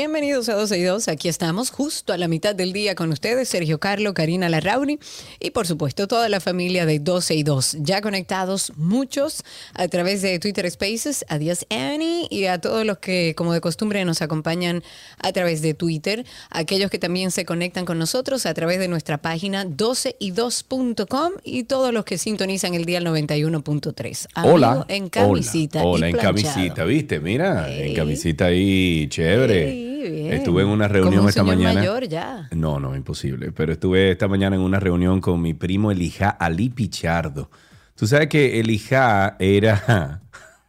Bienvenidos 0.00 0.48
a 0.48 0.54
12 0.54 0.78
y 0.78 0.82
2. 0.82 1.08
Aquí 1.08 1.28
estamos 1.28 1.68
justo 1.70 2.14
a 2.14 2.16
la 2.16 2.26
mitad 2.26 2.54
del 2.54 2.72
día 2.72 2.94
con 2.94 3.12
ustedes, 3.12 3.50
Sergio 3.50 3.78
Carlo, 3.80 4.14
Karina 4.14 4.48
Larrauri 4.48 4.98
y 5.40 5.50
por 5.50 5.66
supuesto 5.66 6.08
toda 6.08 6.30
la 6.30 6.40
familia 6.40 6.86
de 6.86 7.00
12 7.00 7.34
y 7.34 7.42
2. 7.42 7.76
Ya 7.80 8.00
conectados 8.00 8.72
muchos 8.76 9.44
a 9.74 9.88
través 9.88 10.22
de 10.22 10.38
Twitter 10.38 10.70
Spaces. 10.70 11.26
Adiós 11.28 11.66
Annie 11.68 12.26
y 12.30 12.46
a 12.46 12.58
todos 12.62 12.86
los 12.86 12.96
que 12.96 13.34
como 13.36 13.52
de 13.52 13.60
costumbre 13.60 14.02
nos 14.06 14.22
acompañan 14.22 14.82
a 15.18 15.32
través 15.32 15.60
de 15.60 15.74
Twitter. 15.74 16.24
Aquellos 16.48 16.90
que 16.90 16.98
también 16.98 17.30
se 17.30 17.44
conectan 17.44 17.84
con 17.84 17.98
nosotros 17.98 18.46
a 18.46 18.54
través 18.54 18.78
de 18.78 18.88
nuestra 18.88 19.18
página 19.18 19.66
12y2.com 19.66 21.32
y 21.44 21.64
todos 21.64 21.92
los 21.92 22.06
que 22.06 22.16
sintonizan 22.16 22.72
el 22.72 22.86
día 22.86 23.02
91.3. 23.02 24.28
Amigo 24.32 24.54
Hola. 24.54 24.86
En 24.88 25.10
camisita. 25.10 25.80
Hola, 25.80 25.90
Hola, 25.90 26.08
y 26.08 26.10
en 26.12 26.16
camisita, 26.16 26.84
¿viste? 26.84 27.20
Mira, 27.20 27.70
en 27.70 27.94
camisita 27.94 28.46
ahí, 28.46 29.06
chévere. 29.10 29.89
Bien. 30.08 30.32
Estuve 30.32 30.62
en 30.62 30.68
una 30.68 30.88
reunión 30.88 31.12
Como 31.14 31.22
un 31.24 31.28
esta 31.28 31.42
señor 31.42 31.56
mañana. 31.56 31.80
mayor 31.80 32.08
ya. 32.08 32.48
No, 32.52 32.78
no, 32.80 32.94
imposible. 32.96 33.52
Pero 33.52 33.72
estuve 33.72 34.10
esta 34.12 34.28
mañana 34.28 34.56
en 34.56 34.62
una 34.62 34.80
reunión 34.80 35.20
con 35.20 35.40
mi 35.42 35.54
primo 35.54 35.90
Elijah 35.90 36.30
Ali 36.30 36.70
Pichardo. 36.70 37.50
Tú 37.94 38.06
sabes 38.06 38.28
que 38.28 38.60
Elijah 38.60 39.36
era. 39.38 40.22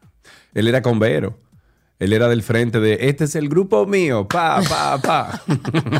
Él 0.54 0.68
era 0.68 0.82
convero. 0.82 1.38
Él 2.00 2.14
era 2.14 2.28
del 2.28 2.42
frente 2.42 2.80
de 2.80 2.98
este 3.02 3.26
es 3.26 3.36
el 3.36 3.48
grupo 3.48 3.86
mío, 3.86 4.28
pa, 4.28 4.60
pa, 4.68 5.00
pa. 5.00 5.42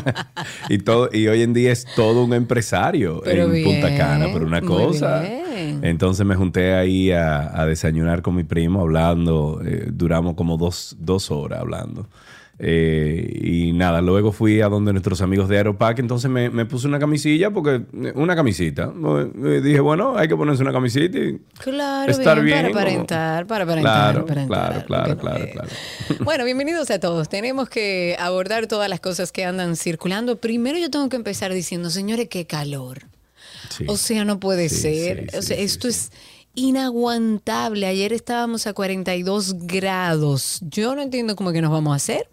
y 0.68 0.78
todo, 0.78 1.08
y 1.12 1.28
hoy 1.28 1.42
en 1.42 1.54
día 1.54 1.70
es 1.70 1.86
todo 1.94 2.24
un 2.24 2.34
empresario 2.34 3.20
Pero 3.24 3.44
en 3.54 3.62
Punta 3.62 3.86
bien, 3.86 3.98
Cana, 3.98 4.26
pero 4.32 4.44
una 4.44 4.60
cosa. 4.62 5.24
Entonces 5.24 6.26
me 6.26 6.34
junté 6.34 6.74
ahí 6.74 7.12
a, 7.12 7.56
a 7.56 7.66
desayunar 7.66 8.20
con 8.20 8.34
mi 8.34 8.42
primo, 8.42 8.80
hablando. 8.80 9.62
eh, 9.64 9.90
duramos 9.92 10.34
como 10.34 10.56
dos, 10.56 10.96
dos 10.98 11.30
horas 11.30 11.60
hablando. 11.60 12.08
Eh, 12.64 13.40
y 13.42 13.72
nada, 13.72 14.00
luego 14.00 14.30
fui 14.30 14.60
a 14.60 14.68
donde 14.68 14.92
nuestros 14.92 15.20
amigos 15.20 15.48
de 15.48 15.56
Aeropack, 15.56 15.98
entonces 15.98 16.30
me, 16.30 16.48
me 16.48 16.64
puse 16.64 16.86
una 16.86 17.00
camisilla, 17.00 17.50
porque 17.50 17.82
una 18.14 18.36
camisita. 18.36 18.92
Eh, 19.44 19.60
dije, 19.60 19.80
bueno, 19.80 20.16
hay 20.16 20.28
que 20.28 20.36
ponerse 20.36 20.62
una 20.62 20.72
camisita 20.72 21.18
y 21.18 21.40
Claro, 21.58 22.10
estar 22.12 22.40
bien, 22.40 22.60
bien. 22.60 22.72
para 22.72 22.84
aparentar, 22.90 23.46
para 23.48 23.64
aparentar, 23.64 24.12
Claro, 24.12 24.26
para 24.26 24.46
claro, 24.46 24.64
aparentar, 24.64 24.86
claro, 24.86 25.08
no 25.14 25.18
claro, 25.20 25.44
es. 25.44 25.50
claro. 25.52 25.68
Bueno, 26.24 26.44
bienvenidos 26.44 26.90
a 26.92 27.00
todos. 27.00 27.28
Tenemos 27.28 27.68
que 27.68 28.14
abordar 28.20 28.68
todas 28.68 28.88
las 28.88 29.00
cosas 29.00 29.32
que 29.32 29.44
andan 29.44 29.74
circulando. 29.74 30.36
Primero 30.36 30.78
yo 30.78 30.88
tengo 30.88 31.08
que 31.08 31.16
empezar 31.16 31.52
diciendo, 31.52 31.90
señores, 31.90 32.28
qué 32.28 32.46
calor. 32.46 33.00
Sí. 33.70 33.86
O 33.88 33.96
sea, 33.96 34.24
no 34.24 34.38
puede 34.38 34.68
Sí, 34.68 34.76
ser. 34.82 35.30
sí, 35.32 35.36
o 35.36 35.42
sea, 35.42 35.56
esto 35.56 35.88
es 35.88 36.12
inaguantable. 36.54 37.86
Ayer 37.86 38.12
estábamos 38.12 38.66
a 38.66 38.72
42 38.72 39.66
grados. 39.66 40.60
Yo 40.62 40.94
no 40.94 41.02
entiendo 41.02 41.36
cómo 41.36 41.52
que 41.52 41.62
nos 41.62 41.70
vamos 41.70 41.92
a 41.92 41.96
hacer. 41.96 42.28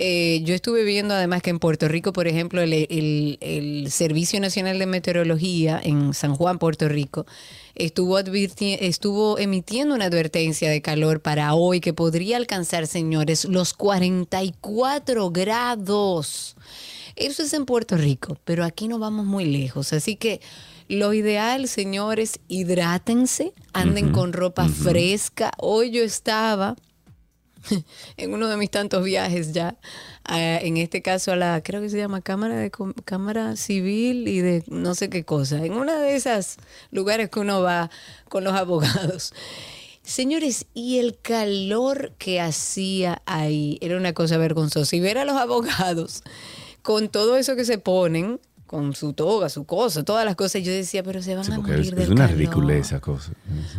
Eh, 0.00 0.42
yo 0.44 0.54
estuve 0.54 0.84
viendo 0.84 1.12
además 1.12 1.42
que 1.42 1.50
en 1.50 1.58
Puerto 1.58 1.88
Rico, 1.88 2.12
por 2.12 2.28
ejemplo, 2.28 2.62
el, 2.62 3.88
Servicio 3.90 4.40
Nacional 4.40 4.78
de 4.78 4.86
Meteorología 4.86 5.80
en 5.82 6.14
San 6.14 6.36
Juan, 6.36 6.58
Puerto 6.60 6.88
Rico, 6.88 7.26
estuvo, 7.74 8.18
estuvo 8.18 9.38
emitiendo 9.38 9.96
una 9.96 10.04
advertencia 10.04 10.70
de 10.70 10.82
calor 10.82 11.20
para 11.20 11.52
hoy 11.54 11.80
que 11.80 11.92
podría 11.92 12.36
alcanzar, 12.36 12.86
señores, 12.86 13.44
los 13.44 13.74
44 13.74 15.30
grados. 15.30 16.56
Eso 17.16 17.42
es 17.42 17.52
en 17.52 17.66
Puerto 17.66 17.96
Rico, 17.96 18.38
pero 18.44 18.64
aquí 18.64 18.86
no 18.86 19.00
vamos 19.00 19.26
muy 19.26 19.46
lejos. 19.46 19.92
Así 19.92 20.14
que 20.14 20.40
lo 20.88 21.12
ideal, 21.12 21.68
señores, 21.68 22.40
hidrátense, 22.48 23.52
anden 23.72 24.12
con 24.12 24.32
ropa 24.32 24.68
fresca. 24.68 25.52
Hoy 25.58 25.90
yo 25.90 26.02
estaba 26.02 26.76
en 28.16 28.32
uno 28.32 28.48
de 28.48 28.56
mis 28.56 28.70
tantos 28.70 29.04
viajes 29.04 29.52
ya, 29.52 29.76
en 30.26 30.76
este 30.78 31.02
caso 31.02 31.32
a 31.32 31.36
la, 31.36 31.62
creo 31.62 31.80
que 31.80 31.90
se 31.90 31.98
llama 31.98 32.22
Cámara 32.22 32.56
de 32.56 32.70
Cámara 33.04 33.56
Civil 33.56 34.28
y 34.28 34.40
de 34.40 34.64
no 34.66 34.94
sé 34.94 35.10
qué 35.10 35.24
cosa, 35.24 35.64
en 35.64 35.74
una 35.74 35.98
de 35.98 36.16
esas 36.16 36.56
lugares 36.90 37.30
que 37.30 37.40
uno 37.40 37.62
va 37.62 37.90
con 38.28 38.44
los 38.44 38.54
abogados. 38.54 39.32
Señores, 40.02 40.64
y 40.72 41.00
el 41.00 41.18
calor 41.20 42.14
que 42.16 42.40
hacía 42.40 43.20
ahí 43.26 43.76
era 43.82 43.98
una 43.98 44.14
cosa 44.14 44.38
vergonzosa. 44.38 44.96
Y 44.96 45.00
ver 45.00 45.18
a 45.18 45.26
los 45.26 45.36
abogados 45.36 46.22
con 46.80 47.10
todo 47.10 47.36
eso 47.36 47.56
que 47.56 47.66
se 47.66 47.76
ponen, 47.76 48.40
con 48.68 48.94
su 48.94 49.14
toga, 49.14 49.48
su 49.48 49.64
cosa, 49.64 50.04
todas 50.04 50.24
las 50.24 50.36
cosas, 50.36 50.62
yo 50.62 50.70
decía, 50.70 51.02
pero 51.02 51.20
se 51.22 51.34
van 51.34 51.42
Sí, 51.44 51.50
a 51.52 51.58
morir 51.58 51.80
es, 51.80 51.90
del 51.90 52.02
es 52.02 52.08
una 52.10 52.26
calor. 52.26 52.38
ridiculez 52.38 52.86
esa 52.86 53.00
cosa. 53.00 53.32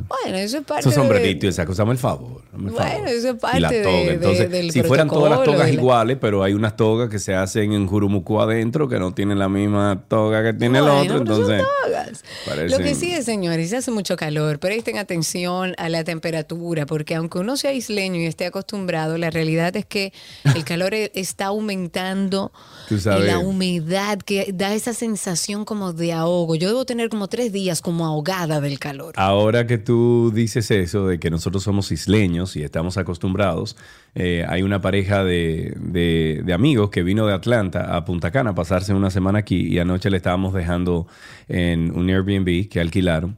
Bueno, 0.08 0.38
eso 0.38 0.58
es 0.58 0.64
parte 0.66 0.82
Esos 0.82 0.94
de- 0.96 1.00
sombreritos 1.00 1.44
y 1.46 1.48
esa 1.48 1.66
cosa, 1.66 1.84
dame 1.84 1.94
el 1.94 1.98
favor. 2.00 2.42
dame 2.52 2.70
el 2.70 2.76
Bueno, 2.76 2.90
favor. 2.92 3.08
eso 3.08 3.30
es 3.30 3.36
parte 3.36 3.58
y 3.58 3.62
la 3.62 3.70
de- 3.70 3.84
toga. 3.84 3.96
de- 3.96 4.14
Entonces, 4.16 4.50
del 4.52 4.72
si 4.72 4.82
fueran 4.84 5.08
todas 5.08 5.30
las 5.30 5.44
togas 5.44 5.68
de 5.68 5.74
la- 5.74 5.80
iguales, 5.80 6.18
pero 6.20 6.44
hay 6.44 6.54
unas 6.54 6.76
togas 6.76 7.08
que 7.10 7.20
se 7.20 7.36
hacen 7.36 7.72
en 7.72 7.88
Jurumucú 7.88 8.42
adentro 8.42 8.90
que 8.90 9.00
no 9.00 9.14
tienen 9.14 9.40
la 9.40 9.48
misma 9.48 10.04
toga 10.08 10.44
que 10.44 10.54
tiene 10.54 10.82
Bueno, 10.82 11.02
el 11.04 11.12
otro. 11.12 11.24
pero 11.24 11.36
son 11.36 11.52
Entonces, 11.54 11.68
togas. 11.86 12.24
parecen- 12.48 12.72
Lo 12.72 12.84
que 12.84 12.96
sí 12.96 13.12
es, 13.14 13.26
señores, 13.26 13.72
hace 13.74 13.92
mucho 13.92 14.18
calor. 14.18 14.58
Presten 14.60 14.98
atención 14.98 15.76
a 15.78 15.88
la 15.90 16.04
temperatura, 16.04 16.86
porque 16.88 17.14
aunque 17.16 17.38
uno 17.38 17.56
sea 17.58 17.74
isleño 17.74 18.20
y 18.22 18.26
esté 18.26 18.48
acostumbrado, 18.48 19.18
la 19.20 19.30
realidad 19.30 19.76
es 19.76 19.86
que 19.86 20.12
el 20.56 20.64
calor 20.64 20.96
e- 20.96 21.12
está 21.14 21.46
aumentando 21.48 22.52
y 22.90 23.24
la 23.24 23.38
humedad 23.40 24.18
que 24.20 24.52
da 24.54 24.74
esa 24.80 24.94
sensación 24.94 25.64
como 25.66 25.94
de 25.94 26.14
ahogo. 26.14 26.56
Yo 26.56 26.68
debo 26.70 26.86
tener 26.86 27.10
como 27.10 27.28
tres 27.28 27.52
días 27.54 27.82
como 27.82 28.06
ahogada 28.06 28.60
del 28.62 28.80
calor. 28.80 29.14
Ahora 29.18 29.68
que 29.68 29.78
tú 29.78 30.32
dices 30.34 30.72
eso 30.72 31.08
de 31.08 31.20
que 31.20 31.30
nosotros 31.30 31.64
somos 31.64 31.92
isleños 31.92 32.56
y 32.56 32.64
estamos 32.64 32.98
acostumbrados, 32.98 33.78
eh, 34.16 34.46
hay 34.50 34.64
una 34.64 34.82
pareja 34.82 35.24
de, 35.24 35.74
de- 35.80 36.42
de 36.44 36.54
amigos 36.54 36.90
que 36.90 37.04
vino 37.04 37.28
de 37.28 37.34
Atlanta 37.34 37.96
a 37.96 38.04
Punta 38.06 38.32
Cana 38.32 38.50
a 38.52 38.56
pasarse 38.56 38.94
una 38.94 39.12
semana 39.12 39.40
aquí 39.40 39.68
y 39.68 39.80
anoche 39.80 40.10
le 40.10 40.18
estábamos 40.18 40.54
dejando 40.54 41.08
en 41.48 41.92
un 41.98 42.10
Airbnb 42.10 42.68
que 42.70 42.80
alquilaron 42.80 43.38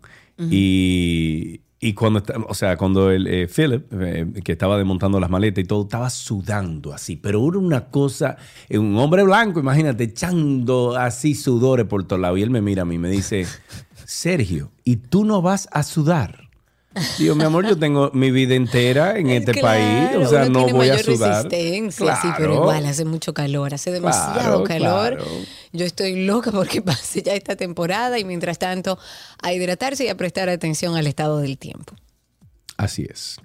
y, 0.49 1.61
y 1.83 1.93
cuando, 1.93 2.21
o 2.47 2.53
sea, 2.53 2.77
cuando 2.77 3.09
el 3.09 3.25
eh, 3.25 3.47
Philip, 3.47 3.91
eh, 3.99 4.27
que 4.43 4.51
estaba 4.51 4.77
desmontando 4.77 5.19
las 5.19 5.31
maletas 5.31 5.63
y 5.63 5.67
todo, 5.67 5.81
estaba 5.81 6.11
sudando 6.11 6.93
así, 6.93 7.15
pero 7.15 7.45
era 7.49 7.57
una 7.57 7.89
cosa, 7.89 8.37
eh, 8.69 8.77
un 8.77 8.95
hombre 8.99 9.23
blanco, 9.23 9.59
imagínate, 9.59 10.03
echando 10.03 10.95
así 10.95 11.33
sudores 11.33 11.87
por 11.87 12.03
todos 12.03 12.21
lados 12.21 12.37
y 12.37 12.43
él 12.43 12.51
me 12.51 12.61
mira 12.61 12.83
a 12.83 12.85
mí 12.85 12.95
y 12.95 12.99
me 12.99 13.09
dice, 13.09 13.47
Sergio, 14.05 14.69
¿y 14.83 14.97
tú 14.97 15.25
no 15.25 15.41
vas 15.41 15.67
a 15.71 15.81
sudar? 15.81 16.50
Digo, 17.17 17.35
mi 17.35 17.43
amor, 17.45 17.65
yo 17.65 17.77
tengo 17.77 18.11
mi 18.13 18.31
vida 18.31 18.53
entera 18.55 19.17
en 19.17 19.29
este 19.31 19.53
Claro, 19.53 19.67
país, 19.67 20.25
o 20.25 20.29
sea, 20.29 20.41
uno 20.43 20.49
no 20.59 20.65
tiene 20.65 20.77
voy 20.79 20.89
a 20.89 20.97
sudar. 21.01 21.45
resistencia, 21.45 22.15
sí, 22.17 22.27
pero 22.35 22.49
Claro. 22.49 22.53
igual 22.63 22.85
hace 22.85 23.05
mucho 23.05 23.33
calor, 23.33 23.73
hace 23.73 23.91
demasiado 23.91 24.63
Claro, 24.63 24.63
calor. 24.65 25.15
claro. 25.17 25.31
Yo 25.71 25.85
estoy 25.85 26.25
loca 26.25 26.51
porque 26.51 26.81
pase 26.81 27.21
ya 27.21 27.33
esta 27.33 27.55
temporada 27.55 28.19
y 28.19 28.25
mientras 28.25 28.59
tanto 28.59 28.99
a 29.41 29.53
hidratarse 29.53 30.03
y 30.05 30.09
a 30.09 30.15
prestar 30.17 30.49
atención 30.49 30.95
al 30.97 31.07
estado 31.07 31.39
del 31.39 31.57
tiempo. 31.57 31.93
Así 32.81 33.05
es. 33.07 33.39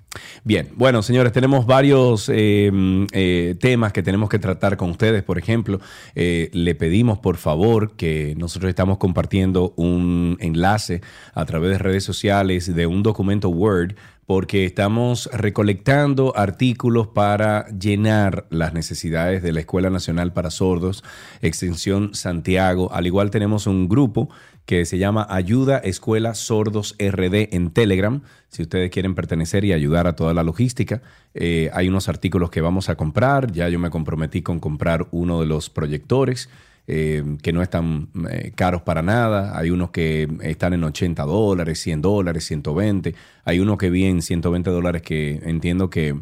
Bien, 0.44 0.70
bueno, 0.76 1.02
señores, 1.02 1.30
tenemos 1.30 1.66
varios 1.66 2.30
eh, 2.30 2.72
eh, 3.12 3.54
temas 3.60 3.92
que 3.92 4.02
tenemos 4.02 4.30
que 4.30 4.38
tratar 4.38 4.78
con 4.78 4.88
ustedes. 4.88 5.22
Por 5.22 5.36
ejemplo, 5.36 5.78
eh, 6.14 6.48
le 6.54 6.74
pedimos 6.74 7.18
por 7.18 7.36
favor 7.36 7.96
que 7.96 8.34
nosotros 8.38 8.70
estamos 8.70 8.96
compartiendo 8.96 9.74
un 9.76 10.38
enlace 10.40 11.02
a 11.34 11.44
través 11.44 11.72
de 11.72 11.76
redes 11.76 12.02
sociales 12.02 12.74
de 12.74 12.86
un 12.86 13.02
documento 13.02 13.50
Word 13.50 13.96
porque 14.24 14.64
estamos 14.64 15.28
recolectando 15.34 16.32
artículos 16.34 17.08
para 17.08 17.68
llenar 17.68 18.46
las 18.48 18.72
necesidades 18.72 19.42
de 19.42 19.52
la 19.52 19.60
Escuela 19.60 19.90
Nacional 19.90 20.32
para 20.32 20.50
Sordos, 20.50 21.04
Extensión 21.42 22.14
Santiago. 22.14 22.90
Al 22.92 23.06
igual 23.06 23.30
tenemos 23.30 23.66
un 23.66 23.86
grupo 23.86 24.30
que 24.66 24.84
se 24.84 24.98
llama 24.98 25.26
Ayuda 25.30 25.78
Escuela 25.78 26.34
Sordos 26.34 26.96
RD 26.98 27.54
en 27.54 27.70
Telegram. 27.70 28.20
Si 28.48 28.62
ustedes 28.62 28.90
quieren 28.90 29.14
pertenecer 29.14 29.64
y 29.64 29.72
ayudar 29.72 30.08
a 30.08 30.16
toda 30.16 30.34
la 30.34 30.42
logística, 30.42 31.02
eh, 31.34 31.70
hay 31.72 31.88
unos 31.88 32.08
artículos 32.08 32.50
que 32.50 32.60
vamos 32.60 32.88
a 32.88 32.96
comprar. 32.96 33.52
Ya 33.52 33.68
yo 33.68 33.78
me 33.78 33.90
comprometí 33.90 34.42
con 34.42 34.58
comprar 34.58 35.06
uno 35.12 35.40
de 35.40 35.46
los 35.46 35.70
proyectores. 35.70 36.50
Eh, 36.88 37.24
que 37.42 37.52
no 37.52 37.62
están 37.62 38.10
eh, 38.30 38.52
caros 38.54 38.82
para 38.82 39.02
nada. 39.02 39.58
Hay 39.58 39.70
unos 39.70 39.90
que 39.90 40.28
están 40.42 40.72
en 40.72 40.84
80 40.84 41.24
dólares, 41.24 41.80
100 41.80 42.00
dólares, 42.00 42.44
120. 42.44 43.12
Hay 43.44 43.58
uno 43.58 43.76
que 43.76 43.90
vi 43.90 44.04
en 44.04 44.22
120 44.22 44.70
dólares 44.70 45.02
que 45.02 45.40
entiendo 45.44 45.90
que 45.90 46.16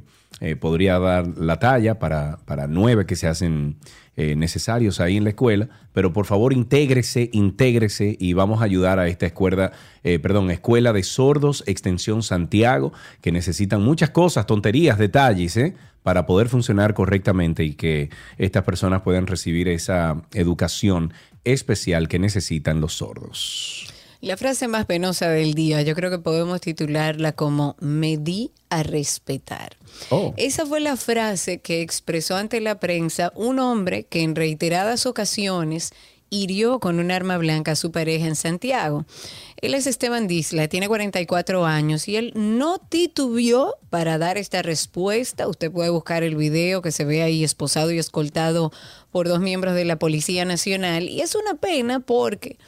podría 0.59 0.99
dar 0.99 1.29
la 1.39 1.59
talla 1.59 1.99
para, 1.99 2.39
para 2.45 2.67
nueve 2.67 3.07
que 3.07 3.15
se 3.15 3.29
hacen 3.29 3.77
eh, 4.17 4.37
necesarios 4.37 5.01
ahí 5.01 5.17
en 5.17 5.25
la 5.25 5.31
escuela, 5.31 5.69
pero 5.93 6.13
por 6.13 6.27
favor 6.27 6.53
intégrese, 6.53 7.31
intégrese 7.33 8.17
y 8.19 8.33
vamos 8.33 8.61
a 8.61 8.65
ayudar 8.65 8.99
a 8.99 9.09
esta 9.09 9.27
escuela, 9.27 9.73
eh, 10.03 10.19
perdón, 10.19 10.51
Escuela 10.51 10.93
de 10.93 11.03
Sordos 11.03 11.65
Extensión 11.67 12.23
Santiago, 12.23 12.93
que 13.21 13.33
necesitan 13.33 13.83
muchas 13.83 14.11
cosas, 14.11 14.47
tonterías, 14.47 14.99
detalles, 14.99 15.57
¿eh? 15.57 15.75
para 16.05 16.27
poder 16.27 16.49
funcionar 16.49 16.95
correctamente 16.95 17.65
y 17.65 17.75
que 17.75 18.11
estas 18.37 18.63
personas 18.63 19.03
puedan 19.03 19.27
recibir 19.27 19.69
esa 19.69 20.23
educación 20.33 21.13
especial 21.45 22.09
que 22.09 22.19
necesitan 22.19 22.81
los 22.81 22.95
sordos. 22.99 23.89
La 24.21 24.37
frase 24.37 24.69
más 24.69 24.87
penosa 24.87 25.29
del 25.29 25.55
día, 25.55 25.83
yo 25.83 25.95
creo 25.95 26.11
que 26.11 26.19
podemos 26.19 26.61
titularla 26.61 27.33
como 27.33 27.77
me 27.81 28.17
di 28.17 28.53
a 28.71 28.83
respetar. 28.83 29.77
Oh. 30.11 30.35
Esa 30.37 30.67
fue 30.67 30.81
la 30.81 30.97
frase 30.97 31.59
que 31.59 31.81
expresó 31.81 32.37
ante 32.37 32.61
la 32.61 32.81
prensa 32.81 33.33
un 33.35 33.59
hombre 33.59 34.05
que 34.05 34.23
en 34.23 34.35
reiteradas 34.35 35.07
ocasiones 35.07 35.93
hirió 36.31 36.81
con 36.81 36.99
un 36.99 37.11
arma 37.11 37.39
blanca 37.39 37.73
a 37.73 37.77
su 37.77 37.93
pareja 37.93 38.27
en 38.27 38.37
Santiago. 38.37 39.05
Él 39.61 39.75
es 39.75 39.87
Esteban 39.87 40.27
Disla, 40.27 40.69
tiene 40.69 40.89
44 40.89 41.65
años 41.65 42.09
y 42.09 42.17
él 42.17 42.33
no 42.35 42.79
titubió 42.79 43.77
para 43.89 44.19
dar 44.19 44.37
esta 44.37 44.63
respuesta. 44.63 45.49
Usted 45.49 45.71
puede 45.71 45.91
buscar 45.91 46.23
el 46.23 46.37
video 46.37 46.83
que 46.83 46.93
se 46.93 47.05
ve 47.05 47.23
ahí 47.23 47.45
esposado 47.45 47.91
y 47.93 47.99
escoltado 47.99 48.73
por 49.11 49.29
dos 49.29 49.41
miembros 49.41 49.75
de 49.75 49.85
la 49.85 49.99
Policía 49.99 50.45
Nacional. 50.45 51.09
Y 51.09 51.21
es 51.21 51.35
una 51.35 51.55
pena 51.55 52.01
porque 52.01 52.59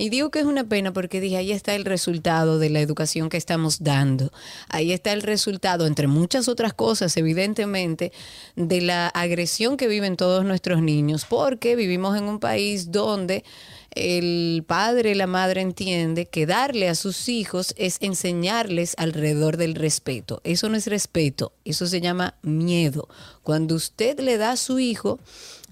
y 0.00 0.08
digo 0.08 0.30
que 0.30 0.38
es 0.38 0.46
una 0.46 0.64
pena 0.64 0.94
porque 0.94 1.20
dije, 1.20 1.36
ahí 1.36 1.52
está 1.52 1.74
el 1.74 1.84
resultado 1.84 2.58
de 2.58 2.70
la 2.70 2.80
educación 2.80 3.28
que 3.28 3.36
estamos 3.36 3.84
dando. 3.84 4.32
Ahí 4.70 4.92
está 4.92 5.12
el 5.12 5.20
resultado, 5.20 5.86
entre 5.86 6.06
muchas 6.06 6.48
otras 6.48 6.72
cosas, 6.72 7.14
evidentemente, 7.18 8.10
de 8.56 8.80
la 8.80 9.08
agresión 9.08 9.76
que 9.76 9.88
viven 9.88 10.16
todos 10.16 10.42
nuestros 10.42 10.80
niños, 10.80 11.26
porque 11.28 11.76
vivimos 11.76 12.16
en 12.16 12.24
un 12.24 12.40
país 12.40 12.90
donde 12.90 13.44
el 13.90 14.64
padre, 14.66 15.14
la 15.14 15.26
madre 15.26 15.60
entiende 15.60 16.24
que 16.24 16.46
darle 16.46 16.88
a 16.88 16.94
sus 16.94 17.28
hijos 17.28 17.74
es 17.76 17.98
enseñarles 18.00 18.94
alrededor 18.96 19.58
del 19.58 19.74
respeto. 19.74 20.40
Eso 20.44 20.70
no 20.70 20.78
es 20.78 20.86
respeto, 20.86 21.52
eso 21.66 21.86
se 21.86 22.00
llama 22.00 22.36
miedo. 22.40 23.06
Cuando 23.42 23.74
usted 23.74 24.18
le 24.20 24.38
da 24.38 24.52
a 24.52 24.56
su 24.56 24.78
hijo 24.78 25.18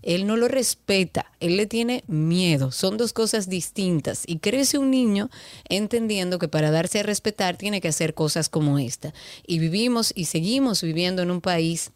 él 0.03 0.27
no 0.27 0.37
lo 0.37 0.49
respeta, 0.49 1.33
él 1.41 1.57
le 1.57 1.67
tiene 1.67 2.05
miedo. 2.07 2.73
Son 2.73 2.97
dos 2.97 3.13
cosas 3.13 3.49
distintas. 3.49 4.23
Y 4.27 4.39
crece 4.39 4.79
un 4.79 4.91
niño 4.91 5.31
entendiendo 5.69 6.39
que 6.39 6.49
para 6.49 6.71
darse 6.71 7.01
a 7.01 7.03
respetar 7.03 7.57
tiene 7.57 7.81
que 7.81 7.89
hacer 7.89 8.15
cosas 8.15 8.49
como 8.49 8.79
esta. 8.79 9.13
Y 9.47 9.59
vivimos 9.59 10.13
y 10.15 10.27
seguimos 10.27 10.83
viviendo 10.83 11.23
en 11.23 11.31
un 11.31 11.41
país 11.41 11.93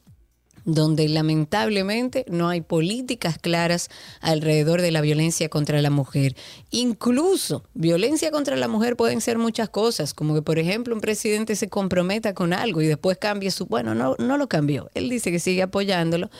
donde 0.64 1.08
lamentablemente 1.08 2.24
no 2.28 2.48
hay 2.48 2.60
políticas 2.60 3.38
claras 3.38 3.90
alrededor 4.20 4.80
de 4.80 4.90
la 4.90 5.00
violencia 5.00 5.48
contra 5.48 5.80
la 5.82 5.90
mujer. 5.90 6.36
Incluso 6.70 7.64
violencia 7.74 8.30
contra 8.30 8.56
la 8.56 8.68
mujer 8.68 8.96
pueden 8.96 9.20
ser 9.20 9.38
muchas 9.38 9.68
cosas, 9.68 10.14
como 10.14 10.34
que 10.34 10.42
por 10.42 10.58
ejemplo 10.58 10.94
un 10.94 11.00
presidente 11.00 11.56
se 11.56 11.68
comprometa 11.68 12.34
con 12.34 12.52
algo 12.52 12.82
y 12.82 12.86
después 12.86 13.18
cambie 13.18 13.50
su... 13.50 13.66
Bueno, 13.66 13.94
no, 13.94 14.16
no 14.18 14.36
lo 14.36 14.48
cambió. 14.48 14.90
Él 14.94 15.08
dice 15.08 15.30
que 15.30 15.38
sigue 15.38 15.62
apoyándolo, 15.62 16.30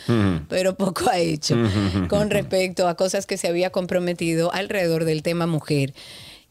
pero 0.49 0.77
poco 0.77 1.09
ha 1.11 1.19
hecho 1.19 1.57
con 2.09 2.31
respecto 2.31 2.89
a 2.89 2.97
cosas 2.97 3.27
que 3.27 3.37
se 3.37 3.49
había 3.49 3.71
comprometido 3.71 4.53
alrededor 4.53 5.05
del 5.05 5.23
tema 5.23 5.47
mujer. 5.47 5.95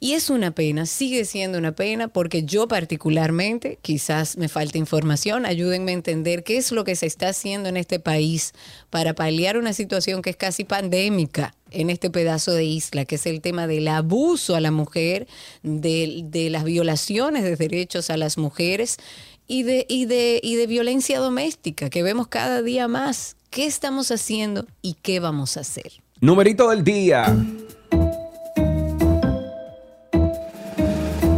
Y 0.04 0.14
es 0.14 0.32
una 0.32 0.50
pena, 0.50 0.88
sigue 0.88 1.26
siendo 1.26 1.60
una 1.60 1.74
pena 1.74 2.08
porque 2.08 2.42
yo 2.42 2.68
particularmente, 2.68 3.78
quizás 3.84 4.36
me 4.36 4.50
falta 4.50 4.80
información, 4.80 5.46
ayúdenme 5.46 5.92
a 5.92 5.94
entender 5.94 6.44
qué 6.44 6.58
es 6.58 6.72
lo 6.72 6.84
que 6.84 6.96
se 6.96 7.06
está 7.06 7.30
haciendo 7.30 7.70
en 7.70 7.78
este 7.78 8.00
país 8.00 8.54
para 8.90 9.14
paliar 9.14 9.58
una 9.58 9.74
situación 9.74 10.24
que 10.24 10.32
es 10.32 10.38
casi 10.38 10.64
pandémica 10.64 11.54
en 11.70 11.92
este 11.92 12.10
pedazo 12.10 12.52
de 12.52 12.64
isla, 12.64 13.06
que 13.06 13.14
es 13.14 13.28
el 13.28 13.42
tema 13.42 13.68
del 13.68 13.88
abuso 13.88 14.56
a 14.56 14.60
la 14.60 14.72
mujer, 14.72 15.28
de, 15.62 16.48
las 16.50 16.64
violaciones 16.64 17.44
de 17.44 17.56
derechos 17.56 18.10
a 18.10 18.18
las 18.18 18.40
mujeres 18.40 18.98
y 19.46 19.62
de, 19.62 19.86
y, 19.88 20.06
de, 20.06 20.40
y 20.42 20.56
de 20.56 20.66
violencia 20.66 21.20
doméstica 21.20 21.92
que 21.92 22.02
vemos 22.02 22.28
cada 22.28 22.64
día 22.64 22.88
más. 22.88 23.36
¿Qué 23.52 23.68
estamos 23.68 24.10
haciendo 24.10 24.66
y 24.82 24.96
qué 24.96 25.20
vamos 25.20 25.58
a 25.58 25.60
hacer? 25.60 25.92
Numerito 26.22 26.72
del 26.72 26.84
día. 26.84 27.38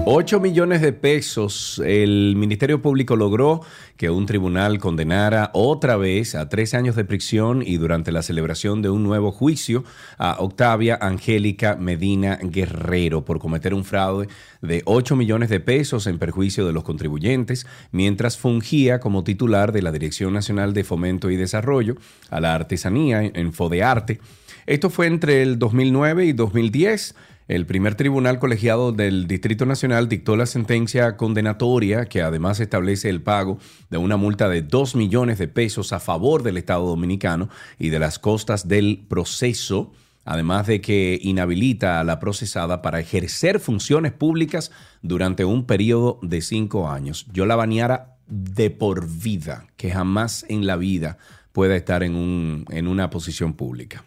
8 0.06 0.42
millones 0.42 0.82
de 0.82 0.92
pesos. 0.92 1.82
El 1.86 2.36
Ministerio 2.36 2.82
Público 2.82 3.16
logró 3.16 3.62
que 3.96 4.10
un 4.10 4.26
tribunal 4.26 4.78
condenara 4.78 5.50
otra 5.54 5.96
vez 5.96 6.36
a 6.36 6.50
tres 6.50 6.74
años 6.74 6.98
de 6.98 7.06
prisión 7.06 7.64
y 7.66 7.78
durante 7.78 8.12
la 8.12 8.22
celebración 8.22 8.82
de 8.82 8.90
un 8.90 9.04
nuevo 9.04 9.32
juicio 9.32 9.86
a 10.18 10.36
Octavia 10.40 10.98
Angélica 11.00 11.78
Medina 11.78 12.38
Guerrero 12.42 13.24
por 13.24 13.40
cometer 13.40 13.74
un 13.74 13.86
fraude 13.86 14.28
de 14.62 14.82
8 14.84 15.16
millones 15.16 15.50
de 15.50 15.62
pesos 15.62 16.06
en 16.06 16.20
perjuicio 16.20 16.68
de 16.68 16.74
los 16.74 16.84
contribuyentes 16.84 17.66
mientras 17.94 18.38
fungía 18.38 19.00
como 19.00 19.24
titular 19.24 19.72
de 19.72 19.84
la 19.84 19.94
Dirección 19.94 20.34
Nacional 20.34 20.74
de 20.74 20.84
Fomento 20.84 21.32
y 21.32 21.38
Desarrollo 21.38 21.96
a 22.30 22.42
la 22.42 22.56
Artesanía 22.56 23.24
en 23.24 23.54
Fodearte. 23.54 24.20
Esto 24.66 24.90
fue 24.90 25.08
entre 25.08 25.42
el 25.42 25.60
2009 25.60 26.26
y 26.26 26.34
2010. 26.34 27.16
El 27.50 27.66
primer 27.66 27.96
tribunal 27.96 28.40
colegiado 28.40 28.94
del 28.94 29.28
Distrito 29.28 29.66
Nacional 29.66 30.08
dictó 30.08 30.38
la 30.38 30.46
sentencia 30.46 31.18
condenatoria 31.18 32.06
que 32.06 32.22
además 32.22 32.62
establece 32.62 33.10
el 33.10 33.22
pago 33.22 33.60
de 33.90 33.98
una 33.98 34.16
multa 34.16 34.48
de 34.48 34.62
2 34.62 34.96
millones 34.96 35.40
de 35.40 35.50
pesos 35.50 35.92
a 35.92 36.00
favor 36.00 36.42
del 36.42 36.56
Estado 36.56 36.88
Dominicano 36.88 37.50
y 37.78 37.90
de 37.90 38.00
las 38.00 38.18
costas 38.18 38.70
del 38.70 39.06
proceso, 39.10 39.92
además 40.24 40.68
de 40.68 40.80
que 40.80 41.20
inhabilita 41.22 42.00
a 42.00 42.06
la 42.06 42.22
procesada 42.22 42.82
para 42.82 43.02
ejercer 43.02 43.60
funciones 43.60 44.14
públicas 44.14 44.72
durante 45.02 45.44
un 45.44 45.66
periodo 45.66 46.20
de 46.22 46.42
cinco 46.42 46.90
años. 46.90 47.26
Yo 47.34 47.46
la 47.46 47.58
baneara 47.58 48.16
de 48.26 48.70
por 48.70 49.06
vida, 49.06 49.68
que 49.76 49.92
jamás 49.92 50.46
en 50.48 50.66
la 50.66 50.78
vida 50.78 51.18
pueda 51.52 51.76
estar 51.76 52.04
en, 52.04 52.16
un, 52.16 52.64
en 52.70 52.88
una 52.88 53.10
posición 53.10 53.54
pública 53.54 54.06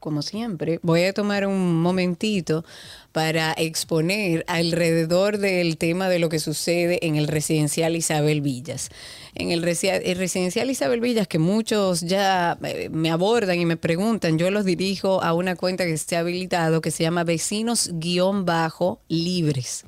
como 0.00 0.22
siempre, 0.22 0.80
voy 0.82 1.04
a 1.04 1.12
tomar 1.12 1.46
un 1.46 1.80
momentito 1.80 2.64
para 3.12 3.52
exponer 3.52 4.44
alrededor 4.48 5.38
del 5.38 5.76
tema 5.76 6.08
de 6.08 6.18
lo 6.18 6.28
que 6.28 6.38
sucede 6.38 7.06
en 7.06 7.16
el 7.16 7.28
residencial 7.28 7.94
Isabel 7.94 8.40
Villas. 8.40 8.88
En 9.34 9.50
el, 9.50 9.62
residencial 9.62 10.70
Isabel 10.70 11.00
Villas, 11.00 11.28
que 11.28 11.38
muchos 11.38 12.00
ya 12.00 12.58
eh, 12.64 12.88
me 12.90 13.10
abordan 13.10 13.60
y 13.60 13.66
me 13.66 13.76
preguntan, 13.76 14.38
yo 14.38 14.50
los 14.50 14.64
dirijo 14.64 15.22
a 15.22 15.34
una 15.34 15.54
cuenta 15.54 15.84
que 15.84 15.92
esté 15.92 16.16
habilitado 16.16 16.80
que 16.80 16.90
se 16.90 17.04
llama 17.04 17.24
Vecinos-Libres 17.24 19.84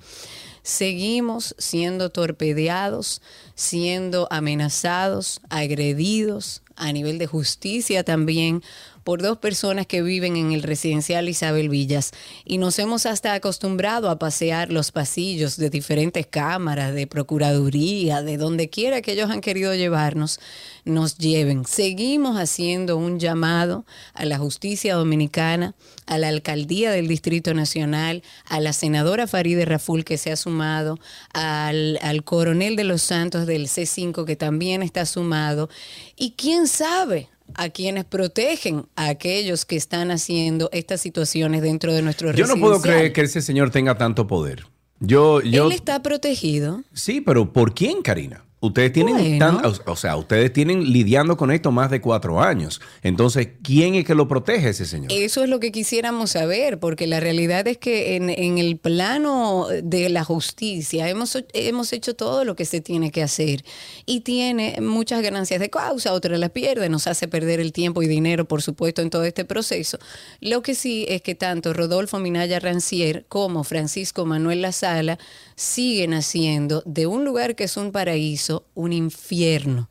seguimos 0.62 1.57
siendo 1.59 2.11
torpedeados, 2.11 3.21
siendo 3.57 4.28
amenazados, 4.31 5.40
agredidos 5.50 6.62
a 6.76 6.92
nivel 6.92 7.19
de 7.19 7.26
justicia 7.26 8.04
también 8.04 8.62
por 9.05 9.23
dos 9.23 9.39
personas 9.39 9.87
que 9.87 10.03
viven 10.03 10.37
en 10.37 10.53
el 10.53 10.63
residencial 10.63 11.29
Isabel 11.29 11.69
Villas 11.69 12.13
y 12.45 12.59
nos 12.59 12.79
hemos 12.79 13.07
hasta 13.07 13.35
acostumbrado 13.35 14.11
a 14.11 14.19
pasear 14.19 14.73
los 14.73 14.93
pasillos 14.93 15.57
de 15.57 15.71
diferentes 15.71 16.27
cámaras, 16.27 16.95
de 16.95 17.07
procuraduría, 17.07 18.23
de 18.23 18.37
donde 18.37 18.71
quiera 18.71 19.03
que 19.03 19.13
ellos 19.13 19.31
han 19.31 19.41
querido 19.41 19.75
llevarnos, 19.75 20.41
nos 20.85 21.19
lleven. 21.19 21.65
Seguimos 21.65 22.37
haciendo 22.37 22.97
un 22.97 23.19
llamado 23.19 23.85
a 24.15 24.25
la 24.25 24.39
justicia 24.39 24.95
dominicana, 24.95 25.75
a 26.07 26.19
la 26.19 26.29
alcaldía 26.29 26.91
del 26.91 27.09
Distrito 27.09 27.55
Nacional, 27.55 28.23
a 28.47 28.61
la 28.61 28.73
senadora 28.73 29.27
Faride 29.27 29.65
Raful 29.65 30.05
que 30.05 30.19
se 30.19 30.33
ha 30.33 30.37
sumado, 30.37 30.99
al, 31.33 31.99
al 32.03 32.25
coronel 32.25 32.77
de 32.77 32.85
los 32.85 33.03
Santos 33.03 33.47
del 33.47 33.67
C5 33.69 34.25
que 34.25 34.37
también 34.37 34.83
está 34.83 35.07
sumado. 35.07 35.69
Y 36.17 36.33
quién 36.33 36.69
sabe, 36.69 37.29
a 37.55 37.69
quienes 37.71 38.05
protegen 38.05 38.87
a 38.97 39.09
aquellos 39.09 39.65
que 39.65 39.77
están 39.77 40.11
haciendo 40.11 40.69
estas 40.73 41.01
situaciones 41.01 41.63
dentro 41.63 41.93
de 41.93 42.03
nuestro 42.03 42.33
Yo 42.33 42.47
no 42.47 42.57
puedo 42.57 42.81
creer 42.81 43.13
que 43.13 43.23
ese 43.23 43.43
señor 43.43 43.71
tenga 43.71 43.97
tanto 43.97 44.27
poder. 44.27 44.67
Yo, 45.01 45.41
yo, 45.41 45.67
Él 45.67 45.73
está 45.73 46.03
protegido. 46.03 46.83
Sí, 46.93 47.21
pero 47.21 47.53
¿por 47.53 47.75
quién, 47.75 48.03
Karina? 48.03 48.45
Ustedes 48.64 48.92
tienen, 48.92 49.40
tan, 49.40 49.61
o 49.64 49.97
sea, 49.97 50.16
ustedes 50.16 50.52
tienen 50.52 50.92
lidiando 50.92 51.37
con 51.37 51.50
esto 51.50 51.73
más 51.73 51.90
de 51.90 52.00
cuatro 52.00 52.40
años. 52.40 52.81
Entonces, 53.02 53.49
¿quién 53.61 53.97
es 53.97 54.04
que 54.04 54.14
lo 54.14 54.28
protege 54.28 54.69
ese 54.69 54.87
señor? 54.87 55.11
Eso 55.11 55.42
es 55.42 55.50
lo 55.50 55.59
que 55.59 55.73
quisiéramos 55.73 56.31
saber, 56.31 56.78
porque 56.78 57.09
la 57.09 57.19
realidad 57.19 57.66
es 57.66 57.76
que 57.78 58.14
en, 58.14 58.31
en 58.31 58.59
el 58.59 58.76
plano 58.76 59.66
de 59.83 60.09
la 60.11 60.23
justicia 60.23 61.09
hemos, 61.09 61.37
hemos 61.54 61.92
hecho 61.92 62.14
todo 62.14 62.45
lo 62.45 62.54
que 62.54 62.64
se 62.64 62.81
tiene 62.81 63.11
que 63.11 63.25
hacer 63.25 63.64
y 64.07 64.21
tiene 64.21 64.78
muchas 64.81 65.23
ganancias 65.23 65.59
de 65.59 65.69
causa, 65.69 66.12
otras 66.12 66.38
las 66.38 66.50
pierde, 66.50 66.88
nos 66.88 67.09
hace 67.09 67.26
perder 67.26 67.59
el 67.59 67.73
tiempo 67.73 68.00
y 68.00 68.07
dinero, 68.07 68.45
por 68.45 68.62
supuesto, 68.62 69.02
en 69.02 69.11
todo 69.11 69.25
este 69.25 69.45
proceso. 69.45 69.99
Lo 70.40 70.62
que 70.62 70.76
sí 70.76 71.04
es 71.09 71.21
que 71.21 71.35
tanto 71.35 71.73
Rodolfo 71.73 72.21
Minaya 72.21 72.61
Rancier 72.61 73.25
como 73.28 73.64
Francisco 73.64 74.25
Manuel 74.25 74.62
La 74.62 74.71
Sala 74.71 75.19
siguen 75.62 76.12
haciendo 76.12 76.83
de 76.85 77.07
un 77.07 77.25
lugar 77.25 77.54
que 77.54 77.64
es 77.64 77.76
un 77.76 77.92
paraíso 77.92 78.66
un 78.75 78.92
infierno. 78.92 79.88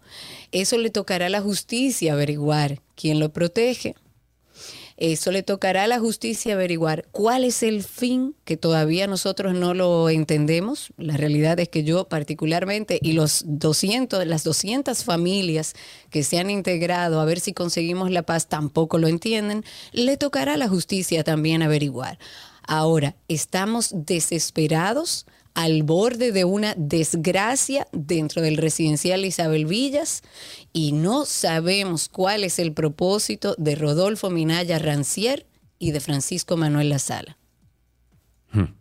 Eso 0.52 0.78
le 0.78 0.90
tocará 0.90 1.28
a 1.28 1.30
la 1.30 1.42
justicia 1.42 2.14
averiguar 2.14 2.82
quién 2.96 3.20
lo 3.20 3.32
protege. 3.32 3.96
Eso 4.98 5.32
le 5.32 5.42
tocará 5.42 5.86
a 5.86 5.88
la 5.88 6.00
justicia 6.00 6.54
averiguar 6.54 7.08
cuál 7.12 7.44
es 7.44 7.64
el 7.64 7.84
fin 7.84 8.36
que 8.44 8.56
todavía 8.56 9.08
nosotros 9.08 9.56
no 9.56 9.74
lo 9.74 10.10
entendemos. 10.10 10.94
La 10.98 11.18
realidad 11.18 11.60
es 11.60 11.70
que 11.70 11.84
yo 11.84 12.08
particularmente 12.08 13.00
y 13.02 13.14
los 13.14 13.44
200, 13.48 14.28
las 14.28 14.44
200 14.44 15.04
familias 15.04 15.74
que 16.12 16.22
se 16.22 16.38
han 16.38 16.52
integrado 16.52 17.20
a 17.20 17.26
ver 17.26 17.40
si 17.40 17.54
conseguimos 17.54 18.12
la 18.12 18.22
paz 18.22 18.48
tampoco 18.48 19.00
lo 19.00 19.08
entienden. 19.08 19.64
Le 19.92 20.18
tocará 20.18 20.54
a 20.54 20.58
la 20.58 20.68
justicia 20.68 21.24
también 21.24 21.64
averiguar. 21.64 22.20
Ahora, 22.68 23.16
estamos 23.28 23.90
desesperados 23.94 25.26
al 25.54 25.84
borde 25.84 26.32
de 26.32 26.46
una 26.46 26.74
desgracia 26.78 27.88
dentro 27.92 28.42
del 28.42 28.58
residencial 28.58 29.26
Isabel 29.26 29.66
Villas 29.66 30.24
y 30.74 30.94
no 30.94 31.26
sabemos 31.26 32.10
cuál 32.10 32.44
es 32.44 32.60
el 32.60 32.74
propósito 32.74 33.56
de 33.58 33.76
Rodolfo 33.76 34.30
Minaya 34.30 34.80
Rancier 34.80 35.46
y 35.80 35.92
de 35.92 36.00
Francisco 36.00 36.58
Manuel 36.58 36.90
La 36.90 37.00
Sala. 37.00 37.38
Hmm. 38.52 38.76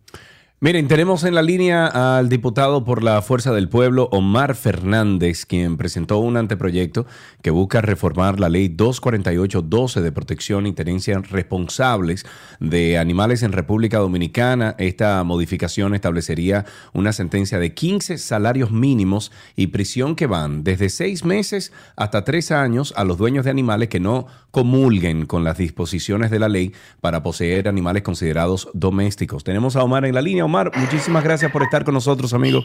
Miren, 0.62 0.88
tenemos 0.88 1.24
en 1.24 1.34
la 1.34 1.40
línea 1.40 1.86
al 1.86 2.28
diputado 2.28 2.84
por 2.84 3.02
la 3.02 3.22
Fuerza 3.22 3.50
del 3.50 3.70
Pueblo, 3.70 4.10
Omar 4.12 4.54
Fernández, 4.54 5.46
quien 5.46 5.78
presentó 5.78 6.18
un 6.18 6.36
anteproyecto 6.36 7.06
que 7.40 7.50
busca 7.50 7.80
reformar 7.80 8.38
la 8.38 8.50
ley 8.50 8.68
248-12 8.68 10.02
de 10.02 10.12
protección 10.12 10.66
y 10.66 10.74
tenencia 10.74 11.18
responsables 11.20 12.26
de 12.58 12.98
animales 12.98 13.42
en 13.42 13.52
República 13.52 14.00
Dominicana. 14.00 14.74
Esta 14.76 15.24
modificación 15.24 15.94
establecería 15.94 16.66
una 16.92 17.14
sentencia 17.14 17.58
de 17.58 17.72
15 17.72 18.18
salarios 18.18 18.70
mínimos 18.70 19.32
y 19.56 19.68
prisión 19.68 20.14
que 20.14 20.26
van 20.26 20.62
desde 20.62 20.90
seis 20.90 21.24
meses 21.24 21.72
hasta 21.96 22.22
tres 22.24 22.50
años 22.50 22.92
a 22.98 23.04
los 23.04 23.16
dueños 23.16 23.46
de 23.46 23.50
animales 23.50 23.88
que 23.88 23.98
no 23.98 24.26
comulguen 24.50 25.24
con 25.24 25.42
las 25.42 25.56
disposiciones 25.56 26.30
de 26.30 26.38
la 26.38 26.50
ley 26.50 26.74
para 27.00 27.22
poseer 27.22 27.66
animales 27.66 28.02
considerados 28.02 28.68
domésticos. 28.74 29.42
Tenemos 29.42 29.74
a 29.76 29.82
Omar 29.84 30.04
en 30.04 30.14
la 30.14 30.20
línea. 30.20 30.49
Omar, 30.50 30.72
muchísimas 30.76 31.22
gracias 31.22 31.52
por 31.52 31.62
estar 31.62 31.84
con 31.84 31.94
nosotros, 31.94 32.34
amigo. 32.34 32.64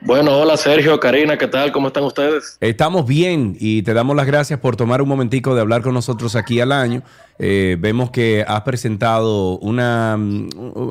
Bueno, 0.00 0.36
hola 0.36 0.56
Sergio, 0.56 0.98
Karina, 0.98 1.38
¿qué 1.38 1.46
tal? 1.46 1.70
¿Cómo 1.70 1.86
están 1.86 2.02
ustedes? 2.02 2.58
Estamos 2.60 3.06
bien 3.06 3.56
y 3.60 3.82
te 3.82 3.94
damos 3.94 4.16
las 4.16 4.26
gracias 4.26 4.58
por 4.58 4.74
tomar 4.74 5.00
un 5.00 5.08
momentico 5.08 5.54
de 5.54 5.60
hablar 5.60 5.82
con 5.82 5.94
nosotros 5.94 6.34
aquí 6.34 6.58
al 6.58 6.72
año. 6.72 7.04
Eh, 7.38 7.76
vemos 7.78 8.10
que 8.10 8.44
has 8.48 8.62
presentado 8.62 9.58
una, 9.60 10.16
mm, 10.18 10.48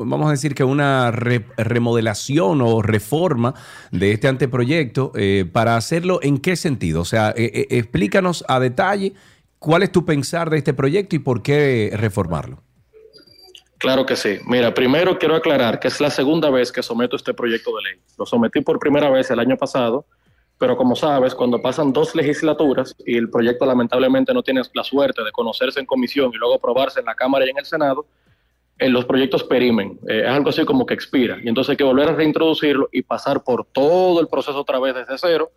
vamos 0.08 0.28
a 0.28 0.30
decir 0.30 0.54
que 0.54 0.64
una 0.64 1.10
remodelación 1.10 2.62
o 2.62 2.80
reforma 2.80 3.52
de 3.92 4.12
este 4.12 4.28
anteproyecto. 4.28 5.12
Eh, 5.14 5.44
para 5.52 5.76
hacerlo, 5.76 6.20
¿en 6.22 6.38
qué 6.38 6.56
sentido? 6.56 7.02
O 7.02 7.04
sea, 7.04 7.34
eh, 7.36 7.66
explícanos 7.68 8.46
a 8.48 8.60
detalle 8.60 9.12
cuál 9.58 9.82
es 9.82 9.92
tu 9.92 10.06
pensar 10.06 10.48
de 10.48 10.56
este 10.56 10.72
proyecto 10.72 11.16
y 11.16 11.18
por 11.18 11.42
qué 11.42 11.92
reformarlo. 11.94 12.63
Claro 13.84 14.06
que 14.06 14.16
sí. 14.16 14.38
Mira, 14.46 14.72
primero 14.72 15.18
quiero 15.18 15.34
aclarar 15.34 15.78
que 15.78 15.88
es 15.88 16.00
la 16.00 16.08
segunda 16.08 16.48
vez 16.48 16.72
que 16.72 16.82
someto 16.82 17.16
este 17.16 17.34
proyecto 17.34 17.70
de 17.76 17.82
ley. 17.82 18.00
Lo 18.16 18.24
sometí 18.24 18.62
por 18.62 18.78
primera 18.78 19.10
vez 19.10 19.30
el 19.30 19.38
año 19.38 19.58
pasado, 19.58 20.06
pero 20.56 20.74
como 20.74 20.96
sabes, 20.96 21.34
cuando 21.34 21.60
pasan 21.60 21.92
dos 21.92 22.14
legislaturas 22.14 22.94
y 23.04 23.18
el 23.18 23.28
proyecto 23.28 23.66
lamentablemente 23.66 24.32
no 24.32 24.42
tiene 24.42 24.62
la 24.72 24.84
suerte 24.84 25.22
de 25.22 25.30
conocerse 25.32 25.80
en 25.80 25.84
comisión 25.84 26.30
y 26.32 26.38
luego 26.38 26.54
aprobarse 26.54 27.00
en 27.00 27.04
la 27.04 27.14
Cámara 27.14 27.44
y 27.44 27.50
en 27.50 27.58
el 27.58 27.66
Senado, 27.66 28.06
en 28.78 28.86
eh, 28.86 28.90
los 28.90 29.04
proyectos 29.04 29.44
perimen. 29.44 30.00
Eh, 30.08 30.22
es 30.24 30.30
algo 30.30 30.48
así 30.48 30.64
como 30.64 30.86
que 30.86 30.94
expira. 30.94 31.36
Y 31.44 31.48
entonces 31.50 31.72
hay 31.72 31.76
que 31.76 31.84
volver 31.84 32.08
a 32.08 32.14
reintroducirlo 32.14 32.88
y 32.90 33.02
pasar 33.02 33.44
por 33.44 33.66
todo 33.66 34.18
el 34.18 34.28
proceso 34.28 34.58
otra 34.58 34.78
vez 34.78 34.94
desde 34.94 35.18
cero, 35.18 35.50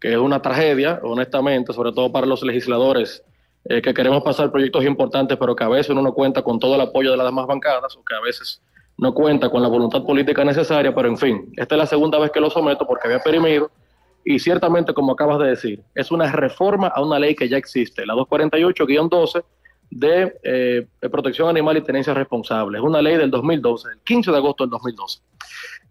que 0.00 0.10
es 0.10 0.18
una 0.18 0.40
tragedia, 0.40 1.00
honestamente, 1.02 1.74
sobre 1.74 1.92
todo 1.92 2.10
para 2.10 2.26
los 2.26 2.42
legisladores 2.42 3.22
eh, 3.66 3.80
que 3.80 3.94
queremos 3.94 4.22
pasar 4.22 4.50
proyectos 4.50 4.84
importantes, 4.84 5.36
pero 5.38 5.56
que 5.56 5.64
a 5.64 5.68
veces 5.68 5.90
uno 5.90 6.02
no 6.02 6.12
cuenta 6.12 6.42
con 6.42 6.58
todo 6.58 6.74
el 6.74 6.80
apoyo 6.80 7.10
de 7.10 7.16
las 7.16 7.26
demás 7.26 7.46
bancadas 7.46 7.96
o 7.96 8.04
que 8.04 8.14
a 8.14 8.20
veces 8.20 8.62
no 8.96 9.12
cuenta 9.12 9.48
con 9.48 9.62
la 9.62 9.68
voluntad 9.68 10.04
política 10.04 10.44
necesaria, 10.44 10.94
pero 10.94 11.08
en 11.08 11.16
fin, 11.16 11.52
esta 11.56 11.74
es 11.74 11.78
la 11.78 11.86
segunda 11.86 12.18
vez 12.18 12.30
que 12.30 12.40
lo 12.40 12.50
someto 12.50 12.86
porque 12.86 13.08
había 13.08 13.20
perimido 13.20 13.70
y 14.24 14.38
ciertamente, 14.38 14.94
como 14.94 15.12
acabas 15.12 15.38
de 15.40 15.48
decir, 15.48 15.82
es 15.94 16.10
una 16.10 16.30
reforma 16.32 16.88
a 16.88 17.02
una 17.02 17.18
ley 17.18 17.34
que 17.34 17.48
ya 17.48 17.58
existe, 17.58 18.06
la 18.06 18.14
248-12 18.14 19.44
de, 19.90 20.34
eh, 20.42 20.86
protección 21.10 21.48
animal 21.48 21.76
y 21.76 21.82
tenencia 21.82 22.14
responsable. 22.14 22.78
Es 22.78 22.84
una 22.84 23.02
ley 23.02 23.16
del 23.16 23.30
2012, 23.30 23.88
el 23.92 23.98
15 24.00 24.30
de 24.30 24.36
agosto 24.36 24.64
del 24.64 24.70
2012. 24.70 25.20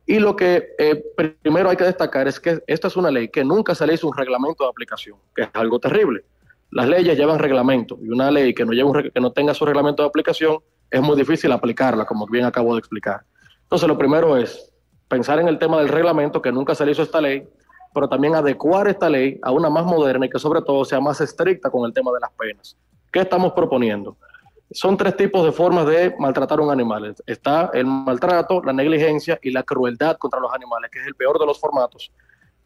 Y 0.05 0.19
lo 0.19 0.35
que 0.35 0.75
eh, 0.79 1.03
primero 1.41 1.69
hay 1.69 1.77
que 1.77 1.83
destacar 1.83 2.27
es 2.27 2.39
que 2.39 2.61
esta 2.67 2.87
es 2.87 2.97
una 2.97 3.11
ley 3.11 3.29
que 3.29 3.45
nunca 3.45 3.75
se 3.75 3.85
le 3.85 3.93
hizo 3.93 4.07
un 4.07 4.17
reglamento 4.17 4.63
de 4.63 4.69
aplicación, 4.69 5.17
que 5.35 5.43
es 5.43 5.49
algo 5.53 5.79
terrible. 5.79 6.25
Las 6.73 6.87
leyes 6.87 7.15
llevan 7.15 7.37
reglamento 7.37 7.99
y 8.01 8.09
una 8.09 8.31
ley 8.31 8.51
que 8.51 8.65
no, 8.65 8.71
lleva 8.71 9.03
que 9.03 9.19
no 9.21 9.31
tenga 9.31 9.53
su 9.53 9.63
reglamento 9.63 10.01
de 10.01 10.09
aplicación 10.09 10.57
es 10.89 11.01
muy 11.01 11.15
difícil 11.15 11.51
aplicarla, 11.51 12.03
como 12.03 12.25
bien 12.25 12.45
acabo 12.45 12.73
de 12.73 12.79
explicar. 12.79 13.21
Entonces, 13.61 13.87
lo 13.87 13.95
primero 13.95 14.35
es 14.37 14.73
pensar 15.07 15.39
en 15.39 15.47
el 15.47 15.59
tema 15.59 15.77
del 15.77 15.89
reglamento, 15.89 16.41
que 16.41 16.51
nunca 16.51 16.73
se 16.73 16.83
le 16.83 16.93
hizo 16.93 17.03
esta 17.03 17.21
ley, 17.21 17.47
pero 17.93 18.09
también 18.09 18.33
adecuar 18.33 18.87
esta 18.87 19.07
ley 19.07 19.39
a 19.43 19.51
una 19.51 19.69
más 19.69 19.85
moderna 19.85 20.25
y 20.25 20.29
que 20.29 20.39
sobre 20.39 20.63
todo 20.63 20.83
sea 20.83 20.99
más 20.99 21.21
estricta 21.21 21.69
con 21.69 21.85
el 21.85 21.93
tema 21.93 22.11
de 22.11 22.19
las 22.19 22.31
penas. 22.31 22.75
¿Qué 23.11 23.19
estamos 23.19 23.53
proponiendo? 23.53 24.17
Son 24.71 24.97
tres 24.97 25.15
tipos 25.15 25.45
de 25.45 25.51
formas 25.51 25.85
de 25.85 26.15
maltratar 26.17 26.57
a 26.57 26.63
un 26.63 26.71
animal. 26.71 27.15
Está 27.27 27.69
el 27.75 27.85
maltrato, 27.85 28.63
la 28.63 28.73
negligencia 28.73 29.39
y 29.43 29.51
la 29.51 29.61
crueldad 29.61 30.17
contra 30.17 30.39
los 30.39 30.51
animales, 30.51 30.89
que 30.89 30.99
es 30.99 31.05
el 31.05 31.13
peor 31.13 31.37
de 31.37 31.45
los 31.45 31.59
formatos 31.59 32.11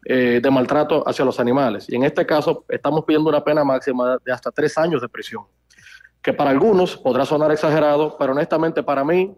eh, 0.04 0.40
de 0.42 0.50
maltrato 0.50 1.06
hacia 1.06 1.24
los 1.24 1.40
animales. 1.40 1.86
Y 1.88 1.96
en 1.96 2.04
este 2.04 2.24
caso 2.24 2.64
estamos 2.68 3.04
pidiendo 3.04 3.28
una 3.28 3.42
pena 3.42 3.64
máxima 3.64 4.18
de 4.24 4.32
hasta 4.32 4.50
tres 4.50 4.78
años 4.78 5.02
de 5.02 5.08
prisión, 5.08 5.44
que 6.22 6.32
para 6.32 6.50
algunos 6.50 6.96
podrá 6.96 7.24
sonar 7.24 7.50
exagerado, 7.52 8.16
pero 8.18 8.32
honestamente 8.32 8.82
para 8.82 9.04
mí, 9.04 9.36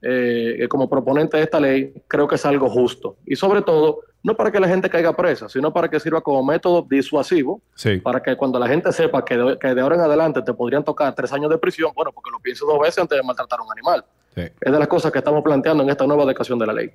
eh, 0.00 0.66
como 0.68 0.88
proponente 0.88 1.36
de 1.36 1.42
esta 1.42 1.60
ley, 1.60 1.92
creo 2.06 2.26
que 2.26 2.36
es 2.36 2.46
algo 2.46 2.68
justo. 2.68 3.16
Y 3.26 3.36
sobre 3.36 3.62
todo, 3.62 4.00
no 4.22 4.36
para 4.36 4.50
que 4.50 4.60
la 4.60 4.68
gente 4.68 4.90
caiga 4.90 5.14
presa, 5.14 5.48
sino 5.48 5.72
para 5.72 5.88
que 5.88 6.00
sirva 6.00 6.20
como 6.20 6.42
método 6.42 6.86
disuasivo, 6.88 7.60
para 8.02 8.22
que 8.22 8.36
cuando 8.36 8.58
la 8.58 8.66
gente 8.66 8.92
sepa 8.92 9.24
que 9.24 9.36
de, 9.36 9.80
ahora 9.80 9.96
en 9.96 10.02
adelante 10.02 10.42
te 10.42 10.52
podrían 10.52 10.84
tocar 10.84 11.14
tres 11.14 11.32
años 11.32 11.50
de 11.50 11.58
prisión, 11.58 11.92
bueno, 11.94 12.12
porque 12.12 12.30
lo 12.30 12.40
piense 12.40 12.64
dos 12.66 12.78
veces 12.80 12.98
antes 12.98 13.16
de 13.16 13.22
maltratar 13.22 13.60
a 13.60 13.62
un 13.62 13.72
animal. 13.72 14.04
Es 14.34 14.72
de 14.72 14.78
las 14.78 14.88
cosas 14.88 15.10
que 15.10 15.18
estamos 15.18 15.42
planteando 15.42 15.82
en 15.82 15.90
esta 15.90 16.06
nueva 16.06 16.22
adecuación 16.22 16.58
de 16.58 16.66
la 16.66 16.72
ley. 16.72 16.90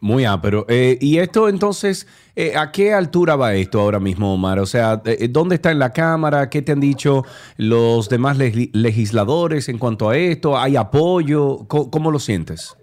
Muy 0.00 0.24
pero 0.42 0.66
Eh, 0.68 0.98
y 1.00 1.18
esto 1.18 1.48
entonces, 1.48 2.06
eh, 2.34 2.54
¿a 2.54 2.70
qué 2.70 2.92
altura 2.92 3.34
va 3.34 3.54
esto 3.54 3.80
ahora 3.80 3.98
mismo, 3.98 4.34
Omar? 4.34 4.58
O 4.58 4.66
sea, 4.66 5.00
eh, 5.06 5.16
eh, 5.20 5.28
¿dónde 5.28 5.54
está 5.54 5.70
en 5.70 5.78
la 5.78 5.92
Cámara? 5.92 6.50
¿Qué 6.50 6.60
te 6.60 6.72
han 6.72 6.80
dicho 6.80 7.24
los 7.56 8.10
demás 8.10 8.36
legisladores 8.36 9.70
en 9.70 9.78
cuanto 9.78 10.10
a 10.10 10.16
esto? 10.18 10.58
¿Hay 10.58 10.76
apoyo? 10.76 11.66
¿Cómo, 11.66 12.10
lo 12.10 12.18
sientes? 12.18 12.76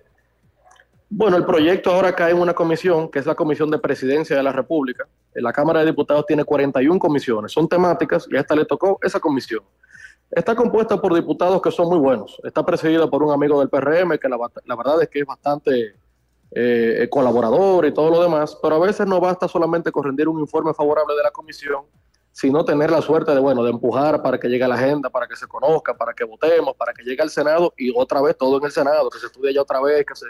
Bueno, 1.07 1.37
el 1.37 1.45
proyecto 1.45 1.91
ahora 1.91 2.15
cae 2.15 2.31
en 2.31 2.39
una 2.39 2.55
comisión, 2.55 3.09
que 3.11 3.19
es 3.19 3.27
la 3.27 3.35
Comisión 3.35 3.69
de 3.69 3.77
Presidencia 3.77 4.35
de 4.35 4.41
la 4.41 4.51
República. 4.51 5.05
La 5.35 5.53
Cámara 5.53 5.81
de 5.81 5.87
Diputados 5.87 6.25
tiene 6.25 6.43
41 6.43 6.97
comisiones, 6.99 7.51
son 7.51 7.69
temáticas 7.69 8.27
y 8.31 8.35
a 8.35 8.39
esta 8.39 8.55
le 8.55 8.65
tocó 8.65 8.97
esa 9.03 9.19
comisión. 9.19 9.61
Está 10.31 10.55
compuesta 10.55 10.99
por 10.99 11.13
diputados 11.13 11.61
que 11.61 11.69
son 11.69 11.89
muy 11.89 11.99
buenos. 11.99 12.41
Está 12.43 12.65
presidida 12.65 13.07
por 13.07 13.21
un 13.21 13.31
amigo 13.31 13.59
del 13.59 13.69
PRM, 13.69 14.17
que 14.17 14.27
la, 14.27 14.37
la 14.65 14.75
verdad 14.75 15.03
es 15.03 15.09
que 15.09 15.19
es 15.19 15.25
bastante 15.27 15.93
eh, 16.55 17.07
colaborador 17.09 17.85
y 17.85 17.93
todo 17.93 18.09
lo 18.09 18.21
demás, 18.21 18.57
pero 18.61 18.75
a 18.75 18.79
veces 18.79 19.07
no 19.07 19.19
basta 19.19 19.47
solamente 19.47 19.91
con 19.91 20.03
rendir 20.03 20.27
un 20.27 20.39
informe 20.39 20.73
favorable 20.73 21.15
de 21.15 21.23
la 21.23 21.31
comisión, 21.31 21.83
sino 22.31 22.65
tener 22.65 22.91
la 22.91 23.01
suerte 23.01 23.33
de, 23.33 23.39
bueno, 23.39 23.63
de 23.63 23.71
empujar 23.71 24.21
para 24.21 24.39
que 24.39 24.47
llegue 24.47 24.63
a 24.63 24.67
la 24.67 24.75
agenda, 24.75 25.09
para 25.09 25.27
que 25.27 25.35
se 25.35 25.47
conozca, 25.47 25.95
para 25.95 26.13
que 26.13 26.23
votemos, 26.23 26.75
para 26.75 26.93
que 26.93 27.03
llegue 27.03 27.21
al 27.21 27.29
Senado 27.29 27.73
y 27.77 27.91
otra 27.95 28.21
vez 28.21 28.37
todo 28.37 28.57
en 28.57 28.65
el 28.65 28.71
Senado, 28.71 29.09
que 29.09 29.19
se 29.19 29.27
estudie 29.27 29.53
ya 29.53 29.61
otra 29.61 29.81
vez, 29.81 30.05
que, 30.05 30.15
se, 30.15 30.25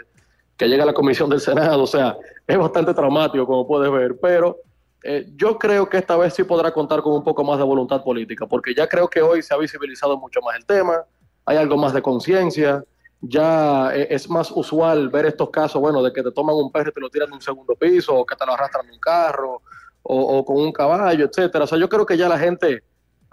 que 0.56 0.68
llegue 0.68 0.82
a 0.82 0.86
la 0.86 0.94
comisión 0.94 1.30
del 1.30 1.40
Senado. 1.40 1.82
O 1.82 1.86
sea, 1.86 2.16
es 2.46 2.58
bastante 2.58 2.92
traumático, 2.92 3.46
como 3.46 3.66
puedes 3.66 3.90
ver, 3.90 4.18
pero 4.20 4.58
eh, 5.02 5.26
yo 5.36 5.58
creo 5.58 5.88
que 5.88 5.98
esta 5.98 6.16
vez 6.16 6.32
sí 6.34 6.44
podrá 6.44 6.72
contar 6.72 7.02
con 7.02 7.12
un 7.12 7.24
poco 7.24 7.44
más 7.44 7.58
de 7.58 7.64
voluntad 7.64 8.02
política, 8.02 8.46
porque 8.46 8.74
ya 8.74 8.86
creo 8.86 9.08
que 9.08 9.20
hoy 9.20 9.42
se 9.42 9.54
ha 9.54 9.58
visibilizado 9.58 10.18
mucho 10.18 10.40
más 10.40 10.56
el 10.56 10.64
tema, 10.64 11.04
hay 11.44 11.58
algo 11.58 11.76
más 11.76 11.92
de 11.92 12.00
conciencia, 12.00 12.82
ya 13.28 13.94
eh, 13.94 14.08
es 14.10 14.28
más 14.28 14.50
usual 14.50 15.08
ver 15.08 15.26
estos 15.26 15.50
casos, 15.50 15.80
bueno, 15.80 16.02
de 16.02 16.12
que 16.12 16.22
te 16.22 16.32
toman 16.32 16.56
un 16.56 16.70
perro 16.70 16.90
y 16.90 16.92
te 16.92 17.00
lo 17.00 17.10
tiran 17.10 17.28
de 17.28 17.36
un 17.36 17.42
segundo 17.42 17.74
piso, 17.74 18.14
o 18.14 18.26
que 18.26 18.36
te 18.36 18.46
lo 18.46 18.52
arrastran 18.52 18.86
en 18.86 18.92
un 18.92 19.00
carro, 19.00 19.62
o, 20.02 20.44
con 20.44 20.56
un 20.56 20.72
caballo, 20.72 21.24
etcétera. 21.24 21.64
O 21.64 21.66
sea, 21.66 21.78
yo 21.78 21.88
creo 21.88 22.04
que 22.04 22.16
ya 22.16 22.28
la 22.28 22.38
gente, 22.38 22.82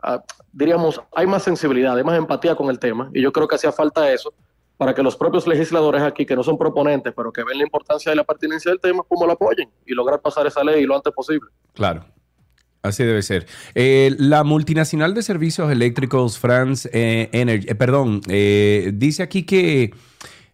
ah, 0.02 0.24
diríamos, 0.52 1.02
hay 1.14 1.28
más 1.28 1.44
sensibilidad, 1.44 1.98
hay 1.98 2.04
más 2.04 2.18
empatía 2.18 2.56
con 2.56 2.70
el 2.70 2.80
tema, 2.80 3.10
y 3.14 3.22
yo 3.22 3.32
creo 3.32 3.48
que 3.48 3.56
hacía 3.56 3.72
falta 3.72 4.12
eso 4.12 4.34
para 4.78 4.96
que 4.96 5.04
los 5.04 5.16
propios 5.16 5.46
legisladores 5.46 6.02
aquí, 6.02 6.26
que 6.26 6.36
no 6.36 6.42
son 6.42 6.58
proponentes, 6.58 7.14
pero 7.16 7.32
que 7.32 7.44
ven 7.44 7.58
la 7.58 7.64
importancia 7.64 8.12
de 8.12 8.16
la 8.16 8.24
pertinencia 8.24 8.72
del 8.72 8.80
tema, 8.80 9.04
como 9.08 9.28
lo 9.28 9.34
apoyen 9.34 9.70
y 9.86 9.94
lograr 9.94 10.20
pasar 10.22 10.48
esa 10.48 10.64
ley 10.64 10.86
lo 10.86 10.96
antes 10.96 11.14
posible. 11.14 11.52
Claro. 11.74 12.04
Así 12.84 13.04
debe 13.04 13.22
ser. 13.22 13.46
Eh, 13.76 14.16
la 14.18 14.44
multinacional 14.44 15.14
de 15.14 15.22
servicios 15.22 15.72
eléctricos 15.72 16.40
France 16.40 16.90
eh, 16.94 17.30
Energy, 17.32 17.68
eh, 17.70 17.76
perdón, 17.76 18.22
dice 18.22 19.24
aquí 19.24 19.44
que 19.44 19.92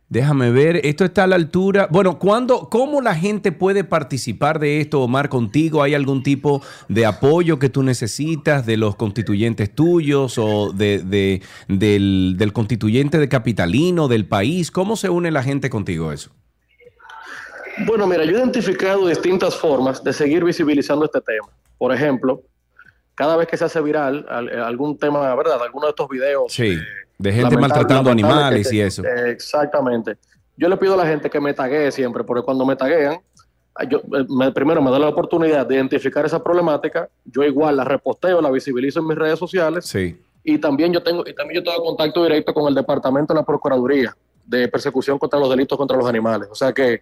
Déjame 0.10 0.52
ver, 0.52 0.80
esto 0.86 1.04
está 1.04 1.26
a 1.26 1.28
la 1.28 1.36
altura. 1.36 1.90
Bueno, 1.92 2.18
¿cuándo, 2.18 2.70
¿cómo 2.70 3.02
la 3.02 3.14
gente 3.14 3.52
puede 3.52 3.84
participar 3.84 4.58
de 4.58 4.80
esto, 4.80 5.02
Omar, 5.02 5.28
contigo? 5.28 5.84
¿Hay 5.84 5.96
algún 5.96 6.24
tipo 6.24 6.62
de 6.88 7.06
apoyo 7.06 7.60
que 7.60 7.68
tú 7.68 7.84
necesitas 7.84 8.66
de 8.66 8.78
los 8.78 8.96
constituyentes 8.96 9.76
tuyos 9.76 10.38
o 10.38 10.72
de, 10.72 11.42
del, 11.68 12.52
constituyente 12.54 13.18
de 13.18 13.28
capitalino, 13.28 14.08
del 14.08 14.26
país? 14.26 14.72
¿Cómo 14.72 14.96
se 14.96 15.10
une 15.10 15.30
la 15.30 15.44
gente 15.44 15.70
contigo 15.70 16.14
eso? 16.14 16.32
Bueno, 17.86 18.08
mira, 18.08 18.24
yo 18.24 18.32
he 18.32 18.40
identificado 18.40 19.08
distintas 19.08 19.58
formas 19.58 20.02
de 20.02 20.14
seguir 20.14 20.42
visibilizando 20.46 21.04
este 21.04 21.20
tema. 21.20 21.50
Por 21.78 21.94
ejemplo, 21.94 22.42
cada 23.16 23.36
vez 23.36 23.48
que 23.48 23.58
se 23.58 23.66
hace 23.66 23.82
viral 23.82 24.26
algún 24.30 24.98
tema, 24.98 25.36
¿verdad? 25.36 25.62
Alguno 25.62 25.88
de 25.88 25.92
estos 25.92 26.08
videos. 26.10 26.54
Sí. 26.54 26.78
De 27.18 27.34
gente 27.34 27.58
maltratando 27.58 28.12
animales 28.12 28.72
y 28.72 28.82
eso. 28.82 29.04
Exactamente. 29.04 30.18
Yo 30.56 30.70
le 30.70 30.78
pido 30.78 30.94
a 30.94 30.98
la 30.98 31.06
gente 31.06 31.30
que 31.30 31.40
me 31.40 31.54
taguee 31.54 31.92
siempre, 31.92 32.24
porque 32.24 32.44
cuando 32.44 32.66
me 32.66 32.76
taguean, 32.76 33.20
yo, 33.90 34.00
eh, 34.00 34.52
primero 34.54 34.82
me 34.82 34.90
da 34.90 35.00
la 35.00 35.10
oportunidad 35.10 35.66
de 35.66 35.76
identificar 35.76 36.26
esa 36.26 36.44
problemática, 36.44 37.10
yo 37.26 37.44
igual 37.44 37.78
la 37.78 37.84
reposteo, 37.84 38.42
la 38.42 38.50
visibilizo 38.50 39.00
en 39.00 39.08
mis 39.08 39.18
redes 39.18 39.38
sociales. 39.38 39.86
Sí. 39.86 40.20
Y 40.44 40.58
también 40.58 40.94
yo 40.94 41.04
tengo, 41.04 41.24
y 41.28 41.34
también 41.34 41.64
yo 41.64 41.72
tengo 41.72 41.86
contacto 41.86 42.24
directo 42.24 42.54
con 42.54 42.68
el 42.68 42.76
departamento 42.76 43.34
de 43.34 43.40
la 43.40 43.46
Procuraduría 43.46 44.16
de 44.46 44.68
persecución 44.68 45.20
contra 45.20 45.40
los 45.40 45.50
delitos 45.50 45.78
contra 45.78 45.98
los 45.98 46.08
animales. 46.08 46.48
O 46.50 46.56
sea 46.56 46.72
que 46.72 47.02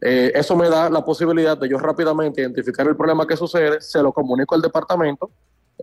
eh, 0.00 0.32
eso 0.34 0.56
me 0.56 0.68
da 0.68 0.88
la 0.88 1.04
posibilidad 1.04 1.58
de 1.58 1.68
yo 1.68 1.78
rápidamente 1.78 2.40
identificar 2.40 2.86
el 2.86 2.96
problema 2.96 3.26
que 3.26 3.36
sucede, 3.36 3.80
se 3.80 4.02
lo 4.02 4.12
comunico 4.12 4.54
al 4.54 4.62
departamento 4.62 5.30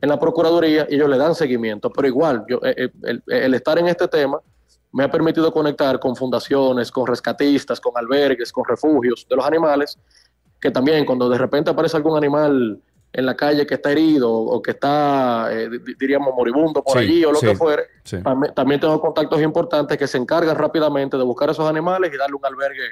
en 0.02 0.10
la 0.10 0.20
Procuraduría 0.20 0.88
y 0.90 0.96
ellos 0.96 1.10
le 1.10 1.18
dan 1.18 1.36
seguimiento. 1.36 1.92
Pero 1.92 2.08
igual, 2.08 2.46
yo, 2.48 2.60
eh, 2.64 2.90
eh, 3.06 3.20
el, 3.28 3.54
estar 3.54 3.78
en 3.78 3.88
este 3.88 4.08
tema 4.08 4.40
me 4.92 5.04
ha 5.04 5.12
permitido 5.12 5.52
conectar 5.52 6.00
con 6.00 6.16
fundaciones, 6.16 6.92
con 6.92 7.06
rescatistas, 7.06 7.80
con 7.80 7.94
albergues, 7.96 8.52
con 8.52 8.66
refugios 8.66 9.26
de 9.30 9.36
los 9.36 9.46
animales, 9.46 9.98
que 10.60 10.72
también 10.72 11.06
cuando 11.06 11.30
de 11.30 11.38
repente 11.38 11.70
aparece 11.70 11.98
algún 11.98 12.18
animal 12.18 12.82
en 13.14 13.26
la 13.26 13.36
calle 13.36 13.66
que 13.66 13.76
está 13.76 13.92
herido 13.92 14.32
o 14.32 14.62
que 14.62 14.72
está, 14.72 15.50
eh, 15.52 15.70
diríamos, 16.00 16.34
moribundo 16.36 16.84
por 16.84 16.98
allí 16.98 17.24
o 17.26 17.32
lo 17.32 17.40
que 17.40 17.56
fuere, 17.56 17.84
también, 18.54 18.80
tengo 18.80 19.00
contactos 19.00 19.42
importantes 19.42 19.98
que 19.98 20.08
se 20.08 20.18
encargan 20.18 20.56
rápidamente 20.56 21.18
de 21.18 21.24
buscar 21.24 21.50
esos 21.50 21.68
animales 21.68 22.12
y 22.14 22.18
darle 22.18 22.36
un 22.36 22.46
albergue 22.46 22.84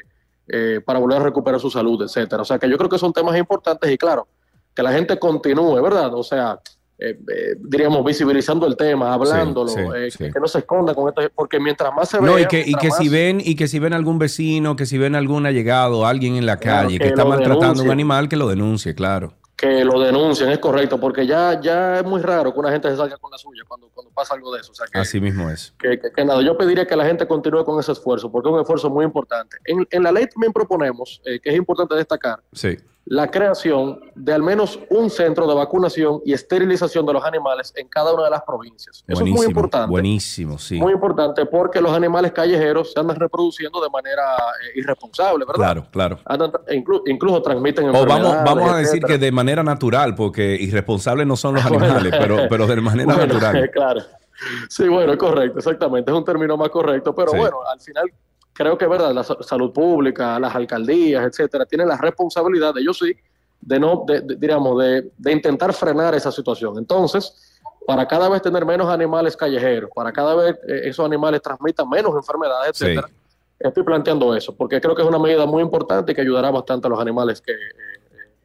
para 0.86 1.00
volver 1.00 1.20
a 1.20 1.24
recuperar 1.24 1.60
su 1.60 1.70
salud, 1.70 2.02
etcétera. 2.02 2.42
O 2.42 2.46
sea 2.46 2.60
que 2.60 2.70
yo 2.70 2.78
creo 2.78 2.90
que 2.90 2.98
son 2.98 3.12
temas 3.12 3.38
importantes 3.38 3.92
y 3.92 3.98
claro, 3.98 4.28
que 4.76 4.84
la 4.84 4.92
gente 4.92 5.18
continúe, 5.18 5.82
¿verdad? 5.82 6.14
O 6.14 6.24
sea, 6.24 6.60
eh, 6.98 7.10
eh, 7.10 7.56
diríamos, 7.60 8.06
visibilizando 8.06 8.66
el 8.66 8.78
tema, 8.78 9.14
hablándolo, 9.14 9.94
eh, 9.94 10.10
Que, 10.18 10.40
no 10.40 10.48
se 10.48 10.60
esconda 10.60 10.96
con 10.96 11.10
esto, 11.10 11.22
porque 11.36 11.60
mientras 11.60 11.94
más 11.94 12.08
se 12.08 12.20
ve. 12.20 12.26
No, 12.26 12.40
y 12.40 12.46
que, 12.46 12.64
y 12.66 12.74
que 12.76 12.90
si 12.92 13.10
ven, 13.10 13.42
y 13.44 13.56
que 13.56 13.68
si 13.68 13.80
ven 13.80 13.92
algún 13.92 14.18
vecino, 14.18 14.78
que 14.78 14.86
si 14.86 14.98
ven 14.98 15.14
algún 15.14 15.46
allegado, 15.46 16.06
alguien 16.06 16.36
en 16.36 16.46
la 16.46 16.58
calle 16.58 16.98
que, 16.98 17.08
está 17.08 17.26
maltratando 17.26 17.82
a 17.82 17.86
un 17.86 17.92
animal, 17.92 18.30
que 18.30 18.38
lo 18.38 18.48
denuncie, 18.48 18.96
claro. 18.96 19.34
Que 19.66 19.84
lo 19.84 20.00
denuncien, 20.00 20.50
es 20.50 20.60
correcto, 20.60 21.00
porque 21.00 21.26
ya, 21.26 21.60
ya 21.60 22.00
es 22.00 22.06
muy 22.06 22.22
raro 22.22 22.54
que 22.54 22.60
una 22.60 22.72
gente 22.72 22.90
se 22.90 22.98
salga 22.98 23.18
con 23.18 23.32
la 23.32 23.38
suya 23.38 23.64
cuando, 23.68 23.90
cuando 23.94 24.12
pasa 24.14 24.36
algo 24.36 24.54
de 24.54 24.62
eso. 24.62 24.72
Así 24.94 25.20
mismo 25.20 25.50
es. 25.50 25.74
Que, 25.80 26.24
nada, 26.24 26.42
yo 26.42 26.58
pediría 26.58 26.86
que 26.86 26.96
la 26.96 27.06
gente 27.06 27.28
continúe 27.28 27.66
con 27.66 27.80
ese 27.80 27.92
esfuerzo, 27.92 28.32
porque 28.32 28.50
es 28.50 28.54
un 28.54 28.62
esfuerzo 28.62 28.90
muy 28.90 29.06
importante. 29.06 29.58
En, 29.66 29.88
en 29.90 30.04
la 30.04 30.12
ley 30.12 30.28
también 30.28 30.54
proponemos, 30.54 31.22
que 31.24 31.50
es 31.50 31.56
importante 31.56 31.96
destacar, 31.96 32.42
sí 32.54 32.78
la 33.06 33.30
creación 33.30 34.00
de 34.16 34.34
al 34.34 34.42
menos 34.42 34.80
un 34.90 35.12
centro 35.12 35.48
de 35.48 35.54
vacunación 35.54 36.22
y 36.26 36.34
esterilización 36.34 37.06
de 37.06 37.14
los 37.14 37.24
animales 37.24 37.72
en 37.76 37.88
cada 37.88 38.12
una 38.14 38.24
de 38.24 38.32
las 38.32 38.42
provincias. 38.42 39.04
Eso 39.08 39.24
es 39.24 39.30
muy 39.30 39.46
importante. 39.46 39.92
Buenísimo, 39.92 40.58
sí. 40.58 40.80
Muy 40.80 40.94
importante 40.94 41.46
porque 41.46 41.80
los 41.82 41.92
animales 41.92 42.32
callejeros 42.32 42.94
se 42.94 43.00
andan 43.00 43.18
reproduciendo 43.18 43.80
de 43.80 43.90
manera 43.92 44.24
eh, 44.64 44.80
irresponsable, 44.80 45.46
¿verdad? 45.46 45.84
Claro, 45.92 46.20
claro. 46.20 46.20
incluso 47.06 47.42
transmiten 47.44 47.90
O 47.90 48.06
vamos, 48.06 48.36
vamos 48.44 48.72
a 48.72 48.78
decir 48.78 49.04
que 49.04 49.20
de 49.20 49.32
manera 49.32 49.62
natural, 49.62 50.16
porque 50.16 50.58
irresponsables 50.60 51.28
no 51.28 51.36
son 51.36 51.56
los 51.56 51.66
animales, 51.66 52.12
pero, 52.18 52.48
pero 52.50 52.66
de 52.66 52.82
manera 52.82 53.16
natural. 53.26 53.72
Claro. 53.76 54.02
Sí, 54.70 54.88
bueno, 54.88 55.18
correcto, 55.18 55.60
exactamente. 55.60 56.12
Es 56.12 56.18
un 56.18 56.24
término 56.24 56.56
más 56.56 56.70
correcto, 56.70 57.14
pero 57.14 57.34
bueno, 57.34 57.58
al 57.72 57.80
final 57.80 58.12
creo 58.56 58.78
que 58.78 58.88
verdad, 58.88 59.14
la 59.14 59.24
salud 59.24 59.72
pública, 59.72 60.40
las 60.40 60.56
alcaldías, 60.56 61.26
etcétera, 61.26 61.66
tienen 61.66 61.90
la 61.90 61.98
responsabilidad, 61.98 62.76
ellos 62.78 62.98
sí, 62.98 63.14
de 63.60 63.80
no, 63.80 64.06
de, 64.08 64.22
diríamos, 64.22 64.80
de, 64.80 65.12
de, 65.18 65.32
intentar 65.32 65.74
frenar 65.74 66.16
esa 66.16 66.32
situación. 66.32 66.78
Entonces, 66.78 67.54
para 67.86 68.08
cada 68.08 68.30
vez 68.30 68.42
tener 68.42 68.66
menos 68.66 68.88
animales 68.88 69.36
callejeros, 69.36 69.90
para 69.94 70.12
cada 70.12 70.36
vez 70.36 70.56
eh, 70.68 70.82
esos 70.86 71.06
animales 71.06 71.42
transmitan 71.42 71.90
menos 71.90 72.16
enfermedades, 72.16 72.70
etcétera, 72.70 73.10
estoy 73.60 73.84
planteando 73.84 74.34
eso, 74.34 74.56
porque 74.56 74.80
creo 74.80 74.96
que 74.96 75.02
es 75.02 75.08
una 75.08 75.20
medida 75.20 75.46
muy 75.46 75.62
importante 75.62 76.14
y 76.14 76.16
que 76.16 76.22
ayudará 76.22 76.50
bastante 76.50 76.88
a 76.88 76.90
los 76.90 77.00
animales 77.00 77.42
que 77.42 77.52
eh, 77.52 77.95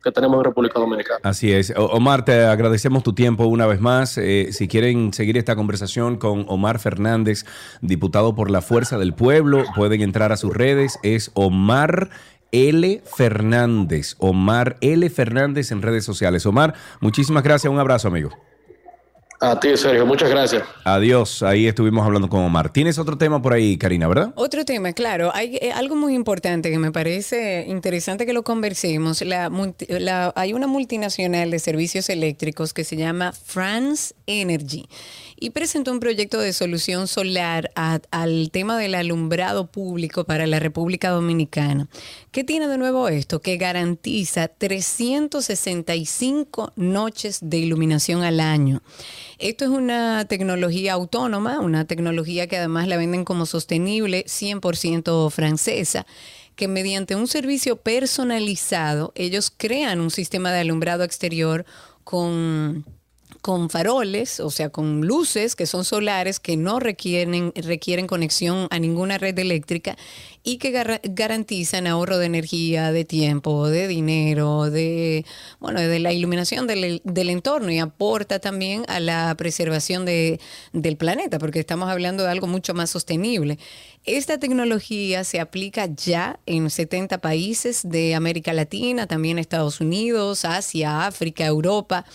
que 0.02 0.12
tenemos 0.12 0.38
en 0.38 0.44
República 0.44 0.78
Dominicana. 0.78 1.20
Así 1.22 1.52
es. 1.52 1.72
Omar, 1.76 2.24
te 2.24 2.44
agradecemos 2.44 3.02
tu 3.02 3.12
tiempo 3.12 3.46
una 3.46 3.66
vez 3.66 3.80
más. 3.80 4.16
Eh, 4.18 4.48
si 4.52 4.68
quieren 4.68 5.12
seguir 5.12 5.36
esta 5.36 5.56
conversación 5.56 6.16
con 6.16 6.44
Omar 6.48 6.78
Fernández, 6.78 7.44
diputado 7.80 8.34
por 8.34 8.50
la 8.50 8.62
Fuerza 8.62 8.98
del 8.98 9.14
Pueblo, 9.14 9.64
pueden 9.76 10.00
entrar 10.00 10.32
a 10.32 10.36
sus 10.36 10.54
redes. 10.54 10.98
Es 11.02 11.30
Omar 11.34 12.10
L. 12.52 13.02
Fernández. 13.04 14.16
Omar 14.18 14.76
L. 14.80 15.08
Fernández 15.10 15.70
en 15.70 15.82
redes 15.82 16.04
sociales. 16.04 16.46
Omar, 16.46 16.74
muchísimas 17.00 17.42
gracias. 17.42 17.72
Un 17.72 17.78
abrazo, 17.78 18.08
amigo. 18.08 18.30
A 19.42 19.59
ti, 19.59 19.74
Sergio, 19.74 20.05
muchas 20.05 20.29
gracias. 20.29 20.62
Adiós, 20.85 21.42
ahí 21.42 21.66
estuvimos 21.66 22.05
hablando 22.05 22.29
con 22.29 22.40
Omar. 22.40 22.70
Tienes 22.70 22.98
otro 22.98 23.16
tema 23.16 23.40
por 23.40 23.55
ahí, 23.55 23.79
Karina, 23.79 24.07
¿verdad? 24.07 24.35
Otro 24.35 24.66
tema, 24.66 24.92
claro. 24.92 25.31
Hay 25.33 25.57
eh, 25.62 25.72
algo 25.72 25.96
muy 25.96 26.14
importante 26.14 26.70
que 26.70 26.79
me 26.79 26.92
parece 26.92 27.64
interesante 27.66 28.26
que 28.26 28.35
lo 28.35 28.42
conversemos. 28.42 29.22
La, 29.22 29.50
hay 30.37 30.53
una 30.53 30.66
multinacional 30.66 31.50
de 31.50 31.59
servicios 31.59 32.11
eléctricos 32.11 32.74
que 32.74 32.85
se 32.85 32.96
llama 32.96 33.33
France 33.33 34.14
Energy 34.26 34.87
y 35.40 35.50
presentó 35.50 35.90
un 35.90 35.98
proyecto 36.00 36.38
de 36.38 36.53
solución 36.53 37.09
solar 37.09 37.72
al 37.74 38.50
tema 38.53 38.76
del 38.76 38.94
alumbrado 38.94 39.66
público 39.66 40.24
para 40.24 40.46
la 40.46 40.61
República 40.61 41.09
Dominicana. 41.09 41.88
¿Qué 42.31 42.44
tiene 42.44 42.68
de 42.68 42.76
nuevo 42.76 43.09
esto? 43.09 43.40
Que 43.40 43.57
garantiza 43.57 44.48
365 44.48 46.74
noches 46.76 47.38
de 47.42 47.57
iluminación 47.57 48.22
al 48.22 48.38
año. 48.38 48.83
Esto 49.38 49.64
es 49.64 49.70
una 49.70 50.26
tecnología 50.26 50.92
autónoma, 50.92 51.61
una 51.61 51.87
tecnología 51.87 52.46
que 52.46 52.59
además 52.59 52.87
la 52.87 52.98
venden 52.98 53.24
como 53.24 53.46
sostenible, 53.46 54.26
100% 54.26 55.31
francesa 55.31 56.07
que 56.55 56.68
mediante 56.68 57.16
un 57.16 57.26
servicio 57.26 57.76
personalizado 57.76 59.12
ellos 59.14 59.50
crean 59.57 59.98
un 59.98 60.11
sistema 60.11 60.53
de 60.53 60.61
alumbrado 60.61 61.05
exterior 61.05 61.64
con 62.05 62.85
con 63.40 63.70
faroles, 63.70 64.40
o 64.40 64.50
sea, 64.50 64.70
con 64.70 65.00
luces 65.03 65.57
que 65.57 65.66
son 65.66 65.85
solares, 65.85 66.40
que 66.40 66.57
no 66.57 66.79
requieren, 66.81 67.53
requieren 67.57 68.07
conexión 68.07 68.66
a 68.70 68.79
ninguna 68.79 69.18
red 69.18 69.38
eléctrica 69.38 69.96
y 70.42 70.59
que 70.59 70.72
gar- 70.72 71.00
garantizan 71.03 71.87
ahorro 71.87 72.18
de 72.18 72.26
energía, 72.26 72.92
de 72.92 73.05
tiempo, 73.05 73.68
de 73.68 73.88
dinero, 73.88 74.70
de 74.70 75.24
bueno, 75.59 75.81
de 75.81 75.98
la 75.98 76.12
iluminación 76.12 76.66
del, 76.66 77.03
del 77.05 77.31
entorno 77.31 77.70
y 77.70 77.79
aporta 77.79 78.38
también 78.38 78.85
a 78.88 79.00
la 79.00 79.35
preservación 79.37 80.05
de, 80.05 80.40
del 80.72 80.96
planeta, 80.96 81.38
porque 81.38 81.61
estamos 81.61 81.88
hablando 81.90 82.22
de 82.24 82.31
algo 82.31 82.46
mucho 82.46 82.74
más 82.74 82.90
sostenible. 82.90 83.59
Esta 84.05 84.38
tecnología 84.38 85.24
se 85.24 85.40
aplica 85.40 85.87
ya 85.87 86.40
en 86.46 86.70
70 86.70 87.18
países 87.18 87.83
de 87.85 88.14
América 88.14 88.53
Latina, 88.55 89.07
también 89.07 89.38
Estados 89.38 89.81
Unidos, 89.81 90.44
Asia, 90.46 91.07
África, 91.07 91.44
Europa 91.46 92.07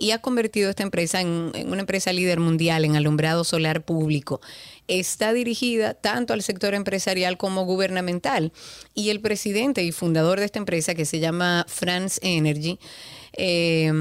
y 0.00 0.12
ha 0.12 0.18
convertido 0.18 0.70
esta 0.70 0.82
empresa 0.82 1.20
en, 1.20 1.52
una 1.66 1.80
empresa 1.80 2.12
líder 2.12 2.40
mundial 2.40 2.84
en 2.86 2.96
alumbrado 2.96 3.44
solar 3.44 3.84
público. 3.84 4.40
Está 4.88 5.32
dirigida 5.34 5.92
tanto 5.94 6.32
al 6.32 6.42
sector 6.42 6.74
empresarial 6.74 7.36
como 7.36 7.64
gubernamental. 7.64 8.50
Y 8.94 9.10
el 9.10 9.20
presidente 9.20 9.84
y 9.84 9.92
fundador 9.92 10.40
de 10.40 10.46
esta 10.46 10.58
empresa, 10.58 10.94
que 10.94 11.04
se 11.04 11.20
llama 11.20 11.66
France 11.68 12.18
Energy, 12.22 12.78
eh, 13.34 13.92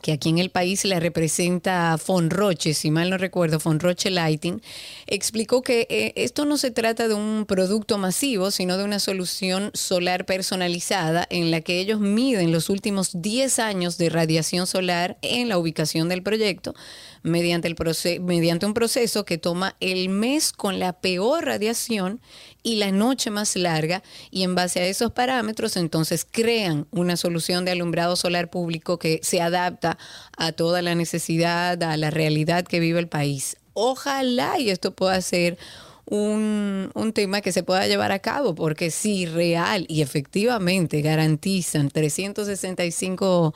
que 0.00 0.12
aquí 0.12 0.30
en 0.30 0.38
el 0.38 0.50
país 0.50 0.84
la 0.84 1.00
representa 1.00 1.98
Fonroche, 1.98 2.72
si 2.72 2.90
mal 2.90 3.10
no 3.10 3.18
recuerdo, 3.18 3.60
Fonroche 3.60 4.10
Lighting, 4.10 4.62
explicó 5.06 5.62
que 5.62 5.86
eh, 5.90 6.12
esto 6.16 6.44
no 6.46 6.56
se 6.56 6.70
trata 6.70 7.08
de 7.08 7.14
un 7.14 7.44
producto 7.46 7.98
masivo, 7.98 8.50
sino 8.50 8.78
de 8.78 8.84
una 8.84 8.98
solución 8.98 9.70
solar 9.74 10.24
personalizada 10.24 11.26
en 11.28 11.50
la 11.50 11.60
que 11.60 11.78
ellos 11.78 12.00
miden 12.00 12.52
los 12.52 12.70
últimos 12.70 13.10
10 13.20 13.58
años 13.58 13.98
de 13.98 14.08
radiación 14.08 14.66
solar 14.66 15.18
en 15.20 15.48
la 15.48 15.58
ubicación 15.58 16.08
del 16.08 16.22
proyecto 16.22 16.74
mediante, 17.22 17.68
el 17.68 17.74
proce 17.74 18.20
mediante 18.20 18.66
un 18.66 18.74
proceso 18.74 19.24
que 19.24 19.38
toma 19.38 19.76
el 19.80 20.08
mes 20.08 20.52
con 20.52 20.78
la 20.78 20.92
peor 20.92 21.44
radiación 21.44 22.20
y 22.62 22.76
la 22.76 22.92
noche 22.92 23.30
más 23.30 23.56
larga 23.56 24.02
y 24.30 24.42
en 24.42 24.54
base 24.54 24.80
a 24.80 24.86
esos 24.86 25.12
parámetros 25.12 25.76
entonces 25.76 26.26
crean 26.28 26.86
una 26.90 27.16
solución 27.16 27.64
de 27.64 27.72
alumbrado 27.72 28.16
solar 28.16 28.50
público 28.50 28.98
que 28.98 29.20
se 29.22 29.40
adapta 29.40 29.98
a 30.36 30.52
toda 30.52 30.82
la 30.82 30.94
necesidad, 30.94 31.82
a 31.82 31.96
la 31.96 32.10
realidad 32.10 32.64
que 32.64 32.80
vive 32.80 33.00
el 33.00 33.08
país. 33.08 33.56
Ojalá 33.74 34.58
y 34.58 34.70
esto 34.70 34.92
pueda 34.92 35.20
ser 35.22 35.58
un, 36.04 36.90
un, 36.94 37.12
tema 37.12 37.40
que 37.40 37.52
se 37.52 37.62
pueda 37.62 37.86
llevar 37.86 38.12
a 38.12 38.18
cabo, 38.18 38.54
porque 38.54 38.90
si 38.90 39.24
real 39.24 39.86
y 39.88 40.02
efectivamente 40.02 41.00
garantizan 41.00 41.88
365 41.88 43.54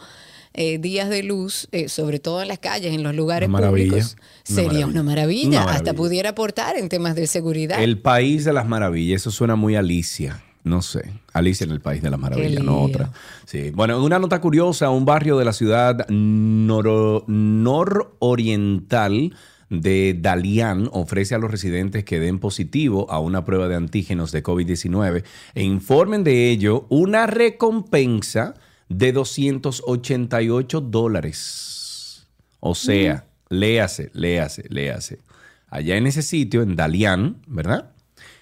eh, 0.57 0.79
días 0.79 1.09
de 1.09 1.23
luz, 1.23 1.69
eh, 1.73 1.89
sobre 1.89 2.19
todo 2.19 2.43
en 2.43 2.49
las 2.49 2.59
calles, 2.59 2.95
en 2.95 3.03
los 3.03 3.15
lugares 3.15 3.49
Una 3.49 3.61
maravilla, 3.61 3.91
públicos, 3.91 4.17
una 4.49 4.57
sería 4.57 4.69
maravilla. 4.71 4.87
una 4.89 5.03
maravilla. 5.03 5.63
Hasta 5.65 5.95
pudiera 5.95 6.31
aportar 6.31 6.77
en 6.77 6.89
temas 6.89 7.15
de 7.15 7.27
seguridad. 7.27 7.83
El 7.83 7.99
país 7.99 8.45
de 8.45 8.53
las 8.53 8.67
maravillas, 8.67 9.23
eso 9.23 9.31
suena 9.31 9.57
muy 9.57 9.77
Alicia. 9.77 10.43
No 10.65 10.83
sé, 10.83 11.13
Alicia 11.33 11.63
en 11.63 11.71
el 11.71 11.81
País 11.81 12.03
de 12.03 12.11
las 12.11 12.19
Maravillas, 12.19 12.65
no 12.65 12.83
otra. 12.83 13.13
Sí. 13.45 13.71
Bueno, 13.71 14.03
una 14.03 14.19
nota 14.19 14.41
curiosa, 14.41 14.91
un 14.91 15.05
barrio 15.05 15.39
de 15.39 15.45
la 15.45 15.53
ciudad 15.53 16.05
noro- 16.09 17.23
nororiental 17.29 19.35
de 19.71 20.17
Dalian 20.21 20.89
ofrece 20.93 21.35
a 21.35 21.39
los 21.39 21.51
residentes 21.51 22.05
que 22.05 22.21
den 22.21 22.39
positivo 22.39 23.11
a 23.11 23.19
una 23.21 23.45
prueba 23.45 23.69
de 23.69 23.77
antígenos 23.77 24.33
de 24.33 24.43
COVID-19 24.43 25.23
e 25.55 25.63
informen 25.63 26.25
de 26.25 26.51
ello 26.51 26.87
una 26.89 27.27
recompensa 27.29 28.55
de 28.89 29.13
288 29.13 30.81
dólares. 30.81 32.29
O 32.61 32.75
sea, 32.75 33.27
léase, 33.49 34.11
léase, 34.15 34.65
léase. 34.69 35.21
Allá 35.69 35.97
en 35.97 36.07
ese 36.07 36.23
sitio, 36.23 36.63
en 36.63 36.77
Dalian, 36.77 37.43
¿verdad? 37.47 37.93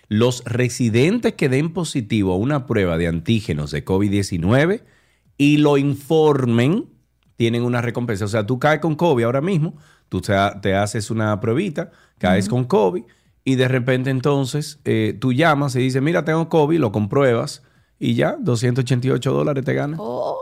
Los 0.08 0.44
residentes 0.44 1.34
que 1.34 1.48
den 1.48 1.72
positivo 1.72 2.34
a 2.34 2.36
una 2.36 2.66
prueba 2.66 2.98
de 2.98 3.08
antígenos 3.08 3.70
de 3.70 3.84
COVID-19 3.84 4.82
y 5.38 5.56
lo 5.56 5.78
informen, 5.78 6.86
tienen 7.36 7.62
una 7.62 7.80
recompensa. 7.80 8.26
O 8.26 8.28
sea, 8.28 8.46
tú 8.46 8.58
caes 8.58 8.80
con 8.80 8.94
COVID 8.94 9.24
ahora 9.24 9.40
mismo, 9.40 9.76
tú 10.08 10.20
te 10.20 10.74
haces 10.74 11.10
una 11.10 11.40
pruebita, 11.40 11.90
caes 12.18 12.48
con 12.48 12.64
COVID 12.64 13.02
y 13.44 13.56
de 13.56 13.68
repente 13.68 14.10
entonces 14.10 14.78
eh, 14.84 15.16
tú 15.18 15.32
llamas 15.32 15.74
y 15.76 15.80
dices, 15.80 16.02
mira, 16.02 16.24
tengo 16.24 16.48
COVID, 16.48 16.78
lo 16.78 16.92
compruebas 16.92 17.62
y 18.00 18.14
ya, 18.14 18.36
288 18.38 19.32
dólares 19.32 19.64
te 19.64 19.72
ganas. 19.72 20.00
Oh, 20.02 20.38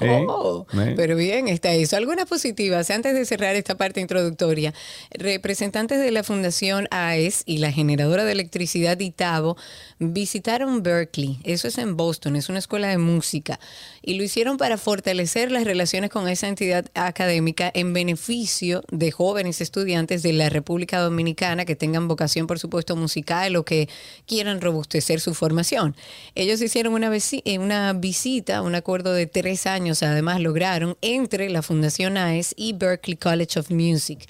Eh, 0.00 0.26
eh. 0.80 0.94
pero 0.96 1.16
bien, 1.16 1.48
está 1.48 1.72
eso. 1.72 1.96
Algunas 1.96 2.26
positivas. 2.26 2.90
Antes 2.90 3.14
de 3.14 3.24
cerrar 3.24 3.56
esta 3.56 3.76
parte 3.76 4.00
introductoria, 4.00 4.72
representantes 5.10 5.98
de 5.98 6.10
la 6.10 6.22
Fundación 6.22 6.86
AES 6.90 7.42
y 7.44 7.58
la 7.58 7.72
generadora 7.72 8.24
de 8.24 8.32
electricidad 8.32 8.98
Itabo 8.98 9.56
visitaron 9.98 10.82
Berkeley. 10.82 11.38
Eso 11.44 11.68
es 11.68 11.78
en 11.78 11.96
Boston, 11.96 12.36
es 12.36 12.48
una 12.48 12.58
escuela 12.58 12.88
de 12.88 12.98
música. 12.98 13.58
Y 14.02 14.14
lo 14.14 14.22
hicieron 14.22 14.56
para 14.56 14.78
fortalecer 14.78 15.50
las 15.50 15.64
relaciones 15.64 16.10
con 16.10 16.28
esa 16.28 16.48
entidad 16.48 16.86
académica 16.94 17.70
en 17.74 17.92
beneficio 17.92 18.82
de 18.90 19.10
jóvenes 19.10 19.60
estudiantes 19.60 20.22
de 20.22 20.32
la 20.32 20.48
República 20.48 21.00
Dominicana 21.00 21.64
que 21.64 21.76
tengan 21.76 22.08
vocación, 22.08 22.46
por 22.46 22.58
supuesto, 22.58 22.96
musical 22.96 23.56
o 23.56 23.64
que 23.64 23.88
quieran 24.26 24.60
robustecer 24.60 25.20
su 25.20 25.34
formación. 25.34 25.96
Ellos 26.34 26.60
hicieron 26.62 26.85
eh, 26.86 27.58
una 27.58 27.92
visita, 27.92 28.62
un 28.62 28.74
acuerdo 28.74 29.12
de 29.12 29.26
tres 29.26 29.66
años, 29.66 30.02
además 30.02 30.40
lograron, 30.40 30.96
entre 31.02 31.50
la 31.50 31.62
Fundación 31.62 32.16
AES 32.16 32.54
y 32.56 32.72
Berkeley 32.72 33.16
College 33.16 33.58
of 33.58 33.70
Music 33.70 34.26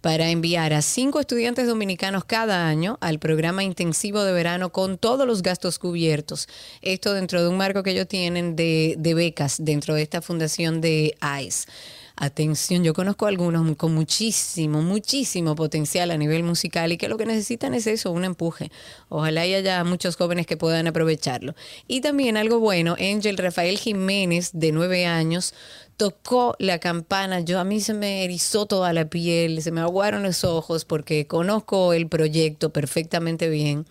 para 0.00 0.28
enviar 0.28 0.74
a 0.74 0.82
cinco 0.82 1.18
estudiantes 1.18 1.66
dominicanos 1.66 2.26
cada 2.26 2.68
año 2.68 2.98
al 3.00 3.18
programa 3.18 3.64
intensivo 3.64 4.22
de 4.22 4.34
verano 4.34 4.70
con 4.70 4.98
todos 4.98 5.26
los 5.26 5.40
gastos 5.40 5.78
cubiertos. 5.78 6.46
Esto 6.82 7.14
dentro 7.14 7.42
de 7.42 7.48
un 7.48 7.56
marco 7.56 7.82
que 7.82 7.92
ellos 7.92 8.06
tienen 8.06 8.54
de, 8.54 8.96
de 8.98 9.14
becas 9.14 9.56
dentro 9.64 9.94
de 9.94 10.02
esta 10.02 10.20
fundación 10.20 10.82
de 10.82 11.16
AES. 11.20 11.66
Atención, 12.16 12.84
yo 12.84 12.94
conozco 12.94 13.26
algunos 13.26 13.76
con 13.76 13.92
muchísimo, 13.92 14.82
muchísimo 14.82 15.56
potencial 15.56 16.12
a 16.12 16.16
nivel 16.16 16.44
musical 16.44 16.92
y 16.92 16.96
que 16.96 17.08
lo 17.08 17.18
que 17.18 17.26
necesitan 17.26 17.74
es 17.74 17.88
eso, 17.88 18.12
un 18.12 18.24
empuje. 18.24 18.70
Ojalá 19.08 19.40
haya 19.40 19.82
muchos 19.82 20.14
jóvenes 20.14 20.46
que 20.46 20.56
puedan 20.56 20.86
aprovecharlo. 20.86 21.56
Y 21.88 22.02
también 22.02 22.36
algo 22.36 22.60
bueno, 22.60 22.94
Angel 23.00 23.36
Rafael 23.36 23.78
Jiménez, 23.78 24.50
de 24.52 24.70
nueve 24.70 25.06
años, 25.06 25.54
tocó 25.96 26.54
la 26.60 26.78
campana. 26.78 27.40
Yo 27.40 27.58
a 27.58 27.64
mí 27.64 27.80
se 27.80 27.94
me 27.94 28.22
erizó 28.22 28.66
toda 28.66 28.92
la 28.92 29.06
piel, 29.06 29.60
se 29.60 29.72
me 29.72 29.80
aguaron 29.80 30.22
los 30.22 30.44
ojos 30.44 30.84
porque 30.84 31.26
conozco 31.26 31.92
el 31.94 32.06
proyecto 32.06 32.70
perfectamente 32.70 33.48
bien 33.48 33.86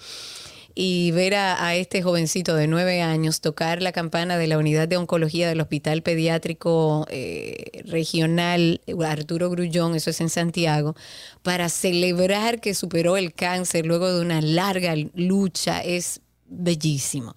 y 0.76 1.12
ver 1.12 1.36
a, 1.36 1.76
este 1.76 2.02
jovencito 2.02 2.56
de 2.56 2.68
nueve 2.68 3.02
años 3.02 3.42
tocar 3.42 3.82
la 3.82 3.92
campana 3.92 4.38
de 4.38 4.48
la 4.48 4.58
unidad 4.58 4.88
de 4.88 4.98
oncología 4.98 5.48
del 5.48 5.62
Hospital 5.62 6.02
Pediátrico 6.02 7.06
eh, 7.10 7.84
Regional 7.86 8.82
Arturo 9.06 9.50
Grullón, 9.50 9.96
eso 9.96 10.10
es 10.10 10.22
en 10.22 10.30
Santiago, 10.30 10.96
para 11.44 11.70
celebrar 11.70 12.60
que 12.60 12.74
superó 12.74 13.18
el 13.18 13.34
cáncer 13.34 13.86
luego 13.86 14.14
de 14.14 14.22
una 14.22 14.42
larga 14.42 14.96
lucha, 15.14 15.82
es 15.82 16.22
bellísimo. 16.48 17.36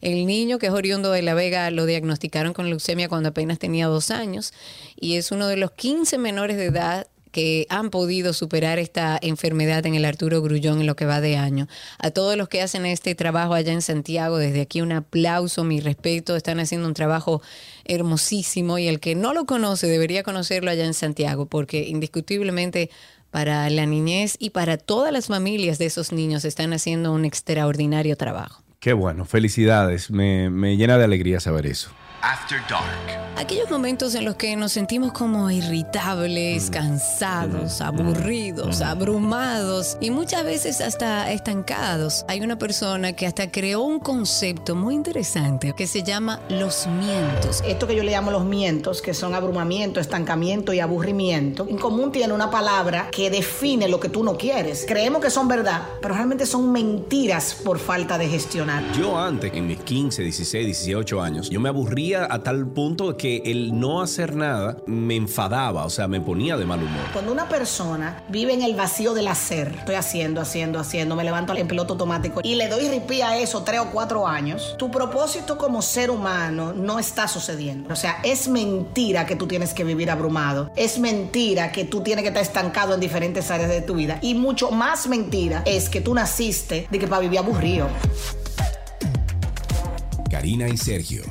El 0.00 0.26
niño 0.26 0.58
que 0.58 0.66
es 0.66 0.72
oriundo 0.72 1.10
de 1.10 1.22
La 1.22 1.34
Vega 1.34 1.70
lo 1.70 1.86
diagnosticaron 1.86 2.52
con 2.52 2.68
leucemia 2.68 3.08
cuando 3.08 3.30
apenas 3.30 3.58
tenía 3.58 3.86
dos 3.86 4.10
años 4.10 4.52
y 4.96 5.16
es 5.16 5.32
uno 5.32 5.48
de 5.48 5.56
los 5.56 5.72
15 5.72 6.18
menores 6.18 6.56
de 6.56 6.66
edad 6.66 7.06
que 7.30 7.66
han 7.68 7.90
podido 7.90 8.32
superar 8.32 8.78
esta 8.78 9.18
enfermedad 9.20 9.84
en 9.86 9.94
el 9.94 10.04
Arturo 10.04 10.42
Grullón 10.42 10.80
en 10.80 10.86
lo 10.86 10.96
que 10.96 11.06
va 11.06 11.20
de 11.20 11.36
año. 11.36 11.68
A 11.98 12.10
todos 12.10 12.36
los 12.36 12.48
que 12.48 12.62
hacen 12.62 12.86
este 12.86 13.14
trabajo 13.14 13.54
allá 13.54 13.72
en 13.72 13.82
Santiago, 13.82 14.38
desde 14.38 14.60
aquí 14.60 14.80
un 14.80 14.92
aplauso, 14.92 15.64
mi 15.64 15.80
respeto, 15.80 16.36
están 16.36 16.60
haciendo 16.60 16.88
un 16.88 16.94
trabajo 16.94 17.42
hermosísimo 17.84 18.78
y 18.78 18.88
el 18.88 19.00
que 19.00 19.14
no 19.14 19.34
lo 19.34 19.46
conoce 19.46 19.86
debería 19.86 20.22
conocerlo 20.22 20.70
allá 20.70 20.84
en 20.84 20.94
Santiago, 20.94 21.46
porque 21.46 21.88
indiscutiblemente 21.88 22.90
para 23.30 23.68
la 23.70 23.86
niñez 23.86 24.36
y 24.38 24.50
para 24.50 24.78
todas 24.78 25.12
las 25.12 25.26
familias 25.26 25.78
de 25.78 25.86
esos 25.86 26.12
niños 26.12 26.44
están 26.44 26.72
haciendo 26.72 27.12
un 27.12 27.24
extraordinario 27.24 28.16
trabajo. 28.16 28.62
Qué 28.80 28.92
bueno, 28.92 29.24
felicidades. 29.24 30.10
Me, 30.10 30.50
me 30.50 30.76
llena 30.76 30.98
de 30.98 31.04
alegría 31.04 31.40
saber 31.40 31.66
eso. 31.66 31.90
After 32.22 32.60
Dark. 32.68 33.28
Aquellos 33.36 33.70
momentos 33.70 34.16
en 34.16 34.24
los 34.24 34.34
que 34.34 34.56
nos 34.56 34.72
sentimos 34.72 35.12
como 35.12 35.48
irritables, 35.48 36.70
cansados, 36.70 37.80
aburridos, 37.80 38.80
abrumados 38.80 39.96
y 40.00 40.10
muchas 40.10 40.42
veces 40.44 40.80
hasta 40.80 41.30
estancados. 41.30 42.24
Hay 42.26 42.40
una 42.40 42.58
persona 42.58 43.12
que 43.12 43.28
hasta 43.28 43.52
creó 43.52 43.82
un 43.82 44.00
concepto 44.00 44.74
muy 44.74 44.96
interesante 44.96 45.72
que 45.76 45.86
se 45.86 46.02
llama 46.02 46.40
los 46.48 46.88
mientos. 46.88 47.62
Esto 47.64 47.86
que 47.86 47.94
yo 47.94 48.02
le 48.02 48.10
llamo 48.10 48.32
los 48.32 48.44
mientos, 48.44 49.00
que 49.00 49.14
son 49.14 49.36
abrumamiento, 49.36 50.00
estancamiento 50.00 50.72
y 50.72 50.80
aburrimiento, 50.80 51.66
en 51.68 51.78
común 51.78 52.10
tiene 52.10 52.32
una 52.32 52.50
palabra 52.50 53.08
que 53.12 53.30
define 53.30 53.88
lo 53.88 54.00
que 54.00 54.08
tú 54.08 54.24
no 54.24 54.36
quieres. 54.36 54.84
Creemos 54.88 55.22
que 55.22 55.30
son 55.30 55.46
verdad, 55.46 55.82
pero 56.02 56.14
realmente 56.14 56.44
son 56.44 56.72
mentiras 56.72 57.54
por 57.64 57.78
falta 57.78 58.18
de 58.18 58.28
gestionar. 58.28 58.82
Yo 58.98 59.16
antes, 59.16 59.52
en 59.54 59.68
mis 59.68 59.78
15, 59.78 60.22
16, 60.22 60.66
18 60.66 61.22
años, 61.22 61.50
yo 61.50 61.60
me 61.60 61.68
aburría 61.68 62.07
a 62.14 62.42
tal 62.42 62.66
punto 62.66 63.16
que 63.16 63.42
el 63.44 63.78
no 63.78 64.00
hacer 64.02 64.34
nada 64.34 64.76
me 64.86 65.16
enfadaba, 65.16 65.84
o 65.84 65.90
sea, 65.90 66.08
me 66.08 66.20
ponía 66.20 66.56
de 66.56 66.64
mal 66.64 66.82
humor. 66.82 67.04
Cuando 67.12 67.32
una 67.32 67.48
persona 67.48 68.22
vive 68.28 68.52
en 68.52 68.62
el 68.62 68.74
vacío 68.74 69.14
del 69.14 69.28
hacer, 69.28 69.74
estoy 69.78 69.94
haciendo, 69.94 70.40
haciendo, 70.40 70.78
haciendo, 70.78 71.16
me 71.16 71.24
levanto 71.24 71.54
en 71.54 71.68
piloto 71.68 71.94
automático 71.94 72.40
y 72.42 72.54
le 72.54 72.68
doy 72.68 72.88
ripí 72.88 73.22
a 73.22 73.38
eso 73.38 73.62
tres 73.62 73.80
o 73.80 73.90
cuatro 73.90 74.26
años, 74.26 74.74
tu 74.78 74.90
propósito 74.90 75.58
como 75.58 75.82
ser 75.82 76.10
humano 76.10 76.72
no 76.72 76.98
está 76.98 77.28
sucediendo. 77.28 77.92
O 77.92 77.96
sea, 77.96 78.20
es 78.22 78.48
mentira 78.48 79.26
que 79.26 79.36
tú 79.36 79.46
tienes 79.46 79.74
que 79.74 79.84
vivir 79.84 80.10
abrumado. 80.10 80.70
Es 80.76 80.98
mentira 80.98 81.72
que 81.72 81.84
tú 81.84 82.02
tienes 82.02 82.22
que 82.22 82.28
estar 82.28 82.42
estancado 82.42 82.94
en 82.94 83.00
diferentes 83.00 83.50
áreas 83.50 83.70
de 83.70 83.82
tu 83.82 83.94
vida. 83.94 84.18
Y 84.22 84.34
mucho 84.34 84.70
más 84.70 85.08
mentira 85.08 85.62
es 85.66 85.88
que 85.88 86.00
tú 86.00 86.14
naciste 86.14 86.86
de 86.90 86.98
que 86.98 87.06
para 87.06 87.20
vivir 87.20 87.38
aburrido. 87.38 87.88
Karina 90.30 90.68
y 90.68 90.76
Sergio. 90.76 91.22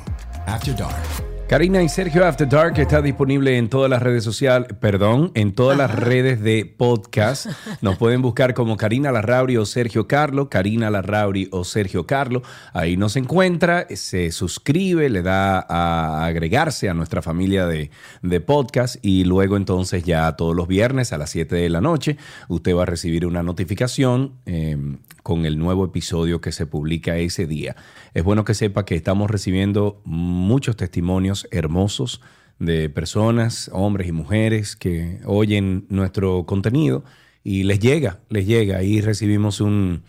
After 0.48 0.72
Dark. 0.72 1.37
Karina 1.48 1.82
y 1.82 1.88
Sergio 1.88 2.26
After 2.26 2.46
Dark 2.46 2.78
está 2.78 3.00
disponible 3.00 3.56
en 3.56 3.70
todas 3.70 3.88
las 3.88 4.02
redes 4.02 4.22
sociales, 4.22 4.68
perdón, 4.80 5.32
en 5.34 5.54
todas 5.54 5.78
las 5.78 5.94
redes 5.94 6.42
de 6.42 6.66
podcast. 6.66 7.46
Nos 7.80 7.96
pueden 7.98 8.20
buscar 8.20 8.52
como 8.52 8.76
Karina 8.76 9.10
Larrauri 9.12 9.56
o 9.56 9.64
Sergio 9.64 10.06
Carlo, 10.06 10.50
Karina 10.50 10.90
Larrauri 10.90 11.48
o 11.50 11.64
Sergio 11.64 12.06
Carlo. 12.06 12.42
Ahí 12.74 12.98
nos 12.98 13.16
encuentra, 13.16 13.86
se 13.94 14.30
suscribe, 14.30 15.08
le 15.08 15.22
da 15.22 15.64
a 15.66 16.26
agregarse 16.26 16.90
a 16.90 16.94
nuestra 16.94 17.22
familia 17.22 17.66
de, 17.66 17.90
de 18.20 18.40
podcast 18.42 18.96
y 19.00 19.24
luego 19.24 19.56
entonces 19.56 20.04
ya 20.04 20.30
todos 20.32 20.54
los 20.54 20.68
viernes 20.68 21.14
a 21.14 21.18
las 21.18 21.30
7 21.30 21.56
de 21.56 21.70
la 21.70 21.80
noche 21.80 22.18
usted 22.48 22.76
va 22.76 22.82
a 22.82 22.86
recibir 22.86 23.24
una 23.24 23.42
notificación 23.42 24.34
eh, 24.44 24.76
con 25.22 25.46
el 25.46 25.58
nuevo 25.58 25.86
episodio 25.86 26.42
que 26.42 26.52
se 26.52 26.66
publica 26.66 27.16
ese 27.16 27.46
día. 27.46 27.74
Es 28.14 28.22
bueno 28.24 28.44
que 28.44 28.54
sepa 28.54 28.84
que 28.84 28.94
estamos 28.94 29.30
recibiendo 29.30 30.00
muchos 30.04 30.76
testimonios 30.76 31.37
hermosos 31.50 32.20
de 32.58 32.90
personas, 32.90 33.70
hombres 33.72 34.08
y 34.08 34.12
mujeres 34.12 34.74
que 34.74 35.20
oyen 35.24 35.86
nuestro 35.88 36.44
contenido 36.44 37.04
y 37.44 37.62
les 37.62 37.78
llega, 37.78 38.20
les 38.28 38.46
llega. 38.46 38.78
Ahí 38.78 39.00
recibimos 39.00 39.60
un, 39.60 40.02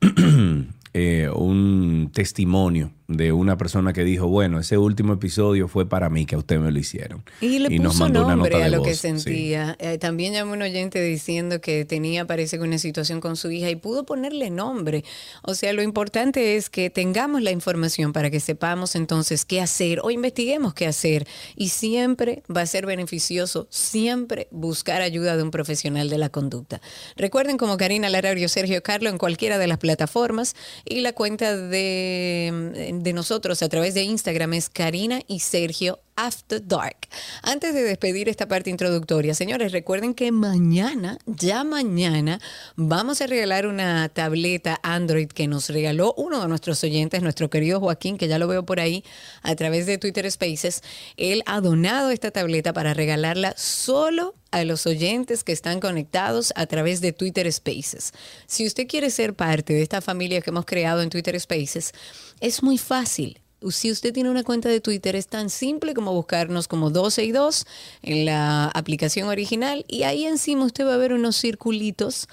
eh, 0.92 1.30
un 1.34 2.10
testimonio 2.12 2.92
de 3.08 3.32
una 3.32 3.56
persona 3.56 3.92
que 3.92 4.02
dijo, 4.04 4.26
bueno, 4.26 4.58
ese 4.58 4.78
último 4.78 5.12
episodio 5.12 5.68
fue 5.68 5.88
para 5.88 6.10
mí, 6.10 6.26
que 6.26 6.34
a 6.34 6.38
usted 6.38 6.58
me 6.58 6.72
lo 6.72 6.78
hicieron. 6.78 7.22
Y 7.40 7.58
le 7.60 7.70
puso 7.80 8.08
nombre 8.08 8.62
a 8.62 8.68
lo 8.68 8.82
que 8.82 8.94
Sí. 8.94 9.00
sentía. 9.00 9.76
Eh, 9.78 9.98
también 9.98 10.32
llamó 10.32 10.52
un 10.54 10.62
oyente 10.62 11.00
diciendo 11.00 11.60
que 11.60 11.84
tenía, 11.84 12.24
parece 12.26 12.58
que 12.58 12.64
una 12.64 12.78
situación 12.78 13.20
con 13.20 13.36
su 13.36 13.50
hija 13.50 13.70
y 13.70 13.76
pudo 13.76 14.04
ponerle 14.04 14.50
nombre. 14.50 15.04
O 15.42 15.54
sea, 15.54 15.72
lo 15.72 15.82
importante 15.82 16.56
es 16.56 16.68
que 16.68 16.90
tengamos 16.90 17.42
la 17.42 17.52
información 17.52 18.12
para 18.12 18.30
que 18.30 18.40
sepamos 18.40 18.96
entonces 18.96 19.44
qué 19.44 19.60
hacer 19.60 20.00
o 20.02 20.10
investiguemos 20.10 20.74
qué 20.74 20.86
hacer. 20.86 21.26
Y 21.54 21.68
siempre 21.68 22.42
va 22.54 22.62
a 22.62 22.66
ser 22.66 22.86
beneficioso, 22.86 23.68
siempre 23.70 24.48
buscar 24.50 25.02
ayuda 25.02 25.36
de 25.36 25.42
un 25.42 25.50
profesional 25.50 26.10
de 26.10 26.18
la 26.18 26.28
conducta. 26.30 26.80
Recuerden 27.16 27.56
como 27.56 27.76
Karina 27.76 28.08
Larario, 28.10 28.48
Sergio 28.48 28.82
Carlo 28.82 29.10
en 29.10 29.18
cualquiera 29.18 29.58
de 29.58 29.66
las 29.66 29.78
plataformas 29.78 30.54
y 30.84 31.00
la 31.00 31.12
cuenta 31.12 31.56
de, 31.56 32.95
de 33.02 33.12
nosotros 33.12 33.62
a 33.62 33.68
través 33.68 33.94
de 33.94 34.02
Instagram 34.02 34.54
es 34.54 34.68
Karina 34.68 35.20
y 35.26 35.40
Sergio 35.40 36.00
After 36.16 36.66
Dark. 36.66 37.08
Antes 37.42 37.74
de 37.74 37.82
despedir 37.82 38.28
esta 38.28 38.48
parte 38.48 38.70
introductoria, 38.70 39.34
señores, 39.34 39.72
recuerden 39.72 40.14
que 40.14 40.32
mañana, 40.32 41.18
ya 41.26 41.62
mañana, 41.62 42.40
vamos 42.74 43.20
a 43.20 43.26
regalar 43.26 43.66
una 43.66 44.08
tableta 44.08 44.80
Android 44.82 45.28
que 45.28 45.46
nos 45.46 45.68
regaló 45.68 46.14
uno 46.16 46.40
de 46.40 46.48
nuestros 46.48 46.82
oyentes, 46.84 47.22
nuestro 47.22 47.50
querido 47.50 47.80
Joaquín, 47.80 48.16
que 48.18 48.28
ya 48.28 48.38
lo 48.38 48.48
veo 48.48 48.64
por 48.64 48.80
ahí 48.80 49.04
a 49.42 49.54
través 49.54 49.86
de 49.86 49.98
Twitter 49.98 50.30
Spaces. 50.30 50.82
Él 51.16 51.42
ha 51.46 51.60
donado 51.60 52.10
esta 52.10 52.30
tableta 52.30 52.72
para 52.72 52.94
regalarla 52.94 53.54
solo 53.56 54.34
a 54.50 54.64
los 54.64 54.86
oyentes 54.86 55.44
que 55.44 55.52
están 55.52 55.80
conectados 55.80 56.52
a 56.56 56.66
través 56.66 57.00
de 57.00 57.12
Twitter 57.12 57.52
Spaces. 57.52 58.12
Si 58.46 58.66
usted 58.66 58.86
quiere 58.86 59.10
ser 59.10 59.34
parte 59.34 59.74
de 59.74 59.82
esta 59.82 60.00
familia 60.00 60.40
que 60.40 60.50
hemos 60.50 60.64
creado 60.64 61.02
en 61.02 61.10
Twitter 61.10 61.38
Spaces, 61.38 61.92
es 62.40 62.62
muy 62.62 62.78
fácil. 62.78 63.40
Si 63.70 63.90
usted 63.90 64.12
tiene 64.12 64.30
una 64.30 64.44
cuenta 64.44 64.68
de 64.68 64.80
Twitter, 64.80 65.16
es 65.16 65.28
tan 65.28 65.48
simple 65.48 65.94
como 65.94 66.12
buscarnos 66.12 66.68
como 66.68 66.90
12 66.90 67.24
y 67.24 67.32
2 67.32 67.66
en 68.02 68.26
la 68.26 68.66
aplicación 68.68 69.28
original 69.28 69.84
y 69.88 70.02
ahí 70.02 70.26
encima 70.26 70.66
usted 70.66 70.86
va 70.86 70.94
a 70.94 70.98
ver 70.98 71.12
unos 71.12 71.40
circulitos. 71.40 72.28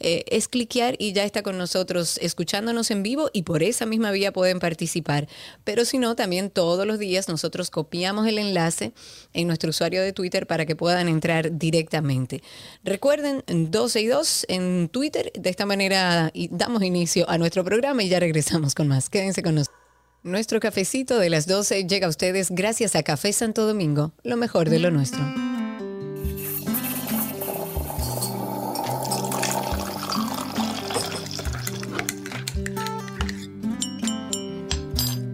Eh, 0.00 0.24
es 0.28 0.46
cliquear 0.46 0.94
y 0.98 1.12
ya 1.12 1.24
está 1.24 1.42
con 1.42 1.58
nosotros 1.58 2.18
escuchándonos 2.22 2.92
en 2.92 3.02
vivo 3.02 3.30
y 3.32 3.42
por 3.42 3.64
esa 3.64 3.84
misma 3.84 4.12
vía 4.12 4.32
pueden 4.32 4.60
participar. 4.60 5.26
Pero 5.64 5.84
si 5.84 5.98
no, 5.98 6.14
también 6.14 6.50
todos 6.50 6.86
los 6.86 7.00
días 7.00 7.28
nosotros 7.28 7.70
copiamos 7.70 8.28
el 8.28 8.38
enlace 8.38 8.92
en 9.32 9.48
nuestro 9.48 9.70
usuario 9.70 10.00
de 10.00 10.12
Twitter 10.12 10.46
para 10.46 10.66
que 10.66 10.76
puedan 10.76 11.08
entrar 11.08 11.58
directamente. 11.58 12.42
Recuerden 12.84 13.42
12 13.48 14.00
y 14.00 14.06
2 14.06 14.46
en 14.48 14.88
Twitter. 14.88 15.32
De 15.34 15.50
esta 15.50 15.66
manera 15.66 16.32
damos 16.50 16.84
inicio 16.84 17.28
a 17.28 17.36
nuestro 17.36 17.64
programa 17.64 18.04
y 18.04 18.08
ya 18.08 18.20
regresamos 18.20 18.76
con 18.76 18.86
más. 18.86 19.10
Quédense 19.10 19.42
con 19.42 19.56
nosotros. 19.56 19.87
Nuestro 20.24 20.58
cafecito 20.58 21.20
de 21.20 21.30
las 21.30 21.46
12 21.46 21.86
llega 21.86 22.08
a 22.08 22.10
ustedes 22.10 22.50
gracias 22.50 22.96
a 22.96 23.04
Café 23.04 23.32
Santo 23.32 23.66
Domingo, 23.66 24.12
lo 24.24 24.36
mejor 24.36 24.68
de 24.68 24.80
lo 24.80 24.90
nuestro. 24.90 25.20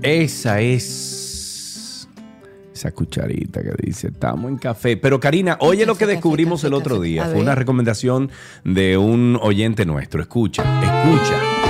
Esa 0.02 0.60
es 0.60 2.06
esa 2.74 2.90
cucharita 2.92 3.62
que 3.62 3.70
dice, 3.78 4.08
estamos 4.08 4.50
en 4.50 4.58
café. 4.58 4.98
Pero 4.98 5.18
Karina, 5.18 5.56
oye 5.60 5.86
lo 5.86 5.96
que 5.96 6.04
descubrimos 6.04 6.60
café, 6.60 6.66
el 6.68 6.74
otro 6.74 7.00
día. 7.00 7.24
Fue 7.24 7.40
una 7.40 7.54
recomendación 7.54 8.30
de 8.64 8.98
un 8.98 9.38
oyente 9.40 9.86
nuestro. 9.86 10.20
Escucha, 10.20 10.62
escucha. 10.82 11.63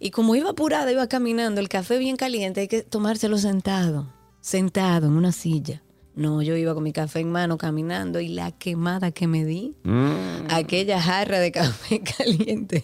Y 0.00 0.10
como 0.10 0.34
iba 0.34 0.50
apurada, 0.50 0.90
iba 0.90 1.06
caminando, 1.06 1.60
el 1.60 1.68
café 1.68 1.98
bien 1.98 2.16
caliente, 2.16 2.62
hay 2.62 2.68
que 2.68 2.82
tomárselo 2.82 3.38
sentado, 3.38 4.17
sentado 4.40 5.08
en 5.08 5.14
una 5.14 5.32
silla. 5.32 5.82
No, 6.14 6.42
yo 6.42 6.56
iba 6.56 6.74
con 6.74 6.82
mi 6.82 6.92
café 6.92 7.20
en 7.20 7.30
mano 7.30 7.58
caminando 7.58 8.18
y 8.18 8.26
la 8.26 8.50
quemada 8.50 9.12
que 9.12 9.28
me 9.28 9.44
di, 9.44 9.76
Mm. 9.84 10.48
aquella 10.50 11.00
jarra 11.00 11.38
de 11.38 11.52
café 11.52 12.02
caliente. 12.18 12.82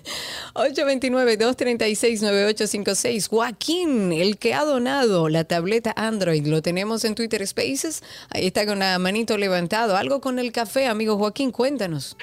829-236-9856. 0.54 3.28
Joaquín, 3.28 4.12
el 4.12 4.38
que 4.38 4.54
ha 4.54 4.64
donado 4.64 5.28
la 5.28 5.44
tableta 5.44 5.92
Android, 5.96 6.46
lo 6.46 6.62
tenemos 6.62 7.04
en 7.04 7.14
Twitter 7.14 7.46
Spaces. 7.46 8.02
Ahí 8.30 8.46
está 8.46 8.66
con 8.66 8.78
la 8.78 8.98
manito 8.98 9.36
levantado. 9.38 9.96
Algo 9.96 10.20
con 10.20 10.38
el 10.38 10.52
café, 10.52 10.86
amigo 10.86 11.16
Joaquín, 11.18 11.50
cuéntanos. 11.50 12.16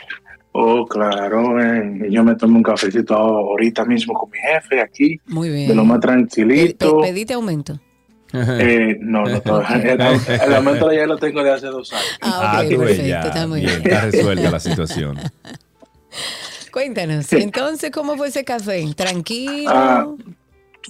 Oh, 0.54 0.86
claro, 0.86 1.62
eh, 1.62 2.08
yo 2.10 2.24
me 2.26 2.36
tomé 2.36 2.58
un 2.58 2.63
cafecito 2.63 3.13
ahorita 3.15 3.86
mismo 3.86 4.13
con 4.13 4.30
mi 4.30 4.38
jefe 4.38 4.82
aquí, 4.82 5.17
Muy 5.28 5.50
bien. 5.50 5.70
de 5.70 5.76
lo 5.76 5.86
más 5.86 6.00
Pe- 6.00 6.02
pe- 6.02 6.08
tranquilito. 6.08 7.00
pedite 7.00 7.34
aumento. 7.34 7.80
Eh, 8.34 8.98
no, 9.02 9.26
no, 9.26 9.41
todo- 9.41 9.63
el, 9.70 10.00
el 10.02 10.54
aumento 10.56 10.91
ya 10.91 11.06
lo 11.06 11.17
tengo 11.17 11.44
de 11.44 11.52
hace 11.52 11.67
dos 11.67 11.91
años. 11.94 12.17
Ah, 12.22 12.62
ok, 12.63 12.70
tú 12.70 12.78
ves, 12.80 12.88
perfecto, 12.98 13.08
ya, 13.08 13.22
está 13.24 13.48
muy 13.48 13.62
bien, 13.62 13.82
bien. 13.84 13.94
está 13.94 14.06
resuelta 14.06 14.50
la 14.52 14.60
situación. 14.60 15.20
Cuéntanos, 16.72 17.32
entonces, 17.34 17.91
¿cómo 17.91 18.15
fue 18.15 18.30
ese 18.30 18.44
café? 18.46 18.86
¿Tranquilo? 18.96 19.72
Ah, 19.74 20.08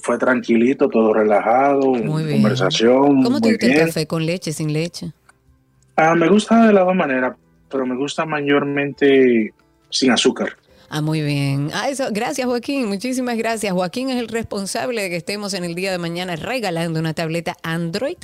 Fue 0.04 0.18
tranquilito, 0.18 0.88
todo 0.90 1.14
relajado, 1.14 1.82
Muy 1.94 2.24
bien. 2.24 2.38
conversación. 2.38 3.24
¿Cómo 3.24 3.42
te 3.42 3.48
muy 3.48 3.52
gusta 3.54 3.66
el 3.68 3.74
bien. 3.74 3.88
café? 3.88 4.06
¿Con 4.08 4.26
leche, 4.26 4.54
sin 4.54 4.72
leche? 4.74 5.12
Ah, 5.96 6.14
me 6.16 6.28
gusta 6.30 6.68
de 6.68 6.74
las 6.74 6.86
dos 6.86 6.96
maneras, 6.96 7.36
pero 7.70 7.86
me 7.86 7.96
gusta 7.96 8.26
mayormente 8.26 9.54
sin 9.90 10.12
azúcar. 10.12 10.56
Ah, 10.94 11.00
muy 11.00 11.22
bien. 11.22 11.70
Ah, 11.74 11.90
eso, 11.90 12.10
gracias 12.12 12.46
Joaquín, 12.46 12.90
muchísimas 12.90 13.38
gracias. 13.38 13.72
Joaquín 13.72 14.10
es 14.10 14.18
el 14.18 14.28
responsable 14.28 15.04
de 15.04 15.10
que 15.10 15.16
estemos 15.16 15.54
en 15.54 15.64
el 15.64 15.74
día 15.74 15.90
de 15.90 15.98
mañana 15.98 16.36
regalando 16.36 17.00
una 17.00 17.14
tableta 17.14 17.56
Android 17.64 18.18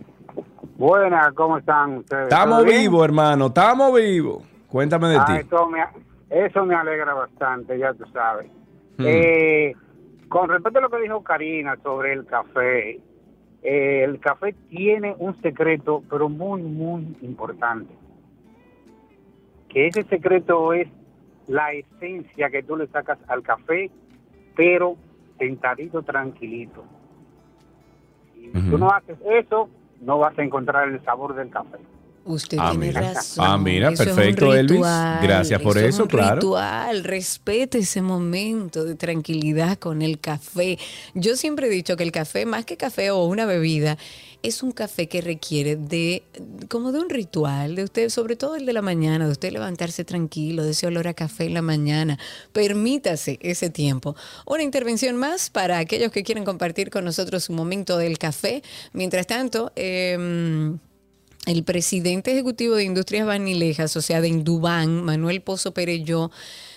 Buenas, 0.82 1.32
¿cómo 1.34 1.58
están 1.58 1.98
ustedes? 1.98 2.24
Estamos 2.24 2.64
vivos, 2.64 3.04
hermano, 3.04 3.46
estamos 3.46 3.94
vivos. 3.94 4.42
Cuéntame 4.66 5.10
de 5.10 5.20
ti. 5.26 5.32
eso, 5.46 5.68
me, 5.68 5.78
eso 6.28 6.66
me 6.66 6.74
alegra 6.74 7.14
bastante, 7.14 7.78
ya 7.78 7.94
tú 7.94 8.04
sabes. 8.12 8.50
Hmm. 8.98 9.04
Eh, 9.06 9.76
con 10.28 10.48
respecto 10.48 10.80
a 10.80 10.82
lo 10.82 10.90
que 10.90 10.98
dijo 10.98 11.22
Karina 11.22 11.76
sobre 11.84 12.14
el 12.14 12.26
café, 12.26 13.00
eh, 13.62 14.02
el 14.02 14.18
café 14.18 14.56
tiene 14.70 15.14
un 15.20 15.40
secreto, 15.40 16.02
pero 16.10 16.28
muy, 16.28 16.62
muy 16.62 17.16
importante. 17.20 17.94
Que 19.68 19.86
ese 19.86 20.02
secreto 20.02 20.72
es 20.72 20.88
la 21.46 21.70
esencia 21.70 22.50
que 22.50 22.64
tú 22.64 22.76
le 22.76 22.88
sacas 22.88 23.20
al 23.28 23.44
café, 23.44 23.88
pero 24.56 24.96
sentadito, 25.38 26.02
tranquilito. 26.02 26.82
Si 28.34 28.50
tú 28.68 28.78
no 28.78 28.90
haces 28.90 29.16
eso, 29.24 29.70
no 30.02 30.18
vas 30.18 30.38
a 30.38 30.42
encontrar 30.42 30.88
el 30.88 31.02
sabor 31.04 31.34
del 31.34 31.50
café. 31.50 31.78
Usted 32.24 32.58
Ah, 32.60 32.70
tiene 32.70 32.86
mira. 32.86 33.00
razón. 33.14 33.44
Ah, 33.46 33.58
mira, 33.58 33.90
Eso 33.90 34.02
es 34.04 34.08
un 34.10 34.14
perfecto, 34.14 34.54
Elvis. 34.54 34.80
Gracias 34.80 35.60
por 35.60 35.76
es 35.78 35.94
eso, 35.94 36.04
un 36.04 36.08
claro. 36.08 36.36
ritual, 36.36 37.02
respete 37.04 37.78
ese 37.78 38.00
momento 38.00 38.84
de 38.84 38.94
tranquilidad 38.94 39.78
con 39.78 40.02
el 40.02 40.20
café. 40.20 40.78
Yo 41.14 41.36
siempre 41.36 41.66
he 41.66 41.70
dicho 41.70 41.96
que 41.96 42.04
el 42.04 42.12
café, 42.12 42.46
más 42.46 42.64
que 42.64 42.76
café 42.76 43.10
o 43.10 43.24
una 43.24 43.44
bebida, 43.44 43.98
es 44.44 44.62
un 44.64 44.72
café 44.72 45.08
que 45.08 45.20
requiere 45.20 45.76
de 45.76 46.22
como 46.68 46.90
de 46.92 46.98
un 46.98 47.08
ritual, 47.10 47.76
de 47.76 47.84
usted, 47.84 48.08
sobre 48.08 48.34
todo 48.34 48.56
el 48.56 48.66
de 48.66 48.72
la 48.72 48.82
mañana, 48.82 49.26
de 49.26 49.30
usted 49.32 49.52
levantarse 49.52 50.04
tranquilo, 50.04 50.64
de 50.64 50.72
ese 50.72 50.86
olor 50.88 51.06
a 51.08 51.14
café 51.14 51.44
en 51.44 51.54
la 51.54 51.62
mañana. 51.62 52.18
Permítase 52.52 53.38
ese 53.42 53.70
tiempo. 53.70 54.14
Una 54.46 54.62
intervención 54.62 55.16
más 55.16 55.50
para 55.50 55.78
aquellos 55.78 56.10
que 56.12 56.22
quieren 56.24 56.44
compartir 56.44 56.90
con 56.90 57.04
nosotros 57.04 57.44
su 57.44 57.52
momento 57.52 57.96
del 57.98 58.18
café. 58.18 58.62
Mientras 58.92 59.26
tanto, 59.26 59.72
em, 59.76 60.78
el 61.46 61.64
presidente 61.64 62.32
ejecutivo 62.32 62.76
de 62.76 62.84
Industrias 62.84 63.26
Vanilejas, 63.26 63.96
o 63.96 64.02
sea, 64.02 64.20
de 64.20 64.28
Indubán, 64.28 65.02
Manuel 65.02 65.40
Pozo 65.42 65.72
Pereyó, 65.74 66.30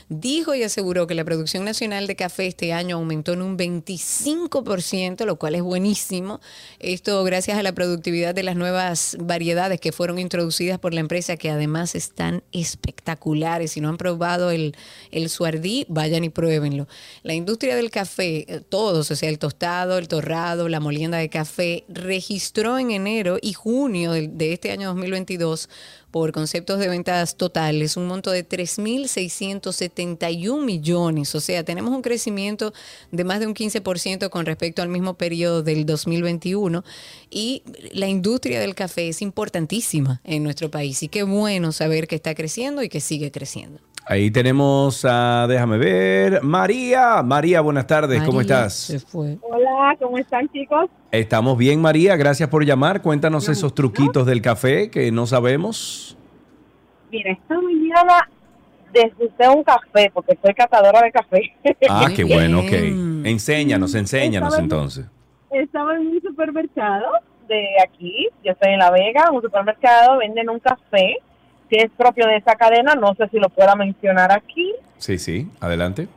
dijo 0.10 0.54
y 0.54 0.64
aseguró 0.64 1.08
que 1.08 1.16
la 1.16 1.24
producción 1.24 1.66
nacional 1.66 2.08
de 2.08 2.16
café 2.16 2.46
este 2.48 2.74
año 2.74 2.98
aumentó 2.98 3.34
en 3.34 3.42
un 3.42 3.58
25%, 3.58 5.26
lo 5.26 5.38
cual 5.38 5.56
es 5.56 5.62
buenísimo. 5.62 6.42
Esto 6.80 7.24
gracias 7.24 7.58
a 7.58 7.64
la 7.64 7.74
productividad 7.74 8.36
de 8.36 8.44
las 8.44 8.56
nuevas 8.56 9.18
variedades 9.20 9.80
que 9.80 9.92
fueron 9.92 10.20
introducidas 10.20 10.80
por 10.80 10.94
la 10.94 11.00
empresa, 11.00 11.38
que 11.38 11.50
además 11.50 11.96
están 11.96 12.44
espectaculares. 12.52 13.72
Si 13.72 13.82
no 13.82 13.90
han 13.90 13.98
probado 13.98 14.52
el, 14.52 14.76
el 15.12 15.30
suardí, 15.30 15.86
vayan 15.90 16.24
y 16.24 16.30
pruébenlo. 16.30 16.88
La 17.24 17.34
industria 17.34 17.76
del 17.76 17.90
café, 17.90 18.46
eh, 18.48 18.62
todos, 18.62 19.10
o 19.10 19.16
sea, 19.16 19.30
el 19.30 19.40
tostado, 19.40 19.98
el 19.98 20.08
torrado, 20.08 20.70
la 20.70 20.80
molienda 20.80 21.18
de 21.18 21.30
café, 21.30 21.84
registró 21.88 22.78
en 22.78 22.92
enero 22.92 23.38
y 23.42 23.54
junio 23.54 24.12
de, 24.12 24.28
de 24.28 24.54
este 24.54 24.72
año 24.72 24.90
2022 24.90 25.70
por 26.16 26.32
conceptos 26.32 26.80
de 26.80 26.88
ventas 26.88 27.36
totales, 27.36 27.98
un 27.98 28.08
monto 28.08 28.32
de 28.32 28.48
3.671 28.48 30.64
millones. 30.64 31.36
O 31.36 31.42
sea, 31.42 31.66
tenemos 31.66 31.94
un 31.94 32.02
crecimiento 32.02 32.74
de 33.12 33.26
más 33.26 33.42
de 33.42 33.48
un 33.48 33.54
15% 33.54 34.30
con 34.30 34.46
respecto 34.46 34.82
al 34.82 34.88
mismo 34.88 35.16
periodo 35.16 35.62
del 35.62 35.86
2021. 35.86 36.86
Y 37.30 37.64
la 37.92 38.08
industria 38.08 38.62
del 38.62 38.76
café 38.76 39.10
es 39.10 39.22
importantísima 39.22 40.22
en 40.24 40.44
nuestro 40.44 40.72
país. 40.72 41.04
Y 41.04 41.10
qué 41.10 41.24
bueno 41.24 41.74
saber 41.74 42.08
que 42.08 42.16
está 42.16 42.34
creciendo 42.34 42.82
y 42.82 42.88
que 42.88 43.02
sigue 43.02 43.30
creciendo. 43.30 43.82
Ahí 44.08 44.30
tenemos 44.30 45.04
a, 45.04 45.48
déjame 45.50 45.78
ver, 45.80 46.44
María. 46.44 47.24
María, 47.24 47.62
buenas 47.62 47.88
tardes, 47.88 48.22
¿cómo 48.24 48.40
estás? 48.42 48.74
Se 48.74 49.00
fue. 49.00 49.38
Hola, 49.42 49.96
¿cómo 50.00 50.18
están 50.20 50.48
chicos? 50.50 50.86
Estamos 51.12 51.58
bien, 51.58 51.82
María, 51.82 52.16
gracias 52.16 52.48
por 52.50 52.64
llamar. 52.64 53.02
Cuéntanos 53.02 53.50
esos 53.50 53.74
truquitos 53.74 54.28
del 54.28 54.44
café 54.44 54.92
que 54.92 55.12
no 55.12 55.26
sabemos. 55.26 56.16
Mira, 57.12 57.32
esta 57.32 57.56
mañana 57.56 58.30
desgusté 58.94 59.50
un 59.50 59.64
café 59.64 60.12
porque 60.14 60.38
soy 60.40 60.54
catadora 60.54 61.02
de 61.02 61.12
café. 61.12 61.42
Ah, 61.90 62.08
qué 62.16 62.24
bueno, 62.26 62.60
ok. 62.60 63.26
Enséñanos, 63.26 63.96
enséñanos 63.96 64.50
Estaba- 64.50 64.64
entonces. 64.64 65.06
Estaba 65.50 65.96
en 65.96 66.08
un 66.08 66.22
supermercado 66.22 67.06
de 67.48 67.66
aquí, 67.84 68.28
yo 68.44 68.52
estoy 68.52 68.74
en 68.74 68.80
La 68.80 68.92
Vega, 68.92 69.32
un 69.32 69.42
supermercado, 69.42 70.18
venden 70.20 70.50
un 70.50 70.60
café 70.60 71.16
que 71.70 71.78
es 71.84 71.92
propio 71.92 72.28
de 72.28 72.38
esa 72.38 72.56
cadena, 72.56 72.96
no 72.96 73.14
sé 73.16 73.28
si 73.30 73.40
lo 73.40 73.50
pueda 73.50 73.76
mencionar 73.76 74.32
aquí. 74.32 74.74
Sí, 74.98 75.18
sí, 75.18 75.50
adelante. 75.60 76.08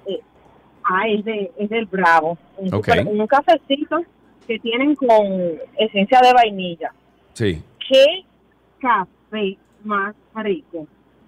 Ah, 0.85 1.07
es, 1.09 1.25
de, 1.25 1.51
es 1.59 1.69
del 1.69 1.87
Bravo. 1.87 2.39
Un, 2.57 2.69
Ok. 2.75 2.87
super- 2.87 3.07
un 3.07 3.27
cafecito 3.27 4.01
que 4.47 4.59
tienen 4.59 4.95
con 4.95 5.09
esencia 5.77 6.21
de 6.23 6.33
vainilla. 6.33 6.93
Sí. 7.35 7.63
qué 7.89 8.25
café 8.81 9.57
más 9.85 10.15
rico. 10.35 10.87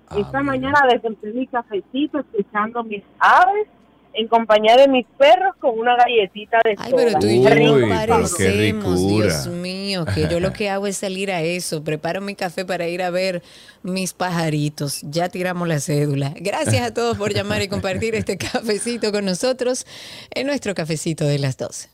Ah, 0.09 0.17
Esta 0.19 0.41
mira. 0.41 0.53
mañana 0.53 0.81
desperté 0.91 1.33
mi 1.33 1.47
cafecito 1.47 2.19
escuchando 2.19 2.83
mis 2.85 3.03
aves 3.19 3.67
en 4.15 4.29
compañía 4.29 4.77
de 4.77 4.89
mis 4.89 5.07
perros 5.19 5.55
con 5.61 5.79
una 5.79 5.97
galletita 5.97 6.59
de 6.65 6.75
Ay, 6.79 6.91
soda. 6.91 7.05
pero 7.05 7.19
tú 7.19 7.27
y 7.27 7.43
yo 7.43 7.75
Uy, 7.75 7.83
no 7.83 7.89
parecemos. 8.07 9.09
Dios 9.09 9.47
mío, 9.49 10.05
que 10.15 10.29
yo 10.29 10.41
lo 10.41 10.53
que 10.53 10.69
hago 10.71 10.87
es 10.87 10.97
salir 10.97 11.31
a 11.31 11.43
eso, 11.43 11.83
preparo 11.85 12.21
mi 12.21 12.35
café 12.35 12.65
para 12.65 12.89
ir 12.89 13.03
a 13.03 13.11
ver 13.11 13.43
mis 13.83 14.13
pajaritos. 14.13 15.01
Ya 15.03 15.29
tiramos 15.29 15.69
la 15.69 15.81
cédula. 15.81 16.35
Gracias 16.37 16.83
a 16.83 16.95
todos 16.95 17.17
por 17.17 17.33
llamar 17.33 17.63
y 17.63 17.69
compartir 17.69 18.15
este 18.15 18.37
cafecito 18.37 19.13
con 19.13 19.25
nosotros 19.25 19.87
en 20.35 20.47
nuestro 20.47 20.75
cafecito 20.75 21.25
de 21.25 21.39
las 21.39 21.57
12. 21.57 21.89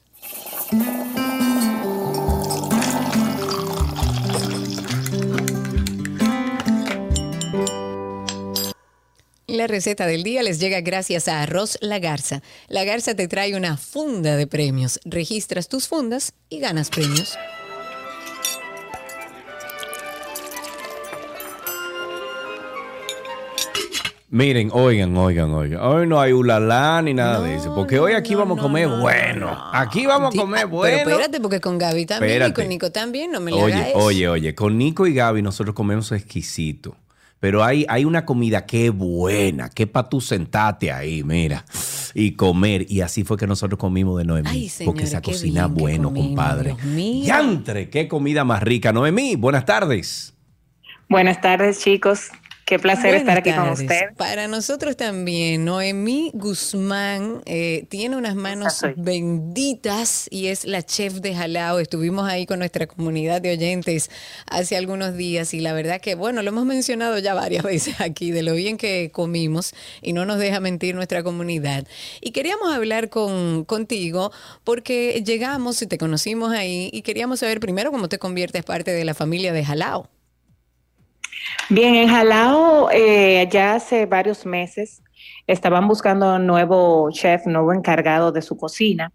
La 9.56 9.66
receta 9.66 10.06
del 10.06 10.22
día 10.22 10.42
les 10.42 10.60
llega 10.60 10.82
gracias 10.82 11.28
a 11.28 11.40
Arroz 11.40 11.78
La 11.80 11.98
Garza. 11.98 12.42
La 12.68 12.84
Garza 12.84 13.14
te 13.14 13.26
trae 13.26 13.56
una 13.56 13.78
funda 13.78 14.36
de 14.36 14.46
premios. 14.46 15.00
Registras 15.06 15.66
tus 15.68 15.88
fundas 15.88 16.34
y 16.50 16.58
ganas 16.60 16.90
premios. 16.90 17.38
Miren, 24.28 24.70
oigan, 24.74 25.16
oigan, 25.16 25.52
oigan. 25.54 25.80
Hoy 25.80 26.06
no 26.06 26.20
hay 26.20 26.32
ulala 26.32 27.00
ni 27.00 27.14
nada 27.14 27.40
de 27.40 27.54
eso. 27.54 27.74
Porque 27.74 27.98
hoy 27.98 28.12
aquí 28.12 28.34
vamos 28.34 28.58
a 28.58 28.62
comer 28.62 28.88
bueno. 28.88 29.56
Aquí 29.72 30.04
vamos 30.04 30.34
a 30.34 30.38
comer 30.38 30.66
bueno. 30.66 30.98
Pero 31.02 31.10
espérate, 31.12 31.40
porque 31.40 31.60
con 31.62 31.78
Gaby 31.78 32.04
también 32.04 32.30
y 32.30 32.34
Espérate. 32.34 32.52
con 32.60 32.68
Nico 32.68 32.92
también 32.92 33.30
no 33.30 33.40
me 33.40 33.52
le 33.52 33.62
Oye, 33.62 33.72
haga 33.74 33.88
eso. 33.88 33.98
oye, 33.98 34.28
oye, 34.28 34.54
con 34.54 34.76
Nico 34.76 35.06
y 35.06 35.14
Gaby 35.14 35.40
nosotros 35.40 35.74
comemos 35.74 36.12
exquisito. 36.12 36.94
Pero 37.38 37.62
hay, 37.62 37.85
hay 37.88 38.05
una 38.05 38.25
comida 38.25 38.64
que 38.64 38.87
es 38.87 38.92
buena, 38.92 39.68
que 39.68 39.85
es 39.85 39.88
para 39.88 40.09
tú 40.09 40.20
sentarte 40.20 40.90
ahí, 40.90 41.22
mira, 41.22 41.64
y 42.14 42.33
comer. 42.33 42.87
Y 42.88 43.03
así 43.03 43.24
fue 43.24 43.37
que 43.37 43.47
nosotros 43.47 43.78
comimos 43.78 44.18
de 44.18 44.24
Noemí. 44.24 44.49
Ay, 44.49 44.72
porque 44.84 45.05
esa 45.05 45.20
cocina 45.20 45.66
bueno, 45.66 46.09
comimos, 46.09 46.28
compadre. 46.28 46.76
¡Yantre! 47.22 47.91
¡Qué 47.91 48.09
comida 48.09 48.45
más 48.45 48.62
rica! 48.62 48.93
Noemí, 48.93 49.37
buenas 49.37 49.66
tardes. 49.66 50.34
Buenas 51.09 51.41
tardes, 51.41 51.80
chicos. 51.80 52.30
Qué 52.66 52.80
placer 52.80 53.14
Buenas 53.14 53.20
estar 53.20 53.38
aquí 53.38 53.52
con 53.52 53.68
usted. 53.68 54.12
Para 54.16 54.48
nosotros 54.48 54.96
también, 54.96 55.64
Noemí 55.64 56.32
Guzmán 56.34 57.42
eh, 57.46 57.86
tiene 57.88 58.16
unas 58.16 58.34
manos 58.34 58.82
benditas 58.96 60.26
y 60.32 60.48
es 60.48 60.64
la 60.64 60.82
chef 60.82 61.14
de 61.20 61.32
Jalao. 61.32 61.78
Estuvimos 61.78 62.28
ahí 62.28 62.44
con 62.44 62.58
nuestra 62.58 62.88
comunidad 62.88 63.40
de 63.40 63.52
oyentes 63.52 64.10
hace 64.50 64.76
algunos 64.76 65.16
días 65.16 65.54
y 65.54 65.60
la 65.60 65.74
verdad 65.74 66.00
que, 66.00 66.16
bueno, 66.16 66.42
lo 66.42 66.48
hemos 66.48 66.64
mencionado 66.64 67.20
ya 67.20 67.34
varias 67.34 67.62
veces 67.62 68.00
aquí 68.00 68.32
de 68.32 68.42
lo 68.42 68.54
bien 68.54 68.78
que 68.78 69.12
comimos 69.12 69.72
y 70.02 70.12
no 70.12 70.26
nos 70.26 70.40
deja 70.40 70.58
mentir 70.58 70.96
nuestra 70.96 71.22
comunidad. 71.22 71.86
Y 72.20 72.32
queríamos 72.32 72.74
hablar 72.74 73.10
con, 73.10 73.64
contigo 73.64 74.32
porque 74.64 75.22
llegamos 75.24 75.80
y 75.82 75.86
te 75.86 75.98
conocimos 75.98 76.50
ahí 76.50 76.90
y 76.92 77.02
queríamos 77.02 77.38
saber 77.38 77.60
primero 77.60 77.92
cómo 77.92 78.08
te 78.08 78.18
conviertes 78.18 78.64
parte 78.64 78.90
de 78.90 79.04
la 79.04 79.14
familia 79.14 79.52
de 79.52 79.64
Jalao. 79.64 80.10
Bien, 81.68 81.94
en 81.94 82.09
Jalao, 82.09 82.90
eh, 82.90 83.49
ya 83.51 83.74
hace 83.74 84.07
varios 84.07 84.47
meses 84.47 85.03
estaban 85.47 85.86
buscando 85.88 86.36
un 86.36 86.47
nuevo 86.47 87.11
chef, 87.11 87.47
nuevo 87.47 87.72
encargado 87.72 88.32
de 88.32 88.42
su 88.42 88.57
cocina. 88.57 89.12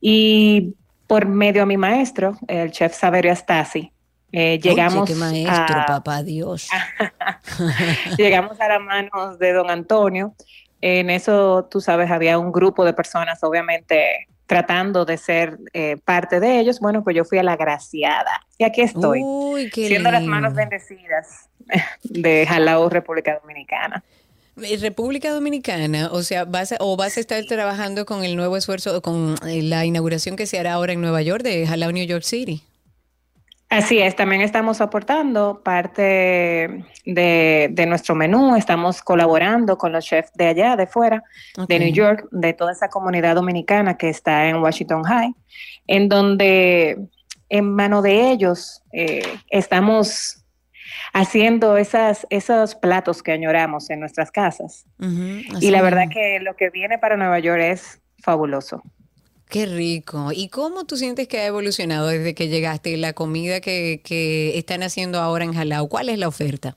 Y 0.00 0.74
por 1.06 1.26
medio 1.26 1.62
a 1.62 1.66
mi 1.66 1.76
maestro, 1.76 2.36
el 2.48 2.70
chef 2.70 2.94
Saverio 2.94 3.32
Astasi, 3.32 3.92
eh, 4.32 4.58
llegamos, 4.58 5.08
Oye, 5.08 5.14
qué 5.14 5.18
maestro, 5.18 5.76
a, 5.80 5.86
papá 5.86 6.22
Dios. 6.22 6.68
llegamos 8.18 8.60
a 8.60 8.68
las 8.68 8.80
manos 8.80 9.38
de 9.38 9.52
don 9.52 9.70
Antonio. 9.70 10.34
En 10.80 11.10
eso, 11.10 11.66
tú 11.70 11.80
sabes, 11.80 12.10
había 12.10 12.38
un 12.38 12.52
grupo 12.52 12.84
de 12.84 12.92
personas, 12.92 13.42
obviamente, 13.42 14.28
tratando 14.46 15.04
de 15.04 15.16
ser 15.16 15.58
eh, 15.72 15.96
parte 16.04 16.40
de 16.40 16.60
ellos. 16.60 16.80
Bueno, 16.80 17.02
pues 17.02 17.16
yo 17.16 17.24
fui 17.24 17.38
a 17.38 17.42
la 17.42 17.56
graciada. 17.56 18.46
Y 18.58 18.64
aquí 18.64 18.82
estoy, 18.82 19.22
Uy, 19.22 19.70
siendo 19.70 20.10
las 20.10 20.24
manos 20.24 20.54
bendecidas 20.54 21.48
de 22.02 22.46
Jalao, 22.46 22.88
República 22.88 23.38
Dominicana. 23.40 24.02
Eh, 24.62 24.78
República 24.78 25.30
Dominicana, 25.30 26.08
o 26.12 26.22
sea, 26.22 26.44
vas 26.44 26.72
a, 26.72 26.76
o 26.80 26.96
vas 26.96 27.16
a 27.16 27.20
estar 27.20 27.44
trabajando 27.44 28.06
con 28.06 28.24
el 28.24 28.36
nuevo 28.36 28.56
esfuerzo, 28.56 29.02
con 29.02 29.34
eh, 29.46 29.62
la 29.62 29.84
inauguración 29.84 30.36
que 30.36 30.46
se 30.46 30.58
hará 30.58 30.72
ahora 30.72 30.94
en 30.94 31.00
Nueva 31.00 31.20
York 31.20 31.42
de 31.42 31.66
Jalao 31.66 31.92
New 31.92 32.06
York 32.06 32.22
City. 32.22 32.62
Así 33.68 33.98
es, 33.98 34.14
también 34.14 34.42
estamos 34.42 34.80
aportando 34.80 35.60
parte 35.64 36.84
de, 37.04 37.68
de 37.70 37.86
nuestro 37.86 38.14
menú, 38.14 38.54
estamos 38.54 39.02
colaborando 39.02 39.76
con 39.76 39.90
los 39.90 40.04
chefs 40.04 40.32
de 40.34 40.46
allá, 40.46 40.76
de 40.76 40.86
fuera, 40.86 41.24
de 41.66 41.78
New 41.80 41.92
York, 41.92 42.28
de 42.30 42.52
toda 42.52 42.70
esa 42.70 42.88
comunidad 42.88 43.34
dominicana 43.34 43.98
que 43.98 44.08
está 44.08 44.48
en 44.48 44.58
Washington 44.62 45.02
High, 45.02 45.34
en 45.88 46.08
donde 46.08 46.96
en 47.48 47.74
mano 47.74 48.02
de 48.02 48.30
ellos 48.30 48.82
eh, 48.92 49.24
estamos 49.50 50.45
haciendo 51.12 51.76
esas, 51.76 52.26
esos 52.30 52.74
platos 52.74 53.22
que 53.22 53.32
añoramos 53.32 53.90
en 53.90 54.00
nuestras 54.00 54.30
casas. 54.30 54.84
y 55.60 55.70
la 55.70 55.82
verdad 55.82 56.08
que 56.12 56.40
lo 56.40 56.56
que 56.56 56.70
viene 56.70 56.98
para 56.98 57.16
Nueva 57.16 57.38
York 57.38 57.60
es 57.62 58.00
fabuloso. 58.22 58.82
Qué 59.48 59.66
rico. 59.66 60.32
¿Y 60.32 60.48
cómo 60.48 60.84
tú 60.86 60.96
sientes 60.96 61.28
que 61.28 61.38
ha 61.38 61.46
evolucionado 61.46 62.08
desde 62.08 62.34
que 62.34 62.48
llegaste 62.48 62.96
la 62.96 63.12
comida 63.12 63.60
que, 63.60 64.00
que 64.04 64.58
están 64.58 64.82
haciendo 64.82 65.20
ahora 65.20 65.44
en 65.44 65.54
Jalao? 65.54 65.88
¿Cuál 65.88 66.08
es 66.08 66.18
la 66.18 66.26
oferta? 66.26 66.76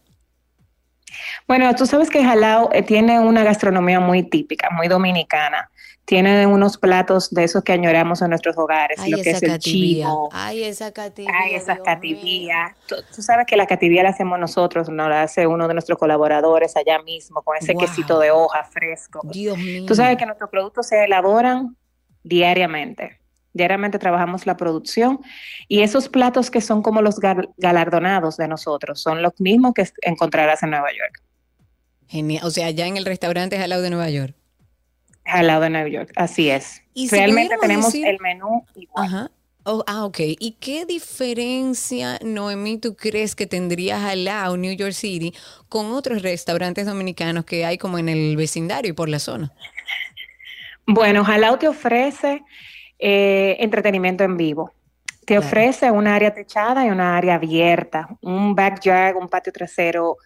Bueno, 1.47 1.74
tú 1.76 1.86
sabes 1.86 2.09
que 2.09 2.24
Jalao 2.24 2.70
eh, 2.74 2.84
tiene 2.84 3.20
una 3.20 3.43
gastronomía 3.43 3.99
muy 3.99 4.24
típica, 4.24 4.70
muy 4.70 4.88
dominicana. 4.88 5.70
Tiene 6.10 6.47
unos 6.47 6.80
platos 6.80 7.30
de 7.30 7.43
esos 7.43 7.64
que 7.64 7.72
añoramos 7.74 8.24
en 8.24 8.32
nuestros 8.32 8.57
hogares, 8.57 8.97
Ay, 8.99 9.12
lo 9.12 9.22
que 9.22 9.30
es 9.30 9.43
el 9.43 9.49
cativía. 9.51 10.05
chivo, 10.07 10.30
Ay, 10.32 10.64
esa 10.64 10.91
cativía. 10.91 11.32
ay, 11.39 11.53
esa 11.53 11.78
cativía. 11.84 12.76
Tú, 12.88 12.95
tú 13.16 13.22
sabes 13.22 13.45
que 13.45 13.55
la 13.55 13.68
cativía 13.68 14.01
la 14.01 14.10
hacemos 14.10 14.39
nosotros, 14.39 14.89
no 14.89 15.07
la 15.07 15.22
hace 15.22 15.45
uno 15.45 15.68
de 15.68 15.76
nuestros 15.76 15.99
colaboradores 15.99 16.76
allá 16.76 16.99
mismo, 17.03 17.43
con 17.43 17.55
ese 17.57 17.74
Wow. 17.74 17.82
quesito 17.86 18.18
de 18.18 18.32
hoja 18.32 18.64
fresco. 18.64 19.20
Dios 19.24 19.55
mío. 19.60 19.86
Tú 19.86 19.93
sabes 19.93 20.18
que 20.18 20.26
nuestros 20.26 20.49
productos 20.49 20.88
se 20.88 21.03
elaboran 21.03 21.78
diariamente. 22.24 23.20
Diariamente 23.53 23.99
trabajamos 23.99 24.47
la 24.47 24.57
producción 24.57 25.20
y 25.68 25.82
esos 25.82 26.10
platos 26.10 26.49
que 26.49 26.62
son 26.62 26.82
como 26.82 27.03
los 27.03 27.20
gal- 27.20 27.49
galardonados 27.57 28.36
de 28.38 28.47
nosotros 28.47 28.99
son 28.99 29.22
los 29.22 29.34
mismos 29.39 29.74
que 29.76 29.88
encontrarás 30.01 30.64
en 30.64 30.72
Nueva 30.72 30.89
York. 30.91 31.22
Genial. 32.07 32.43
O 32.45 32.49
sea, 32.49 32.66
allá 32.66 32.88
en 32.88 32.97
el 32.97 33.05
restaurante 33.05 33.60
Jalao 33.60 33.82
de 33.82 33.89
Nueva 33.91 34.10
York. 34.10 34.36
Jalado 35.30 35.62
de 35.62 35.70
Nueva 35.70 35.88
York, 35.90 36.12
así 36.16 36.50
es. 36.50 36.82
Y 36.94 37.08
si 37.10 37.16
Realmente 37.16 37.56
tenemos 37.62 37.88
decir- 37.94 38.06
el 38.08 38.20
menú 38.20 38.66
igual. 38.76 39.06
Ajá. 39.06 39.32
Oh, 39.66 39.84
ah, 39.88 40.06
ok. 40.06 40.20
¿Y 40.40 40.58
qué 40.60 40.86
diferencia, 40.86 42.18
Noemí, 42.24 42.78
tú 42.80 42.96
crees 42.96 43.36
que 43.36 43.46
tendría 43.46 44.00
Jalao, 44.00 44.58
New 44.58 44.74
York 44.76 44.94
City, 44.94 45.34
con 45.68 45.92
otros 45.92 46.22
restaurantes 46.24 46.86
dominicanos 46.88 47.46
que 47.46 47.66
hay 47.66 47.78
como 47.78 48.00
en 48.00 48.10
el 48.10 48.36
vecindario 48.38 48.90
y 48.92 48.94
por 48.94 49.10
la 49.10 49.20
zona? 49.20 49.52
Bueno, 50.88 51.24
Jalao 51.24 51.58
te 51.60 51.68
ofrece 51.68 52.42
eh, 52.98 53.58
entretenimiento 53.60 54.24
en 54.24 54.38
vivo. 54.38 54.74
Te 55.26 55.36
Claro. 55.36 55.46
ofrece 55.46 55.92
un 55.92 56.08
área 56.08 56.34
techada 56.34 56.86
y 56.86 56.90
una 56.90 57.16
área 57.16 57.36
abierta, 57.36 58.08
un 58.22 58.56
backyard, 58.56 59.16
un 59.16 59.30
patio 59.30 59.54
trasero 59.54 60.18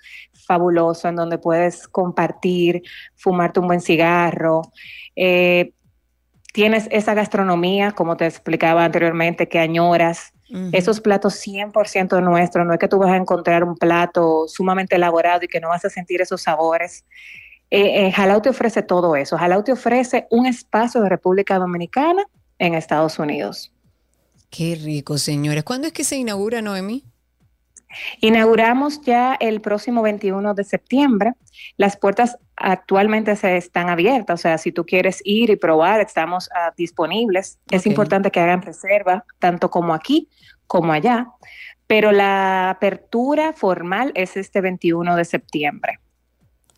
fabuloso 0.46 1.08
en 1.08 1.16
donde 1.16 1.38
puedes 1.38 1.88
compartir, 1.88 2.84
fumarte 3.16 3.60
un 3.60 3.68
buen 3.68 3.82
cigarro. 3.82 4.62
Eh, 5.16 5.74
tienes 6.54 6.88
esa 6.92 7.14
gastronomía, 7.14 7.92
como 7.92 8.16
te 8.18 8.26
explicaba 8.26 8.86
anteriormente, 8.86 9.48
que 9.48 9.60
añoras. 9.60 10.32
Esos 10.72 11.02
platos 11.02 11.34
100% 11.44 12.22
nuestros, 12.22 12.64
no 12.68 12.74
es 12.74 12.80
que 12.80 12.88
tú 12.88 13.00
vas 13.00 13.10
a 13.10 13.16
encontrar 13.16 13.64
un 13.64 13.76
plato 13.76 14.46
sumamente 14.48 14.98
elaborado 14.98 15.44
y 15.44 15.48
que 15.48 15.60
no 15.60 15.70
vas 15.70 15.84
a 15.84 15.90
sentir 15.90 16.22
esos 16.22 16.44
sabores. 16.44 17.06
Eh, 17.72 18.08
eh, 18.08 18.42
te 18.44 18.50
ofrece 18.50 18.84
todo 18.84 19.16
eso. 19.16 19.36
Jalao 19.36 19.64
te 19.64 19.72
ofrece 19.72 20.28
un 20.30 20.46
espacio 20.46 21.02
de 21.02 21.10
República 21.10 21.58
Dominicana 21.58 22.24
en 22.60 22.76
Estados 22.76 23.18
Unidos. 23.18 23.74
Qué 24.52 24.76
rico, 24.76 25.18
señores. 25.18 25.64
¿Cuándo 25.64 25.88
es 25.88 25.94
que 25.94 26.04
se 26.04 26.18
inaugura, 26.18 26.62
Noemí? 26.62 27.04
Inauguramos 28.22 29.02
ya 29.02 29.36
el 29.40 29.62
próximo 29.62 30.02
21 30.02 30.54
de 30.54 30.64
septiembre. 30.64 31.34
Las 31.78 31.98
puertas 31.98 32.38
actualmente 32.56 33.36
se 33.36 33.58
están 33.58 33.90
abiertas, 33.90 34.40
o 34.40 34.42
sea, 34.42 34.58
si 34.58 34.72
tú 34.72 34.86
quieres 34.86 35.22
ir 35.24 35.50
y 35.50 35.56
probar, 35.56 36.02
estamos 36.02 36.50
ah, 36.56 36.72
disponibles. 36.78 37.60
Es 37.72 37.86
importante 37.86 38.32
que 38.32 38.40
hagan 38.40 38.62
reserva, 38.62 39.26
tanto 39.40 39.70
como 39.70 39.94
aquí 39.94 40.30
como 40.68 40.94
allá, 40.94 41.28
pero 41.88 42.12
la 42.12 42.70
apertura 42.70 43.54
formal 43.54 44.12
es 44.16 44.38
este 44.38 44.62
21 44.62 45.16
de 45.16 45.26
septiembre. 45.26 46.00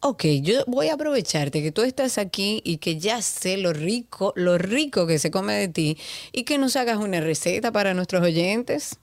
Ok, 0.01 0.25
yo 0.41 0.63
voy 0.67 0.89
a 0.89 0.93
aprovecharte 0.93 1.63
que 1.63 1.71
tú 1.71 1.81
estás 1.81 2.17
aquí 2.17 2.61
y 2.63 2.77
que 2.77 2.99
ya 2.99 3.21
sé 3.21 3.57
lo 3.57 3.73
rico, 3.73 4.33
lo 4.35 4.57
rico 4.57 5.07
que 5.07 5.17
se 5.17 5.31
come 5.31 5.53
de 5.53 5.67
ti 5.67 5.97
y 6.31 6.43
que 6.43 6.57
nos 6.57 6.75
hagas 6.75 6.97
una 6.97 7.21
receta 7.21 7.71
para 7.71 7.93
nuestros 7.93 8.21
oyentes. 8.21 8.99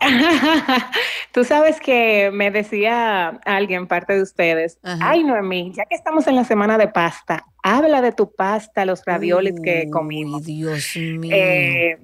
Tú 1.32 1.44
sabes 1.44 1.80
que 1.80 2.30
me 2.32 2.50
decía 2.50 3.28
alguien, 3.44 3.86
parte 3.86 4.14
de 4.14 4.22
ustedes, 4.22 4.78
ay 4.82 5.24
Noemí, 5.24 5.72
ya 5.74 5.84
que 5.84 5.94
estamos 5.94 6.26
en 6.26 6.36
la 6.36 6.44
semana 6.44 6.78
de 6.78 6.88
pasta, 6.88 7.44
habla 7.62 8.00
de 8.00 8.12
tu 8.12 8.32
pasta, 8.34 8.84
los 8.84 9.04
raviolis 9.04 9.54
que 9.62 9.88
comimos. 9.90 10.44
Dios 10.44 10.96
mío. 10.96 11.30
Eh, 11.34 11.98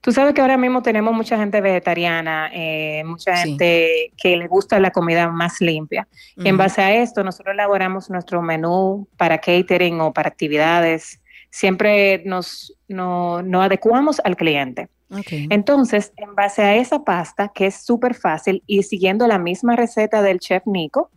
tú 0.00 0.12
sabes 0.12 0.34
que 0.34 0.40
ahora 0.40 0.56
mismo 0.56 0.82
tenemos 0.82 1.14
mucha 1.14 1.38
gente 1.38 1.60
vegetariana, 1.60 2.50
eh, 2.52 3.02
mucha 3.04 3.36
Sí. 3.36 3.48
gente 3.50 4.12
que 4.16 4.36
le 4.36 4.46
gusta 4.48 4.78
la 4.80 4.90
comida 4.90 5.28
más 5.28 5.60
limpia. 5.60 6.06
En 6.36 6.54
Ujú. 6.54 6.58
base 6.58 6.82
a 6.82 6.94
esto, 6.94 7.24
nosotros 7.24 7.54
elaboramos 7.54 8.10
nuestro 8.10 8.42
menú 8.42 9.08
para 9.16 9.38
catering 9.38 10.00
o 10.00 10.12
para 10.12 10.28
actividades. 10.28 11.20
Siempre 11.50 12.22
nos, 12.26 12.76
no, 12.88 13.40
nos 13.42 13.64
adecuamos 13.64 14.20
al 14.24 14.36
cliente. 14.36 14.88
Entonces, 15.10 16.12
en 16.16 16.34
base 16.34 16.62
a 16.62 16.74
esa 16.76 17.04
pasta, 17.04 17.52
que 17.54 17.66
es 17.66 17.76
súper 17.76 18.14
fácil, 18.14 18.62
y 18.66 18.82
siguiendo 18.82 19.26
la 19.26 19.38
misma 19.38 19.76
receta 19.76 20.22
del 20.22 20.40
chef 20.40 20.62
Nico, 20.66 21.10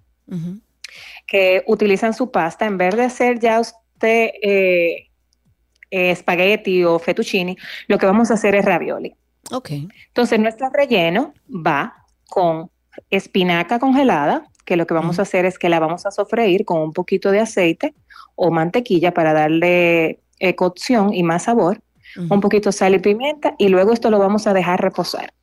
que 1.25 1.63
utilizan 1.67 2.13
su 2.13 2.31
pasta, 2.31 2.65
en 2.65 2.77
vez 2.77 2.95
de 2.95 3.03
hacer 3.03 3.39
ya 3.39 3.59
usted 3.59 4.31
eh, 4.41 5.07
eh, 5.89 6.11
espagueti 6.11 6.83
o 6.83 6.99
fettuccini, 6.99 7.57
lo 7.88 7.97
que 7.97 8.05
vamos 8.05 8.29
a 8.29 8.35
hacer 8.35 8.55
es 8.55 8.65
ravioli. 8.65 9.15
Ok. 9.51 9.71
Entonces, 10.07 10.39
nuestro 10.39 10.69
relleno 10.69 11.33
va 11.49 12.05
con 12.27 12.69
espinaca 13.09 13.79
congelada, 13.79 14.47
que 14.65 14.75
lo 14.75 14.85
que 14.85 14.93
vamos 14.93 15.17
a 15.17 15.21
hacer 15.21 15.45
es 15.45 15.57
que 15.57 15.69
la 15.69 15.79
vamos 15.79 16.05
a 16.05 16.11
sofreír 16.11 16.65
con 16.65 16.81
un 16.81 16.91
poquito 16.91 17.31
de 17.31 17.39
aceite 17.39 17.95
o 18.35 18.51
mantequilla 18.51 19.13
para 19.13 19.33
darle 19.33 20.19
eh, 20.39 20.55
cocción 20.55 21.13
y 21.13 21.23
más 21.23 21.43
sabor, 21.43 21.81
un 22.18 22.41
poquito 22.41 22.70
de 22.70 22.74
sal 22.74 22.95
y 22.95 22.99
pimienta, 22.99 23.55
y 23.57 23.70
luego 23.70 23.93
esto 23.93 24.09
lo 24.09 24.20
vamos 24.20 24.47
a 24.47 24.53
dejar 24.53 24.82
reposar. 24.82 25.34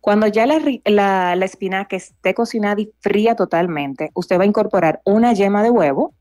Cuando 0.00 0.26
ya 0.26 0.46
la, 0.46 0.58
la- 0.84 1.36
la 1.36 1.44
espinaca 1.44 1.96
esté 1.96 2.32
cocinada 2.34 2.80
y 2.80 2.90
fría 3.00 3.34
totalmente, 3.36 4.10
usted 4.14 4.38
va 4.38 4.44
a 4.44 4.46
incorporar 4.46 5.00
una 5.04 5.32
yema 5.32 5.62
de 5.62 5.70
huevo, 5.70 6.14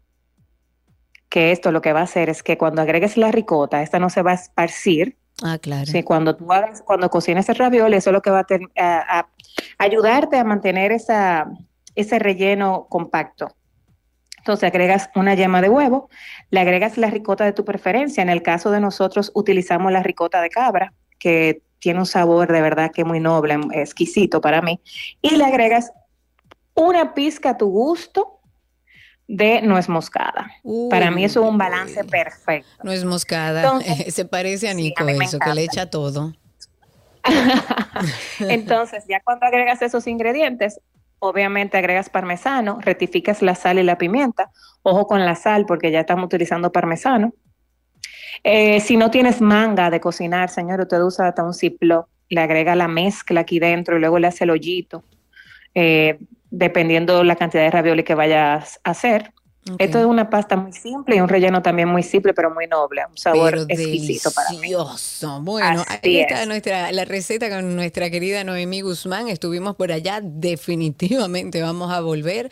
que 1.30 1.52
esto 1.52 1.72
lo 1.72 1.82
que 1.82 1.94
va 1.94 2.00
a 2.02 2.04
hacer 2.04 2.30
es 2.30 2.42
que 2.44 2.58
cuando 2.58 2.82
agregues 2.82 3.16
la 3.16 3.32
ricota, 3.32 3.82
esta 3.84 4.00
no 4.00 4.10
se 4.10 4.22
va 4.22 4.32
a 4.32 4.36
esparcir, 4.36 5.18
Ah, 5.42 5.58
claro. 5.58 5.86
Sí, 5.86 6.04
cuando 6.04 6.36
tú 6.36 6.52
hagas, 6.52 6.82
cuando 6.82 7.10
cocines 7.10 7.48
el 7.48 7.56
ravioli, 7.56 7.96
eso 7.96 8.10
es 8.10 8.14
lo 8.14 8.22
que 8.22 8.30
va 8.30 8.40
a, 8.40 8.44
ten- 8.44 8.70
a- 8.78 9.20
a 9.20 9.30
ayudarte 9.78 10.38
a 10.38 10.44
mantener 10.44 10.92
esa, 10.92 11.50
ese 11.96 12.20
relleno 12.20 12.88
compacto. 12.90 13.48
Entonces 14.50 14.68
agregas 14.68 15.12
una 15.14 15.36
yema 15.36 15.62
de 15.62 15.70
huevo, 15.70 16.10
le 16.50 16.60
agregas 16.60 16.98
la 16.98 17.12
ricota 17.12 17.46
de 17.46 17.54
tu 17.54 17.64
preferencia. 17.66 18.24
En 18.24 18.30
el 18.30 18.42
caso 18.42 18.72
de 18.72 18.80
nosotros 18.80 19.32
utilizamos 19.36 19.92
la 19.92 20.02
ricota 20.02 20.42
de 20.42 20.50
cabra, 20.50 20.92
que 21.20 21.62
tiene 21.78 22.00
un 22.00 22.08
sabor 22.08 22.52
de 22.52 22.60
verdad 22.60 22.90
que 22.92 23.04
muy 23.06 23.20
noble, 23.20 23.60
exquisito 23.74 24.42
para 24.42 24.64
mí. 24.64 24.82
Y 25.22 25.36
le 25.36 25.44
agregas 25.46 25.92
una 26.74 27.14
pizca 27.14 27.52
a 27.52 27.58
tu 27.58 27.68
gusto 27.70 28.40
de 29.28 29.62
nuez 29.62 29.88
moscada. 29.88 30.50
para 30.90 31.12
mí 31.12 31.24
eso 31.26 31.44
es 31.44 31.48
un 31.52 31.60
balance 31.60 32.04
perfecto. 32.06 32.68
No 32.84 32.92
es 32.92 33.06
moscada. 33.06 33.62
Entonces- 33.62 34.16
Se 34.16 34.26
parece 34.26 34.68
a 34.68 34.74
Nico 34.74 35.04
a 35.04 35.12
eso, 35.12 35.38
que 35.38 35.54
le 35.54 35.62
echa 35.64 35.92
todo. 35.92 36.34
Entonces, 38.40 39.04
ya 39.08 39.20
cuando 39.24 39.46
agregas 39.46 39.80
esos 39.84 40.08
ingredientes, 40.08 40.82
obviamente 41.20 41.78
agregas 41.78 42.10
parmesano, 42.10 42.80
rectificas 42.82 43.42
la 43.42 43.56
sal 43.56 43.80
y 43.80 43.84
la 43.84 43.98
pimienta. 43.98 44.52
Ojo 44.84 45.08
con 45.08 45.26
la 45.26 45.36
sal 45.36 45.66
porque 45.66 45.92
ya 45.92 46.02
estamos 46.02 46.26
utilizando 46.26 46.72
parmesano. 46.72 47.34
Eh, 48.44 48.80
si 48.80 48.98
no 48.98 49.12
tienes 49.12 49.42
manga 49.42 49.90
de 49.90 50.00
cocinar, 50.00 50.50
señor, 50.50 50.80
usted 50.82 51.02
usa 51.02 51.28
hasta 51.28 51.44
un 51.44 51.54
ciplo, 51.54 52.08
le 52.30 52.42
agrega 52.42 52.76
la 52.76 52.88
mezcla 52.88 53.42
aquí 53.42 53.60
dentro 53.60 53.98
y 53.98 54.00
luego 54.00 54.20
le 54.20 54.28
hace 54.28 54.46
el 54.46 54.52
hoyito, 54.52 55.04
eh, 55.76 56.20
dependiendo 56.50 57.24
la 57.24 57.36
cantidad 57.36 57.64
de 57.64 57.72
ravioli 57.72 58.04
que 58.04 58.16
vayas 58.16 58.80
a 58.84 58.92
hacer. 58.92 59.34
Esto 59.78 60.00
es 60.00 60.06
una 60.06 60.30
pasta 60.30 60.56
muy 60.56 60.74
simple 60.74 61.18
y 61.18 61.20
un 61.22 61.30
relleno 61.30 61.62
también 61.62 61.88
muy 61.90 62.02
simple, 62.02 62.34
pero 62.34 62.50
muy 62.54 62.66
noble, 62.66 63.04
un 63.10 63.18
sabor 63.18 63.52
Pero 63.52 63.64
exquisito 63.68 64.32
para 64.32 64.50
mí. 64.52 64.74
Bueno, 65.42 65.82
Así 65.88 66.00
ahí 66.04 66.20
está 66.20 66.42
es. 66.42 66.48
nuestra, 66.48 66.92
la 66.92 67.06
receta 67.06 67.50
con 67.50 67.76
nuestra 67.76 68.10
querida 68.10 68.44
Noemí 68.44 68.82
Guzmán. 68.82 69.28
Estuvimos 69.28 69.76
por 69.76 69.92
allá. 69.92 70.22
Definitivamente 70.24 71.62
vamos 71.62 71.92
a 71.92 72.02
volver 72.02 72.50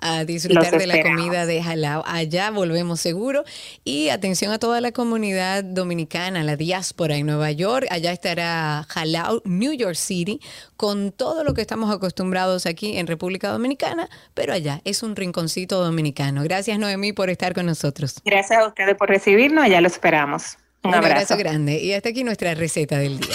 a 0.00 0.24
disfrutar 0.24 0.78
de 0.78 0.86
la 0.86 1.02
comida 1.02 1.46
de 1.46 1.62
Jalao. 1.62 2.02
Allá 2.06 2.50
volvemos 2.50 3.00
seguro. 3.00 3.44
Y 3.84 4.08
atención 4.10 4.52
a 4.52 4.58
toda 4.58 4.80
la 4.80 4.92
comunidad 4.92 5.64
dominicana, 5.64 6.42
la 6.44 6.56
diáspora 6.56 7.16
en 7.16 7.26
Nueva 7.26 7.50
York. 7.52 7.86
Allá 7.90 8.12
estará 8.12 8.86
Jalao, 8.88 9.42
New 9.44 9.72
York 9.72 9.96
City, 9.96 10.40
con 10.76 11.12
todo 11.12 11.44
lo 11.44 11.54
que 11.54 11.60
estamos 11.60 11.94
acostumbrados 11.94 12.66
aquí 12.66 12.98
en 12.98 13.06
República 13.06 13.50
Dominicana, 13.50 14.08
pero 14.34 14.52
allá 14.52 14.80
es 14.84 15.02
un 15.02 15.16
rinconcito 15.16 15.82
dominicano. 15.82 16.42
Gracias, 16.42 16.78
Noemí, 16.78 17.12
por 17.12 17.30
estar 17.30 17.54
con 17.54 17.66
nosotros. 17.66 18.20
Gracias 18.24 18.58
a 18.58 18.66
ustedes 18.66 18.96
por 18.96 19.08
recibirnos, 19.08 19.64
allá 19.64 19.80
lo 19.80 19.86
esperamos. 19.88 20.56
Un, 20.82 20.90
Un 20.90 20.94
abrazo. 20.94 21.34
abrazo 21.34 21.36
grande. 21.36 21.78
Y 21.82 21.92
hasta 21.92 22.10
aquí 22.10 22.22
nuestra 22.22 22.54
receta 22.54 22.98
del 22.98 23.18
día. 23.18 23.34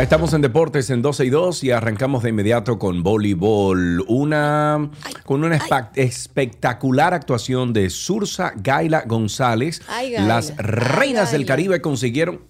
Ya 0.00 0.04
estamos 0.04 0.32
en 0.32 0.40
deportes 0.40 0.88
en 0.88 1.02
12 1.02 1.26
y 1.26 1.28
2 1.28 1.64
y 1.64 1.72
arrancamos 1.72 2.22
de 2.22 2.30
inmediato 2.30 2.78
con 2.78 3.02
voleibol. 3.02 4.02
Una, 4.08 4.88
con 5.26 5.44
una 5.44 5.60
espectacular 5.94 7.12
actuación 7.12 7.74
de 7.74 7.90
Sursa 7.90 8.54
Gaila 8.56 9.02
González. 9.06 9.82
Ay, 9.88 10.12
Gaila. 10.12 10.26
Las 10.26 10.56
reinas 10.56 11.32
del 11.32 11.44
Caribe 11.44 11.82
consiguieron. 11.82 12.40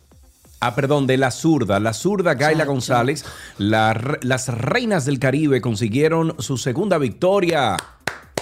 Ah, 0.61 0.77
perdón, 0.77 1.09
de 1.09 1.17
la 1.17 1.33
zurda, 1.33 1.81
la 1.81 1.93
zurda 1.93 2.35
Gaila 2.35 2.67
González. 2.67 3.25
la 3.59 4.19
las 4.23 4.47
reinas 4.47 5.05
del 5.05 5.19
Caribe 5.19 5.61
consiguieron 5.61 6.37
su 6.39 6.57
segunda 6.57 6.99
victoria. 6.99 7.77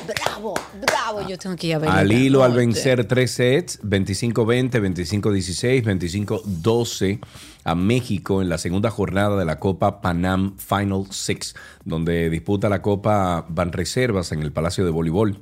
Bravo, 0.06 0.54
bravo. 0.80 1.28
Yo 1.28 1.38
tengo 1.38 1.56
que 1.56 1.68
ir 1.68 1.74
a 1.74 1.78
ver. 1.78 1.90
Al 1.90 2.12
hilo 2.12 2.44
al 2.44 2.52
vencer 2.52 3.06
tres 3.06 3.32
sets, 3.32 3.80
25-20, 3.82 4.70
25-16, 4.70 5.82
25-12 5.84 7.20
a 7.64 7.74
México 7.74 8.40
en 8.40 8.48
la 8.48 8.58
segunda 8.58 8.90
jornada 8.90 9.36
de 9.36 9.44
la 9.44 9.58
Copa 9.58 10.00
Panam 10.00 10.56
Final 10.56 11.06
Six, 11.10 11.54
donde 11.84 12.30
disputa 12.30 12.68
la 12.68 12.82
Copa 12.82 13.44
Banreservas 13.48 14.32
en 14.32 14.42
el 14.42 14.52
Palacio 14.52 14.84
de 14.84 14.90
Voleibol. 14.90 15.38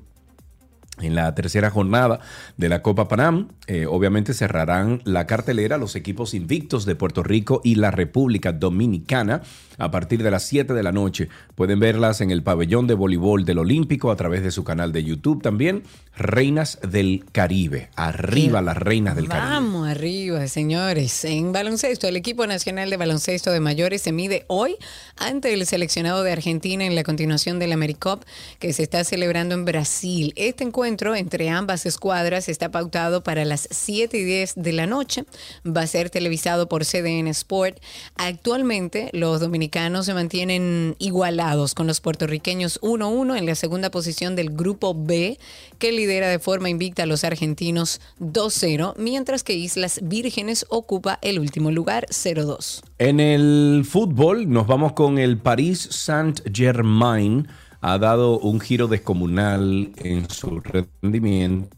En 1.01 1.15
la 1.15 1.35
tercera 1.35 1.71
jornada 1.71 2.21
de 2.57 2.71
la 2.71 2.81
Copa 2.81 3.07
Panam, 3.07 3.49
eh, 3.67 3.85
obviamente 3.87 4.33
cerrarán 4.33 5.03
la 5.05 5.27
cartelera 5.27 5.77
los 5.77 5.95
equipos 5.95 6.33
invictos 6.33 6.87
de 6.87 6.97
Puerto 6.97 7.23
Rico 7.23 7.61
y 7.63 7.75
la 7.75 7.91
República 7.91 8.53
Dominicana 8.53 9.43
a 9.79 9.91
partir 9.91 10.23
de 10.23 10.31
las 10.31 10.45
7 10.45 10.73
de 10.75 10.83
la 10.83 10.93
noche. 10.93 11.29
Pueden 11.55 11.81
verlas 11.81 12.21
en 12.21 12.31
el 12.31 12.43
pabellón 12.43 12.87
de 12.87 12.95
voleibol 12.95 13.45
del 13.45 13.59
Olímpico 13.59 14.11
a 14.11 14.17
través 14.17 14.43
de 14.43 14.51
su 14.51 14.65
canal 14.65 14.93
de 14.93 15.05
YouTube 15.05 15.43
también. 15.43 15.83
Reinas 16.17 16.79
del 16.81 17.25
Caribe. 17.31 17.91
Arriba 17.95 18.63
las 18.63 18.79
reinas 18.79 19.17
del 19.17 19.29
Caribe. 19.29 19.51
Vamos 19.51 19.89
arriba, 19.89 20.47
señores. 20.49 21.25
En 21.27 21.53
baloncesto, 21.53 22.09
el 22.09 22.17
equipo 22.17 22.47
nacional 22.47 22.89
de 22.89 22.97
baloncesto 22.97 23.51
de 23.51 23.61
mayores 23.61 24.01
se 24.01 24.13
mide 24.13 24.45
hoy 24.47 24.77
ante 25.17 25.53
el 25.53 25.67
seleccionado 25.67 26.23
de 26.23 26.33
Argentina 26.33 26.87
en 26.87 26.95
la 26.95 27.03
continuación 27.03 27.59
del 27.59 27.73
AmeriCup 27.73 28.25
que 28.59 28.73
se 28.73 28.83
está 28.83 29.05
celebrando 29.05 29.55
en 29.55 29.67
Brasil. 29.67 30.33
Este 30.37 30.65
encuentro 30.65 31.15
entre 31.15 31.51
ambas 31.51 31.85
escuadras 31.85 32.49
está 32.49 32.71
pautado 32.71 33.23
para 33.23 33.45
las 33.45 33.69
7 33.71 34.17
y 34.17 34.25
10 34.25 34.55
de 34.57 34.73
la 34.73 34.87
noche. 34.87 35.25
Va 35.67 35.83
a 35.83 35.87
ser 35.87 36.09
televisado 36.09 36.67
por 36.67 36.85
CDN 36.85 37.29
Sport. 37.29 37.79
Actualmente, 38.17 39.11
los 39.13 39.41
dominicanos 39.41 39.66
se 40.03 40.15
mantienen 40.15 40.97
igualados 40.99 41.75
con 41.75 41.87
los 41.87 42.01
puertorriqueños 42.01 42.81
1-1 42.83 43.37
en 43.37 43.47
la 43.47 43.55
segunda 43.55 43.91
posición 43.91 44.37
del 44.37 44.51
grupo 44.51 44.95
B, 44.95 45.39
que 45.79 45.93
lidera 45.93 46.29
de 46.29 46.39
forma 46.39 46.69
invicta 46.69 47.03
a 47.03 47.07
los 47.07 47.25
argentinos 47.25 48.01
2-0, 48.21 48.95
mientras 48.97 49.43
que 49.43 49.55
Islas 49.55 50.01
Vírgenes 50.03 50.67
ocupa 50.69 51.19
el 51.23 51.39
último 51.39 51.71
lugar 51.71 52.07
0-2. 52.11 52.83
En 52.99 53.21
el 53.21 53.85
fútbol 53.85 54.49
nos 54.49 54.67
vamos 54.67 54.93
con 54.93 55.19
el 55.19 55.39
Paris 55.39 55.89
Saint-Germain. 55.91 57.49
Ha 57.81 57.99
dado 57.99 58.39
un 58.39 58.61
giro 58.61 58.89
descomunal 58.89 59.93
en 59.97 60.29
su 60.31 60.61
rendimiento, 60.61 61.69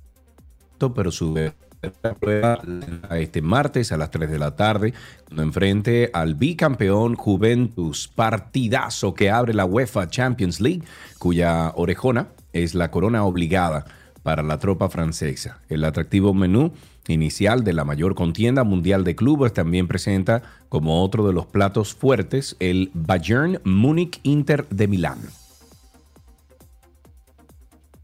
pero 0.95 1.11
su 1.11 1.33
prueba 2.21 2.61
este 3.11 3.43
martes 3.43 3.93
a 3.93 3.97
las 3.97 4.11
3 4.11 4.31
de 4.31 4.39
la 4.39 4.57
tarde, 4.57 4.95
cuando 5.27 5.43
enfrente 5.43 6.11
al 6.13 6.35
bicampeón 6.35 7.15
Juventus, 7.15 8.09
partidazo 8.09 9.15
que 9.15 9.31
abre 9.31 9.55
la 9.55 9.65
UEFA 9.65 10.09
Champions 10.09 10.61
League, 10.61 10.83
cuya 11.19 11.73
orejona 11.75 12.29
es 12.53 12.75
la 12.75 12.91
corona 12.91 13.25
obligada 13.25 13.85
para 14.23 14.43
la 14.43 14.59
tropa 14.59 14.89
francesa. 14.89 15.61
El 15.69 15.85
atractivo 15.85 16.35
menú 16.35 16.73
inicial 17.07 17.65
de 17.65 17.73
la 17.73 17.85
mayor 17.85 18.15
contienda 18.15 18.65
mundial 18.65 19.05
de 19.05 19.17
clubes 19.17 19.53
también 19.53 19.89
presenta 19.89 20.43
como 20.69 21.03
otro 21.03 21.27
de 21.27 21.33
los 21.33 21.47
platos 21.47 21.95
fuertes 21.95 22.57
el 22.61 22.91
Bayern 22.93 23.61
Múnich 23.65 24.21
Inter 24.23 24.69
de 24.69 24.89
Milán. 24.89 25.19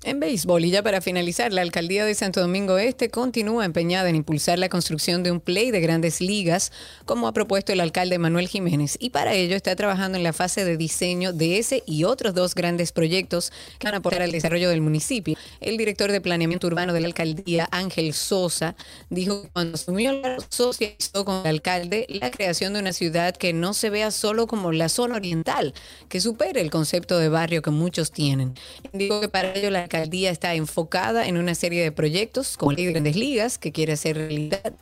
En 0.06 0.20
béisbol, 0.20 0.66
y 0.66 0.70
ya 0.70 0.82
para 0.82 1.00
finalizar, 1.00 1.50
la 1.54 1.62
alcaldía 1.62 2.04
de 2.04 2.14
Santo 2.14 2.42
Domingo 2.42 2.76
Este 2.76 3.08
continúa 3.08 3.64
empeñada 3.64 4.10
en 4.10 4.16
impulsar 4.16 4.58
la 4.58 4.68
construcción 4.68 5.22
de 5.22 5.30
un 5.30 5.40
play 5.40 5.70
de 5.70 5.80
grandes 5.80 6.20
ligas, 6.20 6.72
como 7.06 7.26
ha 7.26 7.32
propuesto 7.32 7.72
el 7.72 7.80
alcalde 7.80 8.18
Manuel 8.18 8.46
Jiménez, 8.46 8.98
y 9.00 9.08
para 9.08 9.32
ello 9.32 9.56
está 9.56 9.74
trabajando 9.76 10.18
en 10.18 10.22
la 10.22 10.34
fase 10.34 10.66
de 10.66 10.76
diseño 10.76 11.32
de 11.32 11.58
ese 11.58 11.82
y 11.86 12.04
otros 12.04 12.34
dos 12.34 12.54
grandes 12.54 12.92
proyectos 12.92 13.50
que 13.78 13.86
van 13.86 13.94
a 13.94 13.96
aportar 13.96 14.20
al 14.20 14.30
desarrollo 14.30 14.68
del 14.68 14.82
municipio. 14.82 15.38
El 15.62 15.78
director 15.78 16.12
de 16.12 16.20
planeamiento 16.20 16.66
urbano 16.66 16.92
de 16.92 17.00
la 17.00 17.06
alcaldía, 17.06 17.66
Ángel 17.70 18.12
Sosa, 18.12 18.76
dijo 19.08 19.44
que 19.44 19.48
cuando 19.48 19.76
asumió 19.76 20.12
la 20.12 20.36
socializó 20.50 21.24
con 21.24 21.36
el 21.36 21.46
alcalde 21.46 22.04
la 22.10 22.30
creación 22.30 22.74
de 22.74 22.80
una 22.80 22.92
ciudad 22.92 23.34
que 23.34 23.54
no 23.54 23.72
se 23.72 23.88
vea 23.88 24.10
solo 24.10 24.48
como 24.48 24.70
la 24.70 24.90
zona 24.90 25.16
oriental, 25.16 25.72
que 26.10 26.20
supere 26.20 26.60
el 26.60 26.70
concepto 26.70 27.18
de 27.18 27.30
barrio 27.30 27.62
que 27.62 27.70
muchos 27.70 28.10
tienen. 28.10 28.52
Dijo 28.92 29.22
que 29.22 29.30
para 29.30 29.54
ello 29.54 29.70
la 29.70 29.88
alcaldía 29.94 30.30
está 30.30 30.54
enfocada 30.54 31.26
en 31.26 31.36
una 31.36 31.54
serie 31.54 31.82
de 31.82 31.92
proyectos 31.92 32.56
como 32.56 32.72
de 32.72 32.84
Grandes 32.86 33.16
Ligas, 33.16 33.58
que 33.58 33.72
quiere 33.72 33.92
hacer 33.92 34.16
realidad, 34.16 34.74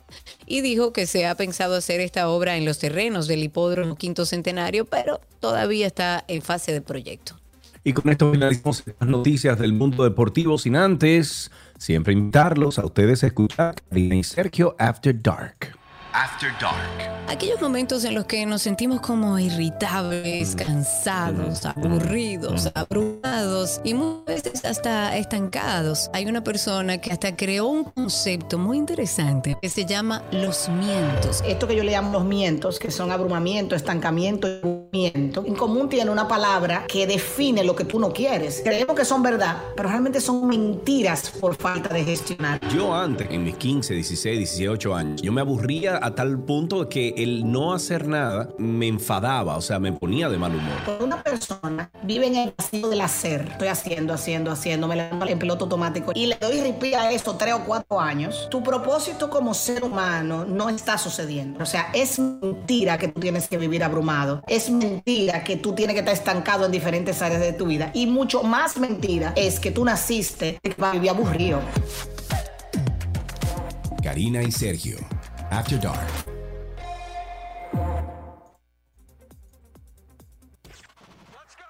y 0.45 0.61
dijo 0.61 0.91
que 0.93 1.05
se 1.05 1.25
ha 1.27 1.35
pensado 1.35 1.75
hacer 1.75 2.01
esta 2.01 2.29
obra 2.29 2.57
en 2.57 2.65
los 2.65 2.79
terrenos 2.79 3.27
del 3.27 3.43
hipódromo 3.43 3.95
Quinto 3.95 4.25
Centenario, 4.25 4.85
pero 4.85 5.21
todavía 5.39 5.87
está 5.87 6.23
en 6.27 6.41
fase 6.41 6.71
de 6.71 6.81
proyecto. 6.81 7.39
Y 7.83 7.93
con 7.93 8.09
esto 8.09 8.31
finalizamos 8.31 8.83
las 8.99 9.09
noticias 9.09 9.59
del 9.59 9.73
mundo 9.73 10.03
deportivo 10.03 10.57
sin 10.57 10.75
antes 10.77 11.51
siempre 11.77 12.13
invitarlos 12.13 12.79
a 12.79 12.85
ustedes 12.85 13.23
a 13.23 13.27
escuchar 13.27 13.75
Karina 13.89 14.15
y 14.15 14.23
Sergio 14.23 14.75
After 14.79 15.21
Dark. 15.21 15.82
After 16.13 16.51
Dark. 16.61 17.13
Aquellos 17.27 17.61
momentos 17.61 18.03
en 18.03 18.13
los 18.13 18.25
que 18.25 18.45
nos 18.45 18.61
sentimos 18.61 18.99
como 18.99 19.39
irritables, 19.39 20.55
cansados, 20.55 21.65
aburridos, 21.65 22.69
abrumados 22.75 23.79
y 23.83 23.93
muchas 23.93 24.43
veces 24.43 24.65
hasta 24.65 25.17
estancados. 25.17 26.11
Hay 26.13 26.25
una 26.25 26.43
persona 26.43 26.99
que 26.99 27.11
hasta 27.11 27.35
creó 27.35 27.67
un 27.67 27.85
concepto 27.85 28.59
muy 28.59 28.77
interesante 28.77 29.57
que 29.61 29.69
se 29.69 29.85
llama 29.85 30.21
los 30.31 30.69
mientos. 30.69 31.41
Esto 31.47 31.67
que 31.67 31.75
yo 31.75 31.83
le 31.83 31.93
llamo 31.93 32.11
los 32.11 32.25
mientos, 32.25 32.77
que 32.77 32.91
son 32.91 33.11
abrumamiento, 33.11 33.73
estancamiento 33.73 34.47
y 34.47 34.59
movimiento, 34.63 35.43
en 35.47 35.55
común 35.55 35.89
tiene 35.89 36.11
una 36.11 36.27
palabra 36.27 36.85
que 36.87 37.07
define 37.07 37.63
lo 37.63 37.75
que 37.75 37.85
tú 37.85 37.99
no 37.99 38.11
quieres. 38.11 38.61
Creemos 38.63 38.95
que 38.95 39.05
son 39.05 39.23
verdad, 39.23 39.57
pero 39.75 39.89
realmente 39.89 40.19
son 40.19 40.45
mentiras 40.45 41.31
por 41.39 41.55
falta 41.55 41.93
de 41.93 42.03
gestionar. 42.03 42.59
Yo 42.75 42.93
antes, 42.93 43.27
en 43.31 43.45
mis 43.45 43.55
15, 43.55 43.93
16, 43.93 44.37
18 44.57 44.93
años, 44.93 45.21
yo 45.21 45.31
me 45.31 45.41
aburría 45.41 46.02
a 46.03 46.13
tal 46.13 46.37
punto 46.37 46.89
que 46.89 47.13
el 47.15 47.49
no 47.49 47.73
hacer 47.73 48.09
nada 48.09 48.49
me 48.57 48.89
enfadaba, 48.89 49.55
o 49.55 49.61
sea, 49.61 49.79
me 49.79 49.93
ponía 49.93 50.27
de 50.27 50.37
mal 50.37 50.53
humor. 50.53 50.75
Cuando 50.83 51.05
una 51.05 51.23
persona 51.23 51.89
vive 52.03 52.27
en 52.27 52.35
el 52.35 52.53
vacío 52.57 52.89
del 52.89 52.99
hacer, 52.99 53.47
estoy 53.51 53.69
haciendo, 53.69 54.13
haciendo, 54.13 54.51
haciendo, 54.51 54.89
me 54.89 54.97
levanto 54.97 55.25
en 55.25 55.39
piloto 55.39 55.63
automático 55.63 56.11
y 56.13 56.25
le 56.25 56.35
doy 56.35 56.59
ripí 56.59 56.93
a 56.93 57.09
esto 57.11 57.35
tres 57.35 57.53
o 57.53 57.63
cuatro 57.63 58.01
años, 58.01 58.49
tu 58.51 58.61
propósito 58.61 59.29
como 59.29 59.53
ser 59.53 59.81
humano 59.81 60.43
no 60.43 60.67
está 60.67 60.97
sucediendo. 60.97 61.63
O 61.63 61.65
sea, 61.65 61.89
es 61.93 62.19
mentira 62.19 62.97
que 62.97 63.07
tú 63.07 63.21
tienes 63.21 63.47
que 63.47 63.57
vivir 63.57 63.81
abrumado. 63.81 64.43
Es 64.47 64.69
mentira 64.69 65.45
que 65.45 65.55
tú 65.55 65.73
tienes 65.73 65.93
que 65.93 66.01
estar 66.01 66.13
estancado 66.13 66.65
en 66.65 66.73
diferentes 66.73 67.21
áreas 67.21 67.39
de 67.39 67.53
tu 67.53 67.65
vida. 67.65 67.91
Y 67.93 68.07
mucho 68.07 68.43
más 68.43 68.75
mentira 68.75 69.31
es 69.37 69.57
que 69.57 69.71
tú 69.71 69.85
naciste 69.85 70.59
para 70.77 70.91
vivir 70.91 71.11
aburrido. 71.11 71.61
Karina 74.03 74.43
y 74.43 74.51
Sergio. 74.51 74.97
After 75.53 75.77
Dark. 75.77 75.99
Let's 75.99 76.25
go. 81.35 81.37
Let's 81.37 81.55
go. 81.55 81.65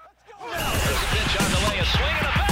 Pitch 1.11 1.35
on 1.41 1.51
a 1.51 1.85
swing 1.85 2.15
and 2.15 2.27
a 2.27 2.42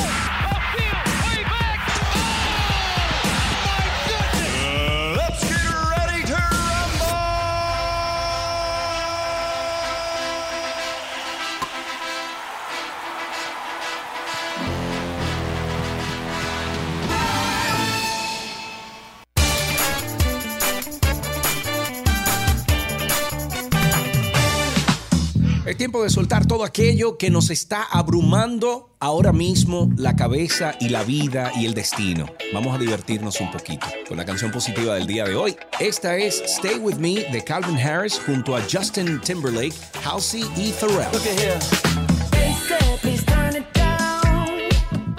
Es 25.71 25.77
tiempo 25.77 26.03
de 26.03 26.09
soltar 26.09 26.45
todo 26.45 26.65
aquello 26.65 27.17
que 27.17 27.29
nos 27.29 27.49
está 27.49 27.83
abrumando 27.83 28.89
ahora 28.99 29.31
mismo 29.31 29.89
la 29.95 30.17
cabeza 30.17 30.75
y 30.81 30.89
la 30.89 31.05
vida 31.05 31.49
y 31.55 31.65
el 31.65 31.73
destino. 31.73 32.25
Vamos 32.53 32.75
a 32.75 32.77
divertirnos 32.77 33.39
un 33.39 33.49
poquito 33.51 33.87
con 34.05 34.17
la 34.17 34.25
canción 34.25 34.51
positiva 34.51 34.95
del 34.95 35.07
día 35.07 35.23
de 35.23 35.35
hoy. 35.35 35.55
Esta 35.79 36.17
es 36.17 36.41
Stay 36.41 36.75
With 36.75 36.97
Me 36.97 37.23
de 37.31 37.41
Calvin 37.45 37.77
Harris 37.77 38.19
junto 38.25 38.57
a 38.57 38.61
Justin 38.69 39.21
Timberlake, 39.21 39.73
Halsey 40.03 40.43
y 40.57 40.73
Pharrell. 40.73 41.90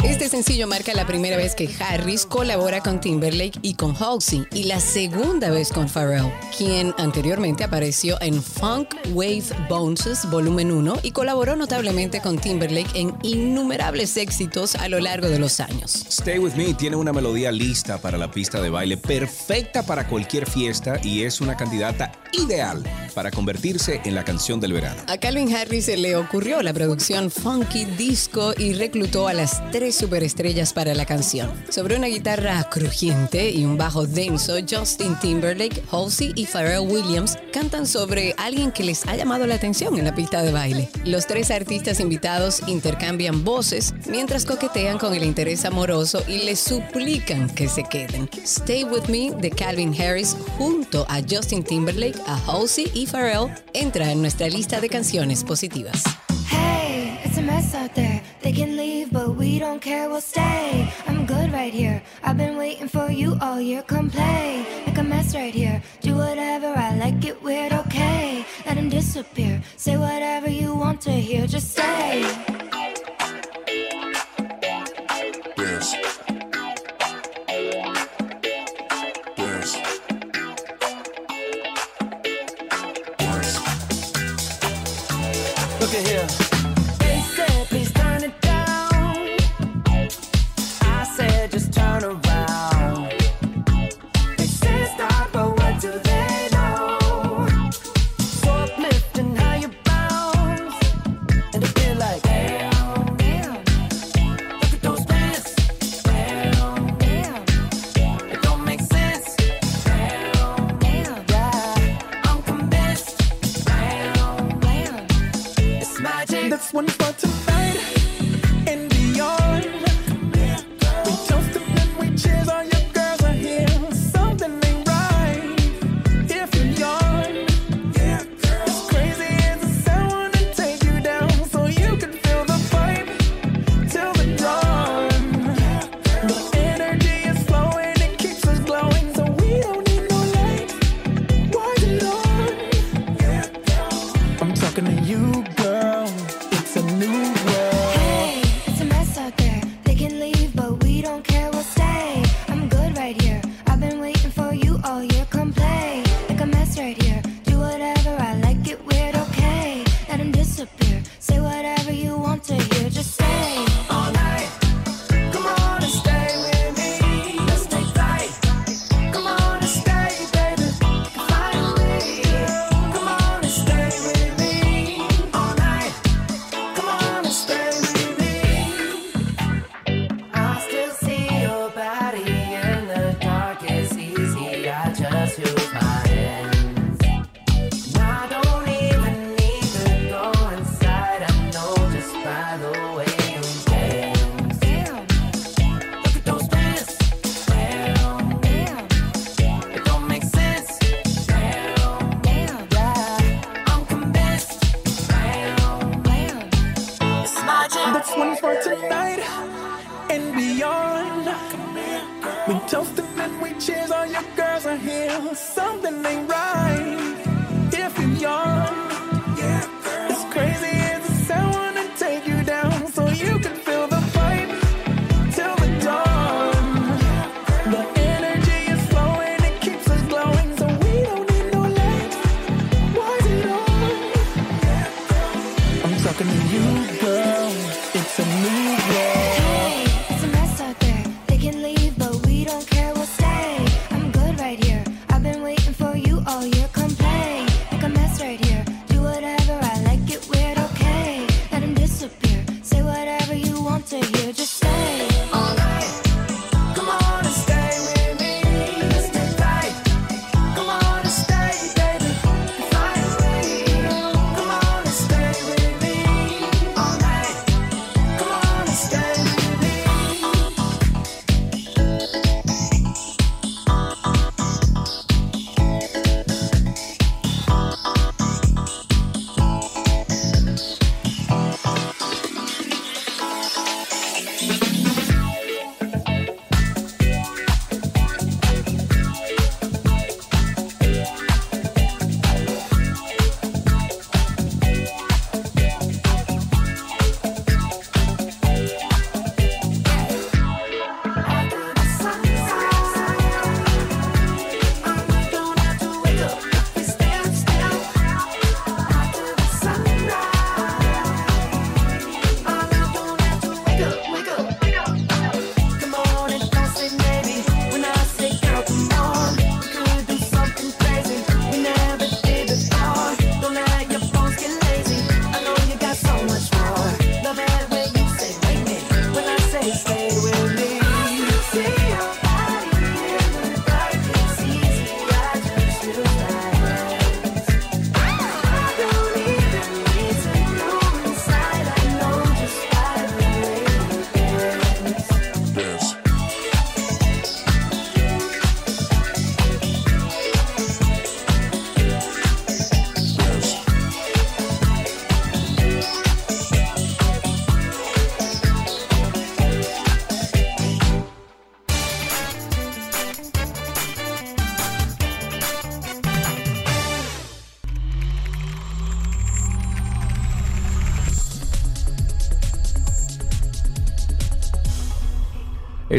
Este 0.04 0.28
sencillo 0.28 0.66
marca 0.66 0.92
la 0.94 1.06
primera 1.06 1.36
vez 1.36 1.54
que 1.54 1.70
Harris 1.78 2.26
colabora 2.26 2.80
con 2.80 3.00
Timberlake 3.00 3.60
y 3.62 3.74
con 3.74 3.94
Halsey 3.94 4.44
y 4.52 4.64
la 4.64 4.80
segunda 4.80 5.50
vez 5.50 5.70
con 5.70 5.88
Pharrell, 5.88 6.32
quien 6.58 6.92
anteriormente 6.98 7.62
apareció 7.62 8.20
en 8.20 8.42
Funk 8.42 8.96
Wave 9.12 9.44
Bounces 9.68 10.28
Volumen 10.28 10.72
1 10.72 10.98
y 11.04 11.12
colaboró 11.12 11.54
notablemente 11.54 12.20
con 12.20 12.36
Timberlake 12.36 12.90
en 12.98 13.14
innumerables 13.22 14.16
éxitos 14.16 14.74
a 14.74 14.88
lo 14.88 14.98
largo 14.98 15.28
de 15.28 15.38
los 15.38 15.60
años. 15.60 16.04
Stay 16.08 16.40
With 16.40 16.54
Me 16.54 16.74
tiene 16.74 16.96
una 16.96 17.12
melodía 17.12 17.52
lista 17.52 17.98
para 17.98 18.18
la 18.18 18.28
pista 18.28 18.60
de 18.60 18.70
baile, 18.70 18.96
perfecta 18.96 19.86
para 19.86 20.08
cualquier 20.08 20.50
fiesta 20.50 20.98
y 21.04 21.22
es 21.22 21.40
una 21.40 21.56
candidata 21.56 22.10
ideal 22.32 22.82
para 23.14 23.30
convertirse 23.30 24.00
en 24.04 24.14
la 24.14 24.24
canción 24.24 24.60
del 24.60 24.72
verano. 24.72 25.02
A 25.06 25.18
Calvin 25.18 25.54
Harris 25.54 25.86
se 25.86 25.96
le 25.96 26.16
ocurrió 26.16 26.62
la 26.62 26.72
producción 26.72 27.30
funky 27.30 27.84
disco 27.84 28.54
y 28.56 28.72
reclutó 28.72 29.28
a 29.28 29.34
las 29.34 29.62
tres 29.70 29.96
superestrellas 29.96 30.72
para 30.72 30.94
la 30.94 31.06
canción. 31.06 31.52
Sobre 31.68 31.96
una 31.96 32.06
guitarra 32.06 32.62
crujiente 32.70 33.50
y 33.50 33.64
un 33.64 33.76
bajo 33.76 34.06
denso, 34.06 34.54
Justin 34.68 35.18
Timberlake, 35.20 35.82
Halsey 35.90 36.32
y 36.34 36.46
Pharrell 36.46 36.80
Williams 36.80 37.36
cantan 37.52 37.86
sobre 37.86 38.34
alguien 38.38 38.72
que 38.72 38.84
les 38.84 39.06
ha 39.06 39.16
llamado 39.16 39.46
la 39.46 39.56
atención 39.56 39.98
en 39.98 40.04
la 40.04 40.14
pista 40.14 40.42
de 40.42 40.52
baile. 40.52 40.88
Los 41.04 41.26
tres 41.26 41.50
artistas 41.50 42.00
invitados 42.00 42.62
intercambian 42.66 43.44
voces 43.44 43.94
mientras 44.08 44.44
coquetean 44.44 44.98
con 44.98 45.14
el 45.14 45.24
interés 45.24 45.64
amoroso 45.64 46.22
y 46.26 46.38
le 46.38 46.56
suplican 46.56 47.50
que 47.50 47.68
se 47.68 47.82
queden. 47.84 48.28
Stay 48.44 48.84
With 48.84 49.08
Me 49.08 49.32
de 49.40 49.50
Calvin 49.50 49.94
Harris 50.00 50.36
junto 50.56 51.04
a 51.08 51.20
Justin 51.28 51.62
Timberlake, 51.62 52.18
a 52.26 52.36
Halsey 52.46 52.90
y 52.94 53.06
Pharrell 53.06 53.50
entra 53.72 54.10
en 54.10 54.20
nuestra 54.20 54.48
lista 54.48 54.80
de 54.80 54.88
canciones 54.88 55.44
positivas. 55.44 56.02
Hey, 56.48 57.18
it's 57.24 57.38
a 57.38 57.42
mess 57.42 57.74
out 57.74 57.94
there. 57.94 58.22
They 58.42 58.52
can 58.52 58.76
leave, 58.76 59.10
but 59.10 59.36
we 59.36 59.58
don't 59.58 59.80
care, 59.80 60.08
we'll 60.08 60.20
stay. 60.20 60.92
I'm 61.06 61.26
good 61.26 61.52
right 61.52 61.72
here. 61.72 62.02
I've 62.22 62.36
been 62.36 62.56
waiting 62.56 62.88
for 62.88 63.10
you 63.10 63.36
all 63.40 63.60
year. 63.60 63.82
Come 63.82 64.10
play, 64.10 64.64
make 64.86 64.98
a 64.98 65.02
mess 65.02 65.34
right 65.34 65.54
here. 65.54 65.82
Do 66.00 66.16
whatever 66.16 66.74
I 66.76 66.96
like, 66.96 67.24
it 67.24 67.42
weird, 67.42 67.72
okay. 67.72 68.44
Let 68.66 68.76
him 68.76 68.88
disappear. 68.88 69.62
Say 69.76 69.96
whatever 69.96 70.50
you 70.50 70.74
want 70.74 71.00
to 71.02 71.12
hear, 71.12 71.46
just 71.46 71.72
stay. 71.72 72.61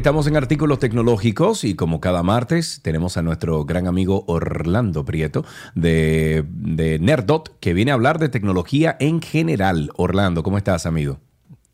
Estamos 0.04 0.28
en 0.28 0.36
artículos 0.36 0.80
tecnológicos 0.80 1.64
y 1.64 1.76
como 1.76 2.02
cada 2.02 2.24
martes 2.24 2.82
tenemos 2.84 3.16
a 3.16 3.22
nuestro 3.22 3.64
gran 3.64 3.88
amigo 3.88 4.26
Orlando 4.28 5.06
Prieto 5.06 5.46
de, 5.76 6.44
de 6.46 7.00
Nerdot 7.00 7.58
que 7.62 7.74
viene 7.74 7.92
a 7.92 7.94
hablar 7.94 8.20
de 8.20 8.28
tecnología 8.28 8.98
en 9.00 9.22
general. 9.22 9.92
Orlando, 9.96 10.44
¿cómo 10.44 10.58
estás, 10.58 10.86
amigo? 10.86 11.20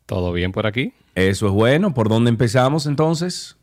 ¿Todo 0.06 0.32
bien 0.32 0.52
por 0.52 0.68
aquí? 0.68 0.92
Eso 1.16 1.48
es 1.48 1.52
bueno. 1.52 1.92
¿Por 1.92 2.08
dónde 2.08 2.30
empezamos 2.30 2.86
entonces? 2.86 3.56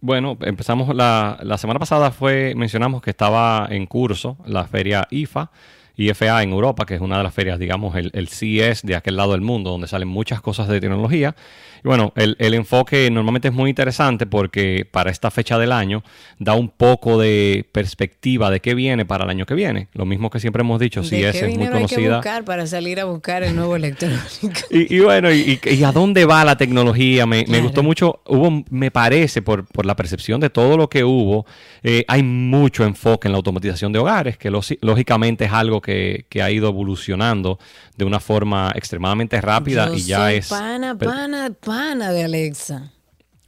Bueno, 0.00 0.38
empezamos 0.42 0.94
la, 0.94 1.40
la 1.42 1.58
semana 1.58 1.80
pasada 1.80 2.12
fue 2.12 2.54
mencionamos 2.54 3.02
que 3.02 3.10
estaba 3.10 3.66
en 3.68 3.86
curso 3.86 4.36
la 4.46 4.68
feria 4.68 5.08
IFA, 5.10 5.50
IFA 5.96 6.44
en 6.44 6.50
Europa, 6.50 6.86
que 6.86 6.94
es 6.94 7.00
una 7.00 7.18
de 7.18 7.24
las 7.24 7.34
ferias, 7.34 7.58
digamos, 7.58 7.96
el, 7.96 8.10
el 8.14 8.28
CES 8.28 8.82
de 8.82 8.94
aquel 8.94 9.16
lado 9.16 9.32
del 9.32 9.40
mundo, 9.40 9.70
donde 9.70 9.88
salen 9.88 10.06
muchas 10.06 10.40
cosas 10.40 10.68
de 10.68 10.80
tecnología. 10.80 11.34
Y 11.82 11.88
bueno, 11.88 12.12
el, 12.16 12.36
el 12.38 12.54
enfoque 12.54 13.10
normalmente 13.10 13.48
es 13.48 13.54
muy 13.54 13.70
interesante 13.70 14.26
porque 14.26 14.86
para 14.90 15.10
esta 15.10 15.30
fecha 15.30 15.58
del 15.58 15.72
año 15.72 16.02
da 16.38 16.54
un 16.54 16.68
poco 16.68 17.18
de 17.18 17.66
perspectiva 17.72 18.50
de 18.50 18.60
qué 18.60 18.74
viene 18.74 19.04
para 19.04 19.24
el 19.24 19.30
año 19.30 19.46
que 19.46 19.54
viene. 19.54 19.88
Lo 19.94 20.04
mismo 20.06 20.30
que 20.30 20.40
siempre 20.40 20.60
hemos 20.62 20.78
dicho, 20.80 21.00
¿De 21.02 21.08
CES 21.08 21.32
qué 21.32 21.38
es 21.38 21.42
muy 21.44 21.52
dinero 21.52 21.76
hay 21.76 21.84
que 21.86 21.94
conocida. 21.94 22.16
buscar 22.16 22.44
para 22.44 22.66
salir 22.66 23.00
a 23.00 23.04
buscar 23.04 23.42
el 23.42 23.56
nuevo 23.56 23.76
electrónico? 23.76 24.20
Y, 24.70 24.96
y 24.96 25.00
bueno, 25.00 25.30
y, 25.32 25.58
a 25.84 25.92
dónde 25.92 26.24
va 26.24 26.44
la 26.44 26.56
tecnología? 26.56 27.26
Me, 27.26 27.44
me 27.48 27.60
gustó 27.60 27.82
mucho, 27.82 28.20
hubo, 28.26 28.62
me 28.70 28.90
parece, 28.90 29.42
por, 29.42 29.64
por 29.66 29.84
la 29.86 29.96
percepción 29.96 30.40
de 30.40 30.48
todo 30.50 30.76
lo 30.76 30.88
que 30.88 31.02
hubo, 31.04 31.44
eh, 31.82 32.04
hay 32.08 32.22
mucho 32.22 32.84
enfoque 32.84 33.26
en 33.28 33.32
la 33.32 33.36
automatización 33.38 33.92
de 33.92 33.98
hogares, 33.98 34.36
que 34.38 34.50
lo- 34.50 34.60
lógicamente 34.82 35.46
es 35.46 35.52
algo 35.52 35.80
que, 35.80 36.26
que 36.28 36.42
ha 36.42 36.50
ido 36.50 36.68
evolucionando 36.68 37.58
de 37.96 38.04
una 38.04 38.20
forma 38.20 38.72
extremadamente 38.74 39.40
rápida 39.40 39.88
Yo 39.88 39.94
y 39.94 40.02
ya 40.02 40.18
soy 40.26 40.34
es... 40.36 40.48
pana, 40.48 40.96
pero- 40.98 41.10
pana, 41.10 41.50
pana 41.70 42.10
de 42.10 42.24
Alexa. 42.24 42.90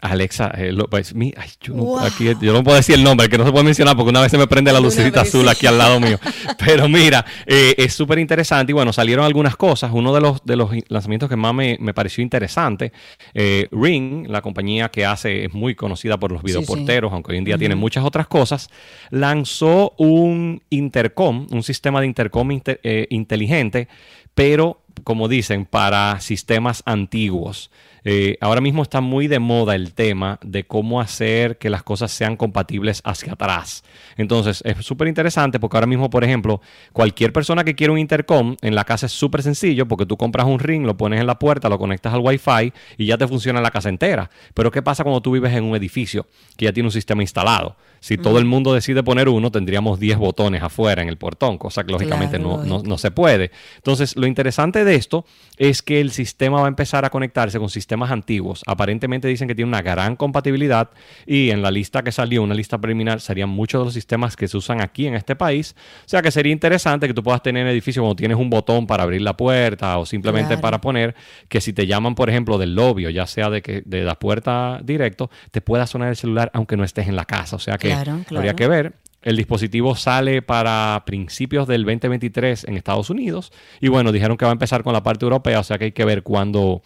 Alexa, 0.01 0.51
eh, 0.57 0.73
lo- 0.73 0.89
pues, 0.89 1.15
mi- 1.15 1.33
ay, 1.37 1.49
yo, 1.61 1.75
no, 1.75 1.83
Wow. 1.85 2.01
aquí, 2.01 2.25
yo 2.41 2.53
no 2.53 2.63
puedo 2.65 2.77
decir 2.77 2.95
el 2.97 3.05
nombre, 3.05 3.29
que 3.29 3.37
no 3.39 3.45
se 3.45 3.51
puede 3.53 3.65
mencionar 3.65 3.97
porque 3.97 4.11
una 4.11 4.21
vez 4.21 4.31
se 4.33 4.39
me 4.39 4.47
prende 4.49 4.73
la 4.73 4.81
lucecita 4.81 5.21
azul 5.23 5.49
aquí 5.49 5.67
al 5.67 5.79
lado 5.79 5.99
mío. 6.01 6.19
Pero 6.59 6.89
mira, 6.89 7.25
eh, 7.47 7.75
es 7.79 7.95
súper 7.95 8.19
interesante 8.21 8.73
y 8.73 8.75
bueno, 8.75 8.93
salieron 8.93 9.25
algunas 9.25 9.55
cosas. 9.57 9.91
Uno 9.93 10.13
de 10.15 10.21
los, 10.21 10.45
de 10.45 10.57
los 10.57 10.71
lanzamientos 10.89 11.29
que 11.29 11.37
más 11.37 11.55
me, 11.55 11.77
me 11.81 11.95
pareció 11.95 12.21
interesante, 12.23 12.93
eh, 13.35 13.69
Ring, 13.73 14.27
la 14.29 14.41
compañía 14.43 14.89
que 14.89 15.05
hace, 15.07 15.45
es 15.47 15.53
muy 15.55 15.75
conocida 15.77 16.17
por 16.19 16.31
los 16.33 16.41
Sí, 16.43 16.49
sí. 16.49 16.53
videoporteros, 16.55 17.13
aunque 17.13 17.33
hoy 17.33 17.39
en 17.39 17.45
día 17.45 17.55
Ujú. 17.55 17.61
tiene 17.61 17.75
muchas 17.77 18.05
otras 18.05 18.27
cosas, 18.29 18.71
lanzó 19.11 19.95
un 19.99 20.63
intercom, 20.71 21.47
un 21.51 21.63
sistema 21.63 22.01
de 22.01 22.07
intercom 22.09 22.51
inte- 22.51 22.81
inteligente, 23.11 23.87
pero 24.35 24.81
como 25.05 25.29
dicen, 25.29 25.65
para 25.65 26.19
sistemas 26.21 26.83
antiguos. 26.87 27.71
Eh, 28.05 28.37
ahora 28.41 28.61
mismo 28.61 28.83
está 28.83 29.01
muy 29.01 29.29
de 29.29 29.39
moda 29.39 29.75
el 29.75 29.95
tema 29.95 30.39
de 30.43 30.65
cómo 30.65 31.01
hacer 31.01 31.59
que 31.59 31.71
las 31.71 31.83
cosas 31.83 32.11
sean 32.11 32.37
compatibles 32.37 33.03
hacia 33.05 33.35
atrás. 33.35 33.85
Entonces, 34.17 34.63
es 34.65 34.85
súper 34.85 35.09
interesante 35.09 35.61
porque 35.61 35.77
ahora 35.77 35.87
mismo, 35.87 36.11
por 36.11 36.25
ejemplo, 36.25 36.61
cualquier 36.93 37.33
persona 37.33 37.65
que 37.65 37.75
quiera 37.75 37.93
un 37.93 37.99
intercom 37.99 38.57
en 38.63 38.75
la 38.75 38.85
casa 38.85 39.07
es 39.07 39.13
súper 39.13 39.43
sencillo 39.43 39.87
porque 39.87 40.07
tú 40.07 40.17
compras 40.17 40.47
un 40.47 40.59
ring, 40.59 40.85
lo 40.85 40.97
pones 40.97 41.21
en 41.21 41.27
la 41.27 41.39
puerta, 41.39 41.69
lo 41.69 41.79
conectas 41.79 42.15
al 42.15 42.21
Wi-Fi 42.21 42.73
y 42.97 43.07
ya 43.07 43.19
te 43.19 43.29
funciona 43.29 43.61
la 43.61 43.71
casa 43.71 43.89
entera. 43.89 44.31
Pero, 44.55 44.71
¿qué 44.71 44.83
pasa 44.83 45.05
cuando 45.05 45.21
tú 45.21 45.33
vives 45.33 45.53
en 45.53 45.65
un 45.65 45.77
edificio 45.77 46.27
que 46.57 46.65
ya 46.65 46.73
tiene 46.73 46.89
un 46.89 46.93
sistema 46.93 47.23
instalado? 47.23 47.77
Si 48.01 48.19
todo 48.19 48.39
el 48.39 48.47
mundo 48.47 48.75
decide 48.75 49.05
poner 49.05 49.29
uno, 49.29 49.53
tendríamos 49.53 50.01
10 50.01 50.19
botones 50.19 50.61
afuera 50.63 51.03
en 51.03 51.09
el 51.09 51.19
portón, 51.19 51.57
cosa 51.57 51.85
que 51.85 51.93
lógicamente 51.93 52.23
Claro, 52.39 52.59
no, 52.59 52.65
no, 52.65 52.83
no 52.83 52.99
se 52.99 53.11
puede. 53.11 53.51
Entonces, 53.77 54.17
lo 54.17 54.27
interesante 54.27 54.85
de 54.85 54.95
esto 54.95 55.25
es 55.57 55.83
que 55.83 56.01
el 56.01 56.11
sistema 56.11 56.61
va 56.61 56.67
a 56.67 56.69
empezar 56.69 57.05
a 57.05 57.11
conectarse 57.11 57.59
con 57.59 57.69
sistemas 57.69 57.92
sistemas 57.93 58.11
antiguos. 58.11 58.63
Aparentemente 58.67 59.29
dicen 59.29 59.47
que 59.49 59.55
tiene 59.55 59.69
una 59.69 59.83
gran 59.83 60.17
compatibilidad 60.17 60.91
y 61.27 61.51
en 61.51 61.61
la 61.63 61.71
lista 61.71 62.03
que 62.03 62.11
salió, 62.11 62.43
una 62.43 62.55
lista 62.55 62.79
preliminar, 62.79 63.21
serían 63.21 63.51
muchos 63.51 63.81
de 63.81 63.85
los 63.87 63.95
sistemas 63.95 64.35
que 64.35 64.49
se 64.49 64.57
usan 64.57 64.81
aquí 64.81 65.07
en 65.07 65.15
este 65.15 65.37
país. 65.37 65.77
O 66.07 66.09
sea 66.09 66.23
que 66.23 66.31
sería 66.31 66.53
interesante 66.53 67.07
que 67.07 67.13
tú 67.15 67.23
puedas 67.23 67.43
tener 67.43 67.63
en 67.63 67.67
el 67.69 67.73
edificio 67.75 68.03
cuando 68.03 68.17
tienes 68.17 68.39
un 68.39 68.49
botón 68.49 68.87
para 68.87 69.03
abrir 69.03 69.21
la 69.21 69.37
puerta 69.37 69.99
o 69.99 70.07
simplemente 70.07 70.49
Claro. 70.55 70.63
para 70.63 70.81
poner 70.81 71.15
que 71.49 71.61
si 71.61 71.73
te 71.73 71.87
llaman, 71.87 72.15
por 72.15 72.31
ejemplo, 72.31 72.57
del 72.59 72.75
lobby 72.75 73.07
o 73.07 73.11
ya 73.11 73.27
sea 73.27 73.51
de, 73.51 73.61
que, 73.63 73.83
de 73.85 74.03
la 74.05 74.15
puerta 74.19 74.81
directo, 74.83 75.31
te 75.51 75.61
pueda 75.61 75.87
sonar 75.87 76.09
el 76.09 76.17
celular 76.17 76.51
aunque 76.55 76.77
no 76.77 76.85
estés 76.85 77.09
en 77.09 77.17
la 77.17 77.25
casa. 77.27 77.57
O 77.57 77.59
sea 77.59 77.77
que 77.79 77.89
Claro, 77.89 78.13
habría 78.13 78.25
claro. 78.55 78.57
que 78.57 78.69
ver. 78.69 78.93
El 79.23 79.37
dispositivo 79.37 79.95
sale 79.95 80.43
para 80.43 81.01
principios 81.07 81.69
del 81.69 81.85
2023 81.85 82.65
en 82.65 82.77
Estados 82.77 83.09
Unidos. 83.09 83.53
Y 83.81 83.87
bueno, 83.87 84.11
dijeron 84.11 84.37
que 84.37 84.45
va 84.45 84.51
a 84.51 84.53
empezar 84.53 84.83
con 84.83 84.93
la 84.93 85.05
parte 85.05 85.25
europea, 85.25 85.61
o 85.61 85.63
sea 85.63 85.79
que 85.79 85.85
hay 85.85 85.93
que 85.93 86.05
ver 86.05 86.25
cuándo, 86.25 86.83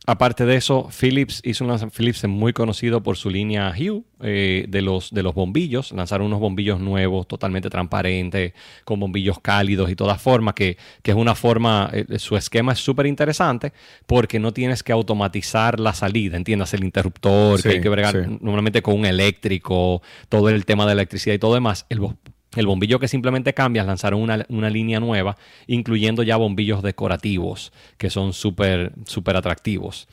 Aparte 0.08 0.46
de 0.46 0.54
eso, 0.54 0.88
Philips 0.88 1.40
hizo 1.44 1.64
un 1.64 1.70
lanzamiento. 1.70 1.96
Philips 1.96 2.22
es 2.22 2.30
muy 2.30 2.52
conocido 2.52 3.02
por 3.02 3.16
su 3.16 3.28
línea 3.28 3.74
Hue 3.76 4.02
eh, 4.20 4.64
de, 4.68 4.80
los, 4.80 5.10
de 5.10 5.24
los 5.24 5.34
bombillos. 5.34 5.90
Lanzaron 5.90 6.28
unos 6.28 6.38
bombillos 6.38 6.78
nuevos, 6.78 7.26
totalmente 7.26 7.68
transparentes, 7.70 8.52
con 8.84 9.00
bombillos 9.00 9.40
cálidos 9.40 9.90
y 9.90 9.96
toda 9.96 10.16
forma, 10.16 10.54
que, 10.54 10.76
que 11.02 11.10
es 11.10 11.16
una 11.16 11.34
forma, 11.34 11.90
eh, 11.92 12.20
su 12.20 12.36
esquema 12.36 12.72
es 12.72 12.78
súper 12.78 13.06
interesante 13.06 13.72
porque 14.06 14.38
no 14.38 14.52
tienes 14.52 14.84
que 14.84 14.92
automatizar 14.92 15.80
la 15.80 15.92
salida, 15.92 16.36
entiendas, 16.36 16.72
el 16.74 16.84
interruptor, 16.84 17.60
que 17.60 17.70
hay 17.70 17.80
que 17.80 17.88
bregar 17.88 18.26
sí. 18.26 18.38
normalmente 18.40 18.82
con 18.82 18.94
un 18.94 19.06
eléctrico, 19.06 20.02
todo 20.28 20.50
el 20.50 20.64
tema 20.66 20.86
de 20.86 20.92
electricidad 20.92 21.34
y 21.34 21.40
todo 21.40 21.54
demás. 21.54 21.84
El, 21.88 21.98
el 22.56 22.66
bombillo 22.66 22.98
que 22.98 23.08
simplemente 23.08 23.54
cambias, 23.54 23.86
lanzaron 23.86 24.20
una, 24.20 24.44
una 24.48 24.70
línea 24.70 25.00
nueva, 25.00 25.36
incluyendo 25.66 26.22
ya 26.22 26.36
bombillos 26.36 26.82
decorativos, 26.82 27.72
que 27.98 28.10
son 28.10 28.32
súper, 28.32 28.92
súper 29.04 29.36
atractivos. 29.36 30.08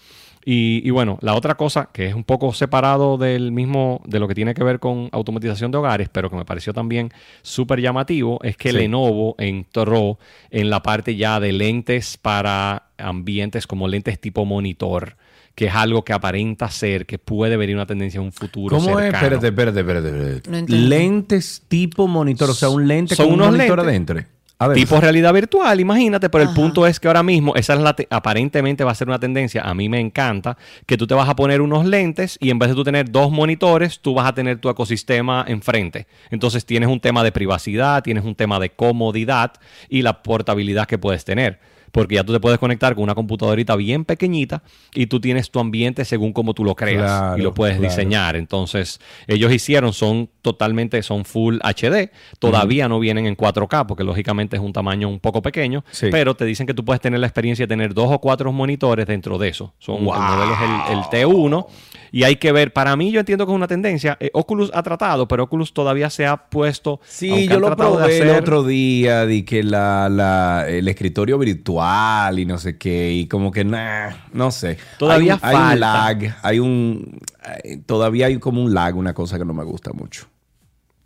Y, 0.45 0.81
y 0.85 0.89
bueno, 0.89 1.17
la 1.21 1.35
otra 1.35 1.55
cosa 1.55 1.89
que 1.93 2.07
es 2.07 2.13
un 2.13 2.25
poco 2.25 2.53
separado 2.53 3.17
del 3.17 3.53
mismo, 3.53 4.01
de 4.05 4.19
lo 4.19 4.27
que 4.27 4.35
tiene 4.35 4.53
que 4.53 4.63
ver 4.63 4.79
con 4.79 5.07
automatización 5.13 5.71
de 5.71 5.77
hogares, 5.77 6.09
pero 6.09 6.29
que 6.29 6.35
me 6.35 6.43
pareció 6.43 6.73
también 6.73 7.11
súper 7.43 7.79
llamativo, 7.79 8.39
es 8.43 8.57
que 8.57 8.71
Sí. 8.71 8.77
Lenovo 8.77 9.35
entró 9.37 10.19
en 10.51 10.69
la 10.69 10.83
parte 10.83 11.15
ya 11.15 11.39
de 11.39 11.53
lentes 11.53 12.17
para 12.17 12.87
ambientes 12.97 13.67
como 13.67 13.87
lentes 13.87 14.19
tipo 14.19 14.43
monitor, 14.43 15.15
que 15.55 15.65
es 15.67 15.75
algo 15.75 16.03
que 16.03 16.13
aparenta 16.13 16.69
ser 16.69 17.05
que 17.05 17.19
puede 17.19 17.57
venir 17.57 17.75
una 17.75 17.85
tendencia 17.85 18.17
en 18.19 18.25
un 18.25 18.31
futuro 18.31 18.75
¿Cómo 18.75 18.97
es? 18.99 19.05
cercano. 19.05 19.25
Espérate, 19.35 19.47
espérate, 19.47 19.79
espérate. 19.79 20.07
espérate. 20.09 20.49
No 20.51 20.57
entendí. 20.57 20.87
Lentes 20.87 21.63
tipo 21.67 22.07
monitor, 22.07 22.49
o 22.49 22.53
sea, 22.53 22.69
un 22.69 22.87
lente 22.87 23.15
Son 23.15 23.25
con 23.29 23.33
un 23.35 23.39
monitor 23.51 23.77
lentes 23.85 23.87
adentro. 23.87 24.23
A 24.59 24.67
ver, 24.67 24.77
Tipo 24.77 25.01
realidad 25.01 25.33
virtual, 25.33 25.77
imagínate, 25.79 26.29
pero 26.29 26.43
el 26.45 26.51
punto 26.55 26.87
es 26.87 26.97
que 26.99 27.07
ahora 27.07 27.21
mismo, 27.23 27.53
esa 27.55 27.73
es 27.73 27.81
la 27.81 27.95
te- 27.95 28.07
aparentemente 28.09 28.83
va 28.85 28.91
a 28.91 28.95
ser 28.95 29.09
una 29.09 29.19
tendencia, 29.19 29.61
a 29.63 29.73
mí 29.73 29.89
me 29.89 29.99
encanta, 29.99 30.57
que 30.85 30.95
tú 30.95 31.05
te 31.05 31.13
vas 31.13 31.27
a 31.27 31.35
poner 31.35 31.59
unos 31.59 31.85
lentes 31.85 32.37
y 32.39 32.49
en 32.49 32.59
vez 32.59 32.69
de 32.69 32.75
tú 32.75 32.83
tener 32.83 33.11
dos 33.11 33.29
monitores, 33.29 33.99
tú 33.99 34.13
vas 34.13 34.25
a 34.27 34.33
tener 34.33 34.59
tu 34.59 34.69
ecosistema 34.69 35.43
enfrente. 35.47 36.07
Entonces 36.29 36.65
tienes 36.65 36.87
un 36.87 36.99
tema 37.01 37.23
de 37.23 37.31
privacidad, 37.33 38.03
tienes 38.03 38.23
un 38.23 38.35
tema 38.35 38.57
de 38.59 38.69
comodidad 38.69 39.51
y 39.89 40.01
la 40.01 40.23
portabilidad 40.23 40.85
que 40.87 40.97
puedes 40.97 41.25
tener. 41.25 41.59
Porque 41.93 42.15
ya 42.15 42.23
tú 42.23 42.33
te 42.33 42.39
puedes 42.39 42.57
conectar 42.57 42.95
con 42.95 43.03
una 43.03 43.13
computadorita 43.13 43.75
bien 43.75 44.03
pequeñita 44.03 44.63
y 44.95 45.05
tú 45.05 45.19
tienes 45.21 45.51
tu 45.51 45.59
ambiente 45.59 46.05
según 46.05 46.33
como 46.33 46.55
tú 46.55 46.65
lo 46.65 46.73
creas 46.75 47.03
Claro, 47.03 47.37
y 47.37 47.41
lo 47.43 47.53
puedes 47.53 47.77
claro. 47.77 47.89
diseñar. 47.93 48.35
Entonces, 48.35 48.99
ellos 49.27 49.51
hicieron, 49.53 49.93
son 49.93 50.27
totalmente, 50.41 51.03
son 51.03 51.23
full 51.23 51.59
HD. 51.63 52.09
Todavía 52.39 52.89
no 52.89 52.99
vienen 52.99 53.27
en 53.27 53.37
4K 53.37 53.85
porque 53.85 54.03
lógicamente 54.03 54.55
es 54.55 54.61
un 54.63 54.73
tamaño 54.73 55.07
un 55.07 55.19
poco 55.19 55.43
pequeño, 55.43 55.85
Sí. 55.91 56.07
pero 56.11 56.35
te 56.35 56.45
dicen 56.45 56.65
que 56.65 56.73
tú 56.73 56.83
puedes 56.83 56.99
tener 56.99 57.19
la 57.19 57.27
experiencia 57.27 57.63
de 57.65 57.67
tener 57.69 57.93
dos 57.93 58.07
o 58.11 58.19
cuatro 58.19 58.51
monitores 58.51 59.05
dentro 59.05 59.37
de 59.37 59.49
eso. 59.49 59.73
Son 59.77 60.03
Wow. 60.03 60.15
el 60.15 60.19
modelo 60.21 60.53
es 60.55 60.59
el, 60.61 60.97
el 60.97 61.03
T1 61.05 61.67
y 62.13 62.23
hay 62.23 62.35
que 62.37 62.51
ver, 62.53 62.71
para 62.71 62.95
mí 62.95 63.11
yo 63.11 63.19
entiendo 63.19 63.45
que 63.45 63.51
es 63.51 63.55
una 63.55 63.67
tendencia. 63.67 64.15
Eh, 64.21 64.29
Oculus 64.33 64.69
ha 64.73 64.83
tratado, 64.83 65.27
pero 65.27 65.43
Oculus 65.43 65.73
todavía 65.73 66.09
se 66.09 66.25
ha 66.27 66.37
puesto... 66.37 67.01
Sí, 67.07 67.47
yo 67.47 67.59
lo 67.59 67.75
probé 67.75 68.17
el 68.19 68.29
hacer- 68.29 68.39
otro 68.39 68.63
día, 68.63 69.25
di 69.25 69.43
que 69.43 69.63
la, 69.63 70.07
la- 70.09 70.65
el 70.69 70.87
escritorio 70.87 71.37
virtual 71.39 72.37
y 72.39 72.45
no 72.45 72.57
sé 72.59 72.77
qué, 72.77 73.11
y 73.11 73.27
como 73.27 73.51
que 73.51 73.65
nah, 73.65 74.11
no 74.31 74.51
sé. 74.51 74.77
Todavía 74.99 75.39
hay 75.41 75.41
un, 75.41 75.49
hay 75.49 75.55
un 75.55 75.61
falta. 75.61 75.75
lag, 75.75 76.35
hay 76.43 76.59
un 76.59 77.19
eh, 77.63 77.77
todavía 77.85 78.27
hay 78.27 78.37
como 78.37 78.61
un 78.63 78.73
lag, 78.73 78.95
una 78.95 79.13
cosa 79.13 79.37
que 79.39 79.45
no 79.45 79.53
me 79.55 79.63
gusta 79.63 79.91
mucho. 79.91 80.27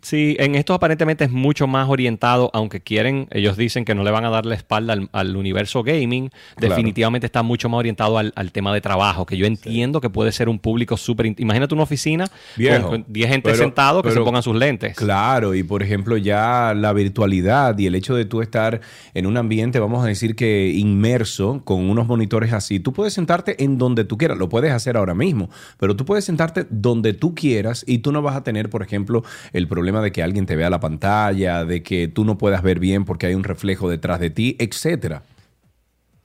Sí, 0.00 0.36
en 0.38 0.54
esto 0.54 0.74
aparentemente 0.74 1.24
es 1.24 1.30
mucho 1.32 1.66
más 1.66 1.88
orientado, 1.88 2.50
aunque 2.54 2.80
quieren, 2.80 3.26
ellos 3.32 3.56
dicen 3.56 3.84
que 3.84 3.96
no 3.96 4.04
le 4.04 4.12
van 4.12 4.24
a 4.24 4.30
dar 4.30 4.46
la 4.46 4.54
espalda 4.54 4.92
al, 4.92 5.08
al 5.12 5.36
universo 5.36 5.82
gaming, 5.82 6.30
Claro. 6.54 6.74
definitivamente 6.74 7.26
está 7.26 7.42
mucho 7.42 7.68
más 7.68 7.78
orientado 7.80 8.16
al, 8.16 8.32
al 8.36 8.52
tema 8.52 8.72
de 8.72 8.80
trabajo, 8.80 9.26
que 9.26 9.36
yo 9.36 9.44
entiendo 9.44 10.00
que 10.00 10.08
puede 10.08 10.30
ser 10.30 10.48
un 10.48 10.60
público 10.60 10.96
súper... 10.96 11.34
Imagínate 11.38 11.74
una 11.74 11.82
oficina 11.82 12.26
Viejo, 12.56 12.88
con, 12.90 13.02
con 13.02 13.12
10 13.12 13.28
gente 13.28 13.50
pero- 13.50 13.58
sentados 13.62 14.02
que 14.04 14.12
se 14.12 14.20
pongan 14.20 14.42
sus 14.44 14.54
lentes. 14.54 14.96
Claro, 14.96 15.54
y 15.56 15.64
por 15.64 15.82
ejemplo 15.82 16.16
ya 16.16 16.74
la 16.76 16.92
virtualidad 16.92 17.76
y 17.76 17.86
el 17.86 17.96
hecho 17.96 18.14
de 18.14 18.24
tú 18.24 18.40
estar 18.40 18.80
en 19.14 19.26
un 19.26 19.36
ambiente, 19.36 19.80
vamos 19.80 20.04
a 20.04 20.06
decir 20.06 20.36
que 20.36 20.70
inmerso 20.76 21.60
con 21.64 21.90
unos 21.90 22.06
monitores 22.06 22.52
así, 22.52 22.78
tú 22.78 22.92
puedes 22.92 23.14
sentarte 23.14 23.64
en 23.64 23.78
donde 23.78 24.04
tú 24.04 24.16
quieras, 24.16 24.38
lo 24.38 24.48
puedes 24.48 24.70
hacer 24.70 24.96
ahora 24.96 25.14
mismo, 25.14 25.50
pero 25.76 25.96
tú 25.96 26.04
puedes 26.04 26.24
sentarte 26.24 26.66
donde 26.70 27.14
tú 27.14 27.34
quieras 27.34 27.84
y 27.86 27.98
tú 27.98 28.12
no 28.12 28.22
vas 28.22 28.36
a 28.36 28.44
tener, 28.44 28.70
por 28.70 28.82
ejemplo, 28.82 29.24
el 29.52 29.66
problema 29.66 29.87
de 30.02 30.12
que 30.12 30.22
alguien 30.22 30.46
te 30.46 30.56
vea 30.56 30.70
la 30.70 30.80
pantalla, 30.80 31.64
de 31.64 31.82
que 31.82 32.08
tú 32.08 32.24
no 32.24 32.38
puedas 32.38 32.62
ver 32.62 32.78
bien 32.78 33.04
porque 33.04 33.26
hay 33.26 33.34
un 33.34 33.44
reflejo 33.44 33.88
detrás 33.90 34.20
de 34.20 34.30
ti, 34.30 34.56
etcétera. 34.58 35.22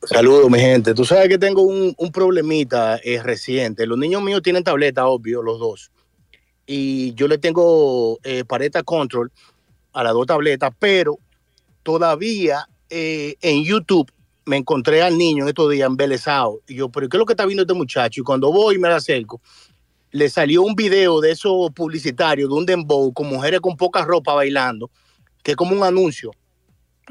Saludos, 0.04 0.50
mi 0.50 0.58
gente. 0.58 0.94
Tú 0.94 1.04
sabes 1.04 1.28
que 1.28 1.38
tengo 1.38 1.62
un, 1.62 1.94
problemita 2.12 2.98
eh, 3.04 3.22
reciente. 3.22 3.86
Los 3.86 3.98
niños 3.98 4.20
míos 4.20 4.42
tienen 4.42 4.64
tableta, 4.64 5.06
obvio, 5.06 5.42
los 5.42 5.60
dos. 5.60 5.92
Y 6.66 7.14
yo 7.14 7.28
le 7.28 7.38
tengo 7.38 8.18
eh, 8.24 8.44
Pareta 8.44 8.82
Control 8.82 9.30
a 9.92 10.02
las 10.02 10.12
dos 10.12 10.26
tabletas, 10.26 10.72
pero 10.78 11.18
todavía 11.84 12.68
eh, 12.90 13.36
en 13.42 13.62
YouTube 13.62 14.10
me 14.44 14.56
encontré 14.56 15.02
al 15.02 15.16
niño 15.16 15.44
en 15.44 15.48
estos 15.50 15.70
días 15.70 15.86
embelesado. 15.86 16.60
Y 16.66 16.74
yo, 16.74 16.88
pero 16.88 17.08
¿qué 17.08 17.16
es 17.16 17.18
lo 17.20 17.26
que 17.26 17.34
está 17.34 17.46
viendo 17.46 17.62
este 17.62 17.74
muchacho? 17.74 18.20
Y 18.20 18.24
cuando 18.24 18.50
voy 18.50 18.74
y 18.74 18.78
me 18.78 18.88
acerco, 18.88 19.40
le 20.10 20.28
salió 20.28 20.62
un 20.62 20.74
video 20.74 21.20
de 21.20 21.30
esos 21.30 21.70
publicitarios, 21.70 22.48
de 22.48 22.54
un 22.56 22.66
dembow, 22.66 23.12
con 23.12 23.28
mujeres 23.28 23.60
con 23.60 23.76
poca 23.76 24.04
ropa 24.04 24.34
bailando, 24.34 24.90
que 25.44 25.52
es 25.52 25.56
como 25.56 25.76
un 25.76 25.84
anuncio. 25.84 26.32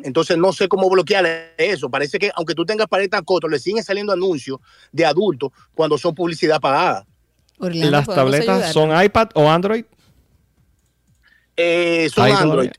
Entonces 0.04 0.38
no 0.38 0.54
sé 0.54 0.68
cómo 0.68 0.90
bloquear 0.90 1.54
eso. 1.58 1.90
Parece 1.90 2.18
que 2.18 2.32
aunque 2.36 2.56
tú 2.56 2.66
tengas 2.66 2.88
Pareta 2.88 3.22
Control, 3.22 3.52
le 3.52 3.60
siguen 3.60 3.84
saliendo 3.84 4.14
anuncios 4.14 4.60
de 4.92 5.06
adultos 5.06 5.52
cuando 5.74 5.98
son 5.98 6.16
publicidad 6.16 6.60
pagada. 6.60 7.06
Orlando, 7.60 7.92
¿Las 7.92 8.06
¿podemos 8.06 8.32
tabletas 8.32 8.74
son 8.74 9.04
iPad 9.04 9.30
o 9.36 9.50
Android? 9.50 9.86
Eh, 11.58 12.10
son 12.14 12.32
Android. 12.32 12.72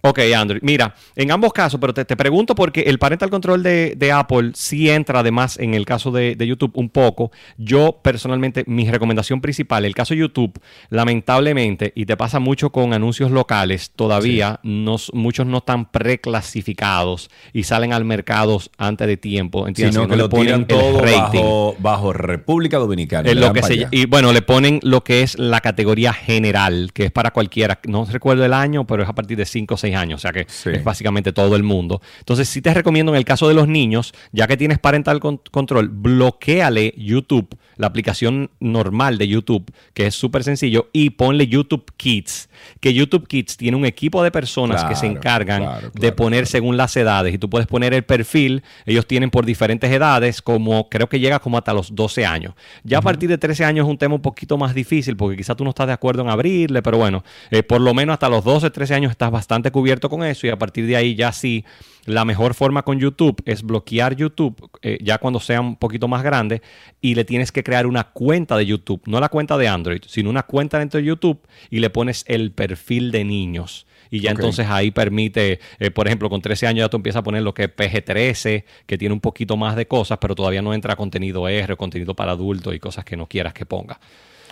Ok, 0.00 0.20
Android. 0.36 0.60
Mira, 0.62 0.94
en 1.16 1.32
ambos 1.32 1.52
casos, 1.52 1.80
pero 1.80 1.92
te, 1.92 2.04
te 2.04 2.16
pregunto 2.16 2.54
porque 2.54 2.82
el 2.82 2.98
parental 3.00 3.30
control 3.30 3.62
de, 3.64 3.94
de 3.96 4.12
Apple 4.12 4.52
sí 4.54 4.88
entra 4.88 5.20
además 5.20 5.58
en 5.58 5.74
el 5.74 5.84
caso 5.86 6.12
de, 6.12 6.36
de 6.36 6.46
YouTube 6.46 6.70
un 6.74 6.88
poco. 6.88 7.32
Yo 7.56 7.98
personalmente, 8.02 8.62
mi 8.68 8.88
recomendación 8.88 9.40
principal, 9.40 9.84
el 9.84 9.94
caso 9.96 10.14
de 10.14 10.20
YouTube, 10.20 10.58
lamentablemente, 10.90 11.92
y 11.96 12.06
te 12.06 12.16
pasa 12.16 12.38
mucho 12.38 12.70
con 12.70 12.92
anuncios 12.94 13.30
locales, 13.32 13.90
todavía 13.96 14.60
nos- 14.62 15.12
muchos 15.14 15.46
no 15.46 15.58
están 15.58 15.90
preclasificados 15.90 17.30
y 17.52 17.64
salen 17.64 17.92
al 17.92 18.04
mercado 18.04 18.60
antes 18.76 19.06
de 19.06 19.16
tiempo. 19.16 19.66
¿entiendes? 19.66 19.94
Sino 19.94 20.04
No 20.04 20.10
que 20.10 20.16
le 20.16 20.22
lo 20.22 20.28
ponen 20.28 20.66
tiran 20.66 20.66
todo 20.66 21.00
rating. 21.00 21.40
bajo, 21.40 21.76
bajo 21.78 22.12
República 22.12 22.78
Dominicana. 22.78 23.32
Lo 23.34 23.52
que 23.52 23.62
se- 23.62 23.88
y 23.90 24.06
bueno, 24.06 24.32
le 24.32 24.42
ponen 24.42 24.80
lo 24.82 25.02
que 25.02 25.22
es 25.22 25.38
la 25.38 25.60
categoría 25.60 26.12
general, 26.12 26.90
que 26.92 27.06
es 27.06 27.10
para 27.10 27.30
cualquiera. 27.32 27.80
No 27.86 28.04
recuerdo 28.10 28.44
el 28.44 28.52
año, 28.52 28.86
pero 28.86 29.02
es 29.02 29.08
a 29.08 29.14
partir 29.14 29.36
de 29.36 29.44
5 29.46 29.74
o 29.74 29.76
6 29.76 29.87
años, 29.96 30.20
o 30.20 30.22
sea 30.22 30.32
que 30.32 30.46
es 30.76 30.84
básicamente 30.84 31.32
todo 31.32 31.56
el 31.56 31.62
mundo. 31.62 32.00
Entonces, 32.20 32.48
sí 32.48 32.62
te 32.62 32.72
recomiendo 32.74 33.12
en 33.12 33.16
el 33.18 33.24
caso 33.24 33.48
de 33.48 33.54
los 33.54 33.68
niños, 33.68 34.12
ya 34.32 34.46
que 34.46 34.56
tienes 34.56 34.78
parental 34.78 35.20
con- 35.20 35.40
control, 35.50 35.88
bloqueale 35.88 36.94
YouTube, 36.96 37.48
la 37.76 37.86
aplicación 37.86 38.50
normal 38.60 39.18
de 39.18 39.28
YouTube, 39.28 39.72
que 39.94 40.06
es 40.06 40.14
súper 40.14 40.42
sencillo, 40.44 40.88
y 40.92 41.10
ponle 41.10 41.46
YouTube 41.46 41.84
Kids, 41.96 42.48
que 42.80 42.92
YouTube 42.92 43.26
Kids 43.28 43.56
tiene 43.56 43.76
un 43.76 43.84
equipo 43.86 44.22
de 44.22 44.30
personas 44.30 44.84
que 44.84 44.96
se 44.96 45.06
encargan 45.06 45.62
claro, 45.62 45.90
de 45.94 46.12
poner 46.12 46.46
según 46.46 46.76
las 46.76 46.96
edades, 46.96 47.34
y 47.34 47.38
tú 47.38 47.48
puedes 47.48 47.66
poner 47.68 47.94
el 47.94 48.04
perfil, 48.04 48.62
ellos 48.84 49.06
tienen 49.06 49.30
por 49.30 49.46
diferentes 49.46 49.90
edades, 49.90 50.42
como 50.42 50.88
creo 50.88 51.08
que 51.08 51.20
llega 51.20 51.38
como 51.38 51.56
hasta 51.58 51.72
los 51.72 51.94
12 51.94 52.26
años. 52.26 52.54
Ya 52.84 52.98
a 52.98 53.02
partir 53.02 53.28
de 53.28 53.38
13 53.38 53.64
años 53.64 53.86
es 53.86 53.90
un 53.90 53.98
tema 53.98 54.14
un 54.16 54.22
poquito 54.22 54.58
más 54.58 54.74
difícil, 54.74 55.16
porque 55.16 55.36
quizás 55.36 55.56
tú 55.56 55.64
no 55.64 55.70
estás 55.70 55.86
de 55.86 55.92
acuerdo 55.92 56.22
en 56.22 56.28
abrirle, 56.30 56.82
pero 56.82 56.98
bueno, 56.98 57.22
eh, 57.50 57.62
por 57.62 57.80
lo 57.80 57.94
menos 57.94 58.14
hasta 58.14 58.28
los 58.28 58.44
12, 58.44 58.70
13 58.70 58.94
años 58.94 59.10
estás 59.12 59.30
bastante 59.30 59.70
cubierto 59.78 60.10
con 60.10 60.24
eso, 60.24 60.46
y 60.46 60.50
a 60.50 60.58
partir 60.58 60.86
de 60.86 60.96
ahí 60.96 61.14
ya 61.14 61.30
sí, 61.30 61.64
la 62.04 62.24
mejor 62.24 62.54
forma 62.54 62.82
con 62.82 62.98
YouTube 62.98 63.40
es 63.44 63.62
bloquear 63.62 64.16
YouTube, 64.16 64.68
eh, 64.82 64.98
ya 65.00 65.18
cuando 65.18 65.38
sea 65.38 65.60
un 65.60 65.76
poquito 65.76 66.08
más 66.08 66.24
grande, 66.24 66.62
y 67.00 67.14
le 67.14 67.24
tienes 67.24 67.52
que 67.52 67.62
crear 67.62 67.86
una 67.86 68.04
cuenta 68.04 68.56
de 68.56 68.66
YouTube, 68.66 69.00
no 69.06 69.20
la 69.20 69.28
cuenta 69.28 69.56
de 69.56 69.68
Android, 69.68 70.00
sino 70.06 70.30
una 70.30 70.42
cuenta 70.42 70.80
dentro 70.80 70.98
de 70.98 71.06
YouTube, 71.06 71.40
y 71.70 71.78
le 71.78 71.90
pones 71.90 72.24
el 72.26 72.50
perfil 72.50 73.12
de 73.12 73.24
niños. 73.24 73.86
Y 74.10 74.20
ya 74.20 74.32
entonces 74.32 74.66
ahí 74.68 74.90
permite, 74.90 75.60
eh, 75.78 75.90
por 75.92 76.08
ejemplo, 76.08 76.28
con 76.28 76.40
13 76.40 76.66
años 76.66 76.86
ya 76.86 76.88
tú 76.88 76.96
empiezas 76.96 77.20
a 77.20 77.22
poner 77.22 77.42
lo 77.42 77.54
que 77.54 77.64
es 77.64 77.70
PG-13, 77.70 78.64
que 78.86 78.98
tiene 78.98 79.12
un 79.12 79.20
poquito 79.20 79.56
más 79.56 79.76
de 79.76 79.86
cosas, 79.86 80.18
pero 80.18 80.34
todavía 80.34 80.62
no 80.62 80.74
entra 80.74 80.96
contenido 80.96 81.46
R, 81.46 81.76
contenido 81.76 82.14
para 82.14 82.32
adultos 82.32 82.74
y 82.74 82.80
cosas 82.80 83.04
que 83.04 83.16
no 83.16 83.26
quieras 83.26 83.52
que 83.52 83.64
ponga. 83.64 84.00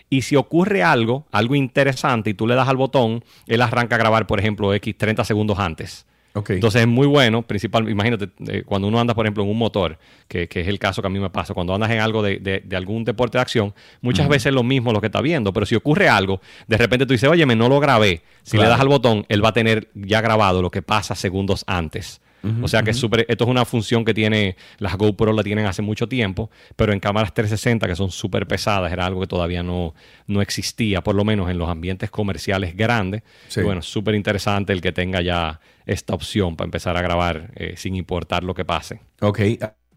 Y 0.09 0.23
si 0.23 0.37
ocurre 0.37 0.83
algo, 0.83 1.27
algo 1.31 1.55
interesante, 1.55 2.31
y 2.31 2.35
tú 2.35 2.47
le 2.47 2.55
das 2.55 2.69
al 2.69 2.77
botón, 2.77 3.25
él 3.47 3.63
arranca 3.63 3.95
a 3.95 3.99
grabar, 3.99 4.27
por 4.27 4.39
ejemplo, 4.41 4.73
X 4.75 4.95
30 4.99 5.25
segundos 5.25 5.59
antes. 5.59 6.07
Entonces 6.55 6.83
es 6.83 6.87
muy 6.87 7.09
bueno, 7.09 7.43
principal, 7.43 7.89
imagínate, 7.91 8.29
eh, 8.47 8.63
cuando 8.65 8.87
uno 8.87 9.01
anda, 9.01 9.15
por 9.15 9.27
ejemplo, 9.27 9.43
en 9.43 9.51
un 9.51 9.59
motor, 9.59 9.99
que, 10.29 10.47
que 10.49 10.61
es 10.61 10.69
el 10.69 10.79
caso 10.79 11.03
que 11.03 11.09
a 11.09 11.11
mí 11.11 11.19
me 11.19 11.29
pasa, 11.31 11.55
cuando 11.55 11.75
andas 11.75 11.91
en 11.91 11.99
algo 11.99 12.23
de, 12.23 12.39
de- 12.39 12.61
de 12.65 12.77
algún 12.77 13.03
deporte 13.05 13.37
de 13.39 13.43
acción, 13.43 13.75
muchas 14.01 14.29
veces 14.29 14.47
es 14.47 14.53
lo 14.55 14.63
mismo 14.63 14.93
lo 14.93 15.01
que 15.01 15.07
está 15.09 15.21
viendo, 15.21 15.53
pero 15.53 15.67
si 15.67 15.75
ocurre 15.75 16.09
algo, 16.09 16.41
de 16.69 16.77
repente 16.77 17.05
tú 17.05 17.15
dices, 17.15 17.29
oye, 17.29 17.45
no 17.47 17.69
lo 17.69 17.81
grabé. 17.81 18.23
Si 18.45 18.53
Claro. 18.53 18.65
le 18.67 18.71
das 18.71 18.81
al 18.81 18.87
botón, 18.89 19.27
él 19.29 19.45
va 19.45 19.49
a 19.49 19.53
tener 19.53 19.89
ya 19.95 20.21
grabado 20.21 20.63
lo 20.63 20.71
que 20.71 20.83
pasa 20.83 21.17
segundos 21.17 21.65
antes. 21.67 22.21
O 22.63 22.69
sea 22.69 22.83
que 22.83 22.91
es 22.91 22.97
ujú. 22.97 23.09
súper- 23.09 23.27
esto 23.29 23.45
es 23.45 23.51
una 23.51 23.65
función 23.65 24.05
que 24.05 24.15
tiene, 24.15 24.57
las 24.79 24.97
GoPro 24.97 25.33
la 25.33 25.43
tienen 25.43 25.67
hace 25.67 25.83
mucho 25.83 26.09
tiempo, 26.09 26.51
pero 26.77 26.93
en 26.93 27.01
cámaras 27.01 27.35
360 27.35 27.87
que 27.87 27.97
son 27.97 28.11
súper 28.11 28.47
pesadas 28.47 28.93
era 28.93 29.05
algo 29.07 29.21
que 29.21 29.27
todavía 29.27 29.63
no, 29.63 29.95
no 30.27 30.41
existía, 30.41 31.03
por 31.03 31.15
lo 31.15 31.25
menos 31.25 31.51
en 31.51 31.59
los 31.59 31.69
ambientes 31.69 32.11
comerciales 32.11 32.77
grandes. 32.77 33.23
Sí. 33.49 33.61
Y 33.61 33.63
bueno, 33.65 33.83
súper 33.83 34.15
interesante 34.15 34.73
el 34.73 34.81
que 34.81 34.93
tenga 34.93 35.21
ya 35.21 35.61
esta 35.87 36.15
opción 36.15 36.57
para 36.57 36.67
empezar 36.67 36.97
a 36.97 37.03
grabar 37.03 37.51
eh, 37.57 37.75
sin 37.77 37.95
importar 37.97 38.45
lo 38.45 38.55
que 38.55 38.65
pase. 38.65 39.01
Ok. 39.21 39.41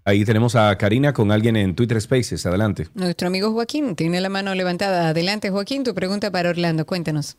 Ahí 0.05 0.25
tenemos 0.25 0.55
a 0.57 0.77
Karina 0.77 1.13
con 1.13 1.31
alguien 1.31 1.55
en 1.55 1.75
Twitter 1.75 2.01
Spaces. 2.01 2.45
Adelante. 2.45 2.87
Nuestro 2.93 3.29
amigo 3.29 3.53
Joaquín 3.53 3.95
tiene 3.95 4.19
la 4.19 4.27
mano 4.27 4.53
levantada. 4.53 5.07
Adelante, 5.07 5.49
Joaquín, 5.49 5.85
tu 5.85 5.93
pregunta 5.95 6.29
para 6.29 6.49
Orlando. 6.49 6.85
Cuéntanos. 6.85 7.37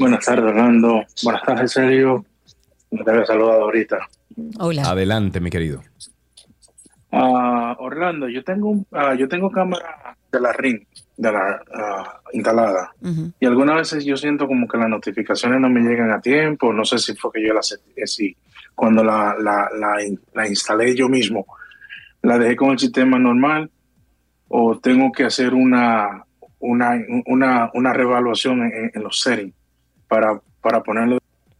Buenas 0.00 0.24
tardes, 0.24 0.44
Orlando. 0.46 1.04
Buenas 1.22 1.42
tardes, 1.44 1.72
Sergio. 1.72 2.24
Me 2.94 3.04
te 3.04 3.10
había 3.10 3.24
saludado 3.26 3.62
ahorita. 3.62 3.98
Hola. 4.58 4.82
Adelante, 4.90 5.40
mi 5.40 5.50
querido. 5.50 5.82
Ah, 7.12 7.76
Orlando, 7.78 8.28
yo 8.28 8.42
tengo 8.42 8.70
un- 8.70 8.86
ah, 8.92 9.14
yo 9.14 9.28
tengo 9.28 9.50
cámara 9.50 10.16
de 10.32 10.40
la 10.40 10.52
Ring, 10.52 10.80
de 11.16 11.30
la 11.32 11.62
ah, 11.72 12.20
instalada. 12.32 12.92
Y 13.38 13.46
algunas 13.46 13.76
veces 13.76 14.04
yo 14.04 14.16
siento 14.16 14.46
como 14.48 14.66
que 14.66 14.76
las 14.78 14.88
notificaciones 14.88 15.60
no 15.60 15.68
me 15.68 15.80
llegan 15.80 16.10
a 16.10 16.20
tiempo. 16.20 16.72
No 16.72 16.84
sé 16.84 16.98
si 16.98 17.14
fue 17.14 17.30
que 17.34 17.46
yo 17.46 17.54
las 17.54 17.72
eh, 17.96 18.06
si 18.06 18.36
cuando 18.74 19.04
la, 19.04 19.36
la, 19.38 19.68
la, 19.78 20.02
in- 20.04 20.20
la 20.34 20.48
instalé 20.48 20.96
yo 20.96 21.08
mismo, 21.08 21.46
la 22.22 22.36
dejé 22.38 22.56
con 22.56 22.70
el 22.70 22.78
sistema 22.80 23.16
normal 23.18 23.70
o 24.48 24.78
tengo 24.80 25.12
que 25.12 25.24
hacer 25.24 25.54
una, 25.54 26.24
una, 26.58 26.98
una, 27.26 27.70
una 27.74 27.92
reevaluación 27.92 28.62
en, 28.62 28.90
en 28.92 29.02
los 29.02 29.20
settings 29.20 29.54
para, 30.08 30.40
para 30.60 30.82
ponerlo 30.82 31.18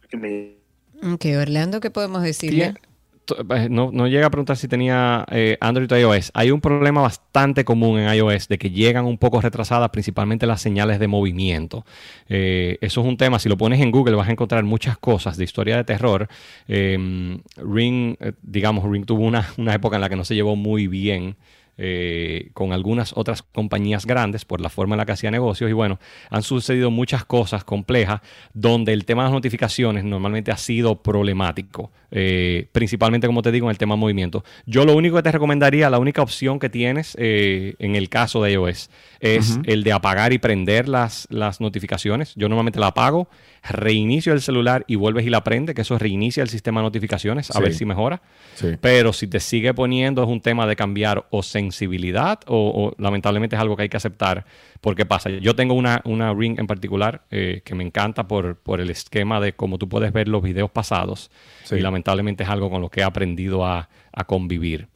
que 0.09 0.17
me 0.17 0.54
Ok, 1.03 1.25
Orlando, 1.39 1.79
¿qué 1.79 1.91
podemos 1.91 2.23
decirle? 2.23 2.65
Eh, 2.65 3.69
No, 3.69 3.89
no 3.91 4.07
llega 4.07 4.27
a 4.27 4.29
preguntar 4.29 4.55
si 4.55 4.67
tenía 4.67 5.25
eh, 5.31 5.57
Android 5.59 5.91
o 5.91 5.97
iOS. 5.97 6.31
Hay 6.35 6.51
un 6.51 6.61
problema 6.61 7.01
bastante 7.01 7.65
común 7.65 7.99
en 7.99 8.13
iOS 8.13 8.47
de 8.47 8.57
que 8.57 8.69
llegan 8.69 9.05
un 9.05 9.17
poco 9.17 9.41
retrasadas, 9.41 9.89
principalmente 9.89 10.45
las 10.45 10.61
señales 10.61 10.99
de 10.99 11.07
movimiento. 11.07 11.85
Eh, 12.29 12.77
eso 12.81 13.01
es 13.01 13.07
un 13.07 13.17
tema, 13.17 13.39
si 13.39 13.49
lo 13.49 13.57
pones 13.57 13.81
en 13.81 13.91
Google 13.91 14.15
vas 14.15 14.27
a 14.27 14.31
encontrar 14.31 14.63
muchas 14.63 14.97
cosas 14.97 15.37
de 15.37 15.43
historia 15.43 15.77
de 15.77 15.83
terror. 15.83 16.27
Ring, 16.67 18.15
digamos, 18.43 18.89
Ring 18.89 19.05
tuvo 19.05 19.25
una, 19.25 19.49
una 19.57 19.73
época 19.73 19.95
en 19.95 20.01
la 20.01 20.09
que 20.09 20.15
no 20.15 20.25
se 20.25 20.35
llevó 20.35 20.55
muy 20.55 20.87
bien. 20.87 21.35
Eh, 21.77 22.51
con 22.53 22.71
algunas 22.71 23.13
otras 23.17 23.43
compañías 23.43 24.05
grandes 24.05 24.45
por 24.45 24.61
la 24.61 24.69
forma 24.69 24.95
en 24.95 24.99
la 24.99 25.05
que 25.05 25.11
hacía 25.11 25.31
negocios 25.31 25.69
y 25.69 25.73
bueno, 25.73 25.99
han 26.29 26.41
sucedido 26.41 26.91
muchas 26.91 27.25
cosas 27.25 27.63
complejas 27.63 28.21
donde 28.53 28.93
el 28.93 29.05
tema 29.05 29.23
de 29.23 29.27
las 29.27 29.33
notificaciones 29.33 30.03
normalmente 30.03 30.51
ha 30.51 30.57
sido 30.57 31.01
problemático, 31.01 31.91
eh, 32.11 32.67
principalmente 32.71 33.27
como 33.27 33.41
te 33.41 33.51
digo 33.51 33.67
en 33.67 33.71
el 33.71 33.77
tema 33.77 33.95
de 33.95 33.99
movimiento. 33.99 34.43
Yo 34.65 34.85
lo 34.85 34.95
único 34.95 35.15
que 35.17 35.23
te 35.23 35.31
recomendaría, 35.31 35.89
la 35.89 35.99
única 35.99 36.21
opción 36.21 36.59
que 36.59 36.69
tienes 36.69 37.15
eh, 37.19 37.75
en 37.79 37.95
el 37.95 38.09
caso 38.09 38.41
de 38.43 38.51
iOS 38.53 38.89
es 39.19 39.59
el 39.65 39.83
de 39.83 39.91
apagar 39.91 40.33
y 40.33 40.37
prender 40.37 40.87
las, 40.87 41.27
las 41.31 41.59
notificaciones. 41.59 42.33
Yo 42.35 42.47
normalmente 42.47 42.79
la 42.79 42.87
apago, 42.87 43.27
reinicio 43.67 44.33
el 44.33 44.41
celular 44.41 44.83
y 44.87 44.95
vuelves 44.95 45.25
y 45.25 45.29
la 45.31 45.43
prende, 45.43 45.73
que 45.73 45.81
eso 45.81 45.97
reinicia 45.97 46.43
el 46.43 46.49
sistema 46.49 46.81
de 46.81 46.83
notificaciones, 46.85 47.49
a 47.49 47.53
Sí. 47.53 47.59
ver 47.61 47.73
si 47.73 47.85
mejora. 47.85 48.21
Sí. 48.53 48.75
Pero 48.79 49.13
si 49.13 49.25
te 49.27 49.39
sigue 49.39 49.73
poniendo 49.73 50.21
es 50.21 50.29
un 50.29 50.41
tema 50.41 50.67
de 50.67 50.75
cambiar 50.75 51.25
o 51.31 51.41
sensibilidad 51.41 52.39
o, 52.47 52.93
o 52.95 53.01
lamentablemente 53.01 53.55
es 53.55 53.61
algo 53.61 53.75
que 53.75 53.83
hay 53.83 53.89
que 53.89 53.97
aceptar. 53.97 54.45
Porque 54.81 55.05
pasa, 55.07 55.31
yo 55.31 55.55
tengo 55.55 55.73
una, 55.73 56.01
una 56.05 56.31
ring 56.33 56.59
en 56.59 56.67
particular 56.67 57.23
eh, 57.31 57.61
que 57.65 57.73
me 57.73 57.83
encanta 57.83 58.27
por, 58.27 58.57
por 58.57 58.79
el 58.81 58.91
esquema 58.91 59.39
de 59.39 59.53
cómo 59.53 59.79
tú 59.79 59.89
puedes 59.89 60.13
ver 60.13 60.27
los 60.27 60.43
videos 60.43 60.69
pasados 60.69 61.31
Sí. 61.65 61.75
y 61.75 61.79
lamentablemente 61.81 62.43
es 62.43 62.49
algo 62.49 62.69
con 62.69 62.81
lo 62.81 62.89
que 62.89 63.01
he 63.01 63.03
aprendido 63.03 63.65
a, 63.65 63.89
a 64.13 64.23
convivir. 64.23 64.87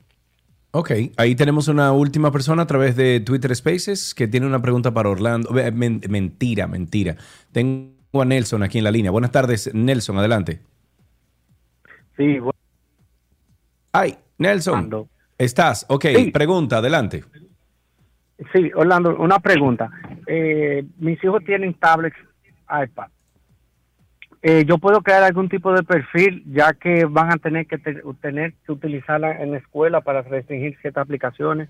Ok, 0.72 0.92
ahí 1.18 1.34
tenemos 1.36 1.68
una 1.68 1.92
última 1.92 2.32
persona 2.32 2.62
a 2.64 2.68
través 2.68 2.96
de 2.96 3.20
Twitter 3.22 3.56
Spaces 3.56 4.14
que 4.14 4.28
tiene 4.28 4.46
una 4.46 4.62
pregunta 4.62 4.94
para 4.94 5.10
Orlando. 5.10 5.50
Men- 5.74 6.02
mentira, 6.10 6.68
mentira. 6.68 7.16
Tengo 7.52 8.22
a 8.22 8.26
Nelson 8.26 8.62
aquí 8.62 8.78
en 8.78 8.84
la 8.84 8.92
línea. 8.92 9.10
Buenas 9.10 9.32
tardes, 9.32 9.74
Nelson, 9.74 10.18
adelante. 10.20 10.62
Sí, 12.18 12.38
bueno, 12.38 12.54
Ay, 13.92 14.16
Nelson. 14.38 15.08
Estás, 15.38 15.86
ok, 15.90 16.06
pregunta, 16.32 16.78
adelante. 16.78 17.24
Sí, 18.54 18.70
Orlando, 18.76 19.18
una 19.18 19.40
pregunta. 19.40 19.90
Eh, 20.28 20.86
mis 21.00 21.22
hijos 21.24 21.44
tienen 21.44 21.74
tablets 21.74 22.16
iPad. 22.70 23.08
Eh, 24.42 24.64
yo 24.66 24.78
puedo 24.78 25.02
crear 25.02 25.24
algún 25.24 25.50
tipo 25.50 25.74
de 25.74 25.84
perfil 25.84 26.44
ya 26.54 26.72
que 26.74 27.04
van 27.06 27.32
a 27.34 27.38
tener 27.38 27.68
que 27.68 27.78
te- 27.78 28.02
tener 28.22 28.54
que 28.66 28.72
utilizarla 28.72 29.42
en 29.42 29.52
la 29.52 29.58
escuela 29.58 30.00
para 30.02 30.22
restringir 30.22 30.78
ciertas 30.82 31.02
aplicaciones. 31.04 31.68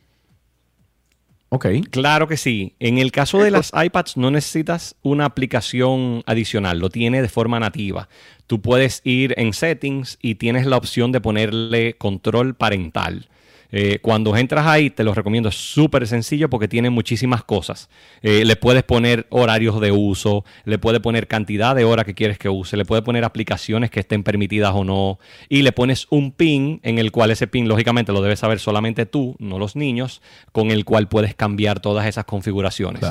Ok. 1.52 1.66
Claro 1.90 2.28
que 2.28 2.38
sí. 2.38 2.76
En 2.80 3.00
el 3.00 3.12
caso 3.12 3.42
de 3.42 3.50
las 3.50 3.72
iPads 3.74 4.18
no 4.18 4.30
necesitas 4.30 4.96
una 5.02 5.26
aplicación 5.26 6.22
adicional, 6.28 6.78
lo 6.78 6.90
tiene 6.90 7.24
de 7.24 7.28
forma 7.30 7.60
nativa. 7.60 8.08
Tú 8.46 8.62
puedes 8.62 9.02
ir 9.04 9.34
en 9.38 9.54
settings 9.54 10.20
y 10.22 10.36
tienes 10.36 10.68
la 10.68 10.78
opción 10.78 11.12
de 11.12 11.22
ponerle 11.22 11.96
control 11.96 12.54
parental. 12.54 13.28
Eh, 13.72 14.00
cuando 14.02 14.36
entras 14.36 14.66
ahí, 14.66 14.90
te 14.90 15.04
lo 15.04 15.14
recomiendo, 15.14 15.50
es 15.50 15.56
súper 15.56 16.08
sencillo 16.08 16.50
porque 16.50 16.68
tiene 16.68 16.90
muchísimas 16.90 17.44
cosas. 17.44 17.90
Eh, 18.22 18.44
le 18.46 18.56
puedes 18.56 18.84
poner 18.84 19.28
horarios 19.30 19.80
de 19.80 19.92
uso, 19.92 20.44
le 20.66 20.80
puedes 20.80 21.02
poner 21.02 21.28
cantidad 21.28 21.76
de 21.76 21.84
horas 21.84 22.06
que 22.06 22.16
quieres 22.16 22.38
que 22.38 22.50
use, 22.50 22.78
le 22.78 22.86
puedes 22.86 23.04
poner 23.04 23.24
aplicaciones 23.24 23.92
que 23.92 24.00
estén 24.00 24.24
permitidas 24.24 24.74
o 24.74 24.84
no, 24.84 25.20
y 25.50 25.62
le 25.62 25.72
pones 25.72 26.08
un 26.10 26.32
pin 26.32 26.80
en 26.84 26.98
el 26.98 27.12
cual 27.12 27.32
ese 27.32 27.48
pin, 27.48 27.68
lógicamente, 27.68 28.12
lo 28.12 28.22
debes 28.22 28.40
saber 28.40 28.60
solamente 28.60 29.06
tú, 29.06 29.36
no 29.40 29.60
los 29.60 29.76
niños, 29.76 30.22
con 30.52 30.72
el 30.72 30.86
cual 30.86 31.08
puedes 31.08 31.36
cambiar 31.36 31.80
todas 31.80 32.08
esas 32.08 32.26
configuraciones. 32.26 33.02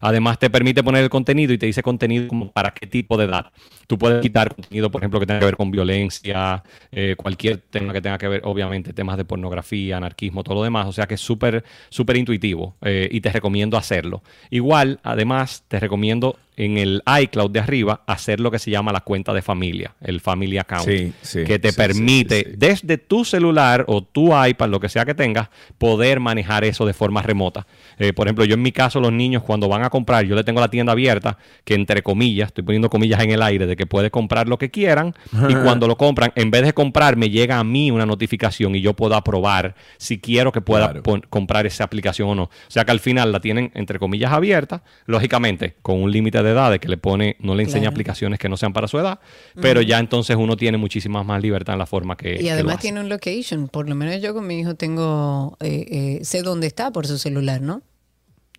Además, 0.00 0.38
te 0.38 0.50
permite 0.50 0.82
poner 0.82 1.04
el 1.04 1.10
contenido 1.10 1.52
y 1.52 1.58
te 1.58 1.66
dice 1.66 1.82
contenido 1.82 2.28
como 2.28 2.50
para 2.50 2.72
qué 2.72 2.86
tipo 2.86 3.16
de 3.16 3.26
edad. 3.26 3.52
Tú 3.86 3.98
puedes 3.98 4.22
quitar 4.22 4.54
contenido, 4.54 4.90
por 4.90 5.00
ejemplo, 5.00 5.20
que 5.20 5.26
tenga 5.26 5.40
que 5.40 5.46
ver 5.46 5.56
con 5.56 5.70
violencia, 5.70 6.62
eh, 6.90 7.14
cualquier 7.16 7.58
tema 7.58 7.92
que 7.92 8.00
tenga 8.00 8.18
que 8.18 8.28
ver, 8.28 8.42
obviamente, 8.44 8.92
temas 8.92 9.16
de 9.16 9.24
pornografía, 9.24 9.96
anarquismo, 9.98 10.42
todo 10.42 10.56
lo 10.56 10.62
demás. 10.62 10.86
O 10.86 10.92
sea 10.92 11.06
que 11.06 11.14
es 11.14 11.20
súper, 11.20 11.64
súper 11.88 12.16
intuitivo 12.16 12.76
eh, 12.82 13.08
y 13.10 13.20
te 13.20 13.30
recomiendo 13.30 13.76
hacerlo. 13.76 14.22
Igual, 14.50 15.00
además, 15.02 15.64
te 15.68 15.78
recomiendo 15.78 16.36
en 16.60 16.76
el 16.76 17.02
iCloud 17.22 17.50
de 17.50 17.60
arriba 17.60 18.02
hacer 18.06 18.38
lo 18.38 18.50
que 18.50 18.58
se 18.58 18.70
llama 18.70 18.92
la 18.92 19.00
cuenta 19.00 19.32
de 19.32 19.40
familia, 19.40 19.94
el 20.02 20.20
Family 20.20 20.58
Account, 20.58 20.84
Sí, 20.84 21.12
sí, 21.22 21.44
que 21.44 21.58
te 21.58 21.70
sí, 21.70 21.76
permite 21.76 22.54
desde 22.54 22.98
tu 22.98 23.24
celular 23.24 23.86
o 23.88 24.02
tu 24.02 24.30
iPad, 24.44 24.68
lo 24.68 24.78
que 24.78 24.90
sea 24.90 25.06
que 25.06 25.14
tengas, 25.14 25.48
poder 25.78 26.20
manejar 26.20 26.64
eso 26.64 26.84
de 26.84 26.92
forma 26.92 27.22
remota. 27.22 27.66
Eh, 27.98 28.12
por 28.12 28.26
ejemplo, 28.26 28.44
yo 28.44 28.54
en 28.54 28.62
mi 28.62 28.72
caso, 28.72 29.00
los 29.00 29.10
niños 29.10 29.42
cuando 29.42 29.68
van 29.68 29.84
a 29.84 29.90
comprar, 29.90 30.26
yo 30.26 30.36
le 30.36 30.44
tengo 30.44 30.60
la 30.60 30.68
tienda 30.68 30.92
abierta, 30.92 31.38
que 31.64 31.72
entre 31.74 32.02
comillas, 32.02 32.48
estoy 32.48 32.62
poniendo 32.62 32.90
comillas 32.90 33.22
en 33.22 33.30
el 33.30 33.42
aire, 33.42 33.66
de 33.66 33.74
que 33.74 33.86
puede 33.86 34.10
comprar 34.10 34.46
lo 34.46 34.58
que 34.58 34.70
quieran, 34.70 35.14
y 35.48 35.54
cuando 35.54 35.88
lo 35.88 35.96
compran, 35.96 36.30
en 36.34 36.50
vez 36.50 36.62
de 36.62 36.74
comprar, 36.74 37.16
me 37.16 37.30
llega 37.30 37.58
a 37.58 37.64
mí 37.64 37.90
una 37.90 38.04
notificación 38.04 38.74
y 38.74 38.82
yo 38.82 38.92
puedo 38.94 39.14
aprobar 39.14 39.74
si 39.96 40.20
quiero 40.20 40.52
que 40.52 40.60
pueda 40.60 41.00
comprar 41.30 41.66
esa 41.66 41.84
aplicación 41.84 42.28
o 42.28 42.34
no. 42.34 42.42
O 42.42 42.50
sea 42.68 42.84
que 42.84 42.90
al 42.90 43.00
final 43.00 43.32
la 43.32 43.40
tienen, 43.40 43.70
entre 43.74 43.98
comillas, 43.98 44.30
abierta, 44.30 44.82
lógicamente, 45.06 45.76
con 45.80 46.02
un 46.02 46.12
límite 46.12 46.42
de 46.42 46.49
edad 46.50 46.70
de 46.70 46.78
que 46.78 46.88
le 46.88 46.96
pone, 46.96 47.36
no 47.40 47.54
le 47.54 47.62
enseña 47.62 47.82
Claro. 47.82 47.92
aplicaciones 47.94 48.38
que 48.38 48.48
no 48.48 48.56
sean 48.56 48.72
para 48.72 48.88
su 48.88 48.98
edad, 48.98 49.18
pero 49.60 49.80
ya 49.82 49.98
entonces 49.98 50.36
uno 50.36 50.56
tiene 50.56 50.78
muchísimas 50.78 51.24
más 51.26 51.40
libertad 51.42 51.74
en 51.74 51.78
la 51.78 51.86
forma 51.86 52.16
que, 52.16 52.34
que 52.36 52.42
Y 52.42 52.46
lo 52.46 52.52
además 52.52 52.74
hace. 52.76 52.82
tiene 52.82 53.00
un 53.00 53.08
location. 53.08 53.68
Por 53.68 53.88
lo 53.88 53.94
menos 53.94 54.20
yo 54.22 54.34
con 54.34 54.46
mi 54.46 54.60
hijo 54.60 54.74
tengo, 54.74 55.56
eh, 55.60 56.18
eh, 56.20 56.24
sé 56.24 56.42
dónde 56.42 56.66
está 56.66 56.90
por 56.90 57.06
su 57.06 57.18
celular, 57.18 57.60
¿no? 57.60 57.82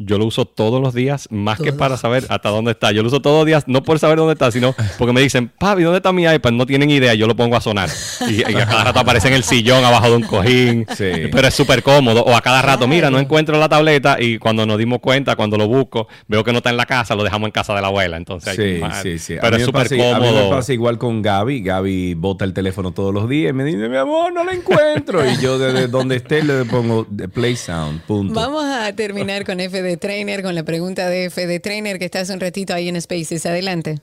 Yo 0.05 0.17
lo 0.17 0.25
uso 0.25 0.45
todos 0.45 0.81
los 0.81 0.93
días, 0.93 1.27
más 1.31 1.59
que 1.59 1.73
para 1.73 1.97
saber 1.97 2.25
hasta 2.29 2.49
dónde 2.49 2.71
está. 2.71 2.91
Yo 2.91 3.01
lo 3.01 3.07
uso 3.07 3.21
todos 3.21 3.39
los 3.39 3.45
días, 3.45 3.63
no 3.67 3.83
por 3.83 3.99
saber 3.99 4.17
dónde 4.17 4.33
está, 4.33 4.51
sino 4.51 4.75
porque 4.97 5.13
me 5.13 5.21
dicen, 5.21 5.49
papi, 5.59 5.83
¿dónde 5.83 5.97
está 5.97 6.11
mi 6.11 6.23
iPad? 6.25 6.51
No 6.51 6.65
tienen 6.65 6.89
idea, 6.89 7.13
yo 7.13 7.27
lo 7.27 7.35
pongo 7.35 7.55
a 7.55 7.61
sonar. 7.61 7.89
Y, 8.27 8.41
y 8.41 8.55
a 8.55 8.65
cada 8.65 8.83
rato 8.85 8.99
aparece 8.99 9.27
en 9.27 9.33
el 9.35 9.43
sillón, 9.43 9.83
abajo 9.83 10.09
de 10.09 10.15
un 10.15 10.23
cojín. 10.23 10.85
Pero 10.97 11.47
es 11.47 11.53
súper 11.53 11.83
cómodo. 11.83 12.23
O 12.23 12.35
a 12.35 12.41
cada 12.41 12.61
rato, 12.61 12.87
mira, 12.87 13.09
no 13.09 13.19
encuentro 13.19 13.57
la 13.59 13.69
tableta 13.69 14.17
y 14.21 14.37
cuando 14.37 14.65
nos 14.65 14.77
dimos 14.77 14.99
cuenta, 14.99 15.35
cuando 15.35 15.57
lo 15.57 15.67
busco, 15.67 16.07
veo 16.27 16.43
que 16.43 16.51
no 16.51 16.57
está 16.57 16.69
en 16.69 16.77
la 16.77 16.85
casa, 16.85 17.15
lo 17.15 17.23
dejamos 17.23 17.47
en 17.47 17.51
casa 17.51 17.73
de 17.75 17.81
la 17.81 17.87
abuela. 17.87 18.17
Entonces, 18.17 18.57
hay 18.57 18.81
Sí, 18.81 18.81
sí, 19.03 19.19
sí. 19.19 19.37
A 19.37 19.41
Pero 19.41 19.57
mí 19.57 19.61
es 19.61 19.65
súper 19.65 19.83
pasa- 19.83 19.95
A 19.95 19.97
mí 20.19 20.25
me 20.25 20.31
cómodo. 20.31 20.49
pasa 20.49 20.73
igual 20.73 20.97
con 20.97 21.21
Gaby. 21.21 21.61
Gaby 21.61 22.13
bota 22.15 22.45
el 22.45 22.53
teléfono 22.53 22.91
todos 22.91 23.13
los 23.13 23.27
días 23.29 23.51
y 23.51 23.53
me 23.53 23.63
dice, 23.63 23.87
mi 23.89 23.97
amor, 23.97 24.33
no 24.33 24.43
la 24.43 24.53
encuentro. 24.53 25.23
y 25.29 25.37
yo 25.41 25.57
desde 25.59 25.87
donde 25.87 26.15
esté 26.17 26.43
le 26.43 26.65
pongo 26.65 27.05
de 27.09 27.27
Play 27.27 27.55
Sound, 27.55 28.01
punto. 28.01 28.33
Vamos 28.33 28.63
a 28.65 28.93
terminar 28.95 29.45
con 29.45 29.59
FD 29.59 29.90
Trainer, 29.97 30.43
con 30.43 30.55
la 30.55 30.63
pregunta 30.63 31.09
de 31.09 31.29
FD 31.29 31.59
Trainer 31.59 31.99
que 31.99 32.05
está 32.05 32.21
hace 32.21 32.33
un 32.33 32.39
ratito 32.39 32.73
ahí 32.73 32.89
en 32.89 32.99
Spaces. 33.01 33.45
Adelante. 33.45 33.99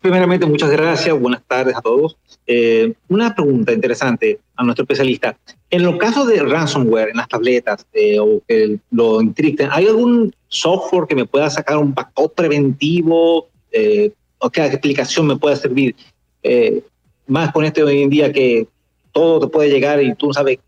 Primeramente, 0.00 0.46
muchas 0.46 0.70
gracias. 0.70 1.18
Buenas 1.18 1.42
tardes 1.46 1.76
a 1.76 1.80
todos. 1.80 2.16
Eh, 2.46 2.92
una 3.08 3.34
pregunta 3.34 3.72
interesante 3.72 4.38
a 4.54 4.62
nuestro 4.62 4.84
especialista. 4.84 5.36
En 5.70 5.82
los 5.82 5.96
casos 5.96 6.28
de 6.28 6.42
ransomware 6.42 7.10
en 7.10 7.16
las 7.16 7.28
tabletas 7.28 7.86
eh, 7.92 8.18
o 8.18 8.40
que 8.46 8.78
lo 8.90 9.20
encripten, 9.20 9.68
¿hay 9.72 9.86
algún 9.86 10.34
software 10.48 11.06
que 11.08 11.14
me 11.14 11.26
pueda 11.26 11.50
sacar 11.50 11.78
un 11.78 11.94
backup 11.94 12.34
preventivo? 12.34 13.48
Eh, 13.72 14.12
¿O 14.38 14.50
qué 14.50 14.64
explicación 14.66 15.26
me 15.26 15.36
pueda 15.36 15.56
servir? 15.56 15.96
Eh, 16.42 16.82
más 17.26 17.52
con 17.52 17.64
este 17.64 17.82
hoy 17.82 18.02
en 18.02 18.10
día 18.10 18.32
que 18.32 18.68
todo 19.12 19.40
te 19.40 19.46
puede 19.48 19.70
llegar 19.70 20.02
y 20.02 20.14
tú 20.14 20.28
no 20.28 20.32
sabes 20.32 20.58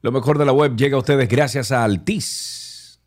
Lo 0.01 0.13
mejor 0.13 0.37
de 0.37 0.45
la 0.45 0.53
web 0.53 0.77
llega 0.77 0.95
a 0.95 0.99
ustedes 0.99 1.27
gracias 1.27 1.73
a 1.73 1.83
Altis. 1.83 3.01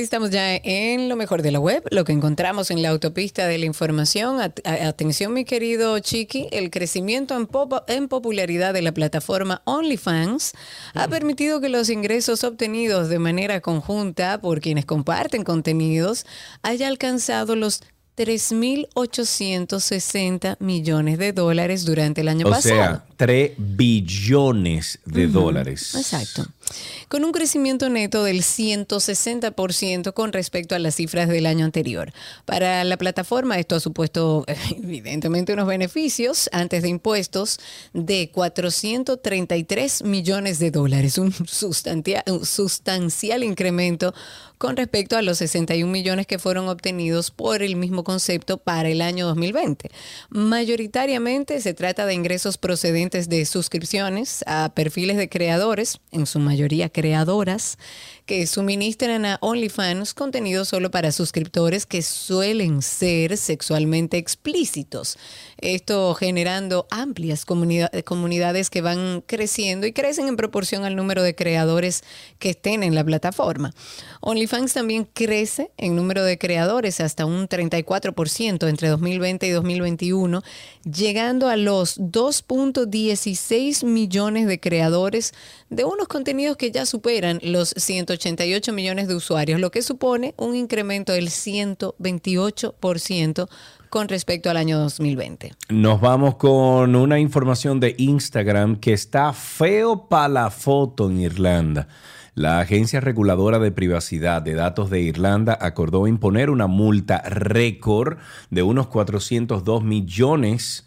Estamos 0.00 0.30
ya 0.30 0.56
en 0.56 1.10
lo 1.10 1.16
mejor 1.16 1.42
de 1.42 1.50
la 1.50 1.60
web, 1.60 1.82
lo 1.90 2.04
que 2.04 2.12
encontramos 2.12 2.70
en 2.70 2.80
la 2.80 2.88
autopista 2.88 3.46
de 3.46 3.58
la 3.58 3.66
información. 3.66 4.40
At- 4.40 4.66
atención, 4.66 5.34
mi 5.34 5.44
querido 5.44 5.98
Chiqui, 5.98 6.48
el 6.50 6.70
crecimiento 6.70 7.36
en, 7.36 7.46
pop- 7.46 7.84
en 7.88 8.08
popularidad 8.08 8.72
de 8.72 8.80
la 8.82 8.92
plataforma 8.92 9.60
OnlyFans 9.66 10.52
ha 10.94 11.08
permitido 11.08 11.60
que 11.60 11.68
los 11.68 11.90
ingresos 11.90 12.42
obtenidos 12.42 13.10
de 13.10 13.18
manera 13.18 13.60
conjunta 13.60 14.40
por 14.40 14.60
quienes 14.60 14.86
comparten 14.86 15.44
contenidos 15.44 16.24
haya 16.62 16.88
alcanzado 16.88 17.54
los 17.54 17.82
3.860 18.16 20.56
millones 20.60 21.18
de 21.18 21.32
dólares 21.32 21.84
durante 21.84 22.20
el 22.20 22.28
año 22.28 22.46
O 22.46 22.50
pasado. 22.50 22.74
sea, 22.74 23.04
3 23.16 23.52
billones 23.56 24.98
de 25.06 25.26
dólares. 25.28 25.94
Exacto. 25.94 26.46
Con 27.08 27.24
un 27.24 27.32
crecimiento 27.32 27.88
neto 27.88 28.24
del 28.24 28.42
160% 28.42 30.12
con 30.14 30.32
respecto 30.32 30.74
a 30.74 30.78
las 30.78 30.94
cifras 30.96 31.28
del 31.28 31.46
año 31.46 31.64
anterior. 31.64 32.12
Para 32.44 32.84
la 32.84 32.96
plataforma 32.96 33.58
esto 33.58 33.74
ha 33.74 33.80
supuesto 33.80 34.44
evidentemente 34.70 35.52
unos 35.52 35.66
beneficios 35.66 36.48
antes 36.52 36.82
de 36.82 36.88
impuestos 36.88 37.58
de 37.92 38.30
433 38.32 40.04
millones 40.04 40.58
de 40.58 40.70
dólares, 40.70 41.18
un, 41.18 41.32
sustantia- 41.32 42.24
un 42.26 42.46
sustancial 42.46 43.44
incremento 43.44 44.14
con 44.58 44.76
respecto 44.76 45.16
a 45.16 45.22
los 45.22 45.38
61 45.38 45.90
millones 45.90 46.26
que 46.28 46.38
fueron 46.38 46.68
obtenidos 46.68 47.32
por 47.32 47.64
el 47.64 47.74
mismo 47.74 48.04
concepto 48.04 48.58
para 48.58 48.88
el 48.88 49.02
año 49.02 49.26
2020. 49.26 49.90
Mayoritariamente 50.30 51.60
se 51.60 51.74
trata 51.74 52.06
de 52.06 52.14
ingresos 52.14 52.58
procedentes 52.58 53.28
de 53.28 53.44
suscripciones 53.44 54.44
a 54.46 54.70
perfiles 54.72 55.16
de 55.16 55.28
creadores, 55.28 55.98
en 56.12 56.26
su 56.26 56.38
mayoría 56.38 56.51
creadoras, 56.88 57.78
que 58.32 58.46
suministran 58.46 59.26
a 59.26 59.36
OnlyFans 59.42 60.14
contenido 60.14 60.64
solo 60.64 60.90
para 60.90 61.12
suscriptores 61.12 61.84
que 61.84 62.00
suelen 62.00 62.80
ser 62.80 63.36
sexualmente 63.36 64.16
explícitos. 64.16 65.18
Esto 65.58 66.14
generando 66.14 66.86
amplias 66.90 67.44
comunida- 67.44 67.90
comunidades 68.06 68.70
que 68.70 68.80
van 68.80 69.22
creciendo 69.26 69.86
y 69.86 69.92
crecen 69.92 70.28
en 70.28 70.36
proporción 70.36 70.86
al 70.86 70.96
número 70.96 71.22
de 71.22 71.34
creadores 71.34 72.04
que 72.38 72.48
estén 72.48 72.82
en 72.82 72.94
la 72.94 73.04
plataforma. 73.04 73.74
OnlyFans 74.22 74.72
también 74.72 75.06
crece 75.12 75.70
en 75.76 75.94
número 75.94 76.24
de 76.24 76.38
creadores 76.38 77.00
hasta 77.00 77.26
un 77.26 77.50
34% 77.50 78.66
entre 78.66 78.88
2020 78.88 79.46
y 79.46 79.50
2021, 79.50 80.42
llegando 80.90 81.48
a 81.48 81.56
los 81.58 82.00
2.16 82.00 83.84
millones 83.84 84.46
de 84.46 84.58
creadores 84.58 85.34
de 85.68 85.84
unos 85.84 86.08
contenidos 86.08 86.56
que 86.56 86.70
ya 86.70 86.86
superan 86.86 87.38
los 87.42 87.74
188 88.22 88.72
millones 88.72 89.08
de 89.08 89.16
usuarios, 89.16 89.60
lo 89.60 89.72
que 89.72 89.82
supone 89.82 90.34
un 90.36 90.54
incremento 90.54 91.12
del 91.12 91.28
128% 91.28 93.48
con 93.90 94.08
respecto 94.08 94.48
al 94.48 94.56
año 94.56 94.78
2020. 94.78 95.54
Nos 95.70 96.00
vamos 96.00 96.36
con 96.36 96.94
una 96.94 97.18
información 97.18 97.80
de 97.80 97.96
Instagram 97.98 98.76
que 98.76 98.92
está 98.92 99.32
feo 99.32 100.08
para 100.08 100.28
la 100.28 100.50
foto 100.50 101.10
en 101.10 101.20
Irlanda. 101.20 101.88
La 102.34 102.60
Agencia 102.60 103.00
Reguladora 103.00 103.58
de 103.58 103.72
Privacidad 103.72 104.40
de 104.40 104.54
Datos 104.54 104.88
de 104.88 105.00
Irlanda 105.00 105.58
acordó 105.60 106.06
imponer 106.06 106.48
una 106.48 106.68
multa 106.68 107.22
récord 107.22 108.18
de 108.50 108.62
unos 108.62 108.86
402 108.86 109.82
millones 109.82 110.86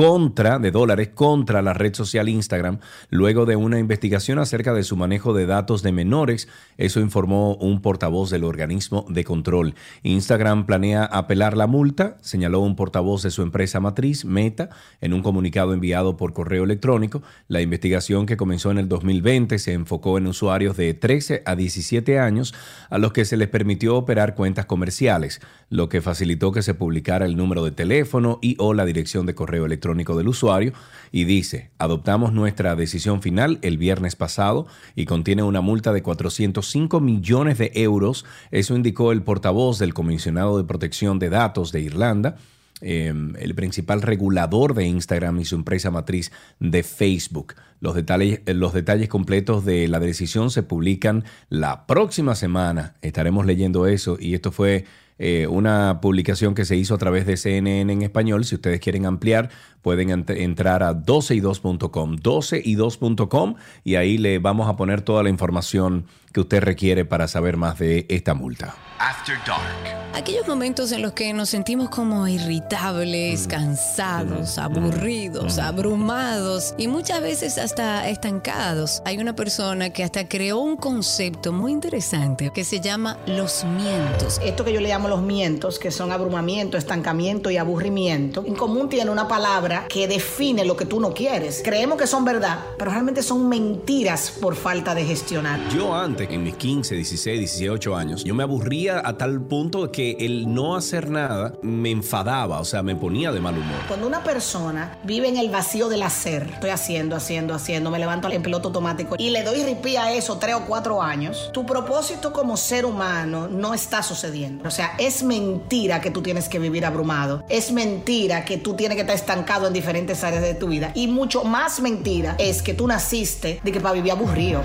contra 0.00 0.58
de 0.58 0.70
dólares 0.70 1.10
contra 1.14 1.60
la 1.60 1.74
red 1.74 1.94
social 1.94 2.30
Instagram 2.30 2.78
luego 3.10 3.44
de 3.44 3.56
una 3.56 3.78
investigación 3.78 4.38
acerca 4.38 4.72
de 4.72 4.82
su 4.82 4.96
manejo 4.96 5.34
de 5.34 5.44
datos 5.44 5.82
de 5.82 5.92
menores. 5.92 6.48
Eso 6.78 7.00
informó 7.00 7.56
un 7.56 7.82
portavoz 7.82 8.30
del 8.30 8.44
organismo 8.44 9.04
de 9.10 9.24
control. 9.24 9.74
Instagram 10.02 10.64
planea 10.64 11.04
apelar 11.04 11.54
la 11.54 11.66
multa, 11.66 12.16
señaló 12.22 12.60
un 12.60 12.76
portavoz 12.76 13.22
de 13.22 13.30
su 13.30 13.42
empresa 13.42 13.78
matriz, 13.78 14.24
Meta, 14.24 14.70
en 15.02 15.12
un 15.12 15.20
comunicado 15.20 15.74
enviado 15.74 16.16
por 16.16 16.32
correo 16.32 16.64
electrónico. 16.64 17.22
La 17.48 17.60
investigación 17.60 18.24
que 18.24 18.38
comenzó 18.38 18.70
en 18.70 18.78
el 18.78 18.88
2020 18.88 19.58
se 19.58 19.74
enfocó 19.74 20.16
en 20.16 20.28
usuarios 20.28 20.78
de 20.78 20.94
13 20.94 21.42
a 21.44 21.56
17 21.56 22.18
años 22.18 22.54
a 22.88 22.96
los 22.96 23.12
que 23.12 23.26
se 23.26 23.36
les 23.36 23.48
permitió 23.48 23.96
operar 23.96 24.34
cuentas 24.34 24.64
comerciales, 24.64 25.42
lo 25.68 25.90
que 25.90 26.00
facilitó 26.00 26.52
que 26.52 26.62
se 26.62 26.72
publicara 26.72 27.26
el 27.26 27.36
número 27.36 27.62
de 27.66 27.72
teléfono 27.72 28.38
y 28.40 28.56
o 28.58 28.72
la 28.72 28.86
dirección 28.86 29.26
de 29.26 29.34
correo 29.34 29.66
electrónico 29.66 29.89
del 29.90 30.28
usuario 30.28 30.72
y 31.12 31.24
dice, 31.24 31.70
adoptamos 31.78 32.32
nuestra 32.32 32.76
decisión 32.76 33.20
final 33.22 33.58
el 33.62 33.78
viernes 33.78 34.16
pasado 34.16 34.66
y 34.94 35.04
contiene 35.04 35.42
una 35.42 35.60
multa 35.60 35.92
de 35.92 36.02
405 36.02 37.00
millones 37.00 37.58
de 37.58 37.72
euros. 37.74 38.24
Eso 38.50 38.74
indicó 38.76 39.12
el 39.12 39.22
portavoz 39.22 39.78
del 39.78 39.94
comisionado 39.94 40.56
de 40.58 40.64
protección 40.64 41.18
de 41.18 41.30
datos 41.30 41.72
de 41.72 41.80
Irlanda. 41.80 42.36
eh, 42.82 43.12
el 43.38 43.54
principal 43.54 44.00
regulador 44.00 44.72
de 44.72 44.86
Instagram 44.86 45.38
y 45.40 45.44
su 45.44 45.54
empresa 45.54 45.90
matriz 45.90 46.32
de 46.60 46.82
Facebook. 46.82 47.54
Los 47.78 47.94
detalles, 47.94 48.40
los 48.46 48.72
detalles 48.72 49.10
completos 49.10 49.66
de 49.66 49.86
la 49.86 50.00
decisión 50.00 50.50
se 50.50 50.62
publican 50.62 51.24
la 51.50 51.86
próxima 51.86 52.34
semana. 52.34 52.94
Estaremos 53.02 53.44
leyendo 53.44 53.86
eso 53.86 54.16
y 54.18 54.32
esto 54.32 54.50
fue 54.50 54.86
eh, 55.22 55.46
una 55.46 56.00
publicación 56.00 56.54
que 56.54 56.64
se 56.64 56.76
hizo 56.76 56.94
a 56.94 56.98
través 56.98 57.26
de 57.26 57.36
CNN 57.36 57.92
en 57.92 58.00
español. 58.00 58.46
Si 58.46 58.54
ustedes 58.54 58.80
quieren 58.80 59.04
ampliar, 59.04 59.50
pueden 59.82 60.08
ent- 60.10 60.36
entrar 60.36 60.82
a 60.82 60.92
12y2.com, 60.94 62.16
12y2.com 62.16 63.54
y 63.84 63.94
ahí 63.96 64.18
le 64.18 64.38
vamos 64.38 64.68
a 64.68 64.76
poner 64.76 65.02
toda 65.02 65.22
la 65.22 65.30
información 65.30 66.06
que 66.32 66.40
usted 66.40 66.60
requiere 66.62 67.04
para 67.04 67.26
saber 67.26 67.56
más 67.56 67.78
de 67.78 68.06
esta 68.08 68.34
multa. 68.34 68.74
After 69.00 69.36
Dark. 69.46 69.98
Aquellos 70.14 70.46
momentos 70.46 70.92
en 70.92 71.02
los 71.02 71.12
que 71.12 71.32
nos 71.32 71.48
sentimos 71.48 71.88
como 71.88 72.28
irritables, 72.28 73.46
cansados, 73.48 74.58
aburridos, 74.58 75.58
abrumados 75.58 76.74
y 76.78 76.86
muchas 76.88 77.22
veces 77.22 77.56
hasta 77.58 78.08
estancados. 78.08 79.02
Hay 79.06 79.18
una 79.18 79.34
persona 79.34 79.90
que 79.90 80.04
hasta 80.04 80.28
creó 80.28 80.58
un 80.58 80.76
concepto 80.76 81.52
muy 81.52 81.72
interesante 81.72 82.50
que 82.54 82.64
se 82.64 82.80
llama 82.80 83.16
los 83.26 83.64
mientos. 83.64 84.40
Esto 84.44 84.64
que 84.64 84.72
yo 84.72 84.80
le 84.80 84.88
llamo 84.88 85.08
los 85.08 85.22
mientos, 85.22 85.78
que 85.78 85.90
son 85.90 86.12
abrumamiento, 86.12 86.76
estancamiento 86.76 87.50
y 87.50 87.56
aburrimiento, 87.56 88.44
en 88.46 88.54
común 88.54 88.88
tiene 88.88 89.10
una 89.10 89.26
palabra 89.26 89.69
que 89.88 90.08
define 90.08 90.64
lo 90.64 90.76
que 90.76 90.84
tú 90.84 91.00
no 91.00 91.12
quieres. 91.14 91.62
Creemos 91.64 91.98
que 91.98 92.06
son 92.06 92.24
verdad, 92.24 92.60
pero 92.78 92.90
realmente 92.90 93.22
son 93.22 93.48
mentiras 93.48 94.32
por 94.40 94.54
falta 94.56 94.94
de 94.94 95.04
gestionar. 95.04 95.60
Yo 95.70 95.94
antes, 95.94 96.28
en 96.30 96.42
mis 96.42 96.56
15, 96.56 96.94
16, 96.94 97.38
18 97.38 97.96
años, 97.96 98.24
yo 98.24 98.34
me 98.34 98.42
aburría 98.42 99.02
a 99.04 99.16
tal 99.16 99.40
punto 99.40 99.90
que 99.90 100.16
el 100.20 100.52
no 100.52 100.76
hacer 100.76 101.10
nada 101.10 101.54
me 101.62 101.90
enfadaba, 101.90 102.60
o 102.60 102.64
sea, 102.64 102.82
me 102.82 102.96
ponía 102.96 103.32
de 103.32 103.40
mal 103.40 103.56
humor. 103.56 103.78
Cuando 103.88 104.06
una 104.06 104.22
persona 104.22 104.98
vive 105.04 105.28
en 105.28 105.36
el 105.36 105.50
vacío 105.50 105.88
del 105.88 106.02
hacer, 106.02 106.48
estoy 106.54 106.70
haciendo, 106.70 107.16
haciendo, 107.16 107.54
haciendo, 107.54 107.90
me 107.90 107.98
levanto 107.98 108.28
en 108.30 108.42
piloto 108.42 108.68
automático 108.68 109.16
y 109.18 109.30
le 109.30 109.42
doy 109.42 109.62
ripí 109.62 109.96
a 109.96 110.12
eso 110.12 110.38
tres 110.38 110.54
o 110.54 110.64
cuatro 110.66 111.02
años, 111.02 111.50
tu 111.52 111.66
propósito 111.66 112.32
como 112.32 112.56
ser 112.56 112.84
humano 112.84 113.48
no 113.48 113.74
está 113.74 114.02
sucediendo. 114.02 114.66
O 114.66 114.70
sea, 114.70 114.94
es 114.98 115.22
mentira 115.22 116.00
que 116.00 116.10
tú 116.10 116.22
tienes 116.22 116.48
que 116.48 116.58
vivir 116.58 116.84
abrumado. 116.84 117.44
Es 117.48 117.72
mentira 117.72 118.44
que 118.44 118.58
tú 118.58 118.74
tienes 118.74 118.96
que 118.96 119.02
estar 119.02 119.16
estancado 119.16 119.59
en 119.68 119.72
diferentes 119.72 120.22
áreas 120.24 120.42
de 120.42 120.54
tu 120.54 120.68
vida. 120.68 120.92
Y 120.94 121.06
mucho 121.08 121.44
más 121.44 121.80
mentira 121.80 122.36
es 122.38 122.62
que 122.62 122.74
tú 122.74 122.86
naciste 122.86 123.60
de 123.62 123.72
que 123.72 123.80
para 123.80 123.94
vivir 123.94 124.12
aburrido. 124.12 124.62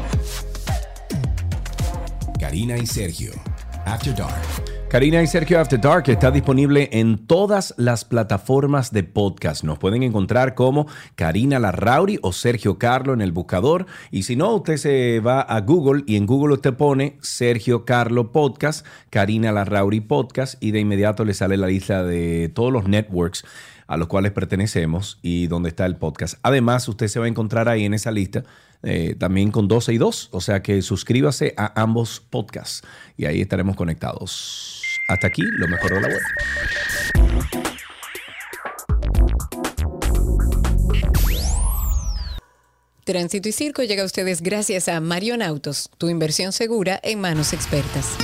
Karina 2.40 2.78
y 2.78 2.86
Sergio. 2.86 3.32
After 3.86 4.16
Dark. 4.16 4.66
Karina 4.90 5.22
y 5.22 5.28
Sergio 5.28 5.60
After 5.60 5.82
Dark 5.82 6.08
está 6.08 6.32
disponible 6.32 6.90
en 6.94 7.28
todas 7.28 7.74
las 7.76 8.06
plataformas 8.06 8.94
de 8.94 9.04
podcast. 9.04 9.64
Nos 9.64 9.78
pueden 9.78 10.04
encontrar 10.04 10.56
como 10.56 10.88
Karina 11.16 11.60
Larrauri 11.60 12.18
o 12.22 12.32
Sergio 12.32 12.80
Carlo 12.80 13.14
en 13.14 13.22
el 13.22 13.32
buscador. 13.32 13.88
Y 14.10 14.24
si 14.24 14.36
no, 14.36 14.56
usted 14.56 14.78
se 14.78 15.20
va 15.20 15.42
a 15.42 15.60
Google 15.62 16.04
y 16.08 16.16
en 16.16 16.26
Google 16.26 16.54
usted 16.54 16.76
pone 16.76 17.18
Sergio 17.22 17.84
Carlo 17.84 18.32
Podcast, 18.32 18.86
Karina 19.10 19.52
Larrauri 19.52 20.00
Podcast 20.00 20.64
y 20.64 20.72
de 20.72 20.80
inmediato 20.80 21.26
le 21.26 21.34
sale 21.34 21.58
la 21.58 21.68
lista 21.68 22.04
de 22.04 22.50
todos 22.54 22.72
los 22.72 22.88
networks 22.88 23.44
a 23.88 23.98
los 23.98 24.07
cuales 24.07 24.32
pertenecemos 24.32 25.20
y 25.22 25.48
donde 25.48 25.70
está 25.70 25.86
el 25.86 25.95
podcast. 25.95 26.36
Además, 26.44 26.88
usted 26.88 27.07
se 27.07 27.20
va 27.20 27.26
a 27.26 27.30
encontrar 27.30 27.70
ahí 27.70 27.86
en 27.86 27.94
esa 27.94 28.12
lista 28.12 28.44
eh, 28.84 29.16
también 29.18 29.52
con 29.52 29.68
12 29.68 29.94
y 29.94 29.98
2, 29.98 30.30
o 30.32 30.41
sea 30.41 30.62
que 30.62 30.82
suscríbase 30.82 31.53
a 31.57 31.82
ambos 31.82 32.20
podcasts 32.20 32.84
y 33.18 33.26
ahí 33.26 33.41
estaremos 33.41 33.76
conectados. 33.76 34.82
Hasta 35.07 35.28
aquí, 35.28 35.41
lo 35.44 35.68
mejor 35.68 35.94
de 35.95 36.02
la 36.02 36.07
web. 36.07 36.22
Tránsito 43.03 43.49
y 43.49 43.52
Circo 43.52 43.84
llega 43.84 44.02
a 44.02 44.06
ustedes 44.06 44.41
gracias 44.41 44.88
a 44.88 44.99
Marion 44.99 45.44
Autos, 45.44 45.91
tu 45.99 46.10
inversión 46.10 46.52
segura 46.52 46.99
en 47.03 47.22
manos 47.22 47.53
expertas. 47.53 48.18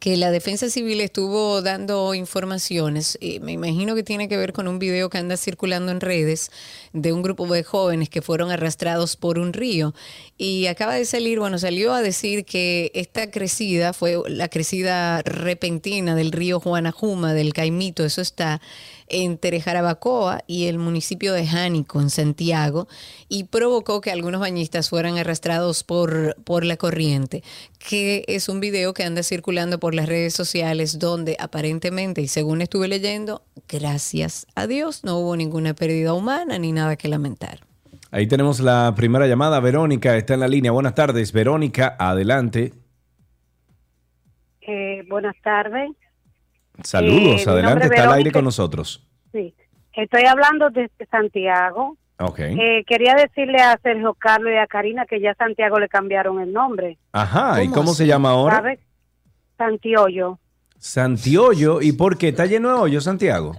que 0.01 0.17
la 0.17 0.31
defensa 0.31 0.69
civil 0.69 1.01
estuvo 1.01 1.63
dando 1.63 2.15
informaciones, 2.15 3.17
eh, 3.21 3.41
me 3.41 3.53
imagino 3.53 3.95
que 3.95 4.03
tiene 4.03 4.29
que 4.29 4.37
ver 4.37 4.53
con 4.53 4.69
un 4.69 4.79
video 4.79 5.09
que 5.09 5.19
anda 5.19 5.37
circulando 5.37 5.91
en 5.91 6.01
redes 6.01 6.51
de 6.93 7.13
un 7.13 7.23
grupo 7.23 7.47
de 7.47 7.65
jóvenes 7.65 8.11
que 8.11 8.21
fueron 8.21 8.51
arrastrados 8.51 9.17
por 9.17 9.39
un 9.39 9.53
río 9.53 9.95
y 10.37 10.67
acaba 10.67 10.95
de 10.95 11.05
salir, 11.05 11.39
bueno, 11.39 11.59
salió 11.59 11.95
a 11.95 12.03
decir 12.03 12.45
que 12.45 12.91
esta 12.95 13.31
crecida 13.31 13.93
fue 13.93 14.21
la 14.29 14.49
crecida 14.49 15.23
repentina 15.23 16.15
del 16.15 16.33
río 16.33 16.61
Juanajuma, 16.61 17.33
del 17.33 17.55
Caimito, 17.55 18.05
eso 18.05 18.21
está 18.21 18.61
entre 19.09 19.61
Jarabacoa 19.61 20.43
y 20.47 20.67
el 20.67 20.79
municipio 20.79 21.33
de 21.33 21.47
Jánico, 21.47 22.01
en 22.01 22.11
Santiago, 22.11 22.89
y 23.29 23.45
provocó 23.45 24.01
que 24.01 24.11
algunos 24.11 24.41
bañistas 24.41 24.91
fueran 24.91 25.19
arrastrados 25.19 25.85
por, 25.85 26.37
por 26.45 26.65
la 26.65 26.77
corriente, 26.77 27.43
que 27.79 28.25
es 28.29 28.49
un 28.49 28.61
video 28.61 28.95
que 28.95 29.05
anda 29.05 29.23
circulando 29.23 29.79
por 29.79 29.95
las 29.95 30.07
redes 30.07 30.35
sociales 30.35 30.99
donde 30.99 31.37
aparentemente, 31.39 32.21
y 32.21 32.29
según 32.29 32.63
estuve 32.63 32.89
leyendo, 32.89 33.43
gracias 33.69 34.47
a 34.55 34.67
Dios 34.67 35.05
no 35.05 35.19
hubo 35.19 35.37
ninguna 35.37 35.75
pérdida 35.75 36.15
humana 36.15 36.59
ni 36.59 36.73
nada 36.73 36.97
que 36.97 37.09
lamentar. 37.09 37.61
Ahí 38.11 38.27
tenemos 38.27 38.61
la 38.61 38.95
primera 38.97 39.27
llamada. 39.27 39.61
Verónica 39.61 40.17
está 40.17 40.35
en 40.35 40.41
la 40.41 40.49
línea. 40.49 40.71
Buenas 40.71 40.95
tardes, 40.95 41.33
Verónica. 41.33 41.97
Adelante. 41.99 42.73
Eh, 44.63 45.03
buenas 45.09 45.37
tardes. 45.43 45.91
Saludos. 46.83 47.47
Eh, 47.47 47.51
adelante. 47.51 47.87
Está 47.87 48.05
al 48.05 48.15
aire 48.15 48.33
con 48.33 48.45
nosotros. 48.45 49.07
Sí, 49.33 49.55
estoy 49.93 50.25
hablando 50.25 50.71
desde 50.71 51.07
Santiago. 51.11 51.97
Ok. 52.19 52.39
Eh, 52.41 52.85
quería 52.87 53.15
decirle 53.15 53.59
a 53.59 53.79
Sergio 53.83 54.15
Carlos 54.15 54.53
y 54.53 54.57
a 54.57 54.67
Karina 54.67 55.05
que 55.05 55.21
ya 55.21 55.35
Santiago 55.35 55.79
le 55.79 55.89
cambiaron 55.89 56.41
el 56.41 56.53
nombre. 56.53 56.99
Ajá. 57.13 57.63
¿Y 57.63 57.69
cómo 57.69 57.93
se 57.93 58.07
llama 58.07 58.31
ahora? 58.31 58.57
¿Sabes? 58.57 58.81
Santiollo. 59.59 60.39
Santiollo. 60.79 61.83
¿Y 61.83 61.93
por 61.93 62.17
qué? 62.17 62.29
¿Está 62.29 62.47
lleno 62.47 62.69
de 62.69 62.75
hoyo, 62.75 63.01
Santiago? 63.01 63.57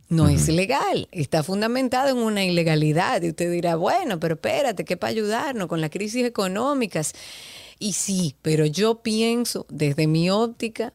No 0.09 0.29
es 0.29 0.47
legal, 0.47 1.09
está 1.11 1.43
fundamentada 1.43 2.11
en 2.11 2.17
una 2.17 2.45
ilegalidad. 2.45 3.21
Y 3.23 3.29
usted 3.29 3.51
dirá, 3.51 3.75
bueno, 3.75 4.19
pero 4.19 4.35
espérate, 4.35 4.85
que 4.85 4.95
para 4.95 5.11
ayudarnos 5.11 5.67
con 5.67 5.81
las 5.81 5.89
crisis 5.89 6.25
económicas. 6.25 7.13
Y 7.77 7.93
sí, 7.93 8.35
pero 8.41 8.65
yo 8.65 9.01
pienso 9.01 9.65
desde 9.69 10.07
mi 10.07 10.29
óptica 10.29 10.93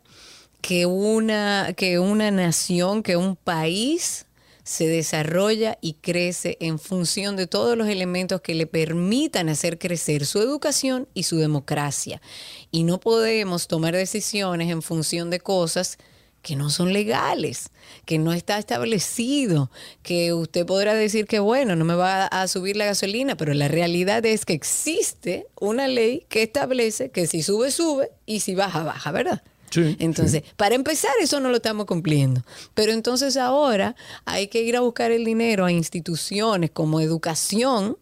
que 0.62 0.86
una, 0.86 1.74
que 1.76 1.98
una 1.98 2.30
nación, 2.30 3.02
que 3.02 3.16
un 3.16 3.36
país 3.36 4.26
se 4.64 4.86
desarrolla 4.86 5.76
y 5.80 5.94
crece 5.94 6.56
en 6.60 6.78
función 6.78 7.36
de 7.36 7.46
todos 7.46 7.76
los 7.76 7.88
elementos 7.88 8.40
que 8.40 8.54
le 8.54 8.66
permitan 8.66 9.48
hacer 9.48 9.78
crecer 9.78 10.24
su 10.24 10.40
educación 10.40 11.08
y 11.14 11.24
su 11.24 11.36
democracia. 11.36 12.22
Y 12.70 12.84
no 12.84 13.00
podemos 13.00 13.66
tomar 13.66 13.94
decisiones 13.94 14.70
en 14.70 14.80
función 14.80 15.30
de 15.30 15.40
cosas 15.40 15.98
que 16.42 16.56
no 16.56 16.70
son 16.70 16.92
legales, 16.92 17.70
que 18.04 18.18
no 18.18 18.32
está 18.32 18.58
establecido, 18.58 19.70
que 20.02 20.32
usted 20.32 20.66
podrá 20.66 20.94
decir 20.94 21.26
que 21.26 21.38
bueno, 21.38 21.76
no 21.76 21.84
me 21.84 21.94
va 21.94 22.26
a 22.26 22.48
subir 22.48 22.76
la 22.76 22.84
gasolina, 22.84 23.36
pero 23.36 23.54
la 23.54 23.68
realidad 23.68 24.26
es 24.26 24.44
que 24.44 24.52
existe 24.52 25.46
una 25.60 25.88
ley 25.88 26.26
que 26.28 26.42
establece 26.42 27.10
que 27.10 27.26
si 27.26 27.42
sube, 27.42 27.70
sube 27.70 28.10
y 28.26 28.40
si 28.40 28.54
baja, 28.54 28.82
baja, 28.82 29.12
¿verdad? 29.12 29.42
Entonces, 29.74 30.42
para 30.56 30.74
empezar, 30.74 31.12
eso 31.20 31.40
no 31.40 31.48
lo 31.48 31.56
estamos 31.56 31.86
cumpliendo. 31.86 32.42
Pero 32.74 32.92
entonces 32.92 33.36
ahora 33.36 33.96
hay 34.24 34.48
que 34.48 34.62
ir 34.62 34.76
a 34.76 34.80
buscar 34.80 35.12
el 35.12 35.24
dinero 35.24 35.64
a 35.64 35.72
instituciones 35.72 36.70
como 36.70 37.00
educación, 37.00 37.96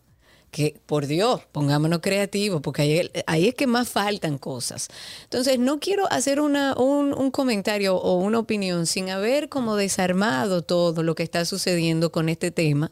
que 0.50 0.80
por 0.86 1.06
Dios, 1.06 1.42
pongámonos 1.52 2.00
creativos, 2.00 2.60
porque 2.60 3.10
ahí, 3.26 3.48
es 3.48 3.54
que 3.54 3.66
más 3.66 3.88
faltan 3.88 4.38
cosas. 4.38 4.88
Entonces, 5.24 5.58
no 5.58 5.78
quiero 5.78 6.10
hacer 6.10 6.40
una, 6.40 6.74
un, 6.76 7.14
un 7.14 7.30
comentario 7.30 7.96
o 7.96 8.16
una 8.16 8.38
opinión 8.38 8.86
sin 8.86 9.10
haber 9.10 9.48
como 9.48 9.76
desarmado 9.76 10.62
todo 10.62 11.02
lo 11.02 11.14
que 11.14 11.22
está 11.22 11.44
sucediendo 11.44 12.10
con 12.10 12.28
este 12.28 12.50
tema. 12.50 12.90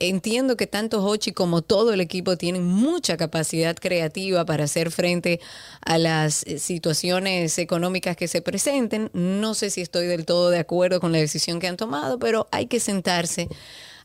Entiendo 0.00 0.56
que 0.56 0.68
tanto 0.68 1.04
Hochi 1.04 1.32
como 1.32 1.60
todo 1.60 1.92
el 1.92 2.00
equipo 2.00 2.36
tienen 2.36 2.64
mucha 2.64 3.16
capacidad 3.16 3.74
creativa 3.74 4.44
para 4.44 4.64
hacer 4.64 4.92
frente 4.92 5.40
a 5.84 5.98
las 5.98 6.44
eh, 6.44 6.60
situaciones 6.60 7.58
económicas 7.58 8.16
que 8.16 8.28
se 8.28 8.40
presenten. 8.40 9.10
No 9.12 9.54
sé 9.54 9.70
si 9.70 9.80
estoy 9.80 10.06
del 10.06 10.24
todo 10.24 10.50
de 10.50 10.60
acuerdo 10.60 11.00
con 11.00 11.10
la 11.10 11.18
decisión 11.18 11.58
que 11.58 11.66
han 11.66 11.76
tomado, 11.76 12.20
pero 12.20 12.46
hay 12.52 12.66
que 12.66 12.78
sentarse 12.78 13.48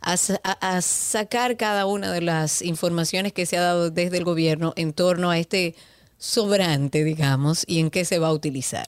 a, 0.03 0.17
sa- 0.17 0.39
a- 0.43 0.75
a 0.77 0.81
sacar 0.81 1.57
cada 1.57 1.85
una 1.85 2.11
de 2.11 2.21
las 2.21 2.61
informaciones 2.61 3.34
que 3.34 3.45
se 3.45 3.57
ha 3.57 3.61
dado 3.61 3.89
desde 3.89 4.17
el 4.17 4.23
gobierno 4.23 4.73
en 4.75 4.93
torno 4.93 5.30
a 5.31 5.39
este 5.39 5.75
sobrante, 6.17 7.03
digamos, 7.03 7.63
y 7.67 7.80
en 7.80 7.89
qué 7.89 8.05
se 8.05 8.19
va 8.19 8.27
a 8.27 8.34
utilizar. 8.34 8.85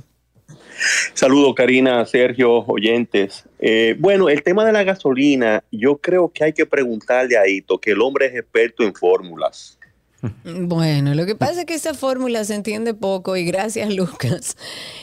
Saludos, 1.13 1.57
Karina, 1.57 2.07
Sergio, 2.07 2.59
oyentes. 2.67 3.43
Eh, 3.59 3.97
bueno, 3.99 4.29
el 4.29 4.45
tema 4.45 4.65
de 4.65 4.73
la 4.73 4.85
gasolina, 4.85 5.65
yo 5.73 5.97
creo 5.97 6.31
que 6.33 6.45
hay 6.45 6.53
que 6.53 6.67
preguntarle 6.67 7.37
a 7.37 7.49
Ito, 7.49 7.79
que 7.79 7.91
el 7.91 8.01
hombre 8.01 8.27
es 8.27 8.37
experto 8.37 8.85
en 8.85 8.95
fórmulas. 8.95 9.76
Bueno, 10.45 11.15
lo 11.15 11.27
que 11.27 11.35
pasa 11.35 11.61
es 11.61 11.67
que 11.67 11.75
esa 11.75 11.95
fórmula 11.95 12.45
se 12.45 12.55
entiende 12.55 12.95
poco 12.95 13.37
y 13.37 13.45
gracias 13.45 13.91
Lucas. 13.95 14.57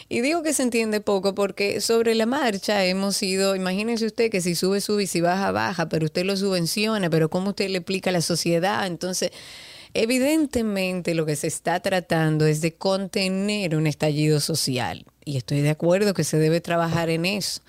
Y 0.10 0.22
digo 0.22 0.44
que 0.44 0.54
se 0.54 0.64
entiende 0.64 1.02
poco 1.02 1.36
porque 1.36 1.82
sobre 1.82 2.16
la 2.16 2.26
marcha 2.26 2.86
hemos 2.86 3.22
ido, 3.24 3.56
imagínense 3.56 4.06
usted 4.06 4.32
que 4.32 4.42
si 4.42 4.56
sube, 4.56 4.82
sube 4.82 5.04
y 5.04 5.08
si 5.08 5.22
baja, 5.22 5.52
baja, 5.52 5.90
pero 5.90 6.06
usted 6.06 6.26
lo 6.26 6.38
subvenciona, 6.38 7.10
pero 7.10 7.30
¿cómo 7.30 7.50
usted 7.50 7.70
le 7.70 7.80
explica 7.80 8.10
a 8.10 8.14
la 8.14 8.22
sociedad? 8.22 8.86
Entonces, 8.88 9.32
evidentemente 9.94 11.14
lo 11.14 11.26
que 11.26 11.36
se 11.36 11.48
está 11.48 11.80
tratando 11.80 12.46
es 12.46 12.62
de 12.62 12.74
contener 12.74 13.76
un 13.76 13.88
estallido 13.88 14.40
social. 14.40 15.06
Y 15.26 15.38
estoy 15.38 15.62
de 15.62 15.70
acuerdo 15.70 16.14
que 16.14 16.24
se 16.24 16.38
debe 16.38 16.62
trabajar 16.62 17.10
en 17.10 17.26
eso. 17.26 17.62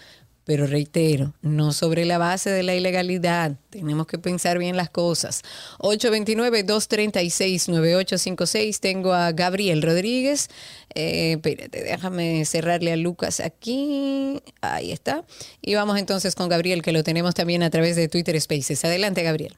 Pero 0.47 0.67
reitero, 0.67 1.33
no 1.41 1.73
sobre 1.73 2.05
la 2.05 2.19
base 2.19 2.51
de 2.51 2.63
la 2.63 2.75
ilegalidad. 2.75 3.57
Tenemos 3.71 4.07
que 4.07 4.19
pensar 4.19 4.59
bien 4.59 4.77
las 4.77 4.91
cosas. 4.91 5.41
829-236-9856. 5.79 8.79
Tengo 8.81 9.13
a 9.13 9.33
Gabriel 9.33 9.83
Rodríguez. 9.83 10.49
Eh, 10.95 11.33
espérate, 11.33 11.83
déjame 11.83 12.45
cerrarle 12.45 12.93
a 12.93 12.97
Lucas 12.97 13.41
aquí. 13.41 14.41
Ahí 14.61 14.93
está. 14.93 15.25
Y 15.63 15.75
vamos 15.75 15.99
entonces 15.99 16.35
con 16.35 16.49
Gabriel, 16.49 16.83
que 16.83 16.93
lo 16.93 17.03
tenemos 17.03 17.35
también 17.35 17.63
a 17.63 17.71
través 17.71 17.97
de 17.97 18.09
Twitter 18.09 18.41
Spaces. 18.41 18.85
Adelante, 18.85 19.23
Gabriel. 19.23 19.57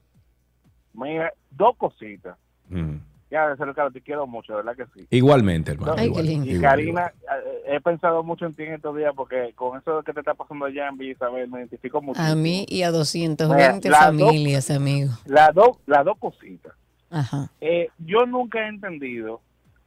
Mira, 0.95 1.31
dos 1.51 1.77
cositas. 1.77 2.39
Mm. 2.71 2.97
Ya, 3.31 3.55
Sergio, 3.57 3.91
te 3.93 4.01
quiero 4.01 4.27
mucho, 4.27 4.53
de 4.57 4.63
verdad 4.63 4.77
que 4.77 4.87
sí. 4.99 5.07
Igualmente, 5.11 5.73
hermano. 5.73 5.97
No, 5.97 6.03
igual, 6.03 6.27
y 6.27 6.33
igual, 6.33 6.61
Karina, 6.63 7.13
eh, 7.23 7.63
he 7.77 7.81
pensado 7.81 8.23
mucho 8.23 8.47
en 8.47 8.55
ti 8.55 8.63
en 8.63 8.75
estos 8.75 8.97
días 8.97 9.13
porque 9.15 9.53
con 9.55 9.79
eso 9.79 10.03
que 10.03 10.15
te 10.15 10.21
está 10.21 10.33
pasando 10.33 10.65
allá 10.65 10.89
en 10.89 10.97
Villa 10.97 11.17
me 11.31 11.59
identifico 11.59 12.01
mucho. 12.01 12.21
A 12.21 12.35
mí 12.35 12.65
y 12.69 12.83
a 12.85 12.91
220 12.91 13.89
Mira, 13.89 13.99
las 14.01 14.17
dos- 14.17 14.29
familias, 14.29 14.71
amigo. 14.71 15.11
Las 15.27 15.55
dos, 15.55 15.77
las 15.87 16.05
dos 16.07 16.17
cositas. 16.19 16.73
Ajá. 17.11 17.51
Eh, 17.61 17.89
yo 17.99 18.25
nunca 18.25 18.61
he 18.61 18.69
entendido 18.69 19.43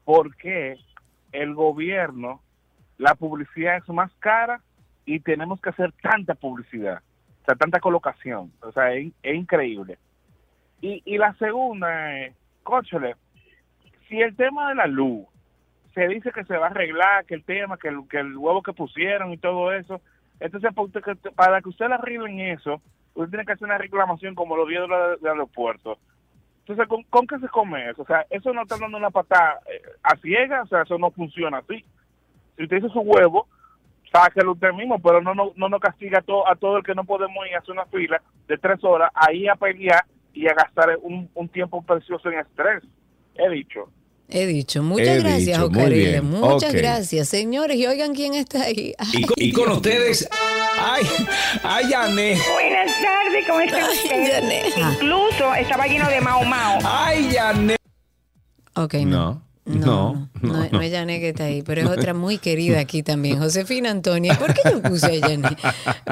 por 0.05 0.35
qué 0.35 0.77
el 1.31 1.55
gobierno, 1.55 2.41
la 2.99 3.15
publicidad 3.15 3.77
es 3.77 3.89
más 3.89 4.11
cara 4.19 4.61
y 5.05 5.19
tenemos 5.19 5.59
que 5.61 5.69
hacer 5.69 5.91
tanta 6.01 6.35
publicidad, 6.35 7.01
o 7.41 7.45
sea, 7.45 7.55
tanta 7.55 7.79
colocación, 7.79 8.51
o 8.61 8.71
sea, 8.71 8.93
es, 8.93 9.11
es 9.23 9.35
increíble. 9.35 9.97
Y, 10.81 11.01
y 11.05 11.17
la 11.17 11.33
segunda 11.35 12.19
es, 12.19 12.35
cóchale, 12.63 13.15
si 14.11 14.21
el 14.21 14.35
tema 14.35 14.67
de 14.69 14.75
la 14.75 14.87
luz 14.87 15.25
se 15.93 16.05
dice 16.09 16.31
que 16.33 16.43
se 16.43 16.57
va 16.57 16.67
a 16.67 16.69
arreglar, 16.69 17.25
que 17.25 17.33
el 17.35 17.45
tema, 17.45 17.77
que 17.77 17.87
el, 17.87 18.07
que 18.09 18.19
el 18.19 18.35
huevo 18.37 18.61
que 18.61 18.73
pusieron 18.73 19.31
y 19.31 19.37
todo 19.37 19.71
eso, 19.71 20.01
entonces 20.41 20.71
para, 21.33 21.61
que- 21.61 21.69
usted 21.69 21.87
le 21.87 21.93
arreglen 21.93 22.39
eso, 22.41 22.81
usted 23.15 23.29
tiene 23.29 23.45
que 23.45 23.53
hacer 23.53 23.65
una 23.65 23.77
reclamación 23.77 24.35
como 24.35 24.57
lo 24.57 24.65
vio 24.65 24.81
del 24.85 25.25
aeropuerto. 25.25 25.97
Entonces, 26.59 26.87
¿con, 26.89 27.03
con 27.03 27.25
qué 27.25 27.39
se 27.39 27.47
come 27.47 27.89
eso? 27.89 28.01
O 28.01 28.05
sea, 28.05 28.25
eso 28.29 28.51
no 28.53 28.63
está 28.63 28.77
dando 28.77 28.97
una 28.97 29.11
patada 29.11 29.59
eh, 29.71 29.81
a 30.03 30.17
ciega, 30.17 30.63
o 30.63 30.67
sea, 30.67 30.81
eso 30.81 30.97
no 30.97 31.09
funciona 31.11 31.59
así. 31.59 31.83
Si 32.57 32.63
usted 32.63 32.77
hizo 32.77 32.89
su 32.89 32.99
huevo, 32.99 33.47
sáquelo 34.11 34.51
usted 34.51 34.73
mismo, 34.73 34.99
pero 34.99 35.21
no 35.21 35.33
no, 35.33 35.53
no 35.55 35.69
nos 35.69 35.79
castiga 35.79 36.19
a, 36.19 36.21
to- 36.21 36.47
a 36.47 36.55
todo 36.57 36.77
el 36.77 36.83
que 36.83 36.95
no 36.95 37.05
podemos 37.05 37.47
ir 37.47 37.55
a 37.55 37.59
hacer 37.59 37.71
una 37.71 37.85
fila 37.85 38.21
de 38.47 38.57
tres 38.57 38.83
horas, 38.83 39.09
ahí 39.15 39.47
a 39.47 39.55
pelear 39.55 40.03
y 40.33 40.47
a 40.47 40.53
gastar 40.53 40.97
un 41.01 41.47
tiempo 41.49 41.81
precioso 41.81 42.29
en 42.29 42.39
estrés. 42.39 42.83
He 43.35 43.49
dicho. 43.49 43.89
He 44.33 44.45
dicho. 44.45 44.81
Muchas 44.81 45.07
He 45.07 45.19
gracias, 45.19 45.57
dicho, 45.59 45.69
bien. 45.89 46.29
Muchas 46.29 46.73
gracias. 46.73 47.27
Señores, 47.27 47.75
y 47.77 47.85
oigan 47.85 48.15
quién 48.15 48.33
está 48.33 48.63
ahí. 48.63 48.93
Y 49.13 49.21
con, 49.23 49.35
y 49.37 49.51
con 49.51 49.69
ustedes, 49.71 50.27
ay, 50.79 51.03
ay, 51.63 51.89
Yané. 51.89 52.37
Buenas 52.53 52.91
tardes, 53.01 53.45
¿cómo 53.47 53.59
están 53.59 53.83
ustedes? 53.83 54.77
Incluso 54.77 55.53
estaba 55.55 55.85
lleno 55.85 56.07
de 56.09 56.21
Mao 56.21 56.43
Mao. 56.45 56.79
Ay, 56.85 57.29
Yané. 57.33 57.75
Ok, 58.75 58.93
no. 59.05 59.43
No, 59.63 59.75
No, 59.75 60.29
no, 60.41 60.69
no 60.71 60.81
es 60.81 60.91
Yané 60.91 61.19
que 61.19 61.29
está 61.29 61.43
ahí, 61.45 61.61
pero 61.61 61.81
es 61.81 61.87
otra 61.87 62.13
muy 62.13 62.37
querida 62.39 62.79
aquí 62.79 63.03
también. 63.03 63.37
Josefina 63.37 63.91
Antonia. 63.91 64.33
¿Por 64.39 64.53
qué 64.53 64.61
yo 64.65 64.81
puse 64.81 65.05
a 65.07 65.27
Yané? 65.27 65.49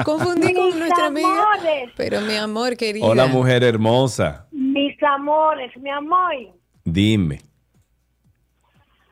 Confundí 0.04 0.52
con 0.54 0.78
nuestra 0.78 1.06
amiga. 1.06 1.28
amores. 1.28 1.90
Pero 1.96 2.20
mi 2.20 2.36
amor 2.36 2.76
querida. 2.76 3.04
Hola, 3.06 3.26
mujer 3.26 3.64
hermosa. 3.64 4.46
Mis 4.52 4.94
amores, 5.02 5.72
mi 5.80 5.90
amor. 5.90 6.34
Dime. 6.84 7.40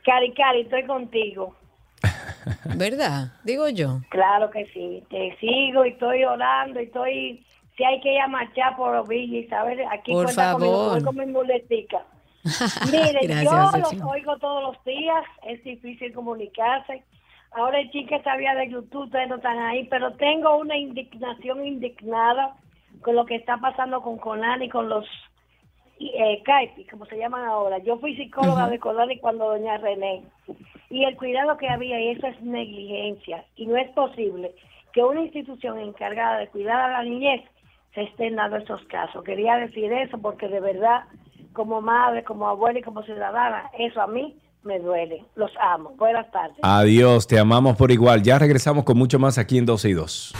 Cari, 0.09 0.33
Cari, 0.33 0.61
estoy 0.63 0.85
contigo. 0.85 1.55
¿Verdad? 2.77 3.33
Digo 3.45 3.69
yo. 3.69 4.01
Claro 4.09 4.49
que 4.51 4.65
sí. 4.73 5.05
Te 5.11 5.37
sigo 5.39 5.85
y 5.85 5.91
estoy 5.91 6.25
orando 6.25 6.81
y 6.81 6.85
estoy... 6.85 7.45
Si 7.77 7.85
hay 7.85 8.01
que 8.01 8.15
ir 8.15 8.21
a 8.21 8.27
marchar 8.27 8.75
por 8.77 9.07
Villa 9.07 9.41
Isabel, 9.41 9.81
aquí 9.93 10.13
Por 10.13 10.25
cuenta 10.25 10.53
conmigo, 10.53 10.73
favor. 10.73 10.93
voy 10.95 11.05
con 11.05 11.17
mi 11.17 11.27
muletica. 11.27 12.03
Gracias, 12.43 13.45
yo 13.45 13.79
los 13.79 14.03
oigo 14.03 14.37
todos 14.39 14.63
los 14.75 14.85
días, 14.85 15.25
es 15.47 15.63
difícil 15.63 16.13
comunicarse. 16.15 17.05
Ahora 17.53 17.79
el 17.79 17.91
chica 17.91 18.21
sabía 18.23 18.55
de 18.55 18.71
YouTube, 18.71 19.05
ustedes 19.05 19.29
no 19.29 19.37
están 19.37 19.59
ahí, 19.59 19.87
pero 19.91 20.15
tengo 20.15 20.57
una 20.57 20.77
indignación 20.77 21.67
indignada 21.67 22.57
con 23.03 23.15
lo 23.15 23.27
que 23.27 23.37
está 23.37 23.59
pasando 23.59 24.01
con 24.01 24.17
Conan 24.17 24.63
y 24.63 24.71
con 24.71 24.89
los 24.89 25.05
eh, 26.01 26.43
CAIPI, 26.45 26.85
como 26.87 27.07
se 27.07 27.17
llaman 27.19 27.45
ahora. 27.45 27.79
Yo 27.79 27.99
fui 27.99 28.15
psicóloga 28.17 28.63
Ujú. 28.65 28.71
de 28.71 28.79
Conan 28.79 29.11
y 29.11 29.19
cuando 29.19 29.47
doña 29.51 29.77
René. 29.79 30.23
Y 30.91 31.05
el 31.05 31.17
cuidado 31.17 31.57
que 31.59 31.69
había, 31.69 32.01
y 32.01 32.11
eso 32.11 32.27
es 32.27 32.41
negligencia. 32.43 33.45
Y 33.57 33.67
no 33.67 33.77
es 33.77 33.91
posible 33.91 34.55
que 34.93 35.03
una 35.03 35.23
institución 35.23 35.79
encargada 35.79 36.39
de 36.39 36.49
cuidar 36.49 36.81
a 36.81 36.89
la 36.91 37.03
niñez 37.03 37.43
se 37.95 38.03
estén 38.03 38.37
dando 38.37 38.57
estos 38.57 38.83
casos. 38.85 39.25
Quería 39.25 39.57
decir 39.57 39.93
eso 39.93 40.19
porque 40.19 40.49
de 40.49 40.61
verdad, 40.61 41.05
como 41.53 41.81
madre, 41.81 42.25
como 42.25 42.49
abuela 42.49 42.79
y 42.79 42.83
como 42.83 43.03
ciudadana, 43.03 43.71
eso 43.79 44.01
a 44.01 44.07
mí 44.07 44.37
me 44.63 44.79
duele. 44.79 45.25
Los 45.35 45.51
amo. 45.61 45.91
Buenas 45.97 46.31
tardes. 46.31 46.57
Adiós, 46.63 47.27
te 47.27 47.39
amamos 47.39 47.77
por 47.77 47.91
igual. 47.91 48.23
Ya 48.23 48.39
regresamos 48.39 48.85
con 48.85 48.97
mucho 48.99 49.19
más 49.19 49.39
aquí 49.39 49.59
en 49.59 49.67
12 49.67 49.89
y 49.89 49.93
2. 49.95 50.35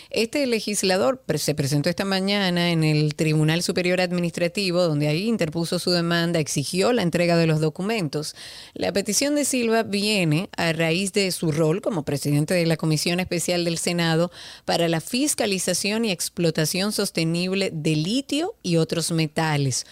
Este 0.09 0.47
legislador 0.47 1.21
se 1.35 1.53
presentó 1.53 1.89
esta 1.89 2.05
mañana 2.05 2.71
en 2.71 2.85
el 2.85 3.13
Tribunal 3.13 3.61
Superior 3.61 3.99
Administrativo, 3.99 4.83
donde 4.83 5.09
ahí 5.09 5.27
interpuso 5.27 5.79
su 5.79 5.91
demanda, 5.91 6.39
exigió 6.39 6.93
la 6.93 7.01
entrega 7.01 7.35
de 7.35 7.45
los 7.45 7.59
documentos. 7.59 8.37
La 8.73 8.93
petición 8.93 9.35
de 9.35 9.43
Silva 9.43 9.83
viene 9.83 10.49
a 10.55 10.71
raíz 10.71 11.11
de 11.11 11.29
su 11.31 11.51
rol 11.51 11.81
como 11.81 12.03
presidente 12.03 12.53
de 12.53 12.65
la 12.65 12.77
Comisión 12.77 13.19
Especial 13.19 13.65
del 13.65 13.77
Senado 13.77 14.31
para 14.63 14.87
la 14.87 15.01
fiscalización 15.01 16.05
y 16.05 16.11
explotación 16.11 16.93
sostenible 16.93 17.69
de 17.73 17.97
litio 17.97 18.55
y 18.63 18.77
otros 18.77 19.11
metales 19.11 19.85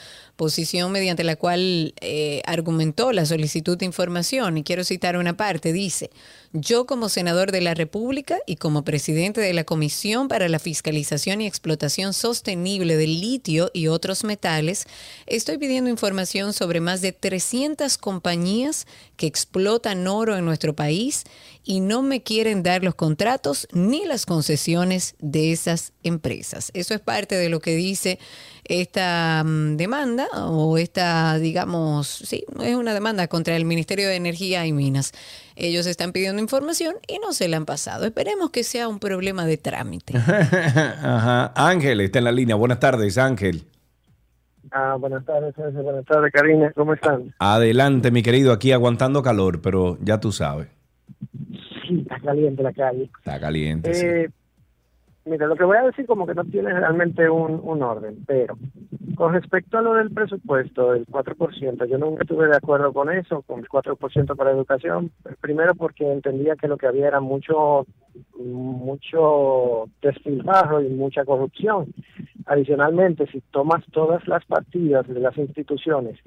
posición 0.44 0.92
mediante 0.92 1.24
la 1.24 1.38
cual 1.38 1.94
eh, 2.02 2.42
argumentó 2.46 3.14
la 3.14 3.26
solicitud 3.26 3.78
de 3.78 3.86
información. 3.86 4.58
Y 4.58 4.64
quiero 4.64 4.84
citar 4.84 5.16
una 5.16 5.38
parte. 5.38 5.72
Dice, 5.72 6.10
yo 6.52 6.86
como 6.86 7.08
senador 7.08 7.54
de 7.54 7.62
la 7.62 7.74
República 7.74 8.40
y 8.46 8.58
como 8.58 8.84
presidente 8.84 9.40
de 9.40 9.54
la 9.54 9.64
Comisión 9.64 10.28
para 10.28 10.50
la 10.50 10.60
Fiscalización 10.60 11.40
y 11.40 11.48
Explotación 11.48 12.14
Sostenible 12.14 12.98
del 12.98 13.22
Litio 13.22 13.72
y 13.74 13.88
otros 13.88 14.26
metales, 14.26 14.86
estoy 15.28 15.58
pidiendo 15.58 15.90
información 15.90 16.52
sobre 16.52 16.82
más 16.82 17.00
de 17.00 17.14
300 17.14 17.98
compañías 17.98 18.86
que 19.16 19.28
explotan 19.28 20.06
oro 20.08 20.36
en 20.36 20.44
nuestro 20.44 20.76
país 20.76 21.24
y 21.64 21.80
no 21.80 22.02
me 22.02 22.22
quieren 22.22 22.64
dar 22.64 22.84
los 22.84 22.96
contratos 22.96 23.66
ni 23.72 24.06
las 24.06 24.26
concesiones 24.26 25.16
de 25.20 25.54
esas 25.54 25.94
empresas. 26.04 26.70
Eso 26.74 26.94
es 26.94 27.00
parte 27.00 27.36
de 27.36 27.48
lo 27.48 27.62
que 27.62 27.78
dice 27.78 28.20
esta 28.66 29.44
mm, 29.46 29.78
demanda 29.78 30.28
o 30.48 30.78
esta, 30.78 31.38
digamos, 31.38 32.08
sí, 32.08 32.46
es 32.62 32.76
una 32.76 32.94
demanda 32.94 33.28
contra 33.28 33.56
el 33.56 33.66
Ministerio 33.66 34.08
de 34.08 34.16
Energía 34.16 34.66
y 34.66 34.74
Minas. 34.74 35.12
Ellos 35.56 35.86
están 35.86 36.12
pidiendo 36.12 36.42
información 36.42 36.96
y 37.08 37.20
no 37.20 37.34
se 37.34 37.48
la 37.48 37.58
han 37.58 37.66
pasado. 37.66 38.06
Esperemos 38.06 38.50
que 38.52 38.64
sea 38.64 38.88
un 38.88 39.00
problema 39.00 39.46
de 39.46 39.58
trámite. 39.58 40.18
Ajá. 40.18 41.52
Ángel 41.56 42.02
está 42.02 42.20
en 42.20 42.26
la 42.26 42.32
línea. 42.32 42.56
Buenas 42.56 42.80
tardes, 42.80 43.18
Ángel. 43.18 43.64
Ah, 44.72 44.96
buenas 45.00 45.24
tardes, 45.26 45.54
Sergio. 45.56 45.84
buenas 45.84 46.06
tardes, 46.06 46.32
Karina. 46.32 46.72
¿Cómo 46.74 46.94
están? 46.94 47.34
Adelante, 47.38 48.10
mi 48.12 48.24
querido, 48.24 48.52
aquí 48.52 48.72
aguantando 48.72 49.22
calor, 49.22 49.62
pero 49.62 49.98
ya 50.02 50.20
tú 50.20 50.32
sabes. 50.32 50.68
Sí, 51.88 52.00
está 52.02 52.20
caliente 52.20 52.64
la 52.64 52.74
calle. 52.74 53.10
Está 53.20 53.40
caliente. 53.40 53.94
sí. 53.94 54.34
Mira, 55.26 55.48
lo 55.48 55.56
que 55.56 55.64
voy 55.64 55.78
a 55.78 55.84
decir 55.84 56.06
como 56.06 56.28
que 56.28 56.36
no 56.36 56.44
tiene 56.44 56.74
realmente 56.74 57.30
un, 57.30 57.62
un 57.64 57.82
orden, 57.82 58.24
pero 58.28 58.58
con 59.16 59.34
respecto 59.34 59.78
a 59.78 59.82
lo 59.82 59.94
del 59.94 60.12
presupuesto, 60.12 60.94
el 60.94 61.06
4%, 61.06 61.86
yo 61.86 61.98
nunca 61.98 62.24
estuve 62.24 62.48
de 62.48 62.58
acuerdo 62.58 62.92
con 62.94 63.12
eso, 63.12 63.42
con 63.44 63.60
el 63.60 63.68
4% 63.68 64.36
para 64.36 64.52
educación. 64.52 65.12
Primero 65.40 65.76
porque 65.76 66.12
entendía 66.12 66.56
que 66.56 66.68
lo 66.68 66.78
que 66.78 66.88
había 66.88 67.08
era 67.08 67.20
mucho, 67.20 67.86
mucho 68.38 69.90
despilfarro 70.02 70.82
y 70.82 70.90
mucha 70.90 71.26
corrupción. 71.26 71.94
Adicionalmente, 72.46 73.28
si 73.28 73.42
tomas 73.52 73.86
todas 73.92 74.28
las 74.28 74.44
partidas 74.46 75.08
de 75.08 75.20
las 75.20 75.38
instituciones 75.38 76.20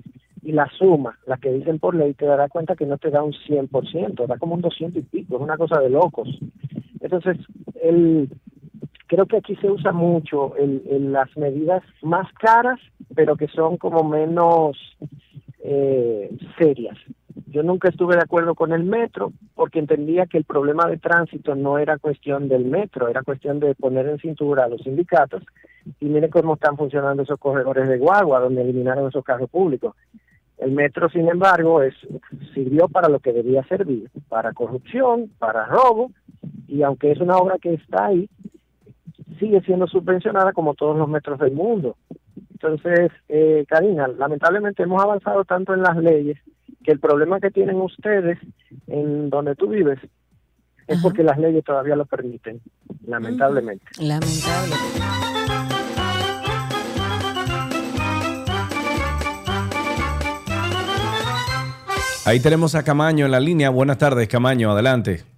y 0.43 0.53
la 0.53 0.71
suma, 0.79 1.19
la 1.27 1.39
que 1.39 1.53
dicen 1.53 1.79
por 1.79 1.95
ley, 1.95 2.15
te 2.15 2.25
darás 2.25 2.51
cuenta 2.51 2.77
que 2.77 2.87
no 2.87 2.99
te 2.99 3.11
da 3.11 3.23
un 3.23 3.33
100%, 3.33 4.27
da 4.27 4.39
como 4.39 4.55
un 4.55 4.61
200 4.61 5.03
y 5.03 5.07
pico, 5.07 5.37
es 5.37 5.43
una 5.43 5.57
cosa 5.57 5.81
de 5.81 5.91
locos. 5.91 6.29
Entonces, 7.01 7.37
el, 7.83 8.29
creo 9.07 9.27
que 9.27 9.39
aquí 9.39 9.57
se 9.57 9.71
usa 9.71 9.93
mucho 9.93 10.57
el, 10.57 10.83
el- 10.91 11.13
las 11.13 11.35
medidas 11.37 11.83
más 12.03 12.31
caras, 12.35 12.79
pero 13.15 13.37
que 13.37 13.49
son 13.49 13.77
como 13.77 14.05
menos 14.05 14.77
eh, 15.63 16.31
serias. 16.59 16.97
Yo 17.49 17.63
nunca 17.63 17.89
estuve 17.89 18.17
de 18.17 18.23
acuerdo 18.23 18.55
con 18.55 18.73
el 18.73 18.85
metro 18.85 19.33
porque 19.55 19.79
entendía 19.79 20.27
que 20.27 20.39
el 20.39 20.45
problema 20.45 20.87
de 20.87 20.97
tránsito 20.99 21.55
no 21.55 21.79
era 21.79 21.99
cuestión 21.99 22.49
del 22.49 22.65
metro, 22.65 23.09
era 23.09 23.23
cuestión 23.23 23.61
de 23.61 23.75
poner 23.75 24.07
en 24.09 24.19
cintura 24.19 24.65
a 24.65 24.69
los 24.69 24.83
sindicatos 24.83 25.43
y 26.01 26.07
miren 26.07 26.31
cómo 26.31 26.55
están 26.55 26.77
funcionando 26.77 27.23
esos 27.23 27.39
corredores 27.39 27.89
de 27.89 27.99
guagua 27.99 28.41
donde 28.41 28.63
eliminaron 28.63 29.09
esos 29.09 29.25
carros 29.25 29.51
públicos. 29.51 29.95
El 30.59 30.73
metro, 30.73 31.09
sin 31.11 31.29
embargo, 31.29 31.83
es 31.83 31.95
sirvió 32.55 32.89
para 32.89 33.09
lo 33.09 33.21
que 33.21 33.33
debía 33.33 33.63
servir, 33.65 34.11
para 34.29 34.53
corrupción, 34.55 35.31
para 35.39 35.67
robo, 35.67 36.11
y 36.67 36.83
aunque 36.83 37.13
es 37.13 37.21
una 37.21 37.37
obra 37.37 37.59
que 37.61 37.75
está 37.75 38.07
ahí, 38.07 38.29
sigue 39.39 39.61
siendo 39.63 39.87
subvencionada 39.87 40.53
como 40.53 40.75
todos 40.75 40.97
los 40.97 41.09
metros 41.09 41.39
del 41.39 41.53
mundo. 41.53 41.97
Entonces, 42.53 43.11
eh, 43.29 43.65
Karina, 43.69 44.09
lamentablemente 44.09 44.83
hemos 44.83 45.03
avanzado 45.03 45.45
tanto 45.45 45.75
en 45.75 45.83
las 45.83 45.97
leyes 45.97 46.39
que 46.85 46.93
el 46.93 47.01
problema 47.01 47.41
que 47.41 47.51
tienen 47.51 47.77
ustedes 47.77 48.39
en 48.87 49.29
donde 49.29 49.55
tú 49.57 49.69
vives 49.69 49.99
es 50.87 51.03
porque 51.03 51.25
las 51.25 51.39
leyes 51.39 51.65
todavía 51.65 51.97
lo 51.97 52.07
permiten, 52.07 52.61
lamentablemente. 53.07 53.85
Lamentable. 53.99 54.75
Ahí 62.25 62.41
tenemos 62.41 62.75
a 62.75 62.83
Camaño 62.83 63.27
en 63.27 63.31
la 63.31 63.39
línea. 63.41 63.71
Buenas 63.71 63.99
tardes, 63.99 64.27
Camaño, 64.29 64.71
adelante. 64.71 65.36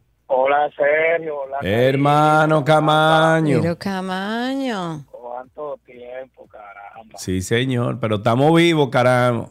Hola, 0.59 0.71
Sergio. 0.75 1.41
Hola, 1.43 1.59
Hermano 1.63 2.65
Camaño. 2.65 3.61
Pero 3.63 3.79
Camaño. 3.79 5.05
¿Cuánto 5.09 5.79
tiempo, 5.87 6.49
caramba? 6.49 7.17
Sí, 7.17 7.43
señor, 7.43 8.01
pero 8.01 8.17
estamos 8.17 8.53
vivos, 8.57 8.89
caramba. 8.89 9.51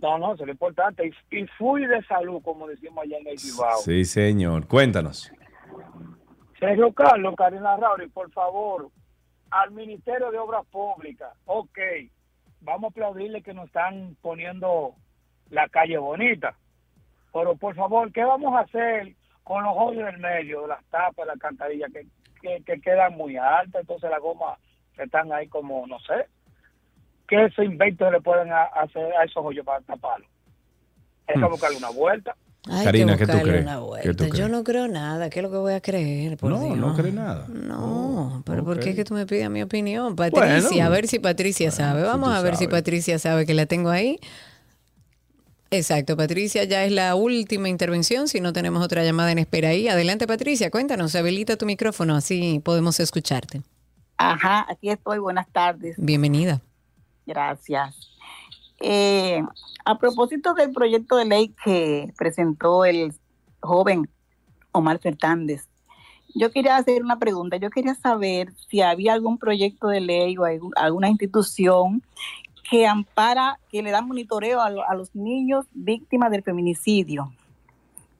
No, 0.00 0.18
no, 0.18 0.34
eso 0.34 0.44
es 0.44 0.46
lo 0.46 0.52
importante. 0.52 1.10
Y, 1.30 1.36
y 1.36 1.46
fui 1.58 1.84
de 1.86 2.00
salud, 2.04 2.40
como 2.42 2.68
decimos 2.68 3.02
allá 3.02 3.18
en 3.18 3.26
el 3.26 3.38
Cibao. 3.38 3.78
Sí, 3.78 4.04
señor. 4.04 4.68
Cuéntanos. 4.68 5.32
Sergio 6.60 6.92
Carlos, 6.92 7.34
Karina 7.36 7.76
Rauri, 7.76 8.08
por 8.08 8.30
favor, 8.30 8.90
al 9.50 9.72
Ministerio 9.72 10.30
de 10.30 10.38
Obras 10.38 10.64
Públicas, 10.66 11.30
ok, 11.46 11.78
vamos 12.60 12.84
a 12.84 12.90
aplaudirle 12.90 13.42
que 13.42 13.54
nos 13.54 13.66
están 13.66 14.16
poniendo 14.22 14.94
la 15.50 15.68
calle 15.68 15.98
bonita, 15.98 16.56
pero 17.32 17.56
por 17.56 17.74
favor, 17.74 18.12
¿qué 18.12 18.24
vamos 18.24 18.54
a 18.54 18.60
hacer 18.60 19.14
con 19.44 19.62
los 19.62 19.72
hoyos 19.76 20.06
del 20.06 20.18
medio, 20.18 20.66
las 20.66 20.84
tapas, 20.86 21.26
las 21.26 21.38
cantarillas, 21.38 21.90
que, 21.92 22.06
que, 22.42 22.62
que 22.64 22.80
quedan 22.80 23.14
muy 23.14 23.36
altas, 23.36 23.82
entonces 23.82 24.10
las 24.10 24.20
gomas 24.20 24.58
están 24.98 25.32
ahí 25.32 25.46
como, 25.48 25.86
no 25.86 25.98
sé, 26.00 26.26
¿qué 27.28 27.48
se 27.54 27.64
invento 27.64 28.10
le 28.10 28.20
pueden 28.20 28.52
a- 28.52 28.64
hacer 28.64 29.12
a 29.16 29.24
esos 29.24 29.44
hoyos 29.44 29.64
para 29.64 29.80
taparlos? 29.82 30.28
Hay 31.26 31.34
que 31.36 31.46
Hmm. 31.46 31.50
buscarle 31.50 31.76
una 31.76 31.90
vuelta. 31.90 32.36
Hay 32.70 32.84
Karina, 32.86 33.12
que 33.12 33.18
¿qué 33.18 33.26
tú 33.26 33.32
buscarle 33.32 33.52
crees? 33.52 33.64
una 33.66 33.74
¿Qué 33.76 33.80
vuelta. 33.82 34.28
tú 34.30 34.36
Yo 34.36 34.48
no 34.48 34.64
creo 34.64 34.88
nada. 34.88 35.28
¿Qué 35.28 35.40
es 35.40 35.42
lo 35.42 35.50
que 35.50 35.56
voy 35.58 35.74
a 35.74 35.80
creer? 35.82 36.38
Por 36.38 36.50
No, 36.50 36.60
Dios? 36.60 36.76
no 36.78 36.94
cree 36.94 37.12
nada. 37.12 37.46
No, 37.48 38.42
pero 38.46 38.64
¿por 38.64 38.78
ok. 38.78 38.82
qué 38.82 38.90
es 38.90 38.96
que 38.96 39.04
tú 39.04 39.12
me 39.12 39.26
pides 39.26 39.50
mi 39.50 39.62
opinión? 39.62 40.16
Patricia, 40.16 40.68
Bueno. 40.70 40.86
a 40.86 40.88
ver 40.88 41.06
si 41.06 41.18
Patricia 41.18 41.70
sabe. 41.70 42.02
Vamos 42.02 42.34
a 42.34 42.40
ver 42.40 42.56
si. 42.56 42.66
Patricia 42.66 43.18
sabe 43.18 43.44
que 43.44 43.52
la 43.52 43.66
tengo 43.66 43.90
ahí. 43.90 44.18
Exacto, 45.76 46.16
Patricia, 46.16 46.62
ya 46.62 46.84
es 46.84 46.92
la 46.92 47.16
última 47.16 47.68
intervención. 47.68 48.28
Si 48.28 48.40
no 48.40 48.52
tenemos 48.52 48.80
otra 48.84 49.02
llamada 49.02 49.32
en 49.32 49.38
espera 49.38 49.70
ahí. 49.70 49.88
Adelante, 49.88 50.24
Patricia, 50.24 50.70
cuéntanos. 50.70 51.16
Habilita 51.16 51.56
tu 51.56 51.66
micrófono, 51.66 52.14
así 52.14 52.60
podemos 52.64 53.00
escucharte. 53.00 53.60
Ajá, 54.16 54.66
aquí 54.68 54.90
estoy. 54.90 55.18
Buenas 55.18 55.48
tardes. 55.50 55.96
Bienvenida. 55.98 56.60
Gracias. 57.26 58.08
Eh, 58.80 59.42
a 59.84 59.98
propósito 59.98 60.54
del 60.54 60.70
proyecto 60.70 61.16
de 61.16 61.24
ley 61.24 61.52
que 61.64 62.12
presentó 62.16 62.84
el 62.84 63.12
joven 63.58 64.08
Omar 64.70 65.00
Fernández, 65.00 65.66
yo 66.36 66.52
quería 66.52 66.76
hacer 66.76 67.02
una 67.02 67.18
pregunta. 67.18 67.56
Yo 67.56 67.70
quería 67.70 67.96
saber 67.96 68.52
si 68.68 68.80
había 68.80 69.14
algún 69.14 69.38
proyecto 69.38 69.88
de 69.88 70.00
ley 70.00 70.36
o 70.38 70.44
alguna 70.76 71.08
institución 71.08 72.04
que 72.68 72.86
ampara, 72.86 73.58
que 73.70 73.82
le 73.82 73.90
da 73.90 74.00
monitoreo 74.02 74.60
a, 74.60 74.70
lo- 74.70 74.88
a 74.88 74.94
los 74.94 75.14
niños 75.14 75.66
víctimas 75.72 76.30
del 76.30 76.42
feminicidio. 76.42 77.32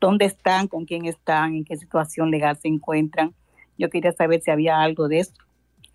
¿Dónde 0.00 0.26
están? 0.26 0.68
¿Con 0.68 0.84
quién 0.84 1.06
están? 1.06 1.54
¿En 1.54 1.64
qué 1.64 1.76
situación 1.76 2.30
legal 2.30 2.56
se 2.60 2.68
encuentran? 2.68 3.34
Yo 3.78 3.88
quería 3.88 4.12
saber 4.12 4.42
si 4.42 4.50
había 4.50 4.80
algo 4.80 5.08
de 5.08 5.20
eso, 5.20 5.32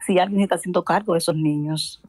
si 0.06 0.18
alguien 0.20 0.42
está 0.42 0.56
haciendo 0.56 0.84
cargo 0.84 1.14
de 1.14 1.20
esos 1.20 1.36
niños. 1.36 2.02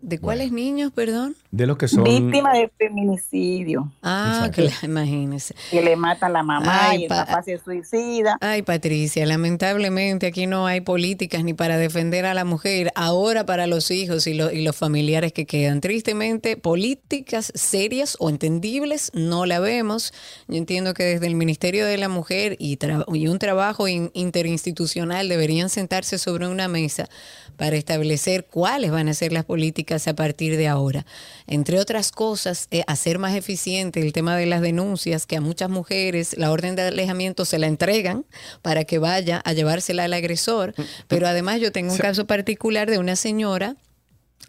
¿De 0.00 0.18
cuáles 0.18 0.50
niños, 0.52 0.92
perdón? 0.92 1.34
De 1.52 1.66
los 1.66 1.76
que 1.78 1.88
son... 1.88 2.04
Víctima 2.04 2.52
de 2.54 2.70
feminicidio. 2.78 3.92
Ah, 4.02 4.50
claro, 4.52 4.70
imagínese. 4.84 5.54
Que 5.70 5.82
le 5.82 5.96
matan 5.96 6.32
la 6.32 6.44
mamá 6.44 6.90
Ay, 6.90 7.00
y 7.00 7.02
el 7.04 7.08
pa- 7.08 7.26
papá 7.26 7.42
se 7.42 7.58
suicida. 7.58 8.36
Ay, 8.40 8.62
Patricia, 8.62 9.26
lamentablemente 9.26 10.28
aquí 10.28 10.46
no 10.46 10.66
hay 10.68 10.80
políticas 10.80 11.42
ni 11.42 11.52
para 11.52 11.76
defender 11.76 12.24
a 12.24 12.34
la 12.34 12.44
mujer, 12.44 12.92
ahora 12.94 13.46
para 13.46 13.66
los 13.66 13.90
hijos 13.90 14.28
y, 14.28 14.34
lo- 14.34 14.52
y 14.52 14.62
los 14.62 14.76
familiares 14.76 15.32
que 15.32 15.44
quedan. 15.44 15.80
Tristemente, 15.80 16.56
políticas 16.56 17.50
serias 17.56 18.16
o 18.20 18.30
entendibles 18.30 19.10
no 19.14 19.44
la 19.44 19.58
vemos. 19.58 20.12
Yo 20.46 20.56
entiendo 20.56 20.94
que 20.94 21.02
desde 21.02 21.26
el 21.26 21.34
Ministerio 21.34 21.84
de 21.84 21.98
la 21.98 22.08
Mujer 22.08 22.54
y, 22.60 22.76
tra- 22.76 23.04
y 23.12 23.26
un 23.26 23.40
trabajo 23.40 23.88
in- 23.88 24.12
interinstitucional 24.14 25.28
deberían 25.28 25.68
sentarse 25.68 26.18
sobre 26.18 26.46
una 26.46 26.68
mesa 26.68 27.08
para 27.56 27.76
establecer 27.76 28.46
cuáles 28.46 28.90
van 28.90 29.08
a 29.08 29.14
ser 29.14 29.32
las 29.32 29.44
políticas 29.44 30.06
a 30.08 30.14
partir 30.14 30.56
de 30.56 30.68
ahora. 30.68 31.04
Entre 31.50 31.80
otras 31.80 32.12
cosas, 32.12 32.68
eh, 32.70 32.84
hacer 32.86 33.18
más 33.18 33.34
eficiente 33.34 34.00
el 34.00 34.12
tema 34.12 34.36
de 34.36 34.46
las 34.46 34.62
denuncias, 34.62 35.26
que 35.26 35.36
a 35.36 35.40
muchas 35.40 35.68
mujeres 35.68 36.38
la 36.38 36.52
orden 36.52 36.76
de 36.76 36.82
alejamiento 36.82 37.44
se 37.44 37.58
la 37.58 37.66
entregan 37.66 38.24
para 38.62 38.84
que 38.84 38.98
vaya 38.98 39.42
a 39.44 39.52
llevársela 39.52 40.04
al 40.04 40.12
agresor. 40.14 40.74
Pero 41.08 41.26
además 41.26 41.60
yo 41.60 41.72
tengo 41.72 41.92
un 41.92 41.98
caso 41.98 42.26
particular 42.26 42.88
de 42.88 42.98
una 42.98 43.16
señora 43.16 43.76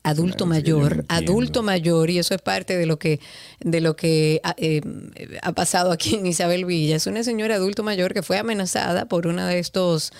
adulto 0.03 0.45
mayor, 0.45 1.06
adulto 1.10 1.64
mayor, 1.64 2.10
y 2.10 2.19
eso 2.19 2.34
es 2.34 2.41
parte 2.41 2.78
de 2.78 2.86
lo 2.86 2.98
que, 2.98 3.19
de 3.60 3.82
lo 3.82 3.95
que 3.95 4.40
ha, 4.44 4.56
eh, 4.57 4.82
ha 5.41 5.52
pasado 5.53 5.91
aquí 5.91 6.15
en 6.15 6.26
Isabel 6.26 6.65
Villa. 6.65 6.95
Es 6.95 7.07
una 7.07 7.23
señora 7.23 7.56
adulto 7.56 7.84
mayor 7.84 8.14
que 8.14 8.23
fue 8.23 8.38
amenazada 8.38 9.06
por 9.06 9.28
uno 9.28 9.45
de 9.45 9.60
estos, 9.60 10.11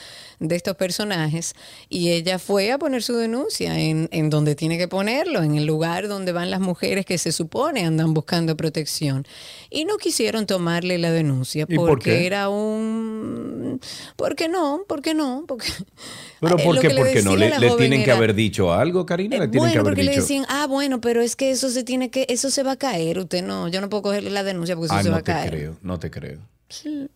de 0.42 0.56
estos 0.56 0.76
personajes 0.76 1.54
y 1.88 2.10
ella 2.10 2.40
fue 2.40 2.72
a 2.72 2.80
poner 2.80 3.04
su 3.04 3.16
denuncia 3.16 3.80
en, 3.80 4.10
en 4.12 4.32
donde 4.32 4.56
tiene 4.56 4.80
que 4.80 4.88
ponerlo, 4.88 5.44
en 5.44 5.56
el 5.56 5.66
lugar 5.66 6.08
donde 6.08 6.32
van 6.32 6.50
las 6.50 6.60
mujeres 6.60 7.06
que 7.06 7.20
se 7.20 7.32
supone 7.32 7.86
andan 7.86 8.14
buscando 8.16 8.58
protección. 8.58 9.26
Y 9.70 9.86
no 9.86 9.98
quisieron 9.98 10.48
tomarle 10.48 10.98
la 10.98 11.12
denuncia 11.12 11.66
¿Y 11.70 11.76
por 11.76 11.88
porque 11.90 12.10
qué? 12.10 12.26
era 12.26 12.50
un... 12.50 13.80
¿Por 14.16 14.36
qué 14.36 14.50
no? 14.50 14.82
¿Por 14.88 15.02
qué 15.04 15.14
no? 15.14 15.46
Porque 15.48 15.68
Pero 16.42 16.58
Eh, 16.60 16.64
¿por 16.64 16.80
qué? 16.80 16.90
le 16.90 16.96
¿Por 16.96 17.12
qué 17.14 17.22
no? 17.22 17.36
¿Le, 17.36 17.58
le 17.60 17.72
tienen 17.78 18.04
que 18.04 18.12
haber 18.12 18.34
dicho 18.34 18.74
algo, 18.74 19.06
Karina? 19.06 19.38
¿Le 19.38 19.48
tienen 19.48 19.72
que 19.72 19.78
haber 19.78 19.92
porque 19.92 20.04
le 20.04 20.12
dicho? 20.12 20.22
decían, 20.22 20.46
ah, 20.50 20.66
bueno, 20.68 21.00
pero 21.02 21.22
es 21.22 21.36
que 21.36 21.52
eso 21.52 21.70
se 21.70 21.84
tiene 21.84 22.10
que, 22.10 22.26
eso 22.30 22.50
se 22.50 22.64
va 22.64 22.72
a 22.72 22.78
caer. 22.78 23.20
Usted 23.20 23.44
no, 23.44 23.68
yo 23.68 23.80
no 23.80 23.90
puedo 23.90 24.02
cogerle 24.02 24.32
la 24.32 24.44
denuncia 24.44 24.76
porque 24.76 24.88
eso 24.88 24.96
Ah, 24.96 25.04
se 25.04 25.10
va 25.10 25.18
no 25.18 25.20
a 25.20 25.24
te 25.24 25.32
caer. 25.32 25.50
creo, 25.52 25.78
no 25.84 26.00
te 26.00 26.10
creo. 26.10 26.40
Sí. 26.70 27.08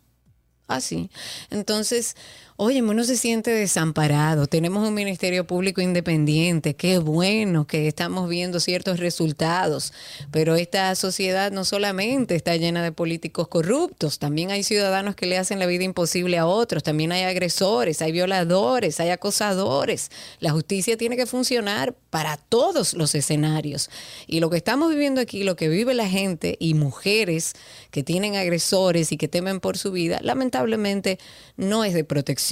Así. 0.67 1.11
Entonces, 1.51 2.15
oye, 2.57 2.81
uno 2.81 3.03
se 3.03 3.17
siente 3.17 3.51
desamparado. 3.51 4.47
Tenemos 4.47 4.87
un 4.87 4.93
Ministerio 4.93 5.45
Público 5.45 5.81
independiente. 5.81 6.73
Qué 6.73 6.99
bueno 6.99 7.67
que 7.67 7.87
estamos 7.87 8.29
viendo 8.29 8.61
ciertos 8.61 8.99
resultados. 8.99 9.91
Pero 10.31 10.55
esta 10.55 10.95
sociedad 10.95 11.51
no 11.51 11.65
solamente 11.65 12.35
está 12.35 12.55
llena 12.55 12.81
de 12.81 12.93
políticos 12.93 13.49
corruptos, 13.49 14.19
también 14.19 14.51
hay 14.51 14.63
ciudadanos 14.63 15.15
que 15.15 15.25
le 15.25 15.37
hacen 15.37 15.59
la 15.59 15.65
vida 15.65 15.83
imposible 15.83 16.37
a 16.37 16.45
otros. 16.45 16.83
También 16.83 17.11
hay 17.11 17.23
agresores, 17.23 18.01
hay 18.01 18.13
violadores, 18.13 18.99
hay 19.01 19.09
acosadores. 19.09 20.09
La 20.39 20.51
justicia 20.51 20.95
tiene 20.95 21.17
que 21.17 21.25
funcionar 21.25 21.93
para 22.09 22.37
todos 22.37 22.93
los 22.93 23.15
escenarios. 23.15 23.89
Y 24.27 24.39
lo 24.39 24.49
que 24.49 24.57
estamos 24.57 24.89
viviendo 24.89 25.19
aquí, 25.19 25.43
lo 25.43 25.57
que 25.57 25.67
vive 25.67 25.93
la 25.93 26.07
gente 26.07 26.55
y 26.59 26.73
mujeres 26.73 27.53
que 27.91 28.03
tienen 28.03 28.35
agresores 28.35 29.11
y 29.11 29.17
que 29.17 29.27
temen 29.27 29.59
por 29.59 29.77
su 29.77 29.91
vida, 29.91 30.19
lamentablemente 30.21 31.19
no 31.57 31.83
es 31.83 31.93
de 31.93 32.05
protección. 32.05 32.44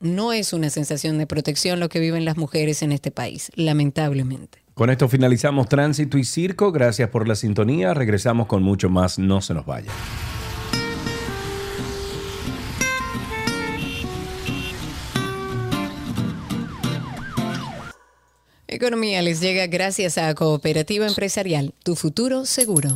No 0.00 0.32
es 0.32 0.52
una 0.52 0.70
sensación 0.70 1.18
de 1.18 1.26
protección 1.26 1.80
lo 1.80 1.88
que 1.88 2.00
viven 2.00 2.24
las 2.24 2.36
mujeres 2.36 2.82
en 2.82 2.92
este 2.92 3.10
país, 3.10 3.50
lamentablemente. 3.54 4.58
Con 4.74 4.90
esto 4.90 5.08
finalizamos 5.08 5.68
Tránsito 5.68 6.18
y 6.18 6.24
Circo. 6.24 6.70
Gracias 6.70 7.08
por 7.08 7.26
la 7.26 7.34
sintonía. 7.34 7.94
Regresamos 7.94 8.46
con 8.46 8.62
mucho 8.62 8.90
más. 8.90 9.18
No 9.18 9.40
se 9.40 9.54
nos 9.54 9.64
vaya. 9.64 9.90
Economía 18.68 19.22
les 19.22 19.40
llega 19.40 19.66
gracias 19.68 20.18
a 20.18 20.34
Cooperativa 20.34 21.06
Empresarial, 21.06 21.72
tu 21.82 21.96
futuro 21.96 22.44
seguro. 22.44 22.90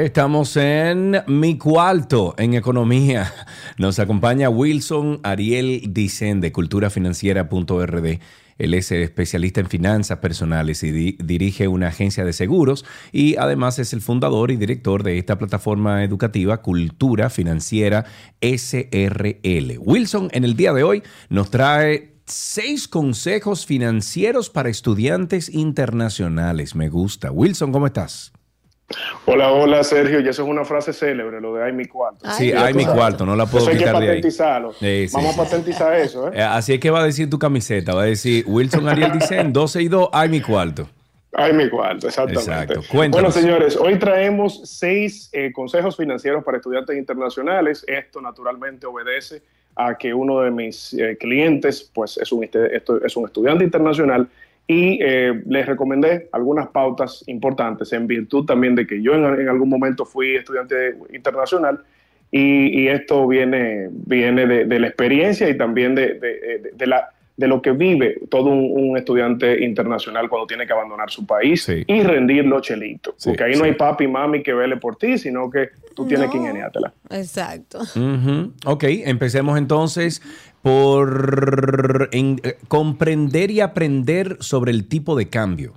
Estamos 0.00 0.56
en 0.56 1.14
Mi 1.26 1.58
Cuarto, 1.58 2.34
en 2.38 2.54
Economía. 2.54 3.30
Nos 3.76 3.98
acompaña 3.98 4.48
Wilson 4.48 5.20
Ariel 5.22 5.82
Dicen 5.92 6.40
de 6.40 6.52
culturafinanciera.rd. 6.52 8.18
Él 8.56 8.72
es 8.74 8.90
especialista 8.92 9.60
en 9.60 9.68
finanzas 9.68 10.16
personales 10.16 10.82
y 10.84 10.90
di- 10.90 11.18
dirige 11.22 11.68
una 11.68 11.88
agencia 11.88 12.24
de 12.24 12.32
seguros 12.32 12.86
y 13.12 13.36
además 13.36 13.78
es 13.78 13.92
el 13.92 14.00
fundador 14.00 14.50
y 14.50 14.56
director 14.56 15.02
de 15.02 15.18
esta 15.18 15.36
plataforma 15.36 16.02
educativa 16.02 16.62
Cultura 16.62 17.28
Financiera 17.28 18.06
SRL. 18.40 19.76
Wilson 19.80 20.30
en 20.32 20.44
el 20.44 20.56
día 20.56 20.72
de 20.72 20.82
hoy 20.82 21.02
nos 21.28 21.50
trae 21.50 22.14
seis 22.24 22.88
consejos 22.88 23.66
financieros 23.66 24.48
para 24.48 24.70
estudiantes 24.70 25.50
internacionales. 25.50 26.74
Me 26.74 26.88
gusta. 26.88 27.30
Wilson, 27.30 27.70
¿cómo 27.70 27.84
estás? 27.86 28.32
Hola, 29.26 29.52
hola 29.52 29.84
Sergio, 29.84 30.20
y 30.20 30.28
eso 30.28 30.42
es 30.42 30.48
una 30.48 30.64
frase 30.64 30.92
célebre, 30.92 31.40
lo 31.40 31.54
de 31.54 31.62
ay 31.64 31.72
mi 31.72 31.84
cuarto. 31.86 32.28
Sí, 32.32 32.52
hay 32.52 32.74
mi 32.74 32.84
cuarto, 32.84 33.24
no 33.24 33.36
la 33.36 33.46
puedo 33.46 33.58
Eso 33.64 33.70
hay 33.70 33.76
que 33.78 33.84
quitar 33.84 33.94
de 34.00 34.02
ahí. 34.02 34.08
patentizarlo. 34.16 34.72
Sí, 34.72 35.08
sí. 35.08 35.14
Vamos 35.14 35.38
a 35.38 35.42
patentizar 35.44 35.94
eso, 35.94 36.28
¿eh? 36.28 36.32
Eh, 36.34 36.42
Así 36.42 36.74
es 36.74 36.80
que 36.80 36.90
va 36.90 37.00
a 37.02 37.04
decir 37.04 37.30
tu 37.30 37.38
camiseta, 37.38 37.94
va 37.94 38.02
a 38.02 38.06
decir 38.06 38.44
Wilson 38.48 38.88
Ariel 38.88 39.12
Dicen, 39.12 39.52
12 39.52 39.82
y 39.82 39.88
2, 39.88 40.08
hay 40.12 40.28
mi 40.28 40.40
cuarto. 40.40 40.88
Ay 41.32 41.52
mi 41.52 41.68
cuarto, 41.68 42.08
exactamente. 42.08 42.50
Exacto. 42.50 42.74
Bueno, 42.92 43.12
Cuéntanos. 43.12 43.34
señores, 43.34 43.76
hoy 43.76 43.96
traemos 44.00 44.62
seis 44.64 45.30
eh, 45.32 45.52
consejos 45.52 45.96
financieros 45.96 46.42
para 46.42 46.56
estudiantes 46.56 46.96
internacionales. 46.98 47.84
Esto 47.86 48.20
naturalmente 48.20 48.86
obedece 48.86 49.40
a 49.76 49.94
que 49.96 50.12
uno 50.12 50.40
de 50.40 50.50
mis 50.50 50.92
eh, 50.94 51.16
clientes, 51.20 51.88
pues 51.94 52.18
es 52.18 52.32
un, 52.32 52.42
este- 52.42 52.76
esto- 52.76 53.04
es 53.04 53.16
un 53.16 53.26
estudiante 53.26 53.62
internacional 53.62 54.28
y 54.72 54.98
eh, 55.02 55.42
les 55.46 55.66
recomendé 55.66 56.28
algunas 56.30 56.68
pautas 56.68 57.24
importantes 57.26 57.92
en 57.92 58.06
virtud 58.06 58.44
también 58.46 58.74
de 58.76 58.86
que 58.86 59.02
yo 59.02 59.14
en, 59.14 59.24
en 59.40 59.48
algún 59.48 59.68
momento 59.68 60.04
fui 60.04 60.36
estudiante 60.36 60.94
internacional 61.12 61.80
y, 62.30 62.82
y 62.82 62.86
esto 62.88 63.26
viene, 63.26 63.88
viene 63.90 64.46
de, 64.46 64.64
de 64.66 64.78
la 64.78 64.86
experiencia 64.86 65.48
y 65.48 65.56
también 65.58 65.94
de, 65.96 66.14
de- 66.14 66.58
de- 66.62 66.70
de 66.74 66.86
la, 66.86 67.08
de 67.36 67.48
lo 67.48 67.60
que 67.62 67.72
vive 67.72 68.20
todo 68.28 68.50
un, 68.50 68.70
un 68.90 68.96
estudiante 68.98 69.64
internacional 69.64 70.28
cuando 70.28 70.46
tiene 70.46 70.66
que 70.66 70.72
abandonar 70.74 71.10
su 71.10 71.26
país 71.26 71.66
y 71.68 72.02
rendirlo 72.02 72.60
chelito. 72.60 73.14
Porque 73.24 73.42
ahí 73.44 73.56
no 73.56 73.64
hay 73.64 73.72
papi 73.72 74.04
y 74.04 74.08
mami 74.08 74.42
que 74.42 74.52
vele 74.52 74.76
por 74.76 74.96
ti, 74.96 75.16
sino 75.18 75.50
que 75.50 75.70
tú 75.96 76.06
tienes 76.06 76.26
No. 76.26 76.32
que 76.32 76.38
ingeniártela. 76.38 76.92
Exacto. 77.08 77.78
Ujú. 77.80 78.52
Ok, 78.66 78.84
empecemos 79.06 79.56
entonces 79.58 80.20
por 80.62 82.08
eh, 82.12 82.56
comprender 82.68 83.50
y 83.50 83.60
aprender 83.60 84.36
sobre 84.40 84.72
el 84.72 84.88
tipo 84.88 85.16
de 85.16 85.28
cambio. 85.28 85.74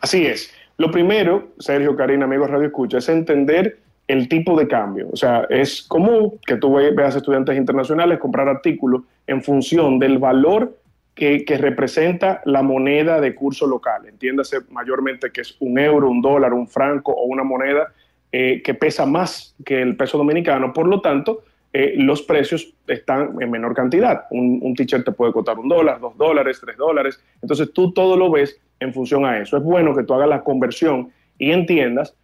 Así 0.00 0.26
es. 0.26 0.52
Lo 0.76 0.90
primero, 0.90 1.48
Sergio, 1.58 1.96
Karina, 1.96 2.24
amigos 2.24 2.50
Radio 2.50 2.66
Escucha, 2.66 2.98
es 2.98 3.08
entender 3.08 3.78
el 4.06 4.28
tipo 4.28 4.58
de 4.58 4.68
cambio. 4.68 5.08
O 5.12 5.16
sea, 5.16 5.46
es 5.48 5.82
común 5.82 6.38
que 6.46 6.56
tú 6.56 6.74
ve- 6.74 6.90
veas 6.90 7.16
estudiantes 7.16 7.56
internacionales 7.56 8.18
comprar 8.18 8.48
artículos 8.48 9.02
en 9.26 9.42
función 9.42 9.98
del 9.98 10.18
valor 10.18 10.76
que, 11.14 11.44
que 11.44 11.56
representa 11.56 12.42
la 12.44 12.62
moneda 12.62 13.20
de 13.20 13.34
curso 13.34 13.66
local. 13.66 14.06
Entiéndase 14.06 14.58
mayormente 14.70 15.30
que 15.30 15.40
es 15.40 15.56
un 15.60 15.78
euro, 15.78 16.10
un 16.10 16.20
dólar, 16.20 16.52
un 16.52 16.68
franco 16.68 17.12
o 17.12 17.24
una 17.24 17.44
moneda 17.44 17.92
eh, 18.32 18.60
que 18.62 18.74
pesa 18.74 19.06
más 19.06 19.54
que 19.64 19.80
el 19.80 19.96
peso 19.96 20.18
dominicano. 20.18 20.72
Por 20.72 20.86
lo 20.88 21.00
tanto, 21.00 21.44
eh, 21.76 21.94
los 21.96 22.22
precios 22.22 22.72
están 22.86 23.34
en 23.40 23.50
menor 23.50 23.74
cantidad. 23.74 24.26
Un, 24.30 24.60
un 24.62 24.74
t-shirt 24.74 25.04
te 25.04 25.12
puede 25.12 25.32
costar 25.32 25.58
un 25.58 25.68
dólar, 25.68 25.98
dos 26.00 26.16
dólares, 26.16 26.60
tres 26.64 26.76
dólares. 26.76 27.20
Entonces 27.42 27.72
tú 27.72 27.92
todo 27.92 28.16
lo 28.16 28.30
ves 28.30 28.58
en 28.80 28.94
función 28.94 29.26
a 29.26 29.38
eso. 29.40 29.56
Es 29.56 29.62
bueno 29.64 29.94
que 29.94 30.04
tú 30.04 30.14
hagas 30.14 30.28
la 30.28 30.42
conversión 30.44 31.10
y 31.36 31.50
entiendas 31.50 32.16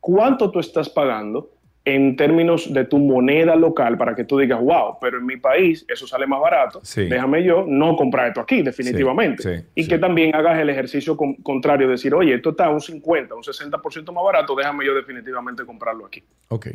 cuánto 0.00 0.50
tú 0.50 0.60
estás 0.60 0.88
pagando 0.88 1.50
en 1.84 2.14
términos 2.14 2.72
de 2.72 2.84
tu 2.84 2.98
moneda 2.98 3.56
local 3.56 3.98
para 3.98 4.14
que 4.14 4.22
tú 4.22 4.38
digas, 4.38 4.60
wow, 4.60 4.98
pero 5.00 5.18
en 5.18 5.26
mi 5.26 5.36
país 5.36 5.84
eso 5.88 6.06
sale 6.06 6.28
más 6.28 6.40
barato, 6.40 6.78
Sí. 6.84 7.06
déjame 7.06 7.42
yo 7.42 7.64
no 7.66 7.96
comprar 7.96 8.28
esto 8.28 8.40
aquí, 8.40 8.62
definitivamente. 8.62 9.42
Sí, 9.42 9.62
sí, 9.62 9.66
y 9.74 9.88
que 9.88 9.98
también 9.98 10.32
hagas 10.36 10.60
el 10.60 10.70
ejercicio 10.70 11.16
con- 11.16 11.34
contrario, 11.42 11.88
decir, 11.88 12.14
oye, 12.14 12.34
esto 12.34 12.50
está 12.50 12.70
un 12.70 12.80
50, 12.80 13.34
un 13.34 13.42
60% 13.42 14.12
más 14.12 14.22
barato, 14.22 14.54
déjame 14.54 14.86
yo 14.86 14.94
definitivamente 14.94 15.64
comprarlo 15.66 16.06
aquí. 16.06 16.22
Ok. 16.50 16.68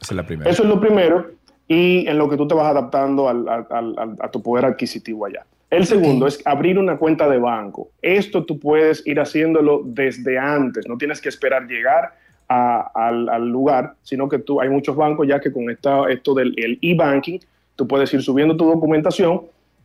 Esa 0.00 0.12
es 0.12 0.16
la 0.16 0.26
primera. 0.26 0.50
Eso 0.50 0.62
es 0.62 0.68
lo 0.68 0.80
primero 0.80 1.30
y 1.68 2.06
en 2.06 2.18
lo 2.18 2.28
que 2.28 2.36
tú 2.36 2.46
te 2.46 2.54
vas 2.54 2.66
adaptando 2.66 3.28
al- 3.28 3.48
al- 3.48 3.66
al- 3.70 4.16
a 4.20 4.30
tu 4.30 4.42
poder 4.42 4.64
adquisitivo 4.66 5.26
allá. 5.26 5.44
El 5.68 5.84
segundo 5.84 6.26
es 6.28 6.40
abrir 6.46 6.78
una 6.78 6.96
cuenta 6.96 7.28
de 7.28 7.38
banco. 7.38 7.88
Esto 8.00 8.44
tú 8.44 8.58
puedes 8.60 9.04
ir 9.06 9.18
haciéndolo 9.18 9.82
desde 9.84 10.38
antes, 10.38 10.86
no 10.88 10.96
tienes 10.96 11.20
que 11.20 11.28
esperar 11.28 11.66
llegar 11.66 12.14
a- 12.48 12.90
al, 12.94 13.28
al 13.28 13.48
lugar, 13.48 13.94
sino 14.02 14.28
que 14.28 14.38
tú 14.38 14.60
hay 14.60 14.68
muchos 14.68 14.94
bancos 14.94 15.26
ya 15.26 15.40
que 15.40 15.50
con 15.52 15.68
esta, 15.68 16.08
esto 16.08 16.34
del 16.34 16.54
el 16.56 16.78
e-banking, 16.82 17.40
tú 17.74 17.88
puedes 17.88 18.14
ir 18.14 18.22
subiendo 18.22 18.56
tu 18.56 18.64
documentación 18.64 19.42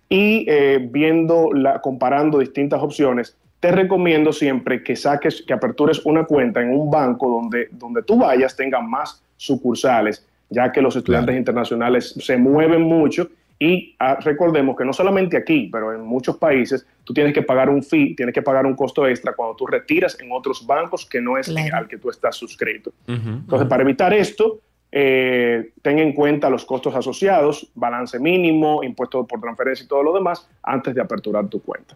y 0.07 0.45
eh, 0.47 0.87
viendo, 0.91 1.51
la, 1.51 1.81
comparando 1.81 2.37
distintas 2.37 2.81
opciones. 2.83 3.35
Te 3.59 3.71
recomiendo 3.71 4.31
siempre 4.33 4.83
que 4.83 4.95
saques, 4.95 5.41
que 5.45 5.53
apertures 5.53 6.05
una 6.05 6.25
cuenta 6.25 6.61
en 6.61 6.71
un 6.77 6.91
banco 6.91 7.27
donde, 7.29 7.69
donde 7.71 8.03
tú 8.03 8.17
vayas 8.19 8.55
tenga 8.55 8.81
más 8.81 9.23
sucursales, 9.41 10.25
ya 10.49 10.71
que 10.71 10.81
los 10.81 10.95
estudiantes 10.95 11.35
internacionales 11.35 12.13
se 12.19 12.37
mueven 12.37 12.81
mucho 12.83 13.29
y 13.57 13.95
ah, 13.99 14.17
recordemos 14.19 14.75
que 14.75 14.85
no 14.85 14.91
solamente 14.91 15.37
aquí, 15.37 15.69
pero 15.71 15.93
en 15.93 16.01
muchos 16.01 16.37
países, 16.37 16.85
tú 17.03 17.13
tienes 17.13 17.33
que 17.33 17.41
pagar 17.41 17.69
un 17.69 17.83
fee, 17.83 18.15
tienes 18.15 18.33
que 18.33 18.41
pagar 18.41 18.65
un 18.65 18.75
costo 18.75 19.07
extra 19.07 19.33
cuando 19.33 19.55
tú 19.55 19.67
retiras 19.67 20.19
en 20.19 20.31
otros 20.31 20.65
bancos 20.65 21.05
que 21.05 21.21
no 21.21 21.37
es 21.37 21.47
al 21.71 21.87
que 21.87 21.97
tú 21.97 22.09
estás 22.09 22.35
suscrito. 22.35 22.91
Entonces, 23.07 23.67
para 23.67 23.83
evitar 23.83 24.13
esto, 24.13 24.61
eh, 24.91 25.71
ten 25.81 25.99
en 25.99 26.13
cuenta 26.13 26.49
los 26.49 26.65
costos 26.65 26.95
asociados, 26.95 27.71
balance 27.75 28.19
mínimo, 28.19 28.83
impuesto 28.83 29.25
por 29.25 29.39
transferencia 29.39 29.85
y 29.85 29.87
todo 29.87 30.03
lo 30.03 30.13
demás 30.13 30.49
antes 30.63 30.93
de 30.93 31.01
aperturar 31.01 31.47
tu 31.47 31.61
cuenta. 31.61 31.95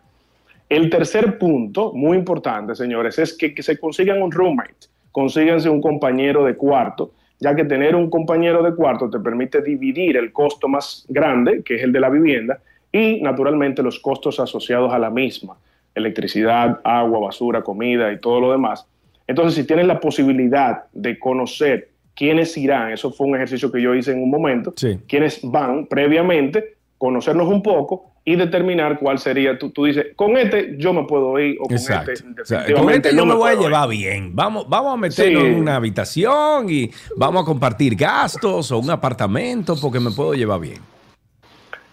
El 0.70 0.90
tercer 0.90 1.38
punto, 1.38 1.94
muy 1.94 2.18
importante, 2.18 2.76
señores, 2.76 3.20
es 3.20 3.34
que, 3.36 3.54
que 3.54 3.64
se 3.64 3.80
consigan 3.80 4.22
un 4.22 4.32
roommate, 4.32 4.88
consíganse 5.12 5.68
un 5.70 5.82
compañero 5.82 6.46
de 6.46 6.56
cuarto, 6.56 7.12
ya 7.40 7.56
que 7.56 7.66
tener 7.66 7.96
un 7.96 8.10
compañero 8.10 8.64
de 8.64 8.74
cuarto 8.74 9.10
te 9.10 9.20
permite 9.20 9.62
dividir 9.62 10.18
el 10.18 10.32
costo 10.32 10.68
más 10.68 11.06
grande, 11.10 11.62
que 11.64 11.76
es 11.76 11.84
el 11.84 11.92
de 11.92 12.00
la 12.00 12.10
vivienda, 12.10 12.60
y 12.92 13.22
naturalmente 13.22 13.84
los 13.84 14.00
costos 14.00 14.40
asociados 14.40 14.94
a 14.94 15.00
la 15.00 15.10
misma, 15.10 15.58
electricidad, 15.94 16.80
agua, 16.84 17.20
basura, 17.20 17.62
comida 17.62 18.12
y 18.12 18.20
todo 18.20 18.40
lo 18.40 18.52
demás. 18.52 18.88
Entonces, 19.28 19.56
si 19.56 19.66
tienes 19.66 19.88
la 19.88 20.00
posibilidad 20.00 20.86
de 20.94 21.20
conocer 21.20 21.90
quiénes 22.16 22.56
irán, 22.58 22.92
eso 22.92 23.12
fue 23.12 23.28
un 23.28 23.36
ejercicio 23.36 23.72
que 23.72 23.82
yo 23.82 23.94
hice 23.94 24.12
en 24.12 24.24
un 24.24 24.30
momento, 24.30 24.74
quiénes 25.08 25.40
van 25.44 25.88
previamente, 25.88 26.75
conocernos 26.98 27.48
un 27.48 27.62
poco 27.62 28.12
y 28.24 28.36
determinar 28.36 28.98
cuál 29.00 29.20
sería, 29.20 29.58
tú, 29.60 29.70
tú 29.70 29.86
dices, 29.86 30.08
con 30.16 30.36
este 30.38 30.76
yo 30.78 30.94
me 30.94 31.04
puedo 31.04 31.38
ir 31.40 31.58
o 31.60 31.66
con 31.68 31.76
Exacto. 31.78 32.12
este 32.12 32.42
O 32.42 32.46
sea, 32.46 32.66
con 32.74 32.90
este 32.90 33.10
yo 33.12 33.18
no 33.18 33.26
me 33.28 33.34
voy 33.36 33.50
a 33.52 33.54
ir. 33.54 33.60
llevar 33.60 33.90
bien. 33.90 34.36
Vamos, 34.36 34.68
vamos 34.68 34.94
a 34.94 34.98
meternos 34.98 35.44
Sí. 35.44 35.50
en 35.50 35.60
una 35.60 35.76
habitación 35.76 36.68
y 36.70 36.90
vamos 37.18 37.44
a 37.44 37.46
compartir 37.46 37.96
gastos 37.96 38.72
o 38.72 38.80
un 38.80 38.90
apartamento 38.90 39.76
porque 39.80 40.00
me 40.00 40.10
puedo 40.12 40.34
llevar 40.34 40.60
bien. 40.60 40.80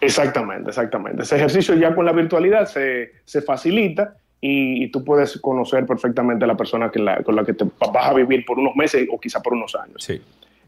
Exactamente, 0.01 0.69
exactamente. 0.69 1.23
Ese 1.23 1.35
ejercicio 1.37 1.75
ya 1.75 1.95
con 1.95 2.05
la 2.05 2.11
virtualidad 2.11 2.65
se, 2.65 3.11
se 3.25 3.41
facilita 3.41 4.15
y, 4.41 4.83
y 4.83 4.91
tú 4.91 5.03
puedes 5.03 5.39
conocer 5.39 5.85
perfectamente 5.85 6.43
a 6.43 6.47
la 6.47 6.57
persona 6.57 6.91
que 6.91 6.99
la- 6.99 7.23
con 7.23 7.35
la 7.35 7.45
que 7.45 7.53
te 7.53 7.63
vas 7.79 8.07
a 8.07 8.13
vivir 8.13 8.43
por 8.45 8.59
unos 8.59 8.75
meses 8.75 9.07
o 9.11 9.19
quizá 9.19 9.41
por 9.41 9.53
unos 9.53 9.75
años. 9.75 10.09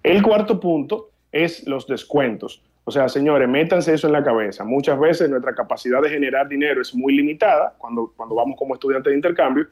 El 0.03 0.21
cuarto 0.21 0.59
punto 0.59 1.09
es 1.31 1.67
los 1.67 1.85
descuentos. 1.87 2.61
O 2.85 2.91
sea, 2.91 3.09
señores, 3.09 3.49
métanse 3.49 3.93
eso 3.93 4.07
en 4.07 4.13
la 4.13 4.23
cabeza. 4.23 4.63
Muchas 4.63 4.99
veces 4.99 5.29
nuestra 5.29 5.53
capacidad 5.53 6.01
de 6.01 6.09
generar 6.09 6.47
dinero 6.47 6.81
es 6.81 6.93
muy 6.95 7.15
limitada 7.15 7.73
cuando, 7.77 8.13
cuando 8.15 8.35
vamos 8.35 8.55
como 8.57 8.75
estudiantes 8.75 9.11
de 9.11 9.15
intercambio 9.15 9.67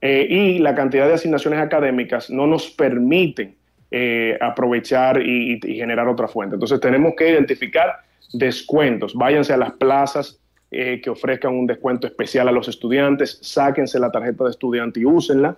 eh, 0.00 0.26
y 0.28 0.58
la 0.58 0.74
cantidad 0.74 1.06
de 1.06 1.14
asignaciones 1.14 1.60
académicas 1.60 2.30
no 2.30 2.46
nos 2.46 2.70
permiten 2.70 3.56
eh, 3.90 4.36
aprovechar 4.40 5.20
y, 5.20 5.58
generar 5.62 6.08
otra 6.08 6.28
fuente. 6.28 6.56
Entonces 6.56 6.78
tenemos 6.78 7.14
que 7.16 7.30
identificar 7.30 8.00
descuentos. 8.34 9.14
Váyanse 9.14 9.54
a 9.54 9.56
las 9.56 9.72
plazas 9.72 10.38
eh, 10.70 11.00
que 11.02 11.08
ofrezcan 11.08 11.54
un 11.54 11.66
descuento 11.66 12.06
especial 12.06 12.48
a 12.48 12.52
los 12.52 12.68
estudiantes, 12.68 13.38
sáquense 13.40 13.98
la 13.98 14.12
tarjeta 14.12 14.44
de 14.44 14.50
estudiante 14.50 15.00
y 15.00 15.06
úsenla 15.06 15.56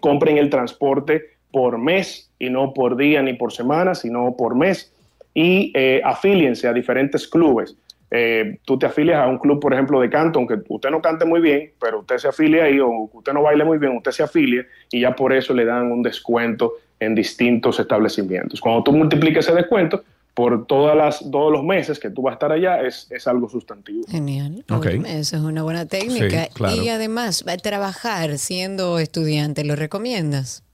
compren 0.00 0.38
el 0.38 0.50
transporte 0.50 1.38
por 1.50 1.78
mes 1.78 2.30
y 2.38 2.50
no 2.50 2.72
por 2.72 2.96
día 2.96 3.22
ni 3.22 3.34
por 3.34 3.52
semana, 3.52 3.94
sino 3.94 4.36
por 4.36 4.54
mes 4.54 4.94
y 5.34 5.72
eh, 5.74 6.00
afíliense 6.04 6.66
a 6.68 6.72
diferentes 6.72 7.26
clubes. 7.28 7.76
Eh, 8.10 8.58
tú 8.64 8.76
te 8.76 8.86
afilias 8.86 9.18
a 9.18 9.28
un 9.28 9.38
club, 9.38 9.60
por 9.60 9.72
ejemplo, 9.72 10.00
de 10.00 10.10
canto, 10.10 10.40
aunque 10.40 10.58
usted 10.68 10.90
no 10.90 11.00
cante 11.00 11.24
muy 11.24 11.40
bien, 11.40 11.72
pero 11.80 12.00
usted 12.00 12.18
se 12.18 12.28
afilia 12.28 12.64
ahí, 12.64 12.80
o 12.80 13.08
usted 13.12 13.32
no 13.32 13.42
baile 13.42 13.64
muy 13.64 13.78
bien, 13.78 13.96
usted 13.96 14.10
se 14.10 14.22
afilia 14.24 14.66
y 14.90 15.00
ya 15.00 15.14
por 15.14 15.32
eso 15.32 15.54
le 15.54 15.64
dan 15.64 15.92
un 15.92 16.02
descuento 16.02 16.72
en 16.98 17.14
distintos 17.14 17.78
establecimientos. 17.78 18.60
Cuando 18.60 18.82
tú 18.82 18.92
multiplicas 18.92 19.46
ese 19.46 19.54
descuento 19.54 20.02
por 20.34 20.66
todas 20.66 20.96
las, 20.96 21.30
todos 21.30 21.52
los 21.52 21.62
meses 21.62 21.98
que 21.98 22.10
tú 22.10 22.22
vas 22.22 22.32
a 22.32 22.34
estar 22.34 22.52
allá, 22.52 22.82
es, 22.82 23.06
es 23.10 23.26
algo 23.28 23.48
sustantivo. 23.48 24.04
Genial. 24.08 24.64
Ok. 24.70 24.86
Óyeme, 24.86 25.18
Eso 25.18 25.36
es 25.36 25.42
una 25.42 25.62
buena 25.62 25.86
técnica. 25.86 26.44
Sí, 26.44 26.50
claro. 26.54 26.82
Y 26.82 26.88
además, 26.88 27.44
va 27.46 27.52
a 27.52 27.56
trabajar 27.58 28.38
siendo 28.38 28.98
estudiante, 28.98 29.64
¿lo 29.64 29.76
recomiendas? 29.76 30.64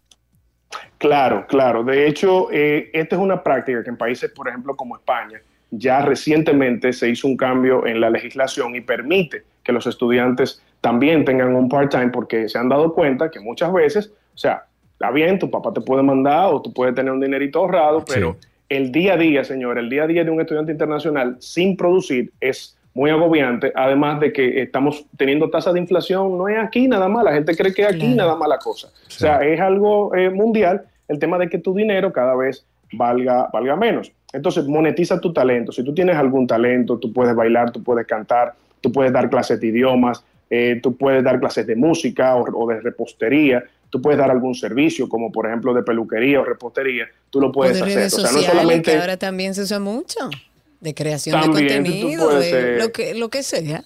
Claro, 0.98 1.46
claro. 1.46 1.84
De 1.84 2.06
hecho, 2.06 2.48
eh, 2.50 2.90
esta 2.92 3.16
es 3.16 3.22
una 3.22 3.42
práctica 3.42 3.82
que 3.84 3.90
en 3.90 3.96
países, 3.96 4.30
por 4.30 4.48
ejemplo, 4.48 4.76
como 4.76 4.96
España, 4.96 5.40
ya 5.70 6.00
recientemente 6.00 6.92
se 6.92 7.08
hizo 7.08 7.28
un 7.28 7.36
cambio 7.36 7.86
en 7.86 8.00
la 8.00 8.10
legislación 8.10 8.74
y 8.76 8.80
permite 8.80 9.42
que 9.62 9.72
los 9.72 9.86
estudiantes 9.86 10.62
también 10.80 11.24
tengan 11.24 11.54
un 11.54 11.68
part-time 11.68 12.08
porque 12.08 12.48
se 12.48 12.58
han 12.58 12.68
dado 12.68 12.94
cuenta 12.94 13.30
que 13.30 13.40
muchas 13.40 13.72
veces, 13.72 14.12
o 14.34 14.38
sea, 14.38 14.64
está 14.92 15.10
bien, 15.10 15.38
tu 15.38 15.50
papá 15.50 15.72
te 15.72 15.80
puede 15.80 16.02
mandar 16.02 16.52
o 16.52 16.62
tú 16.62 16.72
puedes 16.72 16.94
tener 16.94 17.12
un 17.12 17.20
dinerito 17.20 17.58
ahorrado, 17.58 18.04
pero 18.06 18.36
el 18.68 18.92
día 18.92 19.14
a 19.14 19.16
día, 19.16 19.44
señor, 19.44 19.78
el 19.78 19.90
día 19.90 20.04
a 20.04 20.06
día 20.06 20.24
de 20.24 20.30
un 20.30 20.40
estudiante 20.40 20.72
internacional 20.72 21.36
sin 21.40 21.76
producir 21.76 22.32
es 22.40 22.75
muy 22.96 23.10
agobiante, 23.10 23.72
además 23.74 24.20
de 24.20 24.32
que 24.32 24.62
estamos 24.62 25.04
teniendo 25.18 25.50
tasa 25.50 25.70
de 25.70 25.78
inflación, 25.78 26.38
no 26.38 26.48
es 26.48 26.56
aquí 26.58 26.88
nada 26.88 27.08
más, 27.08 27.24
la 27.24 27.34
gente 27.34 27.54
cree 27.54 27.74
que 27.74 27.82
es 27.82 27.88
aquí 27.88 28.14
nada 28.14 28.36
más 28.36 28.48
la 28.48 28.56
cosa. 28.56 28.88
O 28.88 29.10
sea, 29.10 29.44
es 29.44 29.60
algo 29.60 30.14
eh, 30.14 30.30
mundial 30.30 30.82
el 31.06 31.18
tema 31.18 31.36
de 31.36 31.50
que 31.50 31.58
tu 31.58 31.74
dinero 31.74 32.10
cada 32.10 32.34
vez 32.34 32.64
valga, 32.94 33.50
valga 33.52 33.76
menos. 33.76 34.10
Entonces, 34.32 34.66
monetiza 34.66 35.20
tu 35.20 35.30
talento. 35.30 35.72
Si 35.72 35.84
tú 35.84 35.92
tienes 35.92 36.16
algún 36.16 36.46
talento, 36.46 36.96
tú 36.96 37.12
puedes 37.12 37.36
bailar, 37.36 37.70
tú 37.70 37.82
puedes 37.82 38.06
cantar, 38.06 38.54
tú 38.80 38.90
puedes 38.90 39.12
dar 39.12 39.28
clases 39.28 39.60
de 39.60 39.66
idiomas, 39.66 40.24
eh, 40.48 40.80
tú 40.82 40.96
puedes 40.96 41.22
dar 41.22 41.38
clases 41.38 41.66
de 41.66 41.76
música 41.76 42.34
o, 42.34 42.44
o 42.50 42.66
de 42.66 42.80
repostería, 42.80 43.62
tú 43.90 44.00
puedes 44.00 44.18
dar 44.18 44.30
algún 44.30 44.54
servicio, 44.54 45.06
como 45.06 45.30
por 45.30 45.46
ejemplo 45.46 45.74
de 45.74 45.82
peluquería 45.82 46.40
o 46.40 46.44
repostería, 46.44 47.06
tú 47.28 47.42
lo 47.42 47.52
puedes 47.52 47.80
o 47.82 47.84
de 47.84 47.90
hacer. 47.90 47.98
redes 47.98 48.14
O 48.14 48.20
sea, 48.20 48.30
no 48.30 48.38
sociales, 48.38 48.58
solamente... 48.58 48.90
que 48.90 48.98
ahora 48.98 49.18
también 49.18 49.54
se 49.54 49.60
usa 49.60 49.80
mucho. 49.80 50.30
De 50.80 50.94
creación 50.94 51.40
También, 51.40 51.68
de 51.68 51.74
contenido, 51.74 52.28
puedes, 52.28 52.52
de 52.52 52.78
lo, 52.78 52.92
que, 52.92 53.14
lo 53.14 53.28
que 53.28 53.42
sea. 53.42 53.82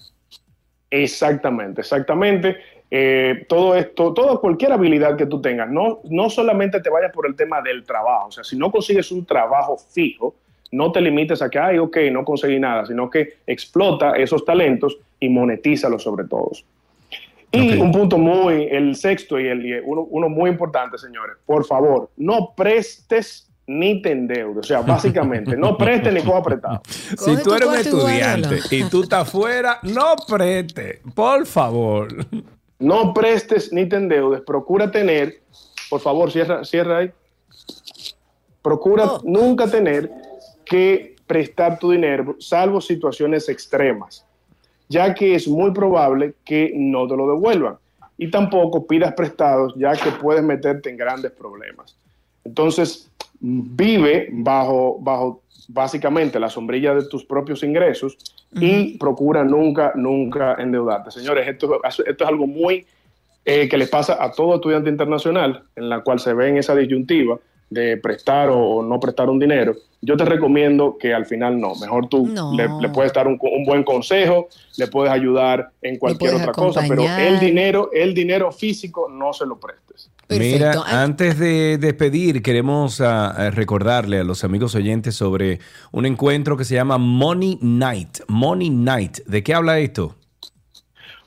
Exactamente, 0.90 1.82
exactamente. 1.82 2.56
Eh, 2.90 3.46
todo 3.48 3.76
esto, 3.76 4.12
toda 4.12 4.38
cualquier 4.38 4.72
habilidad 4.72 5.16
que 5.16 5.26
tú 5.26 5.40
tengas, 5.40 5.70
no, 5.70 6.00
no 6.04 6.28
solamente 6.28 6.80
te 6.80 6.90
vayas 6.90 7.12
por 7.12 7.26
el 7.26 7.36
tema 7.36 7.62
del 7.62 7.84
trabajo, 7.84 8.28
o 8.28 8.32
sea, 8.32 8.42
si 8.42 8.56
no 8.56 8.72
consigues 8.72 9.12
un 9.12 9.24
trabajo 9.24 9.76
fijo, 9.76 10.34
no 10.72 10.90
te 10.90 11.00
limites 11.00 11.40
a 11.40 11.48
que, 11.48 11.58
ay, 11.58 11.78
ok, 11.78 11.96
no 12.10 12.24
conseguí 12.24 12.58
nada, 12.58 12.84
sino 12.86 13.08
que 13.08 13.38
explota 13.46 14.14
esos 14.16 14.44
talentos 14.44 14.98
y 15.20 15.28
monetízalos 15.28 16.02
sobre 16.02 16.24
todos. 16.24 16.64
Y 17.52 17.76
un 17.78 17.90
punto 17.90 18.18
muy, 18.18 18.68
el 18.70 18.94
sexto 18.94 19.38
y 19.38 19.48
el 19.48 19.82
uno, 19.84 20.02
uno 20.02 20.28
muy 20.28 20.50
importante, 20.50 20.98
señores, 20.98 21.36
por 21.44 21.64
favor, 21.64 22.10
no 22.16 22.54
prestes 22.56 23.49
ni 23.70 24.02
te 24.02 24.10
endeudes. 24.10 24.59
O 24.59 24.62
sea, 24.64 24.80
básicamente, 24.80 25.56
no 25.56 25.76
prestes 25.76 26.12
ni 26.12 26.22
coja 26.22 26.42
prestado. 26.42 26.82
Si 27.16 27.36
tú 27.42 27.55
eres 27.55 27.68
un 27.68 27.74
estudiante 27.76 28.59
y 28.70 28.84
tú 28.84 29.02
estás 29.05 29.28
afuera, 29.28 29.78
no 29.82 30.16
preste, 30.26 31.01
por 31.14 31.47
favor. 31.47 32.09
No 32.80 33.14
prestes 33.14 33.72
ni 33.72 33.88
te 33.88 33.97
endeudes. 33.97 34.40
Procura 34.40 34.90
tener, 34.90 35.40
por 35.88 36.01
favor, 36.01 36.32
cierra, 36.32 36.64
cierra 36.64 36.98
ahí. 36.98 37.12
Procura 38.60 39.12
nunca 39.22 39.68
tener 39.68 40.10
que 40.64 41.16
prestar 41.26 41.78
tu 41.78 41.92
dinero, 41.92 42.34
salvo 42.40 42.80
situaciones 42.80 43.48
extremas, 43.48 44.26
ya 44.88 45.14
que 45.14 45.36
es 45.36 45.47
muy 45.47 45.70
probable 45.70 46.34
que 46.44 46.72
no 46.74 47.06
te 47.06 47.16
lo 47.16 47.28
devuelvan. 47.28 47.76
Y 48.18 48.30
tampoco 48.30 48.86
pidas 48.86 49.14
prestados, 49.14 49.72
ya 49.76 49.92
que 49.92 50.10
puedes 50.10 50.42
meterte 50.42 50.90
en 50.90 50.97
grandes 50.97 51.30
problemas. 51.30 51.97
Entonces, 52.44 53.10
vive 53.40 54.28
bajo, 54.32 54.98
bajo 55.00 55.42
básicamente 55.68 56.38
la 56.38 56.50
sombrilla 56.50 56.94
de 56.94 57.08
tus 57.08 57.24
propios 57.24 57.62
ingresos 57.62 58.16
y 58.52 58.98
procura 58.98 59.44
nunca, 59.44 59.92
nunca 59.94 60.56
endeudarte. 60.58 61.10
Señores, 61.10 61.48
esto, 61.48 61.80
esto 61.84 62.04
es 62.24 62.28
algo 62.28 62.46
muy 62.46 62.86
eh, 63.44 63.68
que 63.68 63.78
le 63.78 63.86
pasa 63.86 64.22
a 64.22 64.30
todo 64.32 64.56
estudiante 64.56 64.90
internacional, 64.90 65.64
en 65.76 65.88
la 65.88 66.00
cual 66.00 66.18
se 66.18 66.34
ve 66.34 66.48
en 66.48 66.58
esa 66.58 66.74
disyuntiva 66.74 67.38
de 67.70 67.97
prestar 67.97 68.51
o, 68.51 68.59
o 68.59 68.82
no 68.82 68.98
prestar 69.01 69.30
un 69.30 69.38
dinero, 69.38 69.74
yo 70.02 70.16
te 70.16 70.24
recomiendo 70.24 70.97
que 70.98 71.14
al 71.14 71.24
final 71.26 71.60
no. 71.60 71.74
Mejor 71.76 72.09
tú 72.09 72.26
No. 72.26 72.52
le, 72.55 72.68
le 72.80 72.88
puedes 72.88 73.12
dar 73.12 73.26
un, 73.28 73.38
un 73.40 73.64
buen 73.64 73.84
consejo, 73.84 74.48
le 74.76 74.86
puedes 74.88 75.12
ayudar 75.12 75.70
en 75.82 75.98
cualquier 75.98 76.34
otra 76.34 76.52
cosa, 76.52 76.82
pero 76.88 77.02
el 77.18 77.38
dinero, 77.38 77.90
el 77.92 78.12
dinero 78.14 78.51
físico 78.51 79.09
no 79.10 79.32
se 79.32 79.47
lo 79.47 79.59
prestes. 79.59 80.10
Mira, 80.28 80.74
antes 80.86 81.38
de 81.40 81.76
despedir, 81.78 82.40
queremos 82.40 83.01
ah, 83.01 83.30
ah, 83.36 83.51
recordarle 83.51 84.20
a 84.20 84.24
los 84.24 84.44
amigos 84.44 84.76
oyentes 84.76 85.16
sobre 85.16 85.59
un 85.90 86.06
encuentro 86.06 86.56
que 86.56 86.64
se 86.64 86.76
llama 86.76 86.98
Money 86.98 87.59
Night. 87.60 88.18
Money 88.28 88.70
Night. 88.70 89.18
¿De 89.26 89.42
qué 89.42 89.55
habla 89.55 89.80
esto? 89.80 90.14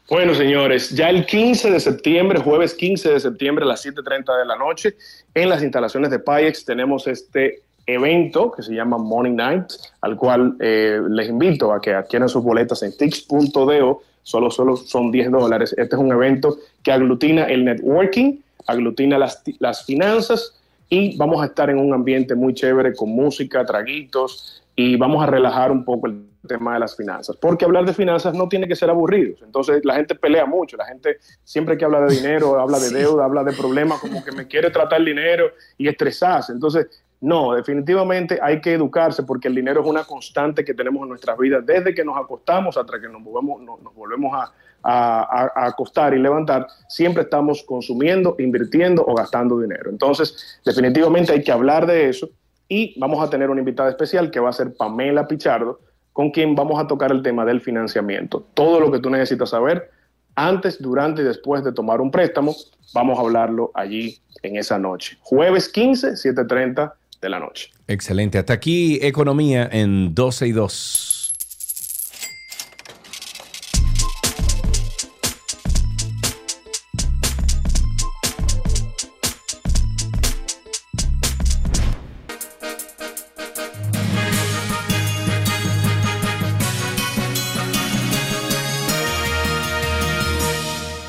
Bueno, 0.09 0.35
señores, 0.35 0.89
ya 0.89 1.09
el 1.09 1.25
15 1.25 1.71
de 1.71 1.79
septiembre, 1.79 2.39
jueves 2.39 2.73
15 2.73 3.13
de 3.13 3.19
septiembre 3.21 3.63
a 3.63 3.67
las 3.69 3.85
7.30 3.85 4.37
de 4.37 4.45
la 4.45 4.57
noche, 4.57 4.95
en 5.33 5.47
las 5.47 5.63
instalaciones 5.63 6.11
de 6.11 6.19
Payex 6.19 6.65
tenemos 6.65 7.07
este 7.07 7.61
evento 7.85 8.51
que 8.51 8.63
se 8.63 8.73
llama 8.73 8.97
Morning 8.97 9.35
Night, 9.35 9.63
al 10.01 10.17
cual 10.17 10.55
eh, 10.59 10.99
les 11.09 11.29
invito 11.29 11.71
a 11.71 11.79
que 11.79 11.93
adquieran 11.93 12.27
sus 12.27 12.43
boletas 12.43 12.83
en 12.83 12.95
tix.do, 12.97 14.01
solo, 14.23 14.51
solo 14.51 14.75
son 14.75 15.09
10 15.09 15.31
dólares. 15.31 15.73
Este 15.77 15.95
es 15.95 16.01
un 16.01 16.11
evento 16.11 16.57
que 16.83 16.91
aglutina 16.91 17.45
el 17.45 17.63
networking, 17.63 18.39
aglutina 18.67 19.17
las, 19.17 19.41
las 19.59 19.85
finanzas 19.85 20.53
y 20.89 21.15
vamos 21.15 21.41
a 21.41 21.45
estar 21.45 21.69
en 21.69 21.77
un 21.77 21.93
ambiente 21.93 22.35
muy 22.35 22.53
chévere 22.53 22.93
con 22.93 23.09
música, 23.09 23.65
traguitos 23.65 24.62
y 24.75 24.95
vamos 24.97 25.23
a 25.23 25.27
relajar 25.27 25.71
un 25.71 25.85
poco 25.85 26.07
el 26.07 26.25
tema 26.47 26.73
de 26.73 26.79
las 26.79 26.95
finanzas, 26.97 27.37
porque 27.37 27.63
hablar 27.63 27.85
de 27.85 27.93
finanzas 27.93 28.33
no 28.33 28.49
tiene 28.49 28.67
que 28.67 28.75
ser 28.75 28.89
aburrido. 28.89 29.35
Entonces 29.43 29.85
la 29.85 29.95
gente 29.95 30.15
pelea 30.15 30.45
mucho, 30.45 30.75
la 30.77 30.85
gente 30.85 31.17
siempre 31.43 31.77
que 31.77 31.85
habla 31.85 32.01
de 32.01 32.15
dinero, 32.15 32.59
habla 32.59 32.79
de 32.79 32.89
deuda, 32.89 33.23
habla 33.25 33.43
de 33.43 33.53
problemas, 33.53 33.99
como 33.99 34.23
que 34.25 34.31
me 34.31 34.47
quiere 34.47 34.69
tratar 34.71 34.99
el 34.99 35.05
dinero 35.05 35.45
y 35.77 35.87
estresarse. 35.87 36.51
Entonces, 36.51 36.87
no, 37.21 37.53
definitivamente 37.53 38.39
hay 38.41 38.59
que 38.59 38.73
educarse 38.73 39.23
porque 39.23 39.47
el 39.47 39.55
dinero 39.55 39.79
es 39.81 39.87
una 39.87 40.03
constante 40.03 40.65
que 40.65 40.73
tenemos 40.73 41.03
en 41.03 41.09
nuestras 41.09 41.37
vidas 41.37 41.65
desde 41.65 41.93
que 41.95 42.03
nos 42.03 42.17
acostamos 42.17 42.75
hasta 42.75 42.99
que 42.99 43.07
nos 43.07 43.23
volvemos, 43.23 43.61
no- 43.61 43.77
nos 43.81 43.95
volvemos 43.95 44.33
a, 44.33 44.51
a- 44.83 45.21
a- 45.21 45.51
a 45.55 45.65
acostar 45.67 46.13
y 46.13 46.19
levantar, 46.19 46.67
siempre 46.89 47.23
estamos 47.23 47.63
consumiendo, 47.63 48.35
invirtiendo 48.39 49.05
o 49.07 49.15
gastando 49.15 49.57
dinero. 49.59 49.89
Entonces, 49.89 50.59
definitivamente 50.65 51.31
hay 51.31 51.41
que 51.41 51.51
hablar 51.53 51.85
de 51.87 52.09
eso 52.09 52.27
y 52.67 52.97
vamos 52.99 53.25
a 53.25 53.29
tener 53.29 53.49
una 53.49 53.59
invitada 53.59 53.89
especial 53.89 54.31
que 54.31 54.39
va 54.39 54.49
a 54.49 54.53
ser 54.53 54.73
Pamela 54.75 55.27
Pichardo, 55.27 55.79
con 56.11 56.31
quien 56.31 56.55
vamos 56.55 56.79
a 56.81 56.87
tocar 56.87 57.11
el 57.11 57.23
tema 57.23 57.45
del 57.45 57.61
financiamiento. 57.61 58.45
Todo 58.53 58.79
lo 58.79 58.91
que 58.91 58.99
tú 58.99 59.09
necesitas 59.09 59.49
saber 59.49 59.89
antes, 60.35 60.81
durante 60.81 61.21
y 61.21 61.25
después 61.25 61.63
de 61.63 61.71
tomar 61.71 62.01
un 62.01 62.11
préstamo, 62.11 62.55
vamos 62.93 63.17
a 63.17 63.21
hablarlo 63.21 63.71
allí 63.73 64.17
en 64.41 64.57
esa 64.57 64.79
noche. 64.79 65.17
Jueves 65.21 65.69
15, 65.69 66.13
7.30 66.13 66.93
de 67.21 67.29
la 67.29 67.39
noche. 67.39 67.69
Excelente. 67.87 68.37
Hasta 68.37 68.53
aquí, 68.53 68.99
Economía 69.01 69.69
en 69.71 70.13
12 70.13 70.47
y 70.47 70.51
2. 70.51 71.22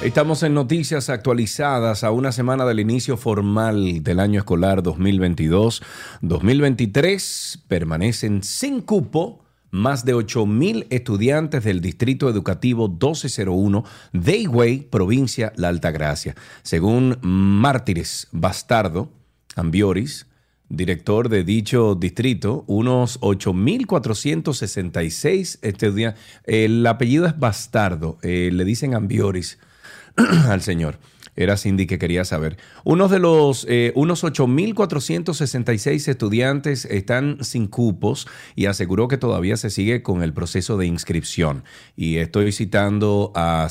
Estamos 0.04 0.42
en 0.42 0.52
noticias 0.52 1.08
actualizadas 1.08 2.04
a 2.04 2.10
una 2.10 2.30
semana 2.30 2.66
del 2.66 2.78
inicio 2.78 3.16
formal 3.16 4.02
del 4.02 4.20
año 4.20 4.38
escolar 4.38 4.82
2022-2023. 4.82 7.62
Permanecen 7.66 8.42
sin 8.42 8.82
cupo 8.82 9.42
más 9.70 10.04
de 10.04 10.12
8 10.12 10.44
mil 10.44 10.86
estudiantes 10.90 11.64
del 11.64 11.80
Distrito 11.80 12.28
Educativo 12.28 12.86
1201 12.86 13.82
de 14.12 14.36
Higüey, 14.36 14.80
provincia 14.80 15.54
La 15.56 15.70
Altagracia. 15.70 16.34
Según 16.62 17.16
Mártires 17.22 18.28
Bastardo 18.30 19.08
Ambioris, 19.56 20.26
director 20.68 21.30
de 21.30 21.44
dicho 21.44 21.94
distrito, 21.94 22.64
unos 22.66 23.18
8.466 23.22 25.60
estudiantes. 25.62 26.22
El 26.44 26.86
apellido 26.86 27.24
es 27.24 27.38
Bastardo, 27.38 28.18
eh, 28.20 28.50
le 28.52 28.66
dicen 28.66 28.94
Ambioris 28.94 29.56
al 30.48 30.62
señor. 30.62 30.98
Era 31.36 31.56
Cindy 31.56 31.86
que 31.86 31.98
quería 31.98 32.24
saber. 32.24 32.58
Unos 32.84 33.10
de 33.10 33.18
los, 33.18 33.66
eh, 33.68 33.92
unos 33.96 34.22
8.466 34.22 36.08
estudiantes 36.08 36.84
están 36.84 37.38
sin 37.42 37.66
cupos 37.66 38.28
y 38.54 38.66
aseguró 38.66 39.08
que 39.08 39.18
todavía 39.18 39.56
se 39.56 39.70
sigue 39.70 40.02
con 40.02 40.22
el 40.22 40.32
proceso 40.32 40.76
de 40.76 40.86
inscripción. 40.86 41.64
Y 41.96 42.18
estoy 42.18 42.52
citando 42.52 43.32
a 43.34 43.68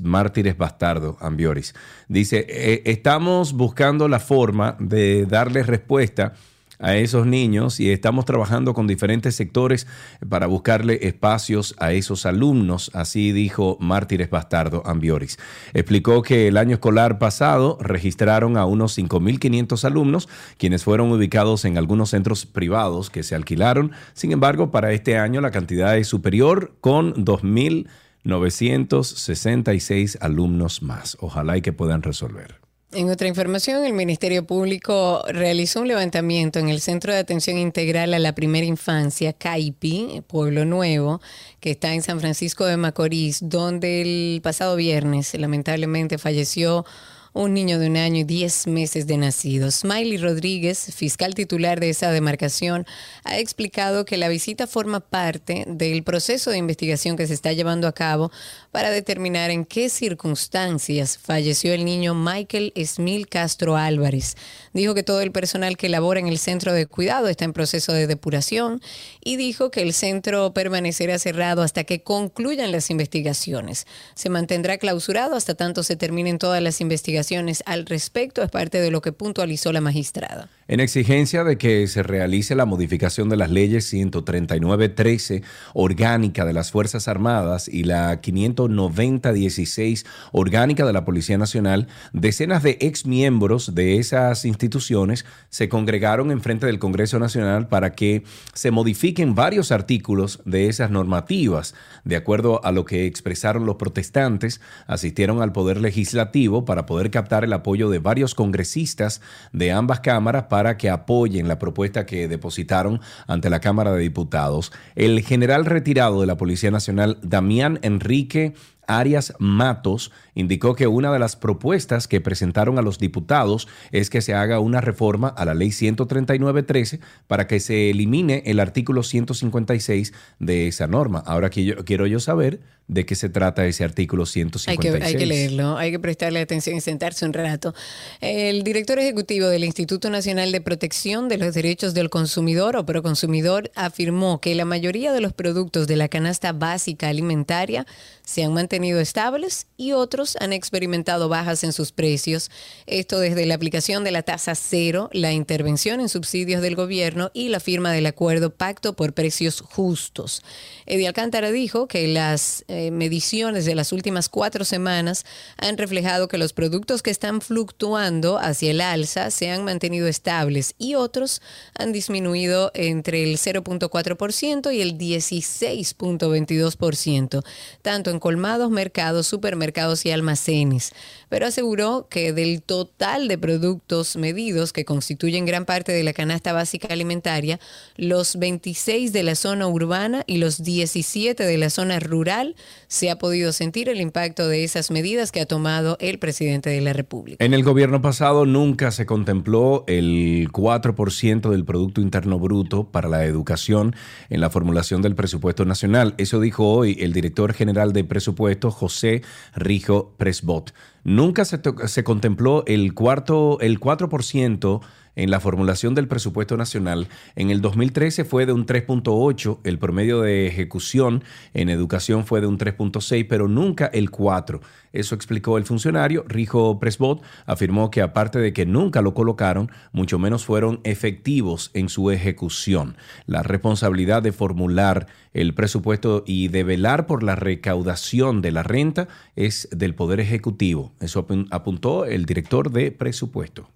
Mártires 0.00 0.56
Bastardo, 0.56 1.16
Ambioris. 1.20 1.74
Dice, 2.08 2.46
"Eh, 2.48 2.82
estamos 2.84 3.52
buscando 3.52 4.06
la 4.06 4.20
forma 4.20 4.76
de 4.78 5.26
darle 5.26 5.64
respuesta 5.64 6.34
a 6.82 6.96
esos 6.96 7.26
niños 7.26 7.80
y 7.80 7.90
estamos 7.90 8.26
trabajando 8.26 8.74
con 8.74 8.86
diferentes 8.86 9.34
sectores 9.34 9.86
para 10.28 10.46
buscarle 10.46 11.06
espacios 11.06 11.74
a 11.78 11.92
esos 11.92 12.26
alumnos, 12.26 12.90
así 12.92 13.32
dijo 13.32 13.78
Mártires 13.80 14.28
Bastardo 14.28 14.82
Ambioris. 14.84 15.38
Explicó 15.72 16.20
que 16.22 16.48
el 16.48 16.58
año 16.58 16.74
escolar 16.74 17.18
pasado 17.18 17.78
registraron 17.80 18.56
a 18.56 18.66
unos 18.66 18.98
5.500 18.98 19.84
alumnos, 19.84 20.28
quienes 20.58 20.82
fueron 20.84 21.12
ubicados 21.12 21.64
en 21.64 21.78
algunos 21.78 22.10
centros 22.10 22.44
privados 22.44 23.08
que 23.08 23.22
se 23.22 23.36
alquilaron. 23.36 23.92
Sin 24.12 24.32
embargo, 24.32 24.70
para 24.70 24.92
este 24.92 25.16
año 25.16 25.40
la 25.40 25.52
cantidad 25.52 25.96
es 25.96 26.08
superior 26.08 26.74
con 26.80 27.14
2.966 27.24 30.18
alumnos 30.20 30.82
más. 30.82 31.16
Ojalá 31.20 31.56
y 31.56 31.62
que 31.62 31.72
puedan 31.72 32.02
resolver. 32.02 32.61
En 32.94 33.08
otra 33.08 33.26
información, 33.26 33.86
el 33.86 33.94
Ministerio 33.94 34.44
Público 34.44 35.24
realizó 35.26 35.80
un 35.80 35.88
levantamiento 35.88 36.58
en 36.58 36.68
el 36.68 36.82
Centro 36.82 37.10
de 37.10 37.20
Atención 37.20 37.56
Integral 37.56 38.12
a 38.12 38.18
la 38.18 38.34
Primera 38.34 38.66
Infancia, 38.66 39.32
CAIPI, 39.32 40.24
Pueblo 40.26 40.66
Nuevo, 40.66 41.22
que 41.60 41.70
está 41.70 41.94
en 41.94 42.02
San 42.02 42.20
Francisco 42.20 42.66
de 42.66 42.76
Macorís, 42.76 43.38
donde 43.48 44.02
el 44.02 44.42
pasado 44.42 44.76
viernes 44.76 45.32
lamentablemente 45.32 46.18
falleció 46.18 46.84
un 47.34 47.54
niño 47.54 47.78
de 47.78 47.86
un 47.86 47.96
año 47.96 48.18
y 48.18 48.24
diez 48.24 48.66
meses 48.66 49.06
de 49.06 49.16
nacido. 49.16 49.70
Smiley 49.70 50.18
Rodríguez, 50.18 50.94
fiscal 50.94 51.34
titular 51.34 51.80
de 51.80 51.88
esa 51.88 52.10
demarcación, 52.10 52.86
ha 53.24 53.38
explicado 53.38 54.04
que 54.04 54.18
la 54.18 54.28
visita 54.28 54.66
forma 54.66 55.00
parte 55.00 55.64
del 55.66 56.02
proceso 56.02 56.50
de 56.50 56.58
investigación 56.58 57.16
que 57.16 57.26
se 57.26 57.34
está 57.34 57.52
llevando 57.52 57.88
a 57.88 57.92
cabo 57.92 58.30
para 58.70 58.90
determinar 58.90 59.50
en 59.50 59.64
qué 59.64 59.88
circunstancias 59.88 61.18
falleció 61.18 61.72
el 61.72 61.84
niño 61.84 62.14
Michael 62.14 62.72
Esmil 62.74 63.28
Castro 63.28 63.76
Álvarez. 63.76 64.36
Dijo 64.74 64.94
que 64.94 65.02
todo 65.02 65.22
el 65.22 65.32
personal 65.32 65.76
que 65.78 65.88
labora 65.88 66.20
en 66.20 66.28
el 66.28 66.38
centro 66.38 66.74
de 66.74 66.86
cuidado 66.86 67.28
está 67.28 67.46
en 67.46 67.54
proceso 67.54 67.92
de 67.92 68.06
depuración 68.06 68.82
y 69.24 69.36
dijo 69.36 69.70
que 69.70 69.80
el 69.80 69.94
centro 69.94 70.52
permanecerá 70.52 71.18
cerrado 71.18 71.62
hasta 71.62 71.84
que 71.84 72.02
concluyan 72.02 72.72
las 72.72 72.90
investigaciones. 72.90 73.86
Se 74.14 74.28
mantendrá 74.28 74.76
clausurado 74.76 75.34
hasta 75.34 75.54
tanto 75.54 75.82
se 75.82 75.96
terminen 75.96 76.38
todas 76.38 76.62
las 76.62 76.80
investigaciones 76.80 77.21
al 77.66 77.86
respecto, 77.86 78.42
es 78.42 78.50
parte 78.50 78.80
de 78.80 78.90
lo 78.90 79.00
que 79.00 79.12
puntualizó 79.12 79.72
la 79.72 79.80
magistrada. 79.80 80.48
En 80.68 80.78
exigencia 80.78 81.42
de 81.42 81.58
que 81.58 81.88
se 81.88 82.04
realice 82.04 82.54
la 82.54 82.66
modificación 82.66 83.28
de 83.28 83.36
las 83.36 83.50
leyes 83.50 83.92
139.13 83.92 85.42
orgánica 85.74 86.44
de 86.44 86.52
las 86.52 86.70
Fuerzas 86.70 87.08
Armadas 87.08 87.66
y 87.66 87.82
la 87.82 88.22
590.16 88.22 90.06
orgánica 90.30 90.86
de 90.86 90.92
la 90.92 91.04
Policía 91.04 91.36
Nacional, 91.36 91.88
decenas 92.12 92.62
de 92.62 92.78
exmiembros 92.80 93.74
de 93.74 93.98
esas 93.98 94.44
instituciones 94.44 95.26
se 95.48 95.68
congregaron 95.68 96.30
en 96.30 96.40
frente 96.40 96.66
del 96.66 96.78
Congreso 96.78 97.18
Nacional 97.18 97.66
para 97.66 97.94
que 97.94 98.22
se 98.54 98.70
modifiquen 98.70 99.34
varios 99.34 99.72
artículos 99.72 100.42
de 100.44 100.68
esas 100.68 100.92
normativas. 100.92 101.74
De 102.04 102.14
acuerdo 102.14 102.64
a 102.64 102.70
lo 102.70 102.84
que 102.84 103.06
expresaron 103.06 103.66
los 103.66 103.76
protestantes, 103.76 104.60
asistieron 104.86 105.42
al 105.42 105.50
Poder 105.52 105.80
Legislativo 105.80 106.64
para 106.64 106.86
poder 106.86 107.10
captar 107.10 107.42
el 107.42 107.52
apoyo 107.52 107.90
de 107.90 107.98
varios 107.98 108.36
congresistas 108.36 109.20
de 109.52 109.72
ambas 109.72 110.00
cámaras 110.00 110.44
para 110.52 110.76
que 110.76 110.90
apoyen 110.90 111.48
la 111.48 111.58
propuesta 111.58 112.04
que 112.04 112.28
depositaron 112.28 113.00
ante 113.26 113.48
la 113.48 113.60
Cámara 113.60 113.90
de 113.94 114.00
Diputados. 114.00 114.70
El 114.94 115.22
general 115.22 115.64
retirado 115.64 116.20
de 116.20 116.26
la 116.26 116.36
Policía 116.36 116.70
Nacional, 116.70 117.16
Damián 117.22 117.78
Enrique 117.80 118.52
Arias 118.98 119.34
Matos 119.38 120.12
indicó 120.34 120.74
que 120.74 120.86
una 120.86 121.12
de 121.12 121.18
las 121.18 121.36
propuestas 121.36 122.08
que 122.08 122.20
presentaron 122.20 122.78
a 122.78 122.82
los 122.82 122.98
diputados 122.98 123.68
es 123.90 124.10
que 124.10 124.22
se 124.22 124.34
haga 124.34 124.60
una 124.60 124.80
reforma 124.80 125.28
a 125.28 125.44
la 125.44 125.54
ley 125.54 125.68
139.13 125.68 127.00
para 127.26 127.46
que 127.46 127.60
se 127.60 127.90
elimine 127.90 128.42
el 128.46 128.60
artículo 128.60 129.02
156 129.02 130.12
de 130.38 130.68
esa 130.68 130.86
norma. 130.86 131.22
Ahora 131.26 131.50
quiero, 131.50 131.84
quiero 131.84 132.06
yo 132.06 132.20
saber 132.20 132.60
de 132.88 133.06
qué 133.06 133.14
se 133.14 133.28
trata 133.28 133.66
ese 133.66 133.84
artículo 133.84 134.24
Hay 134.24 134.32
156. 134.32 134.78
que, 134.78 135.04
hay 135.04 135.14
que 135.16 135.26
leerlo, 135.26 135.78
hay 135.78 135.90
que 135.90 135.98
prestarle 135.98 136.40
atención 136.40 136.76
y 136.76 136.80
sentarse 136.80 137.24
un 137.24 137.32
rato. 137.32 137.74
El 138.20 138.64
director 138.64 138.98
ejecutivo 138.98 139.46
del 139.48 139.64
Instituto 139.64 140.10
Nacional 140.10 140.52
de 140.52 140.60
Protección 140.60 141.28
de 141.28 141.38
los 141.38 141.54
Derechos 141.54 141.94
del 141.94 142.10
Consumidor 142.10 142.76
o 142.76 142.84
Proconsumidor 142.84 143.70
afirmó 143.74 144.40
que 144.40 144.54
la 144.54 144.64
mayoría 144.64 145.12
de 145.12 145.20
los 145.20 145.32
productos 145.32 145.86
de 145.86 145.96
la 145.96 146.08
canasta 146.08 146.52
básica 146.52 147.08
alimentaria 147.08 147.86
se 148.24 148.44
han 148.44 148.52
mantenido 148.52 148.81
estables 148.82 149.66
y 149.76 149.92
otros 149.92 150.36
han 150.40 150.52
experimentado 150.52 151.28
bajas 151.28 151.64
en 151.64 151.72
sus 151.72 151.92
precios. 151.92 152.50
Esto 152.86 153.20
desde 153.20 153.46
la 153.46 153.54
aplicación 153.54 154.04
de 154.04 154.10
la 154.10 154.22
tasa 154.22 154.54
cero, 154.54 155.08
la 155.12 155.32
intervención 155.32 156.00
en 156.00 156.08
subsidios 156.08 156.62
del 156.62 156.76
gobierno 156.76 157.30
y 157.32 157.48
la 157.48 157.60
firma 157.60 157.92
del 157.92 158.06
acuerdo 158.06 158.50
Pacto 158.50 158.94
por 158.94 159.12
Precios 159.12 159.60
Justos. 159.60 160.42
Eddie 160.86 161.06
Alcántara 161.06 161.50
dijo 161.50 161.86
que 161.86 162.08
las 162.08 162.64
eh, 162.68 162.90
mediciones 162.90 163.64
de 163.64 163.74
las 163.74 163.92
últimas 163.92 164.28
cuatro 164.28 164.64
semanas 164.64 165.24
han 165.56 165.78
reflejado 165.78 166.28
que 166.28 166.38
los 166.38 166.52
productos 166.52 167.02
que 167.02 167.10
están 167.10 167.40
fluctuando 167.40 168.38
hacia 168.38 168.72
el 168.72 168.80
alza 168.80 169.30
se 169.30 169.50
han 169.50 169.64
mantenido 169.64 170.08
estables 170.08 170.74
y 170.78 170.94
otros 170.94 171.42
han 171.78 171.92
disminuido 171.92 172.70
entre 172.74 173.24
el 173.24 173.38
0.4% 173.38 174.74
y 174.74 174.80
el 174.80 174.98
16.22%, 174.98 177.44
tanto 177.82 178.10
en 178.10 178.18
colmados, 178.18 178.61
mercados, 178.70 179.26
supermercados 179.26 180.04
y 180.06 180.10
almacenes. 180.10 180.92
Pero 181.32 181.46
aseguró 181.46 182.08
que 182.10 182.34
del 182.34 182.60
total 182.60 183.26
de 183.26 183.38
productos 183.38 184.16
medidos 184.16 184.74
que 184.74 184.84
constituyen 184.84 185.46
gran 185.46 185.64
parte 185.64 185.90
de 185.90 186.02
la 186.02 186.12
canasta 186.12 186.52
básica 186.52 186.88
alimentaria, 186.90 187.58
los 187.96 188.36
26 188.38 189.14
de 189.14 189.22
la 189.22 189.34
zona 189.34 189.66
urbana 189.66 190.24
y 190.26 190.36
los 190.36 190.62
17 190.62 191.42
de 191.42 191.56
la 191.56 191.70
zona 191.70 192.00
rural 192.00 192.54
se 192.86 193.08
ha 193.08 193.16
podido 193.16 193.52
sentir 193.52 193.88
el 193.88 194.02
impacto 194.02 194.46
de 194.46 194.62
esas 194.62 194.90
medidas 194.90 195.32
que 195.32 195.40
ha 195.40 195.46
tomado 195.46 195.96
el 196.00 196.18
presidente 196.18 196.68
de 196.68 196.82
la 196.82 196.92
República. 196.92 197.42
En 197.42 197.54
el 197.54 197.64
gobierno 197.64 198.02
pasado 198.02 198.44
nunca 198.44 198.90
se 198.90 199.06
contempló 199.06 199.84
el 199.86 200.50
4% 200.52 201.48
del 201.48 201.64
Producto 201.64 202.02
Interno 202.02 202.38
Bruto 202.38 202.84
para 202.84 203.08
la 203.08 203.24
educación 203.24 203.96
en 204.28 204.42
la 204.42 204.50
formulación 204.50 205.00
del 205.00 205.14
presupuesto 205.14 205.64
nacional. 205.64 206.12
Eso 206.18 206.40
dijo 206.40 206.68
hoy 206.68 206.98
el 207.00 207.14
director 207.14 207.54
general 207.54 207.94
de 207.94 208.04
presupuesto, 208.04 208.70
José 208.70 209.22
Rijo 209.54 210.12
Presbot. 210.18 210.74
Nunca 211.04 211.44
se, 211.44 211.60
se 211.86 212.04
contempló 212.04 212.64
el, 212.66 212.94
cuarto, 212.94 213.58
el 213.60 213.80
4% 213.80 214.80
en 215.16 215.30
la 215.30 215.40
formulación 215.40 215.94
del 215.94 216.08
presupuesto 216.08 216.56
nacional. 216.56 217.08
En 217.36 217.50
el 217.50 217.60
2013 217.60 218.24
fue 218.24 218.46
de 218.46 218.52
un 218.52 218.66
3.8, 218.66 219.58
el 219.64 219.78
promedio 219.78 220.20
de 220.22 220.46
ejecución 220.46 221.22
en 221.54 221.68
educación 221.68 222.24
fue 222.26 222.40
de 222.40 222.46
un 222.46 222.58
3.6, 222.58 223.26
pero 223.28 223.48
nunca 223.48 223.86
el 223.86 224.10
4. 224.10 224.60
Eso 224.92 225.14
explicó 225.14 225.56
el 225.56 225.64
funcionario. 225.64 226.24
Rijo 226.28 226.78
Presbot 226.78 227.22
afirmó 227.46 227.90
que 227.90 228.02
aparte 228.02 228.38
de 228.38 228.52
que 228.52 228.66
nunca 228.66 229.00
lo 229.00 229.14
colocaron, 229.14 229.70
mucho 229.92 230.18
menos 230.18 230.44
fueron 230.44 230.80
efectivos 230.84 231.70
en 231.74 231.88
su 231.88 232.10
ejecución. 232.10 232.96
La 233.26 233.42
responsabilidad 233.42 234.22
de 234.22 234.32
formular 234.32 235.06
el 235.32 235.54
presupuesto 235.54 236.24
y 236.26 236.48
de 236.48 236.62
velar 236.64 237.06
por 237.06 237.22
la 237.22 237.36
recaudación 237.36 238.42
de 238.42 238.52
la 238.52 238.62
renta 238.62 239.08
es 239.34 239.68
del 239.72 239.94
Poder 239.94 240.20
Ejecutivo. 240.20 240.92
Eso 241.00 241.26
apun- 241.26 241.48
apuntó 241.50 242.04
el 242.04 242.26
director 242.26 242.70
de 242.70 242.90
presupuesto. 242.92 243.70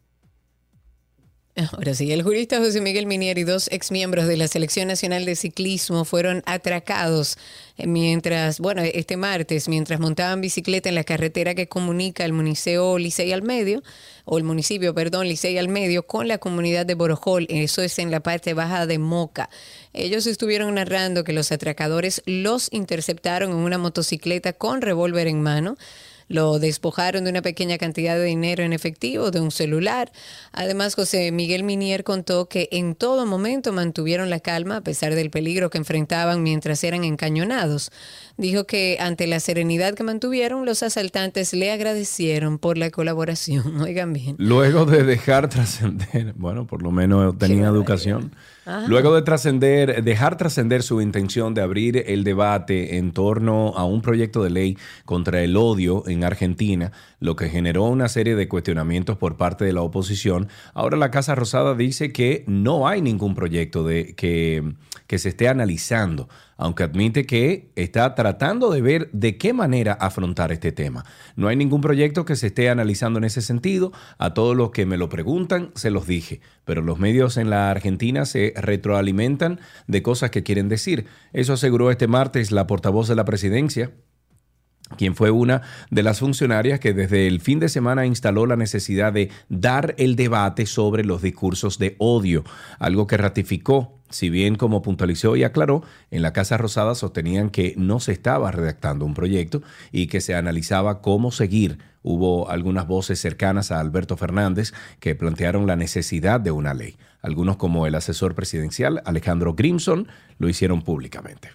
Ahora 1.72 1.94
sí, 1.94 2.12
el 2.12 2.22
jurista 2.22 2.58
José 2.58 2.82
Miguel 2.82 3.06
Minier 3.06 3.38
y 3.38 3.44
dos 3.44 3.68
exmiembros 3.72 4.26
de 4.26 4.36
la 4.36 4.46
Selección 4.46 4.88
Nacional 4.88 5.24
de 5.24 5.36
Ciclismo 5.36 6.04
fueron 6.04 6.42
atracados 6.44 7.38
mientras, 7.78 8.60
bueno, 8.60 8.82
este 8.82 9.16
martes, 9.16 9.66
mientras 9.66 9.98
montaban 9.98 10.42
bicicleta 10.42 10.90
en 10.90 10.94
la 10.94 11.04
carretera 11.04 11.54
que 11.54 11.66
comunica 11.66 12.26
el 12.26 12.34
municipio 12.34 12.98
Licey 12.98 13.32
al 13.32 13.40
Medio, 13.40 13.82
o 14.26 14.36
el 14.36 14.44
municipio, 14.44 14.94
perdón, 14.94 15.28
Licey 15.28 15.56
al 15.56 15.68
Medio, 15.68 16.06
con 16.06 16.28
la 16.28 16.36
comunidad 16.36 16.84
de 16.84 16.94
Borojol. 16.94 17.46
Eso 17.48 17.80
es 17.80 17.98
en 17.98 18.10
la 18.10 18.20
parte 18.20 18.52
baja 18.52 18.86
de 18.86 18.98
Moca. 18.98 19.48
Ellos 19.94 20.26
estuvieron 20.26 20.74
narrando 20.74 21.24
que 21.24 21.32
los 21.32 21.52
atracadores 21.52 22.22
los 22.26 22.68
interceptaron 22.70 23.52
en 23.52 23.56
una 23.56 23.78
motocicleta 23.78 24.52
con 24.52 24.82
revólver 24.82 25.26
en 25.26 25.40
mano. 25.40 25.78
Lo 26.28 26.58
despojaron 26.58 27.24
de 27.24 27.30
una 27.30 27.42
pequeña 27.42 27.78
cantidad 27.78 28.16
de 28.16 28.24
dinero 28.24 28.64
en 28.64 28.72
efectivo, 28.72 29.30
de 29.30 29.40
un 29.40 29.50
celular. 29.50 30.10
Además, 30.52 30.94
José 30.94 31.30
Miguel 31.30 31.62
Minier 31.62 32.02
contó 32.02 32.48
que 32.48 32.68
en 32.72 32.94
todo 32.94 33.26
momento 33.26 33.72
mantuvieron 33.72 34.28
la 34.28 34.40
calma 34.40 34.78
a 34.78 34.80
pesar 34.80 35.14
del 35.14 35.30
peligro 35.30 35.70
que 35.70 35.78
enfrentaban 35.78 36.42
mientras 36.42 36.82
eran 36.84 37.04
encañonados. 37.04 37.92
Dijo 38.36 38.64
que 38.64 38.98
ante 39.00 39.26
la 39.26 39.40
serenidad 39.40 39.94
que 39.94 40.02
mantuvieron, 40.02 40.66
los 40.66 40.82
asaltantes 40.82 41.52
le 41.52 41.70
agradecieron 41.70 42.58
por 42.58 42.76
la 42.76 42.90
colaboración. 42.90 43.80
Oigan 43.80 44.12
bien. 44.12 44.36
Luego 44.38 44.84
de 44.84 45.04
dejar 45.04 45.48
trascender, 45.48 46.34
bueno, 46.34 46.66
por 46.66 46.82
lo 46.82 46.90
menos 46.90 47.38
tenía 47.38 47.66
educación. 47.66 48.34
Ajá. 48.66 48.88
Luego 48.88 49.14
de 49.14 49.22
trascender, 49.22 50.02
dejar 50.02 50.36
trascender 50.36 50.82
su 50.82 51.00
intención 51.00 51.54
de 51.54 51.62
abrir 51.62 52.02
el 52.06 52.24
debate 52.24 52.98
en 52.98 53.12
torno 53.12 53.68
a 53.76 53.84
un 53.84 54.02
proyecto 54.02 54.42
de 54.42 54.50
ley 54.50 54.78
contra 55.04 55.42
el 55.42 55.56
odio 55.56 56.02
en 56.08 56.24
Argentina, 56.24 56.92
lo 57.20 57.36
que 57.36 57.48
generó 57.48 57.84
una 57.84 58.08
serie 58.08 58.34
de 58.34 58.48
cuestionamientos 58.48 59.16
por 59.16 59.36
parte 59.36 59.64
de 59.64 59.72
la 59.72 59.82
oposición, 59.82 60.48
ahora 60.74 60.96
la 60.96 61.10
Casa 61.10 61.34
Rosada 61.34 61.74
dice 61.74 62.12
que 62.12 62.44
no 62.46 62.88
hay 62.88 63.02
ningún 63.02 63.34
proyecto 63.34 63.84
de, 63.84 64.14
que, 64.14 64.74
que 65.06 65.18
se 65.18 65.30
esté 65.30 65.48
analizando, 65.48 66.28
aunque 66.56 66.82
admite 66.82 67.26
que 67.26 67.70
está 67.76 68.14
tratando 68.14 68.70
de 68.70 68.80
ver 68.80 69.10
de 69.12 69.36
qué 69.36 69.52
manera 69.52 69.92
afrontar 69.92 70.52
este 70.52 70.72
tema. 70.72 71.04
No 71.36 71.48
hay 71.48 71.56
ningún 71.56 71.80
proyecto 71.80 72.24
que 72.24 72.36
se 72.36 72.48
esté 72.48 72.70
analizando 72.70 73.18
en 73.18 73.24
ese 73.24 73.42
sentido. 73.42 73.92
A 74.18 74.34
todos 74.34 74.56
los 74.56 74.70
que 74.70 74.86
me 74.86 74.96
lo 74.96 75.08
preguntan, 75.08 75.70
se 75.74 75.90
los 75.90 76.06
dije. 76.06 76.40
Pero 76.64 76.82
los 76.82 76.98
medios 76.98 77.36
en 77.36 77.50
la 77.50 77.70
Argentina 77.70 78.24
se 78.24 78.52
retroalimentan 78.56 79.60
de 79.86 80.02
cosas 80.02 80.30
que 80.30 80.42
quieren 80.42 80.68
decir. 80.68 81.06
Eso 81.32 81.52
aseguró 81.52 81.90
este 81.90 82.08
martes 82.08 82.50
la 82.50 82.66
portavoz 82.66 83.08
de 83.08 83.16
la 83.16 83.24
presidencia, 83.24 83.92
quien 84.96 85.16
fue 85.16 85.30
una 85.30 85.62
de 85.90 86.02
las 86.02 86.20
funcionarias 86.20 86.78
que 86.78 86.92
desde 86.92 87.26
el 87.26 87.40
fin 87.40 87.58
de 87.58 87.68
semana 87.68 88.06
instaló 88.06 88.46
la 88.46 88.56
necesidad 88.56 89.12
de 89.12 89.30
dar 89.48 89.94
el 89.98 90.14
debate 90.14 90.66
sobre 90.66 91.04
los 91.04 91.22
discursos 91.22 91.78
de 91.78 91.96
odio, 91.98 92.44
algo 92.78 93.06
que 93.06 93.16
ratificó, 93.16 93.95
si 94.10 94.30
bien 94.30 94.56
como 94.56 94.82
puntualizó 94.82 95.36
y 95.36 95.44
aclaró, 95.44 95.82
en 96.10 96.22
la 96.22 96.32
Casa 96.32 96.56
Rosada 96.56 96.94
sostenían 96.94 97.50
que 97.50 97.74
no 97.76 98.00
se 98.00 98.12
estaba 98.12 98.50
redactando 98.50 99.04
un 99.04 99.14
proyecto 99.14 99.62
y 99.92 100.06
que 100.06 100.20
se 100.20 100.34
analizaba 100.34 101.00
cómo 101.00 101.30
seguir. 101.30 101.78
Hubo 102.02 102.50
algunas 102.50 102.86
voces 102.86 103.20
cercanas 103.20 103.72
a 103.72 103.80
Alberto 103.80 104.16
Fernández 104.16 104.72
que 105.00 105.14
plantearon 105.14 105.66
la 105.66 105.76
necesidad 105.76 106.40
de 106.40 106.52
una 106.52 106.72
ley. 106.72 106.96
Algunos 107.20 107.56
como 107.56 107.86
el 107.86 107.96
asesor 107.96 108.34
presidencial 108.34 109.02
Alejandro 109.04 109.54
Grimson 109.54 110.06
lo 110.38 110.48
hicieron 110.48 110.82
públicamente. 110.82 111.50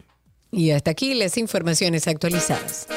Y 0.52 0.72
hasta 0.72 0.91
aquí 0.91 1.14
las 1.14 1.38
informaciones 1.38 2.07
actualizadas. 2.07 2.88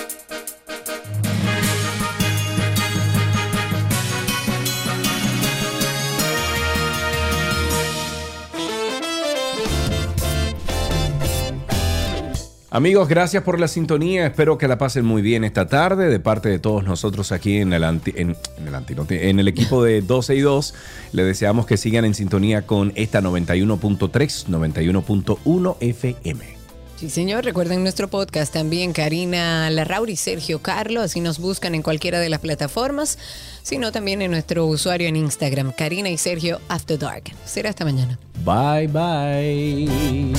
Amigos, 12.74 13.09
gracias 13.09 13.44
por 13.44 13.60
la 13.60 13.68
sintonía. 13.68 14.26
Espero 14.26 14.59
que 14.59 14.66
la 14.66 14.78
pasen 14.78 15.05
muy 15.05 15.22
bien 15.22 15.44
esta 15.44 15.68
tarde 15.68 16.09
de 16.10 16.18
parte 16.18 16.48
de 16.48 16.59
todos 16.59 16.82
nosotros 16.82 17.30
aquí 17.30 17.59
en 17.59 17.72
el, 17.72 17.84
anti- 17.84 18.12
en, 18.16 18.36
en 18.59 18.66
el, 18.66 18.74
anti- 18.74 18.96
no, 18.96 19.06
en 19.09 19.38
el 19.38 19.46
equipo 19.46 19.84
de 19.84 20.02
12 20.02 20.34
y 20.34 20.40
2. 20.40 20.74
Les 21.12 21.24
deseamos 21.24 21.66
que 21.66 21.76
sigan 21.76 22.05
en 22.05 22.14
sintonía 22.14 22.62
con 22.66 22.90
esta 22.96 23.20
91.3, 23.20 24.46
91.1 24.48 25.76
FM. 25.78 26.44
Sí, 26.96 27.10
señor. 27.10 27.44
Recuerden 27.44 27.82
nuestro 27.84 28.09
podcast 28.09 28.52
también, 28.52 28.92
Karina 28.92 29.70
Larrauri 29.70 30.14
y 30.14 30.16
Sergio 30.16 30.59
Carlo. 30.60 31.01
Así 31.01 31.20
nos 31.20 31.38
buscan 31.38 31.76
en 31.76 31.82
cualquiera 31.82 32.18
de 32.18 32.28
las 32.28 32.40
plataformas, 32.40 33.18
sino 33.62 33.92
también 33.92 34.20
en 34.20 34.32
nuestro 34.32 34.66
usuario 34.66 35.06
en 35.06 35.14
Instagram, 35.14 35.70
Karina 35.70 36.09
y 36.10 36.18
Sergio 36.18 36.60
After 36.68 36.98
Dark. 36.98 37.22
Será 37.44 37.70
hasta 37.70 37.84
mañana. 37.84 38.18
Bye, 38.44 38.88
bye. 38.88 40.32